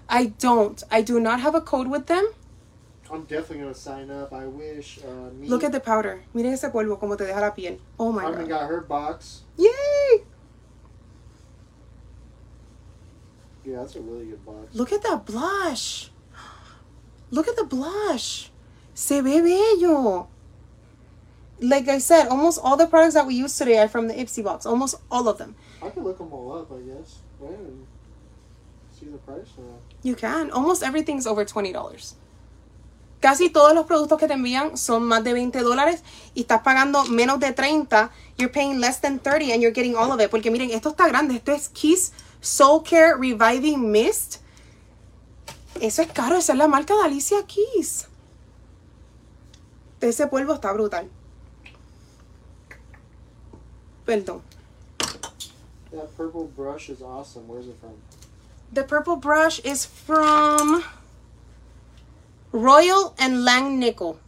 I 0.08 0.26
don't. 0.38 0.82
I 0.90 1.00
do 1.02 1.18
not 1.18 1.40
have 1.40 1.54
a 1.54 1.60
code 1.60 1.88
with 1.88 2.06
them. 2.06 2.32
I'm 3.10 3.24
definitely 3.24 3.58
gonna 3.64 3.74
sign 3.74 4.10
up. 4.10 4.32
I 4.32 4.46
wish. 4.46 4.98
Uh, 5.04 5.30
me, 5.32 5.46
Look 5.48 5.64
at 5.64 5.72
the 5.72 5.80
powder. 5.80 6.20
Miren 6.34 6.52
ese 6.52 6.64
polvo 6.68 6.98
como 7.00 7.16
te 7.16 7.24
deja 7.24 7.40
la 7.40 7.50
piel. 7.50 7.78
Oh 7.98 8.10
my 8.12 8.24
Armin 8.24 8.46
god. 8.48 8.60
got 8.60 8.66
her 8.68 8.80
box. 8.82 9.42
Yay! 9.58 10.22
Yeah, 13.64 13.80
that's 13.80 13.96
a 13.96 14.00
really 14.00 14.26
good 14.26 14.44
box. 14.44 14.74
Look 14.74 14.92
at 14.92 15.02
that 15.02 15.24
blush. 15.26 16.10
Look 17.30 17.48
at 17.48 17.56
the 17.56 17.64
blush. 17.64 18.50
Se 18.94 19.20
ve 19.22 19.40
bello. 19.40 20.28
Like 21.60 21.88
I 21.88 21.98
said, 21.98 22.26
almost 22.28 22.58
all 22.62 22.76
the 22.76 22.86
products 22.86 23.14
that 23.14 23.24
we 23.26 23.34
use 23.36 23.56
today 23.56 23.78
are 23.78 23.88
from 23.88 24.08
the 24.08 24.14
Ipsy 24.14 24.42
box. 24.44 24.64
Almost 24.66 24.96
all 25.10 25.28
of 25.28 25.38
them. 25.38 25.54
I 25.82 25.90
can 25.90 26.02
look 26.02 26.18
them 26.18 26.32
all 26.32 26.52
up, 26.58 26.70
I 26.72 26.80
guess. 26.82 27.20
You 30.02 30.14
can. 30.16 30.50
Almost 30.50 30.82
everything's 30.82 31.26
over 31.26 31.44
$20. 31.44 31.74
Casi 33.20 33.50
todos 33.50 33.72
los 33.74 33.86
productos 33.86 34.18
que 34.18 34.26
te 34.26 34.34
envían 34.34 34.76
son 34.76 35.04
más 35.04 35.22
de 35.24 35.32
20 35.32 35.60
dólares 35.60 36.02
y 36.34 36.40
estás 36.42 36.62
pagando 36.62 37.04
menos 37.06 37.38
de 37.40 37.52
30. 37.52 38.10
You're 38.36 38.52
paying 38.52 38.80
less 38.80 39.00
than 39.00 39.18
30 39.20 39.52
and 39.52 39.60
you're 39.62 39.72
getting 39.72 39.94
all 39.96 40.10
of 40.12 40.20
it. 40.20 40.28
Porque 40.30 40.50
miren, 40.50 40.70
esto 40.72 40.88
está 40.90 41.06
grande. 41.08 41.36
Esto 41.36 41.52
es 41.52 41.68
Kiss 41.68 42.12
Soul 42.40 42.82
Care 42.82 43.14
Reviving 43.14 43.90
Mist. 43.92 44.36
Eso 45.80 46.02
es 46.02 46.10
caro. 46.12 46.36
Esa 46.36 46.52
es 46.52 46.58
la 46.58 46.66
marca 46.68 46.94
de 46.96 47.02
Alicia 47.02 47.44
Kiss. 47.46 48.06
Ese 50.00 50.26
polvo 50.26 50.54
está 50.54 50.72
brutal. 50.72 51.08
Perdón. 54.04 54.42
That 55.92 56.08
purple 56.16 56.48
brush 56.56 56.88
is 56.88 57.02
awesome. 57.02 57.44
Where's 57.46 57.68
it 57.68 57.76
from? 57.78 57.92
The 58.72 58.84
purple 58.84 59.16
brush 59.16 59.58
is 59.68 59.84
from 59.84 60.82
Royal 62.52 63.14
and 63.18 63.44
Lang 63.44 63.78
Nickel. 63.78 64.18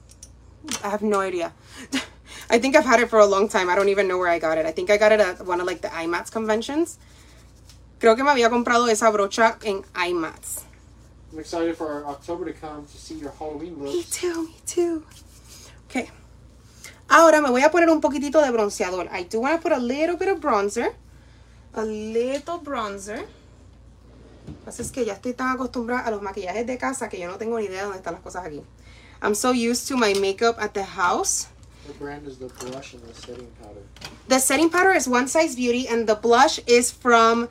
I 0.84 0.90
have 0.90 1.00
no 1.00 1.20
idea. 1.20 1.54
I 2.50 2.58
think 2.58 2.76
I've 2.76 2.84
had 2.84 3.00
it 3.00 3.08
for 3.08 3.18
a 3.20 3.24
long 3.24 3.48
time. 3.48 3.70
I 3.70 3.74
don't 3.74 3.88
even 3.88 4.06
know 4.06 4.18
where 4.18 4.28
I 4.28 4.38
got 4.38 4.58
it. 4.58 4.66
I 4.66 4.70
think 4.70 4.90
I 4.90 4.98
got 4.98 5.12
it 5.12 5.20
at 5.20 5.46
one 5.46 5.62
of 5.62 5.66
like 5.66 5.80
the 5.80 5.88
IMATS 5.88 6.30
conventions. 6.30 6.98
Creo 8.00 8.16
que 8.16 8.22
me 8.22 8.28
había 8.32 8.50
comprado 8.50 8.86
esa 8.90 9.06
brocha 9.10 9.56
en 9.64 9.82
IMATS. 9.94 10.64
I'm 11.32 11.38
excited 11.38 11.74
for 11.74 12.04
October 12.04 12.44
to 12.44 12.52
come 12.52 12.84
to 12.84 12.96
see 12.98 13.14
your 13.14 13.30
Halloween 13.38 13.82
look. 13.82 13.94
Me 13.94 14.02
too, 14.02 14.44
me 14.48 14.54
too. 14.66 15.06
Okay. 15.88 16.10
Ahora 17.08 17.40
me 17.40 17.48
voy 17.48 17.62
a 17.64 17.70
poner 17.70 17.88
un 17.88 18.02
poquitito 18.02 18.42
de 18.44 18.52
bronceador. 18.52 19.08
I 19.10 19.22
do 19.22 19.40
want 19.40 19.56
to 19.56 19.62
put 19.62 19.72
a 19.72 19.80
little 19.80 20.18
bit 20.18 20.28
of 20.28 20.38
bronzer. 20.38 20.92
A 21.72 21.82
little 21.82 22.58
bronzer. 22.58 23.24
Así 24.66 24.82
es 24.82 24.90
que 24.92 25.04
ya 25.04 25.14
estoy 25.14 25.34
tan 25.34 25.48
acostumbrada 25.52 26.02
a 26.06 26.10
los 26.10 26.22
maquillajes 26.22 26.66
de 26.66 26.78
casa 26.78 27.08
que 27.08 27.18
yo 27.20 27.28
no 27.28 27.36
tengo 27.36 27.58
ni 27.58 27.66
idea 27.66 27.78
de 27.80 27.84
dónde 27.84 27.98
están 27.98 28.14
las 28.14 28.22
cosas 28.22 28.46
aquí. 28.46 28.62
I'm 29.22 29.34
so 29.34 29.50
used 29.52 29.88
to 29.88 29.96
my 29.96 30.14
makeup 30.20 30.56
at 30.58 30.70
the 30.72 30.84
house. 30.84 31.46
The 31.86 31.92
brand 32.02 32.26
is 32.26 32.38
the 32.38 32.46
blush 32.46 32.94
and 32.94 33.02
the 33.02 33.14
setting 33.20 33.48
powder? 33.62 33.82
The 34.28 34.38
setting 34.38 34.70
powder 34.70 34.94
is 34.96 35.06
One 35.06 35.28
Size 35.28 35.54
Beauty 35.54 35.86
and 35.88 36.06
the 36.06 36.14
blush 36.14 36.58
is 36.66 36.90
from 36.90 37.48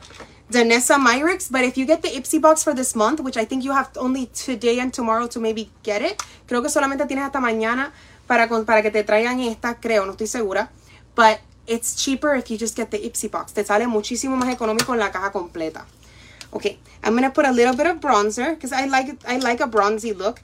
Danessa 0.52 0.98
Myricks. 0.98 1.52
But 1.52 1.62
if 1.64 1.78
you 1.78 1.86
get 1.86 2.02
the 2.02 2.10
Ipsy 2.10 2.40
box 2.42 2.64
for 2.64 2.74
this 2.74 2.96
month, 2.96 3.20
which 3.22 3.38
I 3.38 3.46
think 3.46 3.64
you 3.64 3.74
have 3.74 3.90
only 3.96 4.28
today 4.28 4.80
and 4.80 4.92
tomorrow 4.94 5.28
to 5.28 5.40
maybe 5.40 5.70
get 5.84 6.02
it. 6.02 6.22
Creo 6.48 6.62
que 6.62 6.70
solamente 6.70 7.06
tienes 7.06 7.26
hasta 7.26 7.40
mañana 7.40 7.92
para, 8.28 8.48
para 8.66 8.82
que 8.82 8.90
te 8.92 9.04
traigan 9.04 9.40
esta, 9.40 9.80
creo, 9.80 10.06
no 10.06 10.12
estoy 10.14 10.28
segura. 10.28 10.72
But 11.16 11.40
it's 11.68 11.96
cheaper 11.96 12.36
if 12.36 12.50
you 12.50 12.58
just 12.58 12.76
get 12.76 12.90
the 12.90 12.98
Ipsy 12.98 13.30
box. 13.30 13.54
Te 13.54 13.64
sale 13.64 13.86
muchísimo 13.86 14.36
más 14.36 14.50
económico 14.50 14.94
en 14.94 15.00
la 15.00 15.12
caja 15.12 15.32
completa. 15.32 15.86
Okay, 16.56 16.78
I'm 17.04 17.16
gonna 17.16 17.32
put 17.32 17.46
a 17.46 17.52
little 17.52 17.76
bit 17.76 17.88
of 17.88 18.00
bronzer 18.00 18.52
because 18.54 18.72
I 18.72 18.86
like 18.86 19.16
I 19.28 19.38
like 19.38 19.60
a 19.60 19.66
bronzy 19.68 20.14
look. 20.14 20.40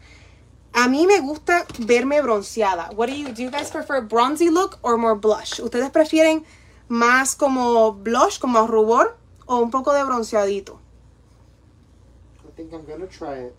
A 0.74 0.88
mí 0.88 1.06
me 1.08 1.20
gusta 1.20 1.66
verme 1.78 2.22
bronceada. 2.24 2.94
What 2.96 3.10
do 3.10 3.16
you 3.16 3.32
do 3.32 3.44
you 3.44 3.52
guys 3.52 3.70
prefer 3.70 4.02
bronzy 4.02 4.50
look 4.50 4.80
or 4.82 4.98
more 4.98 5.16
blush? 5.16 5.60
¿Ustedes 5.60 5.92
prefieren 5.92 6.44
más 6.90 7.36
como 7.38 7.92
blush, 7.94 8.40
como 8.40 8.66
rubor 8.66 9.18
o 9.48 9.58
un 9.60 9.70
poco 9.70 9.94
de 9.94 10.04
bronceadito? 10.04 10.80
I 12.48 12.52
think 12.56 12.74
I'm 12.74 12.86
gonna 12.86 13.06
try 13.08 13.36
it. 13.46 13.56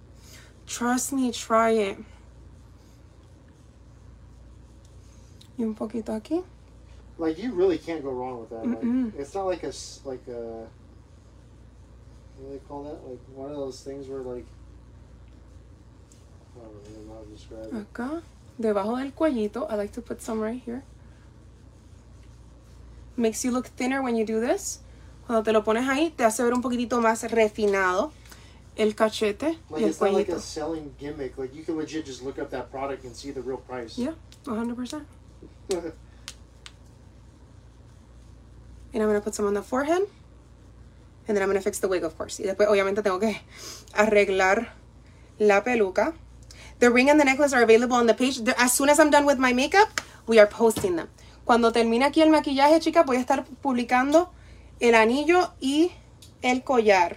Trust 0.66 1.12
me, 1.12 1.30
try 1.30 1.70
it. 1.70 1.98
Y 5.56 5.62
un 5.64 5.74
poquito 5.76 6.12
aquí. 6.14 6.42
Like 7.16 7.38
you 7.40 7.52
really 7.52 7.78
can't 7.78 8.02
go 8.02 8.10
wrong 8.10 8.40
with 8.40 8.50
that. 8.50 8.64
Mm 8.64 8.74
-mm. 8.80 9.04
Like, 9.12 9.22
it's 9.22 9.34
not 9.34 9.46
like 9.46 9.62
a 9.64 9.70
like 10.04 10.28
a 10.28 10.66
what 12.42 12.48
do 12.52 12.58
they 12.58 12.64
call 12.66 12.84
that? 12.84 13.06
Like 13.08 13.18
one 13.34 13.50
of 13.50 13.56
those 13.56 13.82
things 13.82 14.08
where 14.08 14.20
like 14.20 14.46
I 16.56 16.64
don't 16.64 16.72
really 16.90 17.06
know 17.06 17.14
how 17.14 17.22
to 17.22 17.30
describe 17.30 17.66
it. 17.66 17.88
Acá, 17.92 18.22
debajo 18.58 18.96
del 18.96 19.12
cuellito, 19.12 19.66
I 19.70 19.76
like 19.76 19.92
to 19.92 20.02
put 20.02 20.22
some 20.22 20.40
right 20.40 20.60
here. 20.62 20.82
Makes 23.16 23.44
you 23.44 23.50
look 23.50 23.66
thinner 23.68 24.02
when 24.02 24.16
you 24.16 24.24
do 24.24 24.40
this. 24.40 24.80
Cuando 25.26 25.42
te 25.42 25.52
lo 25.52 25.62
pones 25.62 25.86
ahí, 25.88 26.10
te 26.14 26.24
hace 26.24 26.42
ver 26.42 26.54
un 26.54 26.62
poquitito 26.62 27.00
más 27.00 27.22
refinado 27.30 28.12
el 28.76 28.94
cachete 28.94 29.56
like, 29.70 29.82
y 29.82 29.84
el 29.84 29.94
cuellito. 29.94 30.18
Like 30.30 30.30
a 30.32 30.40
selling 30.40 30.94
gimmick. 30.98 31.36
Like 31.38 31.54
you 31.54 31.62
can 31.62 31.76
legit 31.76 32.06
just 32.06 32.22
look 32.22 32.38
up 32.38 32.50
that 32.50 32.70
product 32.70 33.04
and 33.04 33.14
see 33.14 33.30
the 33.30 33.42
real 33.42 33.58
price. 33.58 33.96
Yeah, 33.98 34.12
100%. 34.44 35.04
and 38.92 39.02
I'm 39.04 39.08
going 39.08 39.14
to 39.14 39.20
put 39.22 39.34
some 39.36 39.46
on 39.46 39.54
the 39.54 39.62
forehead. 39.62 40.02
And 41.30 41.36
then 41.36 41.44
I'm 41.44 41.48
gonna 41.48 41.60
fix 41.62 41.78
the 41.78 41.86
wig, 41.86 42.02
of 42.02 42.16
course. 42.18 42.40
Y 42.40 42.44
después, 42.44 42.68
obviamente, 42.68 43.02
tengo 43.04 43.20
que 43.20 43.40
arreglar 43.94 44.72
la 45.38 45.62
peluca. 45.62 46.12
The 46.80 46.90
ring 46.90 47.08
and 47.08 47.20
the 47.20 47.24
necklace 47.24 47.52
are 47.54 47.62
available 47.62 47.94
on 47.94 48.06
the 48.08 48.14
page. 48.14 48.40
As 48.58 48.72
soon 48.72 48.88
as 48.88 48.98
I'm 48.98 49.10
done 49.10 49.24
with 49.26 49.38
my 49.38 49.52
makeup, 49.52 49.90
we 50.26 50.40
are 50.40 50.48
posting 50.48 50.96
them. 50.96 51.08
Cuando 51.44 51.70
termine 51.70 52.02
aquí 52.04 52.20
el 52.20 52.30
maquillaje, 52.30 52.80
chicas, 52.80 53.06
voy 53.06 53.18
a 53.18 53.20
estar 53.20 53.44
publicando 53.62 54.30
el 54.80 54.96
anillo 54.96 55.52
y 55.60 55.92
el 56.42 56.64
collar. 56.64 57.16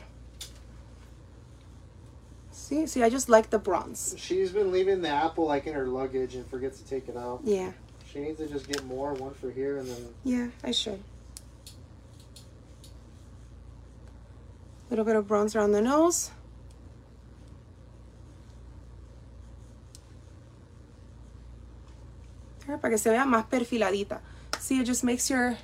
See, 2.52 2.86
see, 2.86 3.02
I 3.02 3.10
just 3.10 3.30
like 3.30 3.50
the 3.50 3.58
bronze. 3.58 4.14
She's 4.20 4.52
been 4.52 4.72
leaving 4.72 5.02
the 5.02 5.10
apple 5.10 5.48
like 5.48 5.66
in 5.66 5.74
her 5.74 5.88
luggage 5.88 6.36
and 6.36 6.46
forgets 6.52 6.80
to 6.82 6.88
take 6.88 7.10
it 7.10 7.18
out. 7.18 7.40
Yeah. 7.44 7.72
She 8.12 8.20
needs 8.20 8.38
to 8.38 8.46
just 8.46 8.68
get 8.68 8.86
more, 8.86 9.14
one 9.16 9.34
for 9.34 9.50
here 9.50 9.78
and 9.80 9.88
then. 9.88 10.08
Yeah, 10.24 10.48
I 10.64 10.72
should. 10.72 11.00
little 14.96 15.06
bit 15.06 15.16
of 15.16 15.26
bronzer 15.28 15.60
on 15.62 15.72
the 15.72 15.82
nose. 15.82 16.30
Para 22.80 22.90
que 22.92 22.98
se 22.98 23.10
vea 23.10 23.26
más 23.26 23.48
perfiladita. 23.50 24.22
See, 24.60 24.80
it 24.80 24.86
just 24.86 25.04
makes 25.04 25.30
your 25.32 25.58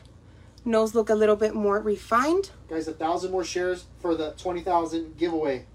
nose 0.65 0.95
look 0.95 1.09
a 1.09 1.15
little 1.15 1.35
bit 1.35 1.53
more 1.53 1.79
refined. 1.79 2.49
Guys, 2.67 2.87
a 2.87 2.93
thousand 2.93 3.31
more 3.31 3.43
shares 3.43 3.85
for 4.01 4.15
the 4.15 4.31
20,000 4.31 5.15
giveaway. 5.17 5.65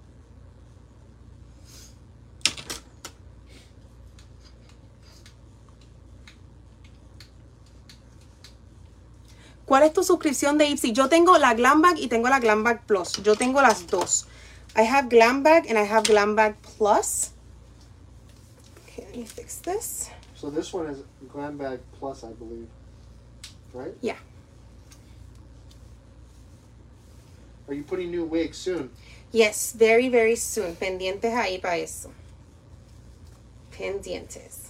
¿Cuál 9.75 9.83
es 9.83 9.93
tu 9.93 10.05
suscripción 10.05 10.57
de 10.57 10.67
Ipsy? 10.69 10.93
Yo 10.93 11.09
tengo 11.09 11.37
la 11.37 11.53
Glam 11.55 11.83
Bag 11.83 11.99
y 11.99 12.07
tengo 12.07 12.29
la 12.29 12.39
Glam 12.39 12.63
Bag 12.63 12.87
Plus. 12.87 13.15
Yo 13.25 13.35
tengo 13.35 13.61
las 13.61 13.85
dos. 13.89 14.27
I 14.77 14.83
have 14.83 15.09
Glam 15.09 15.43
Bag 15.43 15.67
and 15.69 15.77
I 15.77 15.83
have 15.83 16.05
Glam 16.05 16.37
Bag 16.37 16.55
Plus. 16.79 17.33
Okay, 18.87 19.05
let 19.11 19.17
me 19.17 19.25
fix 19.27 19.57
this. 19.63 20.11
So 20.37 20.49
this 20.49 20.73
one 20.73 20.87
is 20.93 20.99
Glam 21.29 21.59
Bag 21.59 21.81
Plus, 21.99 22.23
I 22.23 22.31
believe. 22.35 22.69
Right? 23.73 23.95
Yeah. 24.01 24.15
Are 27.67 27.75
you 27.75 27.83
putting 27.83 28.13
new 28.13 28.23
wigs 28.27 28.57
soon? 28.59 28.91
Yes, 29.33 29.73
very, 29.73 30.09
very 30.09 30.37
soon. 30.37 30.77
Pendientes 30.77 31.35
ahí 31.35 31.59
para 31.61 31.79
eso. 31.79 32.13
Pendientes. 33.77 34.64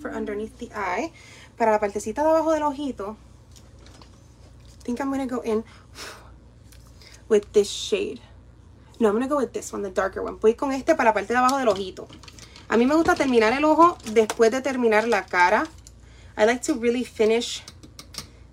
for 0.00 0.12
underneath 0.14 0.56
the 0.58 0.66
eye, 0.74 1.12
para 1.56 1.72
la 1.72 1.80
partecita 1.80 2.22
de 2.22 2.30
abajo 2.30 2.52
del 2.52 2.62
ojito, 2.62 3.16
I 4.80 4.84
think 4.84 5.00
I'm 5.00 5.12
going 5.12 5.26
to 5.28 5.32
go 5.34 5.42
in 5.42 5.62
with 7.28 7.52
this 7.52 7.68
shade. 7.70 8.20
No, 9.00 9.08
I'm 9.08 9.14
going 9.14 9.22
to 9.24 9.28
go 9.28 9.36
with 9.36 9.52
this 9.52 9.72
one, 9.72 9.82
the 9.82 9.90
darker 9.90 10.22
one. 10.22 10.38
Voy 10.38 10.54
con 10.54 10.72
este 10.72 10.94
para 10.96 11.10
la 11.10 11.14
parte 11.14 11.32
de 11.32 11.38
abajo 11.38 11.58
del 11.58 11.68
ojito. 11.68 12.06
A 12.68 12.76
mí 12.76 12.86
me 12.86 12.94
gusta 12.94 13.14
terminar 13.16 13.52
el 13.52 13.64
ojo 13.64 13.96
después 14.12 14.50
de 14.50 14.60
terminar 14.60 15.06
la 15.08 15.26
cara. 15.26 15.66
I 16.36 16.46
like 16.46 16.62
to 16.62 16.74
really 16.74 17.04
finish 17.04 17.62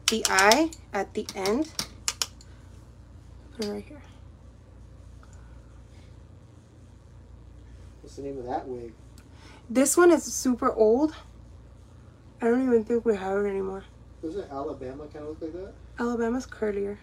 the 0.08 0.24
eye 0.30 0.70
at 0.94 1.14
the 1.14 1.26
end. 1.36 1.68
Put 3.56 3.66
it 3.66 3.72
right 3.72 3.84
here. 3.88 4.02
the 8.22 8.28
name 8.28 8.38
of 8.38 8.46
that 8.46 8.68
wig? 8.68 8.94
This 9.70 9.96
one 9.96 10.12
is 10.12 10.24
super 10.24 10.74
old. 10.74 11.16
I 12.42 12.46
don't 12.46 12.66
even 12.66 12.84
think 12.84 13.06
we 13.06 13.16
have 13.16 13.44
it 13.46 13.50
anymore. 13.50 13.84
does 14.22 14.36
it 14.36 14.48
Alabama 14.52 15.06
kind 15.08 15.26
of 15.28 15.30
look 15.30 15.42
like 15.42 15.54
that? 15.54 15.74
Alabama's 16.00 16.46
curlier. 16.48 16.98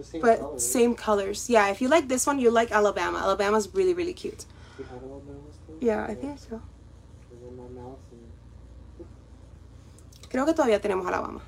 Same 0.00 0.20
but 0.20 0.38
colors. 0.38 0.66
same 0.70 0.94
colors. 0.94 1.50
Yeah, 1.50 1.70
if 1.70 1.80
you 1.82 1.88
like 1.88 2.06
this 2.06 2.26
one, 2.26 2.38
you 2.38 2.50
like 2.50 2.70
Alabama. 2.70 3.18
Alabama's 3.18 3.68
really, 3.74 3.94
really 3.94 4.12
cute. 4.12 4.44
Yeah, 5.80 6.04
I 6.04 6.14
think 6.14 6.38
so. 6.38 6.60
Creo 10.28 10.44
que 10.44 10.52
todavía 10.54 10.78
tenemos 10.80 11.06
Alabama. 11.06 11.40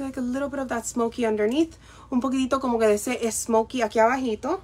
like 0.00 0.16
a 0.16 0.20
little 0.20 0.48
bit 0.48 0.58
of 0.58 0.66
that 0.68 0.84
smoky 0.86 1.24
underneath. 1.26 1.76
Un 2.10 2.20
poquitito 2.20 2.58
como 2.60 2.76
que 2.78 2.86
de 2.88 2.94
ese 2.94 3.16
smoky 3.32 3.82
aquí 3.82 3.98
abajito. 4.00 4.60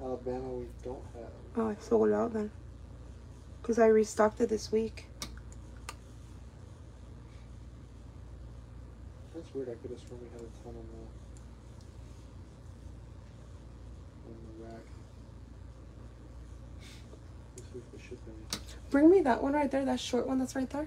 Alabama 0.00 0.48
we 0.48 0.66
don't 0.82 0.98
have. 1.14 1.30
Oh, 1.56 1.68
I 1.68 1.76
sold 1.80 2.12
out 2.12 2.32
then. 2.32 2.50
Because 3.60 3.78
I 3.78 3.86
restocked 3.86 4.40
it 4.40 4.48
this 4.48 4.72
week. 4.72 5.06
That's 9.34 9.54
weird. 9.54 9.68
I 9.68 9.74
could 9.80 9.92
have 9.96 10.00
sworn 10.00 10.20
we 10.22 10.26
had 10.32 10.40
a 10.40 10.48
ton 10.62 10.74
on 10.74 10.86
the, 10.88 11.00
uh, 14.26 14.30
on 14.70 14.78
the 18.00 18.16
rack. 18.32 18.88
Bring 18.90 19.08
me 19.10 19.20
that 19.22 19.42
one 19.42 19.52
right 19.54 19.70
there, 19.70 19.84
that 19.86 20.00
short 20.00 20.26
one 20.26 20.38
that's 20.38 20.54
right 20.56 20.68
there. 20.68 20.86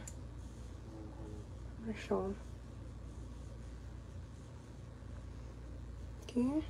Okay. 6.24 6.64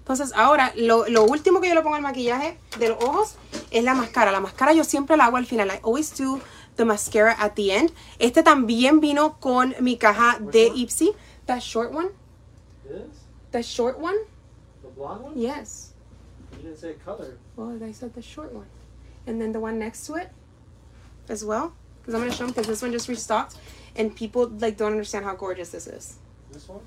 Entonces 0.00 0.32
ahora 0.36 0.72
lo, 0.76 1.06
lo, 1.08 1.24
último 1.24 1.60
que 1.62 1.68
yo 1.68 1.74
le 1.74 1.80
pongo 1.82 1.96
al 1.96 2.02
maquillaje 2.02 2.58
de 2.78 2.90
los 2.90 3.02
ojos 3.02 3.34
es 3.70 3.82
la 3.84 3.94
máscara. 3.94 4.30
La 4.32 4.40
máscara 4.40 4.72
yo 4.74 4.84
siempre 4.84 5.16
la 5.16 5.24
hago 5.26 5.36
al 5.38 5.46
final. 5.46 5.68
I 5.68 5.80
always 5.82 6.16
do 6.16 6.40
the 6.76 6.84
mascara 6.84 7.34
at 7.38 7.52
the 7.56 7.72
end. 7.74 7.92
Este 8.18 8.42
también 8.42 9.00
vino 9.00 9.38
con 9.40 9.74
mi 9.80 9.96
caja 9.98 10.38
de 10.40 10.68
Ipsy. 10.74 11.12
That 11.46 11.60
short 11.60 11.92
one. 11.92 12.08
This? 12.84 13.22
The 13.50 13.62
short 13.62 13.98
one. 13.98 14.16
The 14.82 14.88
blonde 14.94 15.24
one? 15.24 15.38
Yes. 15.40 15.93
didn't 16.64 16.78
say 16.78 16.94
color. 17.04 17.36
Well, 17.56 17.78
I 17.82 17.92
said 17.92 18.14
the 18.14 18.22
short 18.22 18.52
one. 18.52 18.66
And 19.26 19.40
then 19.40 19.52
the 19.52 19.60
one 19.60 19.78
next 19.78 20.06
to 20.06 20.14
it 20.14 20.30
as 21.28 21.44
well. 21.44 21.74
Because 22.00 22.14
I'm 22.14 22.20
going 22.20 22.32
to 22.32 22.36
show 22.36 22.44
them 22.44 22.52
because 22.52 22.66
this 22.66 22.82
one 22.82 22.92
just 22.92 23.08
restocked. 23.08 23.56
And 23.96 24.14
people, 24.14 24.48
like, 24.48 24.76
don't 24.76 24.90
understand 24.92 25.24
how 25.24 25.34
gorgeous 25.34 25.70
this 25.70 25.86
is. 25.86 26.18
This 26.52 26.68
one? 26.68 26.80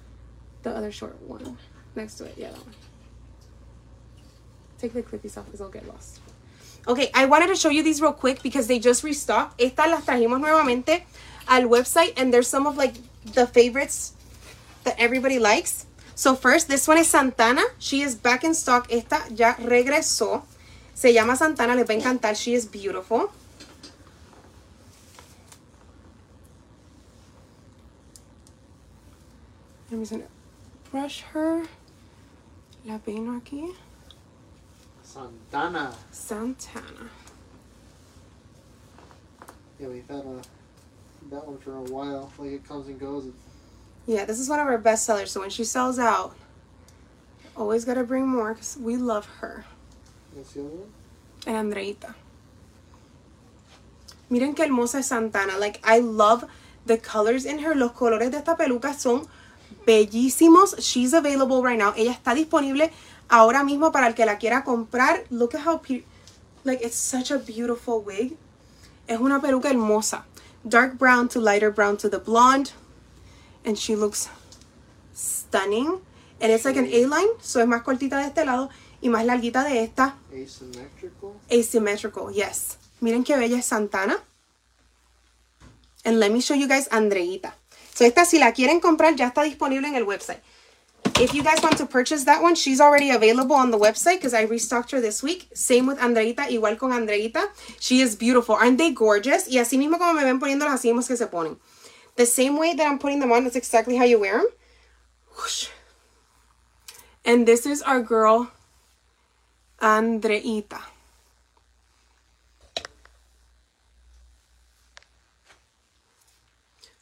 The 0.64 0.72
other 0.76 0.92
short 0.92 1.22
one. 1.22 1.58
Next 1.96 2.16
to 2.16 2.26
it. 2.26 2.36
Yeah, 2.38 2.50
that 2.52 2.60
one. 2.60 2.76
Take 4.78 4.94
the 4.94 5.02
clippies 5.02 5.38
off 5.38 5.46
because 5.46 5.62
I'll 5.62 5.70
get 5.70 5.88
lost. 5.88 6.20
Okay, 6.88 7.10
I 7.14 7.26
wanted 7.26 7.48
to 7.48 7.56
show 7.56 7.70
you 7.70 7.82
these 7.82 8.02
real 8.02 8.14
quick 8.14 8.44
because 8.44 8.68
they 8.68 8.78
just 8.80 9.04
restocked. 9.04 9.60
Estas 9.60 9.90
las 9.90 10.06
trajimos 10.06 10.40
nuevamente 10.40 11.04
al 11.48 11.64
website. 11.64 12.14
And 12.18 12.34
there's 12.34 12.48
some 12.48 12.68
of, 12.68 12.78
like, 12.78 12.96
the 13.34 13.48
favorites 13.48 14.14
that 14.84 14.96
everybody 15.00 15.40
likes. 15.40 15.87
So 16.18 16.34
first, 16.34 16.68
this 16.68 16.88
one 16.88 16.98
is 16.98 17.08
Santana. 17.08 17.62
She 17.78 18.02
is 18.02 18.16
back 18.16 18.44
in 18.44 18.56
stock. 18.56 18.88
Esta 18.92 19.22
ya 19.36 19.54
regresó. 19.60 20.42
Se 20.96 21.14
llama 21.14 21.36
Santana. 21.36 21.76
Les 21.76 21.84
va 21.86 21.94
a 21.94 22.02
encantar. 22.02 22.36
She 22.36 22.56
is 22.56 22.66
beautiful. 22.66 23.32
I'm 29.92 30.00
just 30.00 30.10
gonna 30.12 30.24
brush 30.92 31.22
her. 31.36 31.62
La 32.84 32.98
peino 32.98 33.40
aquí. 33.40 33.76
Santana. 35.04 35.94
Santana. 36.10 37.12
Yeah, 39.80 39.90
we've 39.90 40.08
had 40.08 40.26
a, 40.26 40.42
that 41.30 41.46
one 41.46 41.60
for 41.60 41.76
a 41.76 41.84
while. 41.84 42.32
Like 42.40 42.50
it 42.54 42.68
comes 42.68 42.88
and 42.88 43.00
goes. 43.00 43.28
It's 43.28 43.47
yeah, 44.08 44.24
this 44.24 44.40
is 44.40 44.48
one 44.48 44.62
of 44.62 44.68
our 44.68 44.78
best 44.78 45.06
sellers. 45.06 45.32
So 45.32 45.42
when 45.42 45.50
she 45.50 45.66
sells 45.66 46.00
out, 46.00 46.34
always 47.58 47.84
got 47.84 47.96
to 47.96 48.06
bring 48.06 48.26
more 48.26 48.54
because 48.54 48.78
we 48.78 48.96
love 48.96 49.26
her. 49.44 49.66
And 51.46 51.72
Andreita. 51.74 52.16
Miren 54.30 54.54
que 54.56 54.64
hermosa 54.64 55.00
es 55.00 55.08
Santana. 55.08 55.58
Like, 55.58 55.80
I 55.84 56.00
love 56.00 56.46
the 56.86 56.98
colors 56.98 57.46
in 57.46 57.60
her. 57.60 57.76
Los 57.76 57.92
colores 57.92 58.32
de 58.32 58.38
esta 58.38 58.56
peluca 58.56 58.94
son 58.94 59.28
bellísimos. 59.86 60.76
She's 60.80 61.14
available 61.14 61.62
right 61.64 61.78
now. 61.78 61.92
Ella 61.96 62.14
está 62.14 62.34
disponible 62.34 62.90
ahora 63.30 63.62
mismo 63.64 63.92
para 63.92 64.08
el 64.08 64.14
que 64.14 64.26
la 64.26 64.36
quiera 64.38 64.64
comprar. 64.64 65.26
Look 65.30 65.54
at 65.54 65.62
how... 65.62 65.82
Like, 66.64 66.82
it's 66.82 66.96
such 66.98 67.30
a 67.32 67.40
beautiful 67.40 68.02
wig. 68.02 68.38
Es 69.10 69.20
una 69.20 69.42
peluca 69.42 69.70
hermosa. 69.70 70.24
Dark 70.68 70.98
brown 70.98 71.28
to 71.30 71.40
lighter 71.42 71.72
brown 71.72 71.98
to 71.98 72.08
the 72.10 72.20
blonde. 72.20 72.72
and 73.68 73.78
she 73.78 73.96
looks 73.96 74.30
stunning. 75.14 76.00
And 76.40 76.52
it's 76.52 76.66
like 76.66 76.78
an 76.78 76.88
A-line, 76.88 77.28
so 77.42 77.60
es 77.60 77.68
más 77.68 77.82
cortita 77.84 78.18
de 78.20 78.28
este 78.28 78.46
lado 78.46 78.70
y 79.02 79.10
más 79.10 79.26
larguita 79.26 79.64
de 79.64 79.84
esta. 79.84 80.16
Asymmetrical. 80.32 81.32
Asymmetrical, 81.52 82.32
yes. 82.34 82.78
Miren 83.02 83.24
qué 83.24 83.36
bella 83.38 83.58
es 83.58 83.66
Santana. 83.66 84.18
And 86.06 86.20
let 86.20 86.32
me 86.32 86.40
show 86.40 86.56
you 86.56 86.68
guys 86.68 86.88
Andreita. 86.90 87.54
So 87.94 88.06
esta 88.06 88.24
si 88.26 88.38
la 88.40 88.54
quieren 88.54 88.80
comprar 88.80 89.16
ya 89.16 89.28
está 89.28 89.44
disponible 89.44 89.88
en 89.88 89.96
el 89.96 90.04
website. 90.06 90.42
If 91.20 91.34
you 91.34 91.42
guys 91.44 91.62
want 91.64 91.78
to 91.80 91.88
purchase 91.88 92.26
that 92.26 92.44
one, 92.44 92.54
she's 92.54 92.80
already 92.80 93.10
available 93.10 93.56
on 93.56 93.72
the 93.72 93.78
website 93.78 94.18
because 94.18 94.36
I 94.36 94.42
restocked 94.44 94.92
her 94.92 95.02
this 95.02 95.24
week. 95.24 95.48
Same 95.54 95.88
with 95.88 95.98
Andreita, 95.98 96.48
igual 96.52 96.78
con 96.78 96.92
Andreita. 96.92 97.44
She 97.80 98.02
is 98.02 98.16
beautiful. 98.16 98.54
Aren't 98.56 98.78
they 98.78 98.92
gorgeous? 98.94 99.48
Y 99.48 99.58
así 99.58 99.80
mismo 99.80 99.98
como 99.98 100.14
me 100.14 100.24
ven 100.24 100.40
poniéndolas, 100.40 100.76
así 100.76 100.94
mismo 100.94 101.08
que 101.08 101.18
se 101.18 101.26
ponen. 101.26 101.58
the 102.18 102.26
same 102.26 102.58
way 102.58 102.74
that 102.74 102.86
I'm 102.86 103.00
putting 103.00 103.20
them 103.20 103.32
on, 103.32 103.44
that's 103.46 103.56
exactly 103.56 103.96
how 103.96 104.04
you 104.04 104.20
wear 104.20 104.38
them. 104.40 104.50
Whoosh. 105.38 105.70
And 107.24 107.48
this 107.48 107.66
is 107.66 107.82
our 107.82 108.02
girl, 108.02 108.52
Andreita. 109.82 110.82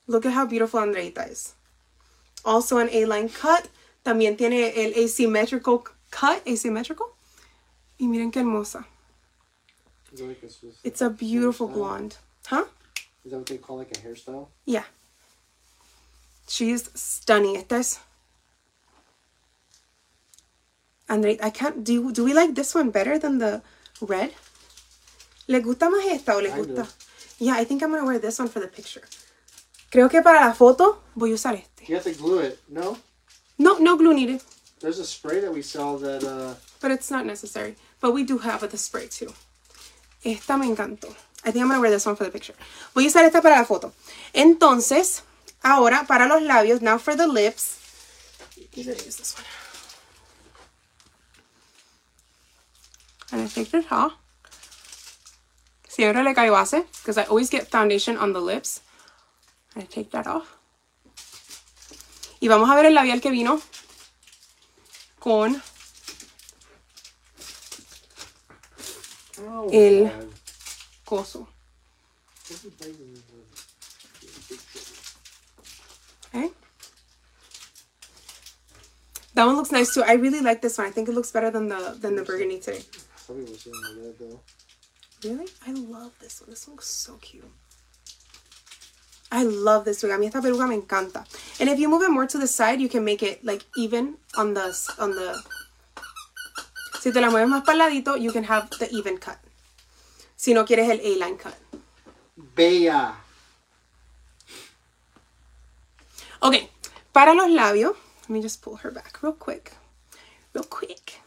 Look 0.08 0.26
at 0.26 0.34
how 0.34 0.46
beautiful 0.46 0.80
Andreita 0.82 1.32
is. 1.32 1.56
Also 2.44 2.78
an 2.78 2.90
A-line 2.92 3.30
cut. 3.30 3.70
También 4.06 4.38
tiene 4.38 4.72
el 4.76 4.92
asymmetrical 5.04 5.86
cut, 6.12 6.44
asymmetrical. 6.46 7.08
Y 8.00 8.06
miren 8.06 8.32
qué 8.32 8.42
hermosa. 8.42 8.86
It's 10.84 11.02
a 11.02 11.10
beautiful 11.10 11.68
blonde. 11.68 12.18
Huh? 12.46 12.66
Is 13.24 13.32
that 13.32 13.38
what 13.40 13.46
they 13.48 13.58
call 13.58 13.78
like 13.78 13.92
a 13.92 14.00
hairstyle? 14.02 14.48
Yeah. 14.66 14.84
She's 16.48 16.90
stunning 17.00 17.58
at 17.58 17.70
this. 17.70 18.00
And 21.10 21.26
I 21.26 21.50
can't, 21.52 21.84
do, 21.84 22.12
do 22.12 22.24
we 22.24 22.34
like 22.34 22.56
this 22.56 22.74
one 22.74 22.90
better 22.90 23.18
than 23.20 23.38
the 23.38 23.62
red? 24.02 24.34
¿Le 25.48 25.60
gusta 25.62 25.86
más 25.90 26.06
esta 26.08 26.34
o 26.36 26.40
le 26.42 26.50
gusta? 26.50 26.88
Yeah, 27.38 27.54
I 27.56 27.64
think 27.64 27.84
I'm 27.84 27.90
going 27.90 28.02
to 28.02 28.08
wear 28.08 28.18
this 28.18 28.40
one 28.40 28.48
for 28.48 28.60
the 28.60 28.68
picture. 28.68 29.02
Creo 29.92 30.10
que 30.10 30.24
para 30.24 30.42
la 30.42 30.54
foto 30.54 30.98
voy 31.16 31.32
a 31.32 31.36
usar 31.36 31.56
este. 31.62 31.88
You 31.88 31.96
have 31.96 32.04
to 32.06 32.14
glue 32.16 32.40
it, 32.40 32.60
no? 32.68 32.98
No, 33.60 33.78
no 33.78 33.96
glue 33.98 34.16
needed. 34.16 34.42
There's 34.80 34.98
a 35.00 35.06
spray 35.06 35.40
that 35.42 35.54
we 35.54 35.62
sell 35.62 35.98
that... 36.00 36.24
Uh... 36.24 36.56
But 36.82 36.90
it's 36.92 37.12
not 37.12 37.26
necessary. 37.28 37.76
But 38.02 38.12
we 38.12 38.24
do 38.24 38.40
have 38.40 38.68
the 38.70 38.78
spray 38.78 39.08
too. 39.08 39.32
Esta 40.26 40.58
me 40.58 40.68
encantó. 40.68 41.16
I 41.46 41.52
think 41.52 41.62
I'm 41.62 41.68
going 41.70 41.78
to 41.78 41.82
wear 41.82 41.92
this 41.92 42.06
one 42.08 42.16
for 42.16 42.24
the 42.24 42.32
picture. 42.32 42.56
Voy 42.96 43.04
a 43.06 43.10
usar 43.10 43.24
esta 43.24 43.42
para 43.44 43.58
la 43.58 43.66
foto. 43.66 43.92
Entonces, 44.34 45.22
Ahora, 45.68 46.06
para 46.06 46.28
los 46.28 46.44
labios, 46.44 46.84
now 46.84 47.00
for 47.00 47.18
the 47.18 47.26
lips. 47.26 47.80
And 53.32 53.42
I 53.42 53.48
think 53.48 53.72
there's 53.72 53.88
Si 55.88 56.04
Siempre 56.04 56.24
le 56.24 56.36
caigo 56.36 56.54
base, 56.54 56.84
because 57.02 57.18
I 57.18 57.24
always 57.24 57.50
get 57.50 57.68
foundation 57.72 58.16
on 58.16 58.32
the 58.34 58.40
lips. 58.42 58.82
I 59.76 59.82
take 59.82 60.12
that 60.12 60.28
off. 60.28 60.48
Y 62.40 62.48
vamos 62.48 62.70
a 62.70 62.76
ver 62.76 62.86
el 62.86 62.94
labial 62.94 63.20
que 63.22 63.32
vino 63.32 63.60
con 65.20 65.64
oh, 69.48 69.68
el 69.72 70.12
coso. 71.06 71.48
Okay. 76.36 76.50
That 79.34 79.46
one 79.46 79.56
looks 79.56 79.72
nice 79.72 79.94
too. 79.94 80.04
I 80.04 80.14
really 80.14 80.42
like 80.42 80.62
this 80.62 80.78
one. 80.78 80.88
I 80.88 80.92
think 80.92 81.08
it 81.08 81.14
looks 81.14 81.32
better 81.32 81.50
than 81.50 81.70
the 81.70 81.96
than 82.00 82.16
the 82.16 82.24
burgundy 82.24 82.60
today. 82.60 82.82
Really? 85.24 85.48
I 85.66 85.72
love 85.72 86.12
this 86.20 86.42
one. 86.42 86.50
This 86.50 86.68
one 86.68 86.76
looks 86.76 86.88
so 86.90 87.16
cute. 87.16 87.44
I 89.32 89.44
love 89.44 89.86
this 89.86 90.04
wig. 90.04 90.12
A 90.12 90.18
mí 90.18 90.26
esta 90.28 90.42
me 90.42 90.52
encanta. 90.76 91.26
And 91.60 91.70
if 91.70 91.80
you 91.80 91.88
move 91.90 92.04
it 92.04 92.10
more 92.12 92.26
to 92.28 92.38
the 92.38 92.48
side, 92.48 92.80
you 92.80 92.90
can 92.90 93.04
make 93.04 93.24
it 93.24 93.44
like 93.46 93.64
even 93.78 94.18
on 94.38 94.54
the 94.54 94.68
on 95.00 95.12
the. 95.12 95.40
Si 97.00 97.12
te 97.12 97.20
la 97.22 97.30
mueves 97.30 97.48
más 97.48 97.64
paladito, 97.64 98.20
you 98.20 98.32
can 98.32 98.44
have 98.44 98.70
the 98.80 98.90
even 98.92 99.18
cut. 99.18 99.40
Si 100.36 100.54
no 100.54 100.66
quieres 100.66 100.90
el 100.90 101.00
A-line 101.00 101.38
cut. 101.38 101.56
Bella. 102.38 103.25
Para 107.16 107.34
los 107.34 107.50
labios, 107.50 107.96
let 108.24 108.30
me 108.30 108.42
just 108.42 108.62
pull 108.62 108.76
her 108.84 108.92
back 108.92 109.24
real 109.24 109.32
quick, 109.32 109.72
real 110.52 110.66
quick. 110.66 111.22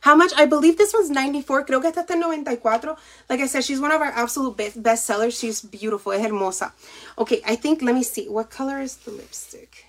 How 0.00 0.16
much? 0.16 0.32
I 0.36 0.46
believe 0.46 0.78
this 0.78 0.92
was 0.92 1.08
94. 1.08 1.64
Creo 1.64 1.80
que 1.80 1.86
esta 1.86 2.00
está 2.00 2.14
en 2.14 2.20
94. 2.20 2.96
Like 3.28 3.38
I 3.40 3.46
said, 3.46 3.62
she's 3.62 3.78
one 3.80 3.92
of 3.92 4.00
our 4.00 4.08
absolute 4.16 4.56
best, 4.56 4.82
best 4.82 5.06
sellers. 5.06 5.38
She's 5.38 5.62
beautiful. 5.62 6.10
Es 6.10 6.24
hermosa. 6.26 6.72
Okay, 7.16 7.40
I 7.46 7.54
think, 7.54 7.82
let 7.82 7.94
me 7.94 8.02
see. 8.02 8.28
What 8.28 8.50
color 8.50 8.80
is 8.80 8.96
the 8.96 9.12
lipstick? 9.12 9.84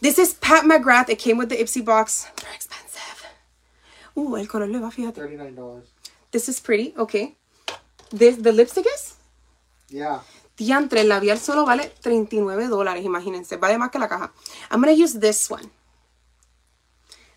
This 0.00 0.18
is 0.18 0.34
Pat 0.34 0.64
McGrath. 0.64 1.10
It 1.10 1.20
came 1.20 1.38
with 1.38 1.48
the 1.50 1.56
Ipsy 1.58 1.84
box. 1.84 2.24
they 2.42 2.52
expensive. 2.56 3.26
Ooh, 4.18 4.36
el 4.36 4.46
color 4.46 4.66
le 4.66 4.80
va, 4.80 4.86
fíjate. 4.90 5.18
$39. 5.18 5.82
This 6.32 6.48
is 6.48 6.58
pretty. 6.58 6.92
Okay. 6.98 7.36
This, 8.10 8.34
the 8.34 8.50
lipstick 8.50 8.86
is? 8.94 9.12
Yeah. 9.88 10.22
entre 10.58 11.02
el 11.02 11.08
labial 11.08 11.38
solo 11.38 11.64
vale 11.64 11.92
39 12.00 12.66
dólares, 12.68 13.04
imagínense. 13.04 13.56
de 13.56 13.78
más 13.78 13.90
que 13.90 13.98
la 13.98 14.08
caja. 14.08 14.32
I'm 14.70 14.80
going 14.82 14.94
to 14.96 15.00
use 15.02 15.18
this 15.18 15.50
one. 15.50 15.70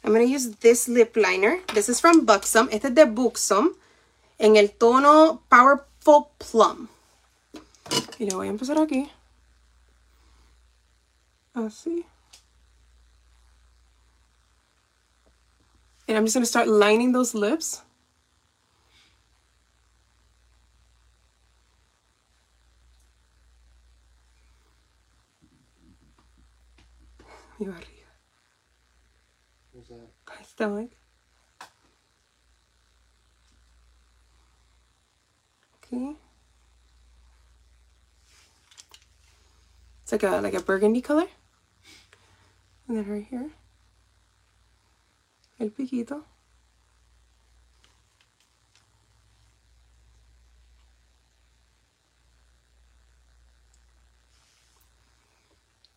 I'm 0.03 0.13
going 0.13 0.23
use 0.33 0.55
this 0.61 0.87
lip 0.87 1.15
liner. 1.17 1.59
This 1.73 1.89
is 1.89 1.99
from 2.01 2.25
Buxom. 2.25 2.69
Este 2.71 2.87
es 2.87 2.95
de 2.95 3.05
Buxom. 3.05 3.71
En 4.39 4.55
el 4.55 4.71
tono 4.71 5.41
Powerful 5.49 6.27
Plum. 6.37 6.87
Y 8.17 8.29
lo 8.29 8.37
voy 8.37 8.47
a 8.47 8.51
empezar 8.51 8.77
aquí. 8.77 9.11
Así. 11.53 12.05
And 16.07 16.17
I'm 16.17 16.23
just 16.23 16.33
going 16.35 16.43
to 16.43 16.47
start 16.49 16.67
lining 16.69 17.11
those 17.11 17.33
lips. 17.37 17.81
mi 27.59 27.65
barriga. 27.65 28.07
What's 29.73 29.89
that? 29.89 30.45
stomach. 30.47 30.91
Okay. 35.85 36.15
It's 40.03 40.11
like 40.13 40.23
a 40.23 40.41
like 40.41 40.53
a 40.53 40.61
burgundy 40.61 41.01
color. 41.01 41.25
And 42.87 42.97
then 42.97 43.07
right 43.11 43.27
here. 43.29 43.49
El 45.59 45.69
piquito. 45.69 46.23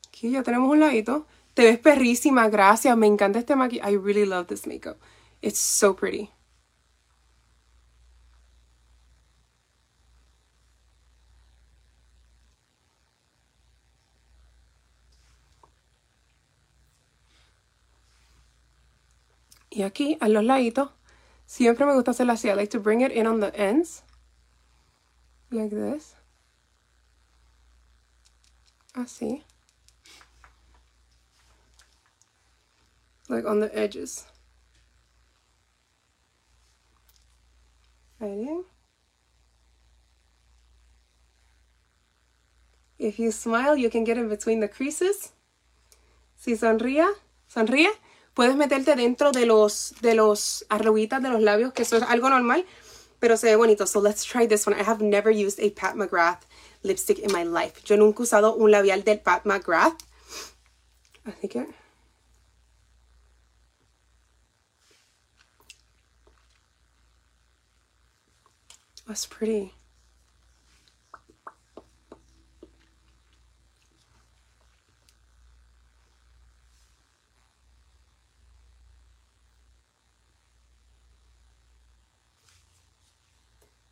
Aquí 0.09 0.31
ya 0.33 0.43
tenemos 0.43 0.71
un 0.73 0.81
ladito. 0.81 1.27
Te 1.55 1.65
ves 1.65 1.79
perrísima, 1.79 2.49
gracias. 2.49 2.97
Me 2.97 3.07
encanta 3.07 3.39
este 3.39 3.57
maquillaje. 3.57 3.91
I 3.93 3.97
really 3.97 4.25
love 4.27 4.47
this 4.49 4.67
makeup. 4.67 4.99
It's 5.43 5.59
so 5.59 5.95
pretty. 5.95 6.31
Y 19.71 19.83
aquí, 19.83 20.17
a 20.21 20.29
los 20.29 20.45
laditos, 20.45 20.91
siempre 21.47 21.85
me 21.87 21.95
gusta 21.95 22.13
hacerlo 22.13 22.33
así. 22.35 22.49
I 22.49 22.55
like 22.55 22.71
to 22.71 22.79
bring 22.81 23.01
it 23.01 23.11
in 23.13 23.27
on 23.27 23.41
the 23.41 23.53
ends. 23.57 24.05
Like 25.51 25.75
this. 25.75 26.15
Así. 28.95 29.43
like 33.29 33.47
on 33.47 33.61
the 33.61 33.71
edges. 33.77 34.25
Ready? 38.21 38.49
If 42.99 43.19
you 43.19 43.33
smile, 43.33 43.77
you 43.77 43.91
can 43.91 44.05
get 44.05 44.17
in 44.17 44.29
between 44.29 44.61
the 44.61 44.69
creases. 44.69 45.33
Si 46.37 46.55
sonríe, 46.57 47.05
sonríe, 47.53 47.89
puedes 48.35 48.55
meterte 48.55 48.95
dentro 48.95 49.33
de 49.33 49.47
los, 49.47 49.95
de 50.03 50.15
los 50.15 50.65
arruguitas 50.69 51.21
de 51.23 51.29
los 51.31 51.41
labios, 51.41 51.73
que 51.73 51.83
eso 51.83 51.97
es 51.97 52.03
algo 52.05 52.31
normal, 52.31 52.65
pero 53.19 53.37
se 53.37 53.49
ve 53.49 53.57
bonito. 53.57 53.87
So 53.89 54.01
let's 54.01 54.25
try 54.25 54.47
this 54.47 54.67
one. 54.67 54.79
I 54.79 54.85
have 54.85 55.01
never 55.01 55.31
used 55.33 55.59
a 55.59 55.71
Pat 55.71 55.95
McGrath 55.97 56.43
lipstick 56.85 57.19
in 57.19 57.33
my 57.33 57.43
life. 57.45 57.83
Yo 57.87 57.97
nunca 57.97 58.23
he 58.23 58.27
usado 58.27 58.57
un 58.57 58.71
labial 58.71 59.03
del 59.03 59.19
Pat 59.21 59.45
McGrath. 59.47 59.99
Así 61.27 61.49
que... 61.49 61.82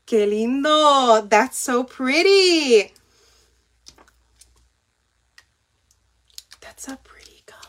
¡Qué 0.07 0.27
lindo! 0.27 1.29
That's 1.29 1.59
so 1.59 1.85
pretty! 1.87 2.93
That's 6.61 6.89
a 6.89 6.97
pretty 6.97 7.43
color. 7.45 7.69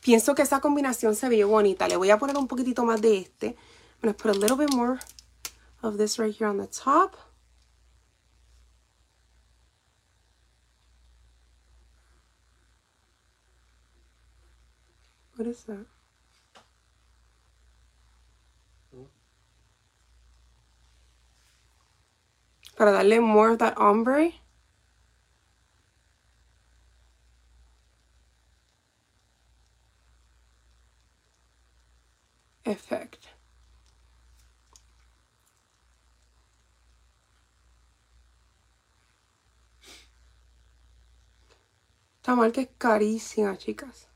Pienso 0.00 0.34
que 0.34 0.42
esa 0.42 0.60
combinación 0.60 1.14
se 1.14 1.28
ve 1.28 1.44
bonita. 1.44 1.86
Le 1.86 1.96
voy 1.96 2.10
a 2.10 2.18
poner 2.18 2.36
un 2.36 2.48
poquitito 2.48 2.84
más 2.84 3.00
de 3.00 3.18
este. 3.18 3.56
I'm 4.02 4.10
a 4.12 4.32
little 4.34 4.56
bit 4.58 4.70
more 4.74 4.98
of 5.84 5.98
this 5.98 6.18
right 6.18 6.32
here 6.34 6.46
on 6.46 6.56
the 6.56 6.66
top. 6.66 7.14
What 15.36 15.46
is 15.46 15.62
that? 15.64 15.86
Para 22.78 22.90
darle 22.90 23.20
more 23.20 23.50
of 23.50 23.58
that 23.58 23.76
ombre. 23.76 24.32
effect. 32.66 33.33
Esta 42.24 42.36
marca 42.36 42.62
es 42.62 42.70
carísima, 42.78 43.58
chicas. 43.58 44.08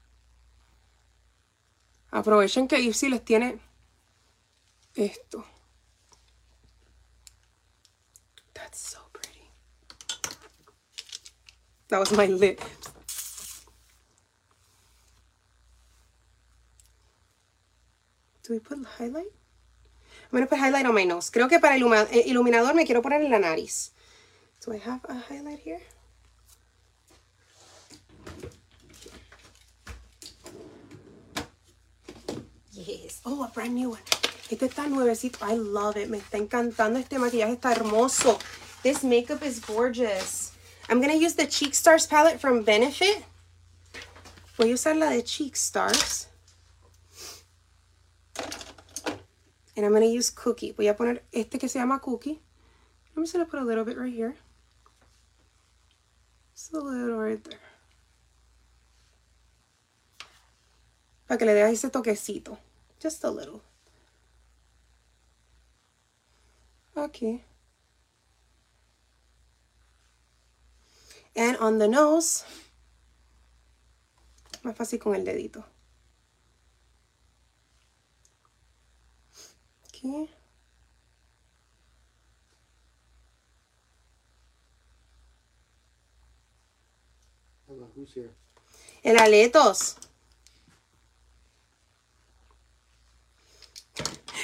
Aprovechen 2.10 2.66
que 2.66 2.80
Ipsy 2.80 3.10
les 3.10 3.22
tiene 3.22 3.60
esto. 4.94 5.44
That's 8.54 8.78
so 8.78 9.02
pretty. 9.12 9.42
That 11.88 11.98
was 12.00 12.10
my 12.12 12.24
lip. 12.24 12.58
Do 18.44 18.54
we 18.54 18.58
put 18.58 18.82
highlight? 18.86 19.26
I'm 19.26 19.26
going 20.30 20.44
to 20.44 20.48
put 20.48 20.58
highlight 20.58 20.86
on 20.86 20.94
my 20.94 21.04
nose. 21.04 21.30
Creo 21.30 21.46
que 21.46 21.60
para 21.60 21.76
el 21.76 21.82
eh, 22.10 22.22
iluminador 22.24 22.74
me 22.74 22.86
quiero 22.86 23.02
poner 23.02 23.20
en 23.20 23.32
la 23.32 23.38
nariz. 23.38 23.92
Do 24.64 24.72
I 24.72 24.78
have 24.78 25.02
a 25.10 25.14
highlight 25.30 25.60
here? 25.62 25.97
Oh, 33.30 33.44
a 33.44 33.48
brand 33.48 33.74
new 33.74 33.90
one. 33.90 34.00
Este 34.50 34.62
está 34.64 34.86
nuevecito. 34.88 35.42
I 35.46 35.52
love 35.54 35.98
it. 35.98 36.08
Me 36.08 36.16
está 36.18 36.38
encantando 36.38 36.98
este 36.98 37.12
maquillaje. 37.18 37.52
Está 37.58 37.72
hermoso. 37.74 38.38
This 38.82 39.04
makeup 39.04 39.42
is 39.42 39.60
gorgeous. 39.60 40.52
I'm 40.88 40.98
going 41.02 41.10
to 41.12 41.22
use 41.22 41.34
the 41.34 41.44
Cheek 41.46 41.74
Stars 41.74 42.06
palette 42.06 42.40
from 42.40 42.62
Benefit. 42.62 43.22
Voy 44.56 44.70
a 44.70 44.74
usar 44.74 44.96
la 44.98 45.10
de 45.10 45.20
Cheek 45.20 45.56
Stars. 45.56 46.28
And 49.76 49.84
I'm 49.84 49.90
going 49.92 50.00
to 50.00 50.08
use 50.08 50.30
Cookie. 50.30 50.72
Voy 50.72 50.88
a 50.88 50.94
poner 50.94 51.18
este 51.30 51.58
que 51.58 51.68
se 51.68 51.78
llama 51.78 51.98
Cookie. 52.00 52.40
I'm 53.14 53.24
just 53.24 53.34
going 53.34 53.44
to 53.44 53.50
put 53.50 53.60
a 53.60 53.64
little 53.64 53.84
bit 53.84 53.98
right 53.98 54.10
here. 54.10 54.36
Just 56.54 56.72
a 56.72 56.78
little 56.80 57.18
right 57.18 57.44
there. 57.44 57.58
Para 61.26 61.36
que 61.36 61.46
le 61.46 61.52
dé 61.52 61.70
ese 61.70 61.90
toquecito 61.90 62.56
just 63.00 63.22
a 63.24 63.30
little. 63.30 63.62
Okay. 66.96 67.42
And 71.36 71.56
on 71.58 71.78
the 71.78 71.86
nose, 71.86 72.44
más 74.64 74.74
fácil 74.74 74.98
con 74.98 75.14
el 75.14 75.24
dedito. 75.24 75.64
Aquí. 79.86 80.28
El 89.02 89.18
aletos. 89.18 89.96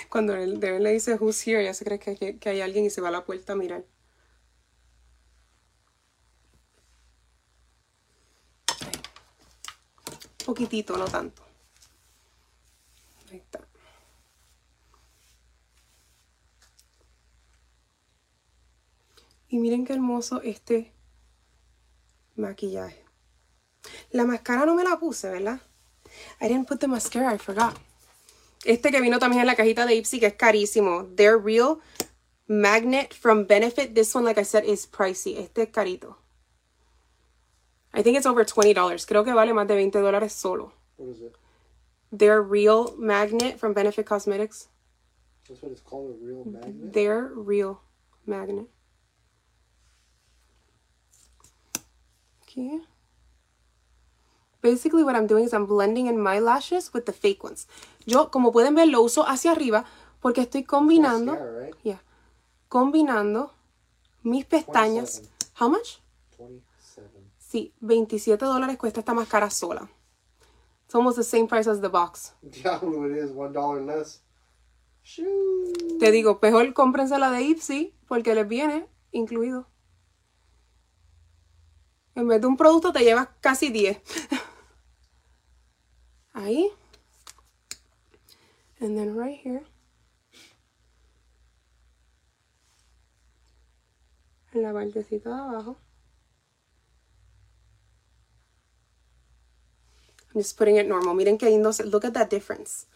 Cuando 0.08 0.34
el 0.34 0.58
le 0.60 0.92
dice 0.92 1.14
who's 1.14 1.46
here, 1.46 1.62
ya 1.64 1.74
se 1.74 1.84
cree 1.84 1.98
que, 1.98 2.38
hay 2.48 2.60
alguien 2.60 2.84
y 2.84 2.90
se 2.90 3.00
va 3.00 3.08
a 3.08 3.12
la 3.12 3.24
puerta 3.24 3.52
a 3.54 3.56
mirar. 3.56 3.84
poquitito, 10.44 10.98
no 10.98 11.06
tanto. 11.06 11.42
Ahí 13.30 13.38
está. 13.38 13.66
Y 19.48 19.58
miren 19.58 19.86
qué 19.86 19.94
hermoso 19.94 20.42
este 20.42 20.92
maquillaje. 22.36 23.02
La 24.10 24.26
máscara 24.26 24.66
no 24.66 24.74
me 24.74 24.84
la 24.84 24.98
puse, 24.98 25.30
¿verdad? 25.30 25.60
I 26.42 26.48
didn't 26.48 26.68
put 26.68 26.78
the 26.78 26.88
mascara, 26.88 27.34
I 27.34 27.38
forgot. 27.38 27.74
Este 28.64 28.90
que 28.90 29.00
vino 29.00 29.18
también 29.18 29.42
en 29.42 29.46
la 29.46 29.56
cajita 29.56 29.84
de 29.86 29.94
Ipsy, 29.96 30.20
que 30.20 30.26
es 30.26 30.34
carísimo. 30.34 31.06
Their 31.16 31.38
Real 31.42 31.78
Magnet 32.46 33.12
from 33.14 33.44
Benefit. 33.46 33.94
This 33.94 34.14
one, 34.14 34.24
like 34.24 34.40
I 34.40 34.44
said, 34.44 34.64
is 34.64 34.86
pricey. 34.86 35.36
Este 35.38 35.58
es 35.62 35.68
carito. 35.70 36.16
I 37.92 38.02
think 38.02 38.16
it's 38.16 38.26
over 38.26 38.44
$20. 38.44 38.74
Creo 39.06 39.24
que 39.24 39.32
vale 39.32 39.52
más 39.52 39.68
de 39.68 39.76
20 39.76 40.28
solo. 40.30 40.72
What 40.96 41.08
is 41.10 41.20
it? 41.22 41.36
Real 42.26 42.94
Magnet 42.98 43.58
from 43.58 43.72
Benefit 43.74 44.06
Cosmetics. 44.06 44.68
That's 45.48 45.62
what 45.62 45.72
it's 45.72 45.82
called, 45.82 46.10
a 46.16 46.24
real 46.24 46.42
magnet? 46.46 46.90
Their 46.94 47.26
Real 47.34 47.82
Magnet. 48.26 48.66
Aquí. 52.42 52.80
Basically 54.64 55.04
what 55.04 55.14
I'm 55.14 55.26
doing 55.26 55.44
is 55.44 55.52
I'm 55.52 55.66
blending 55.66 56.06
in 56.06 56.18
my 56.18 56.38
lashes 56.40 56.90
with 56.94 57.04
the 57.04 57.12
fake 57.12 57.44
ones. 57.44 57.66
Yo, 58.06 58.30
como 58.30 58.50
pueden 58.50 58.74
ver, 58.74 58.88
lo 58.88 59.02
uso 59.02 59.28
hacia 59.28 59.50
arriba 59.52 59.84
porque 60.20 60.40
estoy 60.40 60.64
combinando... 60.64 61.32
Mascara, 61.32 62.00
combinando 62.70 63.52
mis 64.22 64.46
pestañas. 64.46 65.20
How 65.60 65.68
much? 65.68 66.00
27. 66.38 67.08
Sí, 67.38 67.72
27 67.80 68.42
dólares 68.46 68.78
cuesta 68.78 69.00
esta 69.00 69.12
máscara 69.12 69.50
sola. 69.50 69.86
It's 70.86 70.94
almost 70.94 71.18
the 71.18 71.24
same 71.24 71.46
price 71.46 71.66
as 71.68 71.80
the 71.82 71.88
box. 71.90 72.32
Diablo 72.40 73.04
it 73.06 73.18
is, 73.22 73.30
one 73.32 73.52
less. 73.86 74.22
Te 76.00 76.10
digo, 76.10 76.38
mejor 76.42 76.72
cómprense 76.72 77.18
la 77.18 77.30
de 77.30 77.42
Ipsy 77.42 77.92
porque 78.08 78.34
les 78.34 78.48
viene 78.48 78.88
incluido. 79.12 79.66
En 82.16 82.26
vez 82.26 82.40
de 82.40 82.46
un 82.46 82.56
producto 82.56 82.92
te 82.94 83.00
llevas 83.04 83.28
casi 83.42 83.68
10. 83.68 83.98
Ahí. 86.34 86.70
And 88.80 88.98
then 88.98 89.14
right 89.16 89.38
here. 89.38 89.62
En 94.52 94.62
la 94.62 94.72
partecita 94.72 95.30
de 95.30 95.40
abajo. 95.40 95.76
I'm 100.34 100.40
just 100.40 100.56
putting 100.58 100.76
it 100.76 100.86
normal. 100.88 101.14
Miren 101.14 101.38
qué 101.38 101.46
lindo. 101.48 101.70
Look 101.84 102.04
at 102.04 102.14
that 102.14 102.28
difference. 102.28 102.86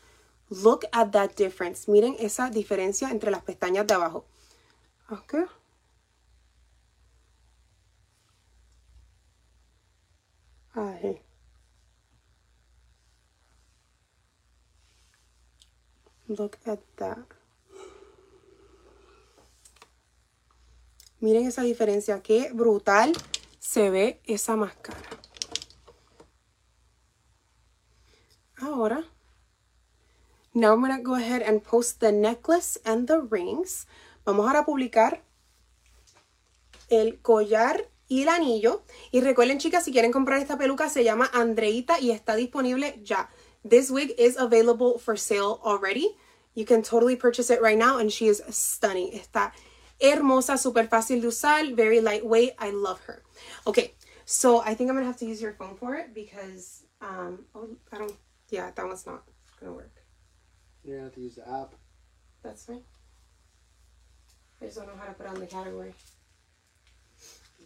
Look 0.50 0.84
at 0.92 1.12
that 1.12 1.36
difference. 1.36 1.88
Miren 1.88 2.16
esa 2.18 2.50
diferencia 2.50 3.08
entre 3.10 3.30
las 3.30 3.42
pestañas 3.44 3.86
de 3.86 3.94
abajo. 3.94 4.24
Ok. 5.10 5.34
Ahí. 10.74 11.22
Look 16.28 16.58
Miren 21.20 21.46
esa 21.46 21.62
diferencia. 21.62 22.22
Qué 22.22 22.50
brutal 22.52 23.14
se 23.58 23.88
ve 23.88 24.20
esa 24.24 24.54
máscara. 24.54 24.98
Ahora. 28.60 29.02
Now 30.52 30.76
going 30.76 31.02
go 31.02 31.14
ahead 31.14 31.42
and 31.42 31.62
post 31.62 32.00
the 32.00 32.12
necklace 32.12 32.78
and 32.84 33.06
the 33.08 33.20
rings. 33.30 33.86
Vamos 34.26 34.46
ahora 34.46 34.60
a 34.60 34.66
publicar 34.66 35.22
el 36.90 37.20
collar 37.22 37.88
y 38.06 38.22
el 38.24 38.28
anillo. 38.28 38.82
Y 39.12 39.22
recuerden, 39.22 39.58
chicas, 39.58 39.82
si 39.82 39.92
quieren 39.92 40.12
comprar 40.12 40.40
esta 40.42 40.58
peluca, 40.58 40.90
se 40.90 41.04
llama 41.04 41.30
Andreita 41.32 41.98
y 42.00 42.10
está 42.10 42.36
disponible 42.36 43.00
ya. 43.02 43.30
This 43.64 43.90
wig 43.90 44.12
is 44.18 44.36
available 44.38 44.98
for 44.98 45.16
sale 45.16 45.60
already. 45.64 46.16
You 46.54 46.64
can 46.64 46.82
totally 46.82 47.16
purchase 47.16 47.50
it 47.50 47.60
right 47.62 47.78
now 47.78 47.98
and 47.98 48.12
she 48.12 48.26
is 48.28 48.42
stunning. 48.50 49.12
Está 49.12 49.52
hermosa, 50.00 50.56
super 50.58 50.84
fácil 50.86 51.20
de 51.20 51.28
usar, 51.28 51.74
very 51.74 52.00
lightweight. 52.00 52.54
I 52.58 52.70
love 52.70 53.00
her. 53.02 53.22
Okay, 53.66 53.94
so 54.24 54.60
I 54.60 54.74
think 54.74 54.90
I'm 54.90 54.96
gonna 54.96 55.06
have 55.06 55.16
to 55.18 55.26
use 55.26 55.42
your 55.42 55.52
phone 55.52 55.74
for 55.76 55.94
it 55.96 56.14
because, 56.14 56.84
um, 57.00 57.44
oh, 57.54 57.68
I 57.92 57.98
don't, 57.98 58.12
yeah, 58.50 58.70
that 58.70 58.86
one's 58.86 59.06
not 59.06 59.24
gonna 59.60 59.72
work. 59.72 59.92
You're 60.84 60.96
gonna 60.98 61.06
have 61.08 61.14
to 61.14 61.20
use 61.20 61.34
the 61.34 61.48
app. 61.48 61.74
That's 62.42 62.64
fine. 62.64 62.82
I 64.62 64.66
just 64.66 64.76
don't 64.78 64.86
know 64.86 64.96
how 64.98 65.06
to 65.06 65.12
put 65.14 65.26
on 65.26 65.38
the 65.38 65.46
category. 65.46 65.94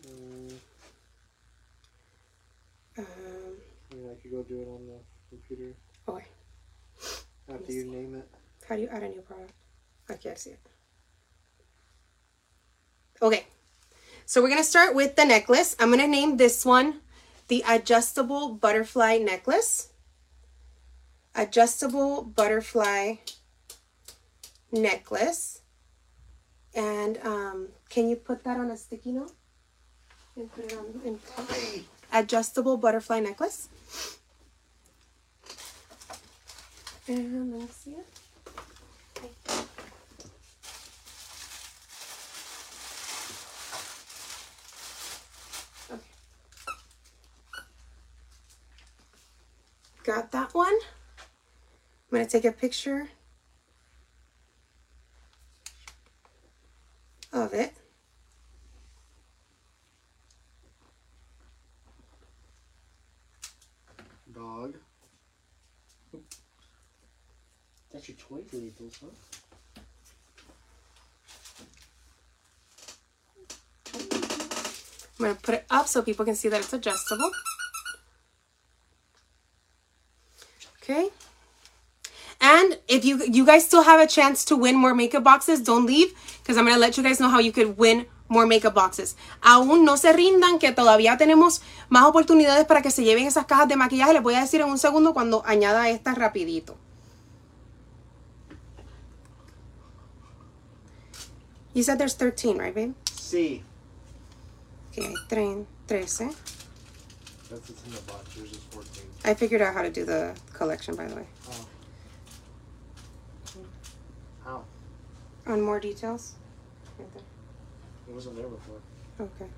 Um, 0.09 0.49
um, 2.99 3.07
I 3.07 3.95
mean, 3.95 4.11
I 4.11 4.15
could 4.21 4.31
go 4.31 4.43
do 4.43 4.61
it 4.61 4.69
on 4.69 4.87
the 4.87 4.99
computer 5.33 5.73
okay 6.07 6.29
after 7.49 7.73
you 7.73 7.85
see. 7.89 7.89
name 7.89 8.15
it 8.17 8.29
how 8.69 8.77
do 8.77 8.83
you 8.83 8.89
add 8.93 9.03
a 9.03 9.09
new 9.09 9.23
product 9.25 9.53
okay 10.11 10.31
i 10.31 10.35
see 10.35 10.51
it 10.51 10.61
okay 13.23 13.45
so 14.27 14.43
we're 14.43 14.51
gonna 14.51 14.63
start 14.65 14.95
with 14.95 15.17
the 15.17 15.25
necklace 15.25 15.75
i'm 15.81 15.89
gonna 15.89 16.07
name 16.07 16.37
this 16.37 16.67
one 16.67 17.01
the 17.49 17.65
adjustable 17.67 18.51
butterfly 18.53 19.17
necklace 19.17 19.89
adjustable 21.35 22.21
butterfly 22.23 23.15
necklace 24.71 25.61
and 26.75 27.19
um, 27.25 27.69
can 27.91 28.07
you 28.09 28.17
put 28.17 28.45
that 28.45 28.57
on 28.61 28.71
a 28.71 28.77
sticky 28.77 29.13
note 29.13 29.33
and 30.37 30.53
put 30.53 30.65
it 30.71 30.77
on 30.79 31.19
adjustable 32.13 32.77
butterfly 32.77 33.19
necklace 33.19 33.69
and 37.09 37.53
let 37.59 37.69
us 37.69 37.75
see 37.77 37.91
it. 37.93 38.07
okay. 45.91 46.01
Got 50.05 50.31
that 50.31 50.55
one. 50.55 50.67
I'm 50.69 50.81
going 52.13 52.25
to 52.25 52.31
take 52.31 52.45
a 52.45 52.53
picture 52.53 53.09
of 57.33 57.53
it. 57.53 57.73
I'm 68.09 68.17
going 68.29 68.45
to 75.35 75.41
put 75.41 75.53
it 75.55 75.67
up 75.71 75.87
so 75.87 76.03
people 76.03 76.25
can 76.25 76.35
see 76.35 76.49
that 76.49 76.61
it's 76.61 76.73
adjustable. 76.73 77.31
Okay. 80.83 81.11
And 82.45 82.79
if 82.89 83.05
you 83.05 83.25
you 83.31 83.47
guys 83.47 83.65
still 83.65 83.85
have 83.85 84.01
a 84.01 84.07
chance 84.09 84.45
to 84.47 84.57
win 84.57 84.75
more 84.75 84.95
makeup 84.97 85.23
boxes, 85.23 85.61
don't 85.61 85.87
leave 85.87 86.13
because 86.43 86.57
I'm 86.59 86.65
going 86.65 86.75
to 86.75 86.81
let 86.81 86.97
you 86.97 87.05
guys 87.05 87.21
know 87.21 87.29
how 87.29 87.39
you 87.39 87.53
could 87.53 87.79
win 87.79 88.07
more 88.29 88.47
makeup 88.49 88.75
boxes. 88.75 89.15
Aún 89.43 89.85
no 89.85 89.97
se 89.97 90.13
rindan 90.13 90.59
que 90.59 90.73
todavía 90.73 91.17
tenemos 91.19 91.63
más 91.89 92.05
oportunidades 92.07 92.67
para 92.67 92.83
que 92.83 92.91
se 92.91 93.05
lleven 93.05 93.27
esas 93.27 93.47
cajas 93.47 93.69
de 93.69 93.77
maquillaje. 93.77 94.13
Les 94.15 94.23
voy 94.23 94.35
a 94.35 94.41
decir 94.41 94.61
en 94.61 94.69
un 94.71 94.79
segundo 94.79 95.15
cuando 95.15 95.45
añada 95.47 95.89
estas 95.89 96.19
rapidito. 96.19 96.77
You 101.75 101.83
said 101.83 101.99
there's 101.99 102.15
13, 102.15 102.59
right, 102.59 102.75
babe? 102.75 102.95
Sí. 103.07 103.63
Okay, 104.93 105.09
trein, 105.29 105.67
trece. 105.89 106.29
That's 107.49 107.69
what's 107.69 107.85
in 107.85 107.93
the 107.93 108.01
box. 108.03 108.37
Yours 108.37 108.51
is 108.53 108.59
14. 108.73 109.03
I 109.25 109.33
figured 109.35 109.63
out 109.63 109.73
how 109.73 109.81
to 109.83 109.91
do 109.91 110.05
the 110.05 110.35
collection, 110.53 110.95
by 110.97 111.07
the 111.07 111.17
way. 111.17 111.27
Oh. 111.49 111.67
How? 114.45 114.63
On 115.47 115.63
more 115.63 115.81
details? 115.81 116.35
Right 116.99 117.09
there. 117.15 117.23
It 118.09 118.15
wasn't 118.15 118.37
there 118.37 118.49
before. 118.49 118.81
Okay. 119.19 119.51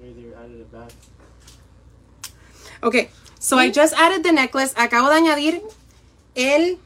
Maybe 0.00 0.22
you 0.22 0.34
added 0.34 0.60
it 0.60 0.72
back. 0.72 0.92
Okay, 2.82 3.10
so 3.38 3.58
I 3.58 3.70
just 3.70 3.92
added 3.98 4.24
the 4.24 4.32
necklace. 4.32 4.72
Acabo 4.74 5.08
de 5.12 5.20
añadir 5.20 5.60
el 6.36 6.78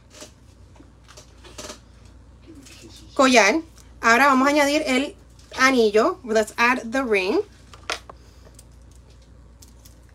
collar. 3.18 3.62
Ahora 4.00 4.28
vamos 4.30 4.46
a 4.46 4.50
añadir 4.52 4.82
el 4.86 5.14
anillo. 5.58 6.18
Let's 6.24 6.54
add 6.56 6.92
the 6.92 7.04
ring. 7.04 7.40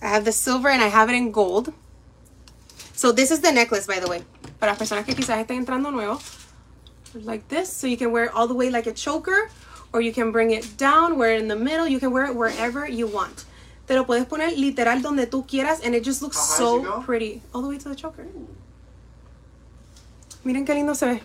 I 0.01 0.07
have 0.07 0.25
the 0.25 0.31
silver 0.31 0.69
and 0.69 0.81
I 0.81 0.88
have 0.88 1.09
it 1.09 1.15
in 1.15 1.31
gold. 1.31 1.73
So 2.93 3.11
this 3.11 3.30
is 3.30 3.41
the 3.41 3.51
necklace, 3.51 3.85
by 3.85 3.99
the 3.99 4.07
way. 4.07 4.23
Para 4.59 4.71
las 4.71 4.80
personas 4.80 5.05
que 5.05 5.13
quizás 5.13 5.39
estén 5.45 5.57
entrando 5.63 5.91
nuevo. 5.91 6.19
Like 7.13 7.47
this. 7.49 7.71
So 7.71 7.88
you 7.88 7.97
can 7.97 8.11
wear 8.13 8.25
it 8.25 8.31
all 8.34 8.47
the 8.47 8.55
way 8.55 8.69
like 8.71 8.88
a 8.88 8.93
choker. 8.93 9.49
Or 9.91 10.01
you 10.01 10.11
can 10.13 10.31
bring 10.31 10.51
it 10.51 10.77
down, 10.77 11.19
wear 11.19 11.35
it 11.35 11.41
in 11.41 11.47
the 11.47 11.55
middle. 11.55 11.88
You 11.88 11.99
can 11.99 12.11
wear 12.11 12.25
it 12.25 12.35
wherever 12.35 12.88
you 12.88 13.05
want. 13.07 13.43
Te 13.85 13.95
lo 13.95 14.05
puedes 14.05 14.25
poner 14.25 14.55
literal 14.57 15.01
donde 15.01 15.27
tú 15.30 15.45
quieras. 15.45 15.81
And 15.84 15.93
it 15.93 16.03
just 16.05 16.21
looks 16.21 16.38
so 16.39 17.01
pretty. 17.03 17.41
All 17.53 17.61
the 17.61 17.67
way 17.69 17.77
to 17.77 17.89
the 17.89 17.95
choker. 17.95 18.25
Miren 20.45 20.65
qué 20.65 20.73
lindo 20.73 20.95
se 20.95 21.05
ve. 21.13 21.21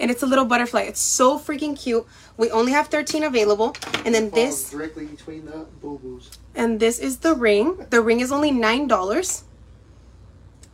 and 0.00 0.10
it's 0.10 0.22
a 0.22 0.26
little 0.26 0.44
butterfly. 0.44 0.82
It's 0.82 1.00
so 1.00 1.38
freaking 1.38 1.78
cute. 1.80 2.06
We 2.36 2.50
only 2.50 2.72
have 2.72 2.86
13 2.88 3.24
available. 3.24 3.74
And 4.04 4.14
then 4.14 4.30
this 4.30 4.70
directly 4.70 5.06
between 5.06 5.44
the 5.44 5.66
boo-boos. 5.80 6.30
And 6.54 6.78
this 6.80 6.98
is 6.98 7.18
the 7.18 7.34
ring. 7.34 7.86
The 7.90 8.00
ring 8.00 8.20
is 8.20 8.30
only 8.32 8.52
$9. 8.52 9.42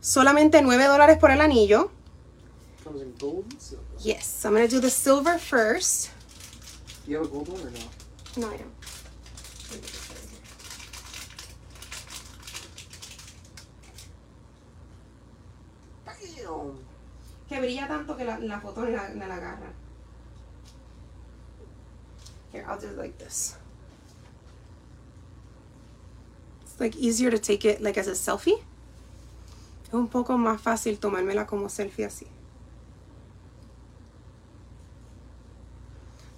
Solamente 0.01 0.61
nueve 0.63 0.83
dollars 0.83 1.17
por 1.17 1.29
el 1.31 1.39
anillo. 1.39 1.89
Comes 2.83 3.01
in 3.01 3.15
gold 3.15 3.45
and 3.49 3.59
silver. 3.59 3.83
Yes, 3.99 4.27
so 4.27 4.49
I'm 4.49 4.55
going 4.55 4.67
to 4.67 4.71
do 4.75 4.79
the 4.79 4.91
silver 4.91 5.39
first. 5.39 6.11
Do 7.05 7.11
you 7.11 7.17
have 7.17 7.25
a 7.25 7.29
gold 7.29 7.49
one 7.49 7.61
or 7.61 7.71
no? 7.71 7.79
No, 8.37 8.47
I 8.53 8.57
don't. 8.57 8.71
Bam! 16.05 16.85
que 17.47 17.59
brilla 17.59 17.87
tanto 17.87 18.15
que 18.17 18.23
la, 18.25 18.39
la 18.39 18.59
foto 18.59 18.85
la, 18.85 19.09
la 19.13 19.25
agarra. 19.25 19.71
Here, 22.51 22.65
I'll 22.67 22.79
do 22.79 22.87
it 22.87 22.97
like 22.97 23.17
this. 23.17 23.55
It's 26.63 26.79
like 26.79 26.95
easier 26.95 27.29
to 27.31 27.37
take 27.39 27.63
it 27.65 27.81
like 27.81 27.97
as 27.97 28.07
a 28.07 28.11
selfie. 28.13 28.61
Es 29.87 29.93
un 29.93 30.07
poco 30.07 30.37
más 30.37 30.59
fácil 30.61 30.97
tomármela 30.97 31.45
como 31.45 31.67
selfie 31.69 32.05
así. 32.05 32.27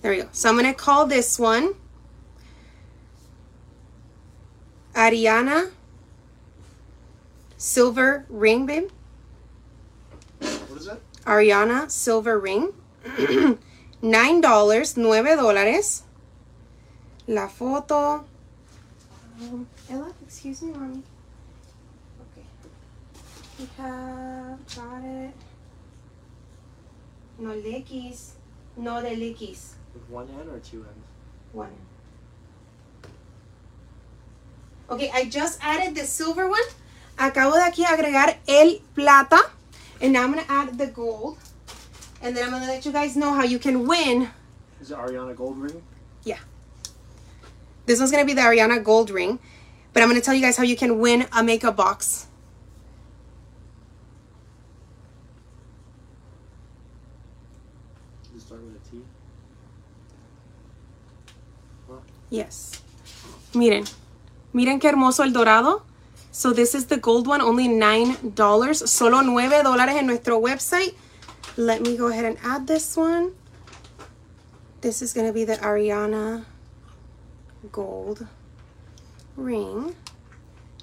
There 0.02 0.12
we 0.12 0.18
go. 0.22 0.30
So 0.32 0.50
I'm 0.50 0.56
going 0.56 0.66
to 0.66 0.74
call 0.78 1.08
this 1.08 1.40
one 1.40 1.74
Ariana 4.94 5.72
Silver 7.58 8.26
Ring 8.30 8.66
babe 8.66 8.90
Ariana 11.28 11.92
Silver 11.92 12.40
Ring. 12.40 12.72
dollars, 14.42 14.96
nueve 14.98 15.36
dólares. 15.36 16.04
La 17.28 17.50
foto. 17.50 18.24
Ella, 19.90 20.06
excuse 20.26 20.62
me, 20.64 20.72
mommy. 20.72 21.04
Okay. 22.32 22.48
We 23.60 23.68
have 23.78 24.76
got 24.76 25.04
it. 25.04 25.34
No 27.38 27.52
X, 27.54 28.36
No 28.78 29.02
de 29.02 29.32
X. 29.38 29.76
With 29.94 30.10
one 30.10 30.30
N 30.42 30.50
or 30.50 30.60
two 30.60 30.82
hands? 30.84 31.06
One. 31.52 31.76
Okay, 34.90 35.12
I 35.14 35.26
just 35.26 35.60
added 35.62 35.94
the 35.94 36.06
silver 36.06 36.48
one. 36.50 36.64
Acabo 37.20 37.54
de 37.56 37.62
aquí 37.66 37.84
agregar 37.86 38.38
el 38.48 38.80
plata. 38.96 39.38
And 40.02 40.14
now 40.14 40.24
I'm 40.24 40.32
going 40.32 40.44
to 40.46 40.52
add 40.52 40.78
the 40.78 40.88
gold. 40.88 41.38
And 42.22 42.36
then 42.36 42.44
I'm 42.46 42.52
going 42.52 42.62
to 42.64 42.68
let 42.70 42.86
you 42.86 42.92
guys 42.92 43.16
know 43.16 43.34
how 43.34 43.44
you 43.44 43.60
can 43.60 43.88
win. 43.88 44.30
Is 44.82 44.92
it 44.92 44.98
Ariana 44.98 45.36
Gold 45.36 45.58
Ring? 45.60 45.82
Yeah. 46.24 46.40
This 47.86 48.00
one's 48.00 48.12
going 48.12 48.22
to 48.24 48.28
be 48.28 48.34
the 48.34 48.42
Ariana 48.42 48.84
Gold 48.84 49.10
Ring. 49.10 49.40
But 49.94 50.04
I'm 50.04 50.10
going 50.10 50.20
to 50.22 50.26
tell 50.26 50.36
you 50.36 50.42
guys 50.42 50.58
how 50.58 50.64
you 50.64 50.76
can 50.76 51.00
win 51.00 51.26
a 51.36 51.44
makeup 51.44 51.76
box. 51.76 52.28
Does 58.32 58.44
it 58.44 58.46
start 58.46 58.62
with 58.62 58.76
a 58.76 58.92
T? 58.92 59.02
Huh? 61.90 61.96
Yes. 62.30 62.82
Miren. 63.54 63.88
Miren 64.54 64.80
qué 64.80 64.90
hermoso 64.90 65.24
el 65.24 65.32
dorado. 65.34 65.87
So 66.38 66.54
this 66.54 66.76
is 66.76 66.86
the 66.86 66.98
gold 66.98 67.26
one, 67.26 67.42
only 67.42 67.68
$9. 67.68 68.88
Solo 68.88 69.18
$9 69.24 69.64
dólares 69.66 69.96
en 69.98 70.06
nuestro 70.06 70.40
website. 70.40 70.94
Let 71.58 71.82
me 71.82 71.98
go 71.98 72.10
ahead 72.10 72.26
and 72.26 72.38
add 72.44 72.68
this 72.68 72.96
one. 72.96 73.34
This 74.82 75.02
is 75.02 75.14
going 75.14 75.26
to 75.26 75.34
be 75.34 75.46
the 75.46 75.56
Ariana 75.56 76.46
gold 77.72 78.28
ring. 79.36 79.96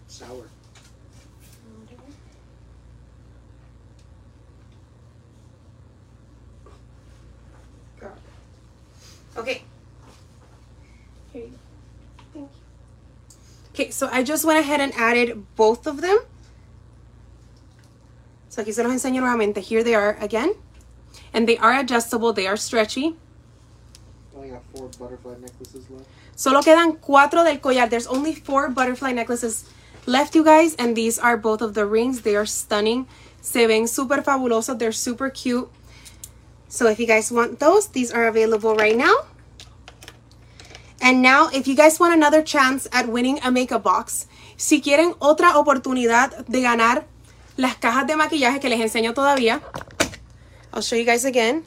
Sour. 0.07 0.49
Okay. 9.37 9.61
Here 11.31 11.43
you 11.43 11.47
go. 11.49 11.57
Thank 12.33 12.35
you. 12.41 12.49
Okay, 13.71 13.91
so 13.91 14.09
I 14.11 14.23
just 14.23 14.43
went 14.43 14.57
ahead 14.59 14.81
and 14.81 14.91
added 14.97 15.45
both 15.55 15.85
of 15.85 16.01
them. 16.01 16.17
So 18.49 18.63
aquí 18.63 18.73
se 18.73 18.81
los 18.81 18.91
enseño 18.91 19.19
nuevamente. 19.21 19.59
Here 19.59 19.83
they 19.83 19.93
are 19.93 20.17
again. 20.19 20.55
And 21.33 21.47
they 21.47 21.57
are 21.59 21.73
adjustable, 21.79 22.33
they 22.33 22.47
are 22.47 22.57
stretchy. 22.57 23.15
Only 24.35 24.49
have 24.49 24.63
four 24.75 24.87
butterfly 24.99 25.35
necklaces 25.39 25.87
left. 25.91 26.05
Solo 26.35 26.61
quedan 26.61 26.97
cuatro 26.99 27.43
del 27.43 27.57
collar. 27.57 27.87
There's 27.89 28.07
only 28.07 28.33
four 28.33 28.69
butterfly 28.69 29.11
necklaces 29.11 29.65
left, 30.07 30.33
you 30.33 30.43
guys. 30.43 30.73
And 30.75 30.95
these 30.95 31.19
are 31.19 31.37
both 31.37 31.61
of 31.61 31.75
the 31.75 31.85
rings. 31.85 32.21
They 32.21 32.35
are 32.35 32.45
stunning. 32.47 33.07
Se 33.41 33.65
ven 33.67 33.85
super 33.87 34.17
fabulosos. 34.23 34.77
They're 34.79 34.91
super 34.91 35.29
cute. 35.29 35.69
So 36.69 36.87
if 36.87 36.99
you 36.99 37.07
guys 37.07 37.31
want 37.31 37.59
those, 37.59 37.87
these 37.89 38.11
are 38.11 38.27
available 38.27 38.75
right 38.75 38.95
now. 38.97 39.25
And 41.01 41.21
now, 41.21 41.49
if 41.53 41.67
you 41.67 41.75
guys 41.75 41.99
want 41.99 42.13
another 42.13 42.41
chance 42.41 42.87
at 42.91 43.07
winning 43.07 43.39
a 43.43 43.51
makeup 43.51 43.83
box, 43.83 44.27
si 44.57 44.81
quieren 44.81 45.13
otra 45.19 45.53
oportunidad 45.55 46.45
de 46.47 46.61
ganar 46.61 47.05
las 47.55 47.75
cajas 47.77 48.05
de 48.07 48.15
maquillaje 48.15 48.59
que 48.59 48.67
les 48.69 48.81
enseño 48.81 49.13
todavía, 49.13 49.61
I'll 50.73 50.81
show 50.81 50.95
you 50.95 51.05
guys 51.05 51.23
again. 51.23 51.63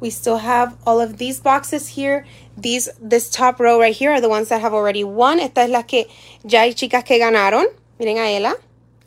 We 0.00 0.10
still 0.10 0.36
have 0.38 0.76
all 0.86 1.00
of 1.00 1.16
these 1.18 1.40
boxes 1.40 1.88
here. 1.88 2.26
These, 2.56 2.90
this 3.00 3.30
top 3.30 3.58
row 3.58 3.80
right 3.80 3.94
here 3.94 4.12
are 4.12 4.20
the 4.20 4.28
ones 4.28 4.50
that 4.50 4.60
have 4.60 4.74
already 4.74 5.02
won. 5.02 5.40
Esta 5.40 5.62
es 5.62 5.70
la 5.70 5.82
que 5.82 6.06
ya 6.46 6.60
hay 6.60 6.74
chicas 6.74 7.04
que 7.04 7.18
ganaron. 7.18 7.66
Miren 7.98 8.18
a 8.18 8.36
ella. 8.36 8.54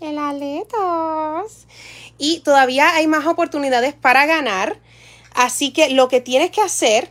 El 0.01 0.17
aletos. 0.17 1.65
y 2.17 2.39
todavía 2.41 2.95
hay 2.95 3.07
más 3.07 3.25
oportunidades 3.25 3.93
para 3.93 4.25
ganar. 4.25 4.79
Así 5.35 5.71
que 5.71 5.89
lo 5.89 6.07
que 6.07 6.19
tienes 6.21 6.49
que 6.51 6.61
hacer, 6.61 7.09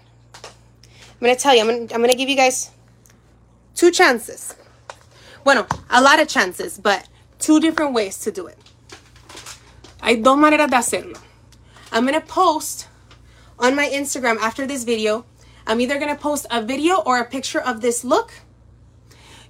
I'm 1.21 1.21
going 1.21 1.37
to 1.37 1.41
tell 1.41 1.55
you, 1.55 1.61
I'm 1.63 1.87
going, 1.89 2.11
to 2.11 2.17
give 2.17 2.29
you 2.29 2.37
guys 2.37 2.71
two 3.75 3.91
chances. 3.91 4.55
Bueno, 5.45 5.67
a 5.89 6.01
lot 6.01 6.19
of 6.21 6.27
chances, 6.27 6.79
but 6.79 7.09
two 7.39 7.61
different 7.61 7.93
ways 7.95 8.19
to 8.21 8.33
do 8.33 8.49
it. 8.49 8.59
Hay 10.03 10.17
dos 10.21 10.37
maneras 10.37 10.69
de 10.71 10.77
hacerlo. 10.77 11.19
I'm 11.93 12.05
going 12.05 12.21
to 12.21 12.27
post 12.27 12.89
on 13.59 13.77
my 13.77 13.89
Instagram 13.89 14.37
after 14.41 14.67
this 14.67 14.83
video. 14.85 15.25
I'm 15.67 15.81
either 15.81 15.99
going 15.99 16.15
to 16.15 16.21
post 16.21 16.47
a 16.51 16.61
video 16.63 16.97
or 17.01 17.19
a 17.21 17.25
picture 17.25 17.61
of 17.61 17.81
this 17.81 18.05
look. 18.05 18.33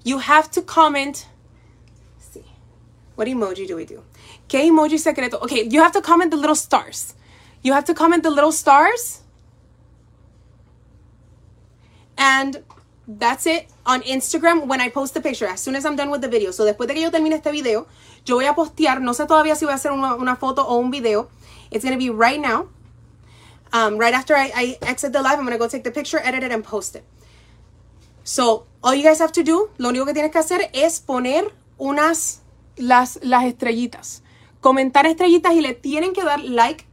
You 0.04 0.18
have 0.18 0.50
to 0.52 0.62
comment. 0.62 1.26
Let's 2.16 2.28
see, 2.32 2.44
what 3.16 3.26
emoji 3.26 3.66
do 3.66 3.74
we 3.76 3.86
do? 3.86 4.02
¿Qué 4.48 4.62
emoji 4.64 4.98
secreto? 4.98 5.39
Okay, 5.43 5.64
you 5.68 5.82
have 5.82 5.93
to 5.93 6.01
comment 6.01 6.31
the 6.31 6.36
little 6.36 6.55
stars. 6.55 7.14
You 7.62 7.73
have 7.73 7.85
to 7.86 7.94
comment 7.94 8.23
the 8.23 8.31
little 8.31 8.52
stars. 8.52 9.23
And 12.16 12.62
that's 13.09 13.47
it 13.47 13.68
on 13.85 14.02
Instagram 14.02 14.66
when 14.68 14.81
I 14.81 14.89
post 14.89 15.14
the 15.14 15.20
picture, 15.20 15.47
as 15.47 15.60
soon 15.60 15.74
as 15.77 15.85
I'm 15.85 15.97
done 15.97 16.10
with 16.10 16.20
the 16.23 16.28
video. 16.28 16.51
So 16.52 16.64
después 16.64 16.86
de 16.89 16.94
que 16.94 17.02
yo 17.02 17.10
termine 17.10 17.35
este 17.35 17.51
video, 17.52 17.86
yo 18.24 18.36
voy 18.36 18.47
a 18.47 18.55
postear, 18.55 19.01
no 19.01 19.12
sé 19.12 19.27
todavía 19.27 19.56
si 19.56 19.64
voy 19.64 19.73
a 19.73 19.77
hacer 19.77 19.90
una, 19.93 20.14
una 20.14 20.36
foto 20.36 20.66
o 20.66 20.77
un 20.78 20.90
video. 20.90 21.28
It's 21.70 21.85
going 21.85 21.98
to 21.98 21.98
be 21.98 22.10
right 22.10 22.40
now. 22.40 22.68
Um, 23.73 23.98
right 23.98 24.14
after 24.14 24.35
I, 24.36 24.78
exit 24.82 25.12
the 25.12 25.20
live, 25.20 25.35
I'm 25.39 25.44
going 25.44 25.52
to 25.52 25.59
go 25.59 25.68
take 25.68 25.82
the 25.82 25.90
picture, 25.90 26.18
edit 26.23 26.44
it, 26.44 26.52
and 26.52 26.62
post 26.64 26.94
it. 26.94 27.05
So, 28.23 28.66
all 28.82 28.94
you 28.94 29.02
guys 29.02 29.18
have 29.18 29.32
to 29.32 29.43
do, 29.43 29.70
lo 29.78 29.90
único 29.90 30.05
que 30.06 30.14
tienes 30.14 30.31
que 30.32 30.40
hacer 30.40 30.70
es 30.73 31.01
poner 31.01 31.51
unas, 31.78 32.40
las, 32.78 33.18
las 33.23 33.44
estrellitas 33.44 34.23
comentar 34.60 35.06
estrellitas 35.06 35.52
y 35.54 35.60
le 35.60 35.74
tienen 35.74 36.12
que 36.12 36.22
dar 36.24 36.40
like 36.42 36.86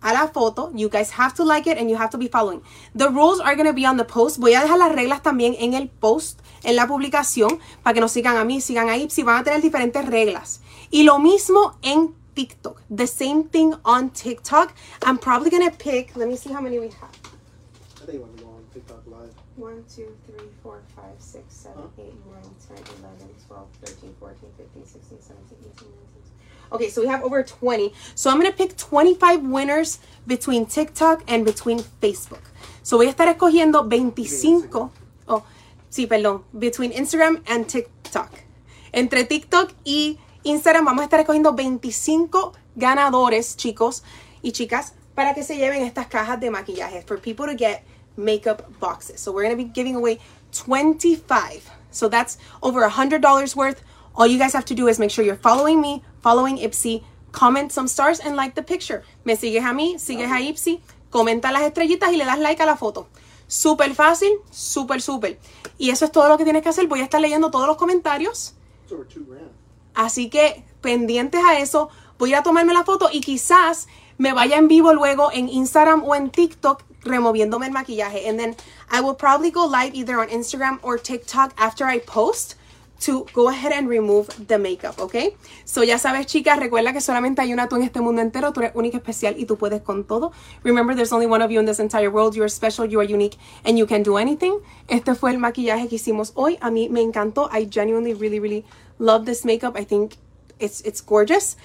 a 0.00 0.12
la 0.12 0.28
foto. 0.28 0.70
You 0.74 0.88
guys 0.88 1.10
have 1.18 1.34
to 1.36 1.44
like 1.44 1.70
it 1.70 1.78
and 1.78 1.88
you 1.90 1.96
have 1.96 2.10
to 2.10 2.18
be 2.18 2.28
following. 2.28 2.62
The 2.94 3.08
rules 3.10 3.40
are 3.40 3.54
going 3.56 3.66
to 3.68 3.74
be 3.74 3.86
on 3.86 3.96
the 3.96 4.04
post. 4.04 4.38
Voy 4.38 4.54
a 4.54 4.60
dejar 4.62 4.78
las 4.78 4.92
reglas 4.92 5.22
también 5.22 5.56
en 5.58 5.74
el 5.74 5.88
post, 5.88 6.40
en 6.64 6.76
la 6.76 6.86
publicación, 6.86 7.58
para 7.82 7.94
que 7.94 8.00
nos 8.00 8.12
sigan 8.12 8.36
a 8.36 8.44
mí, 8.44 8.60
sigan 8.60 8.88
a 8.88 8.96
Ipsy. 8.96 9.22
Van 9.22 9.40
a 9.40 9.44
tener 9.44 9.60
diferentes 9.62 10.04
reglas. 10.06 10.60
Y 10.90 11.02
lo 11.04 11.18
mismo 11.18 11.72
en 11.82 12.14
TikTok. 12.34 12.80
The 12.94 13.06
same 13.06 13.44
thing 13.50 13.74
on 13.84 14.10
TikTok. 14.10 14.74
I'm 15.04 15.18
probably 15.18 15.50
going 15.50 15.68
to 15.68 15.76
pick, 15.76 16.16
let 16.16 16.28
me 16.28 16.36
see 16.36 16.52
how 16.52 16.60
many 16.60 16.78
we 16.78 16.88
have. 16.88 17.10
I 18.02 18.06
think 18.06 18.36
to 18.36 18.42
go 18.42 18.50
on 18.50 18.64
TikTok 18.72 19.02
live. 19.06 19.34
1, 19.56 19.74
2, 19.90 20.06
3, 20.38 20.40
4, 20.62 20.82
5, 20.94 21.04
6, 21.18 21.44
7, 21.50 21.76
8, 21.98 22.06
9, 22.30 22.42
10, 22.78 22.78
11, 22.78 23.26
12, 23.48 23.66
13, 23.84 24.08
14, 24.20 24.48
15, 24.56 24.84
16, 24.86 25.18
17, 25.18 25.56
18, 25.58 25.86
19. 25.90 26.07
Okay, 26.70 26.90
so 26.90 27.00
we 27.00 27.08
have 27.08 27.22
over 27.22 27.42
20. 27.42 27.92
So 28.14 28.30
I'm 28.30 28.38
going 28.38 28.50
to 28.50 28.56
pick 28.56 28.76
25 28.76 29.42
winners 29.42 29.98
between 30.26 30.66
TikTok 30.66 31.24
and 31.26 31.44
between 31.44 31.78
Facebook. 32.02 32.42
So 32.82 32.98
voy 32.98 33.08
a 33.08 33.12
estar 33.14 33.28
escogiendo 33.28 33.88
25, 33.88 34.90
oh, 35.28 35.42
sí, 35.90 36.06
perdón, 36.06 36.42
between 36.52 36.92
Instagram 36.92 37.40
and 37.46 37.66
TikTok. 37.68 38.30
Entre 38.92 39.24
TikTok 39.24 39.72
y 39.84 40.18
Instagram 40.44 40.84
vamos 40.86 41.02
a 41.02 41.04
estar 41.04 41.20
escogiendo 41.20 41.54
25 41.54 42.52
ganadores, 42.76 43.56
chicos 43.56 44.02
y 44.42 44.52
chicas, 44.52 44.94
para 45.14 45.34
que 45.34 45.42
se 45.42 45.56
lleven 45.56 45.82
estas 45.82 46.06
cajas 46.06 46.38
de 46.40 46.50
maquillaje 46.50 47.02
for 47.06 47.18
people 47.18 47.46
to 47.46 47.54
get 47.54 47.82
makeup 48.16 48.62
boxes. 48.78 49.20
So 49.20 49.32
we're 49.32 49.42
going 49.44 49.56
to 49.56 49.62
be 49.62 49.68
giving 49.68 49.96
away 49.96 50.18
25. 50.52 51.70
So 51.90 52.08
that's 52.08 52.36
over 52.62 52.82
$100 52.88 53.56
worth. 53.56 53.82
All 54.14 54.26
you 54.26 54.38
guys 54.38 54.52
have 54.54 54.64
to 54.66 54.74
do 54.74 54.88
is 54.88 54.98
make 54.98 55.10
sure 55.10 55.24
you're 55.24 55.36
following 55.36 55.80
me 55.80 56.02
following 56.22 56.58
Ipsy, 56.58 57.02
comment 57.32 57.70
some 57.72 57.86
stars 57.88 58.18
and 58.20 58.34
like 58.36 58.54
the 58.54 58.62
picture. 58.62 59.02
Me 59.24 59.34
sigues 59.36 59.62
a 59.64 59.72
mí, 59.74 59.98
sigues 59.98 60.30
a 60.30 60.38
Ipsy, 60.40 60.80
comenta 61.10 61.52
las 61.52 61.62
estrellitas 61.62 62.12
y 62.12 62.16
le 62.16 62.24
das 62.24 62.38
like 62.38 62.60
a 62.62 62.66
la 62.66 62.76
foto. 62.76 63.08
Súper 63.46 63.94
fácil, 63.94 64.32
súper, 64.50 65.00
súper. 65.00 65.38
Y 65.78 65.90
eso 65.90 66.04
es 66.04 66.12
todo 66.12 66.28
lo 66.28 66.36
que 66.36 66.44
tienes 66.44 66.62
que 66.62 66.68
hacer. 66.68 66.86
Voy 66.86 67.00
a 67.00 67.04
estar 67.04 67.20
leyendo 67.20 67.50
todos 67.50 67.66
los 67.66 67.76
comentarios. 67.76 68.54
Así 69.94 70.28
que 70.28 70.64
pendientes 70.80 71.40
a 71.44 71.58
eso, 71.58 71.88
voy 72.18 72.34
a 72.34 72.38
a 72.40 72.42
tomarme 72.42 72.72
la 72.74 72.84
foto 72.84 73.08
y 73.12 73.20
quizás 73.20 73.86
me 74.18 74.32
vaya 74.32 74.56
en 74.56 74.68
vivo 74.68 74.92
luego 74.92 75.30
en 75.32 75.48
Instagram 75.48 76.02
o 76.04 76.14
en 76.14 76.30
TikTok 76.30 76.82
removiéndome 77.02 77.66
el 77.68 77.72
maquillaje. 77.72 78.28
And 78.28 78.38
then 78.38 78.56
I 78.90 79.00
will 79.00 79.14
probably 79.14 79.50
go 79.50 79.66
live 79.66 79.94
either 79.94 80.18
on 80.18 80.28
Instagram 80.30 80.78
or 80.82 80.98
TikTok 81.00 81.54
after 81.56 81.86
I 81.86 82.00
post 82.00 82.56
to 83.00 83.26
go 83.32 83.48
ahead 83.48 83.72
and 83.72 83.88
remove 83.88 84.28
the 84.48 84.58
makeup, 84.58 85.00
okay? 85.00 85.36
So 85.64 85.82
ya 85.82 85.96
sabes, 85.98 86.26
chicas, 86.26 86.58
recuerda 86.58 86.92
que 86.92 87.00
solamente 87.00 87.40
hay 87.42 87.52
una 87.52 87.68
tú 87.68 87.76
en 87.76 87.82
este 87.82 88.00
mundo 88.00 88.22
entero, 88.22 88.52
tú 88.52 88.60
eres 88.60 88.72
única, 88.74 88.96
especial 88.96 89.34
y 89.38 89.44
tú 89.46 89.56
puedes 89.56 89.82
con 89.82 90.04
todo. 90.04 90.32
Remember, 90.64 90.94
there's 90.96 91.12
only 91.12 91.26
one 91.26 91.42
of 91.42 91.50
you 91.50 91.60
in 91.60 91.66
this 91.66 91.78
entire 91.78 92.10
world. 92.10 92.34
You 92.34 92.42
are 92.42 92.48
special, 92.48 92.86
you 92.86 93.00
are 93.00 93.04
unique, 93.06 93.38
and 93.64 93.78
you 93.78 93.86
can 93.86 94.02
do 94.02 94.16
anything. 94.18 94.58
Este 94.88 95.14
fue 95.14 95.30
el 95.30 95.38
maquillaje 95.38 95.86
que 95.88 95.96
hicimos 95.96 96.32
hoy. 96.34 96.58
A 96.60 96.70
mí 96.70 96.88
me 96.88 97.00
encantó. 97.00 97.48
I 97.52 97.68
genuinely, 97.72 98.14
really, 98.14 98.40
really 98.40 98.64
love 98.98 99.24
this 99.24 99.44
makeup. 99.44 99.76
I 99.76 99.84
think 99.84 100.14
it's, 100.58 100.80
it's 100.82 101.00
gorgeous. 101.00 101.56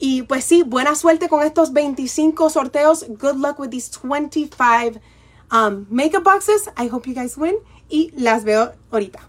Y 0.00 0.22
pues 0.22 0.44
sí, 0.44 0.64
buena 0.64 0.96
suerte 0.96 1.28
con 1.28 1.42
estos 1.44 1.72
25 1.72 2.50
sorteos. 2.50 3.06
Good 3.20 3.36
luck 3.36 3.60
with 3.60 3.70
these 3.70 3.88
25 3.90 4.98
um, 5.52 5.86
makeup 5.88 6.24
boxes. 6.24 6.68
I 6.76 6.88
hope 6.88 7.06
you 7.06 7.14
guys 7.14 7.38
win. 7.38 7.56
Y 7.88 8.10
las 8.16 8.42
veo 8.42 8.72
ahorita 8.90 9.28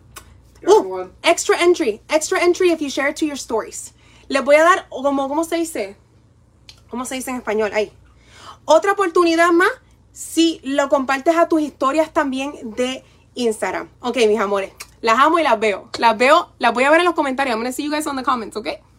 extra 1.24 1.62
entry. 1.62 2.02
Extra 2.10 2.40
entry 2.44 2.72
if 2.72 2.82
you 2.82 2.90
share 2.90 3.10
it 3.10 3.16
to 3.18 3.26
your 3.26 3.38
stories. 3.38 3.94
Les 4.28 4.44
voy 4.44 4.56
a 4.56 4.64
dar, 4.64 4.88
como, 4.90 5.28
¿cómo 5.28 5.44
se 5.44 5.58
dice? 5.58 5.96
¿Cómo 6.90 7.06
se 7.06 7.16
dice 7.16 7.32
en 7.32 7.38
español? 7.38 7.72
Ahí. 7.74 7.92
Otra 8.66 8.94
oportunidad 8.94 9.52
más 9.52 9.70
si 10.12 10.60
lo 10.64 10.90
compartes 10.90 11.36
a 11.36 11.48
tus 11.48 11.62
historias 11.62 12.12
también 12.12 12.54
de 12.76 13.04
Instagram. 13.36 13.90
Ok, 14.00 14.18
mis 14.28 14.40
amores. 14.40 14.72
Las 15.02 15.20
amo 15.20 15.38
y 15.38 15.44
las 15.44 15.60
veo. 15.60 15.90
Las 16.00 16.18
veo, 16.18 16.50
las 16.58 16.74
voy 16.74 16.84
a 16.86 16.90
ver 16.90 17.00
en 17.00 17.06
los 17.06 17.14
comentarios. 17.16 17.54
I'm 17.54 17.60
gonna 17.62 17.72
see 17.74 17.84
you 17.84 17.92
guys 17.92 18.08
on 18.08 18.16
the 18.16 18.24
comments, 18.24 18.56
okay? 18.58 18.95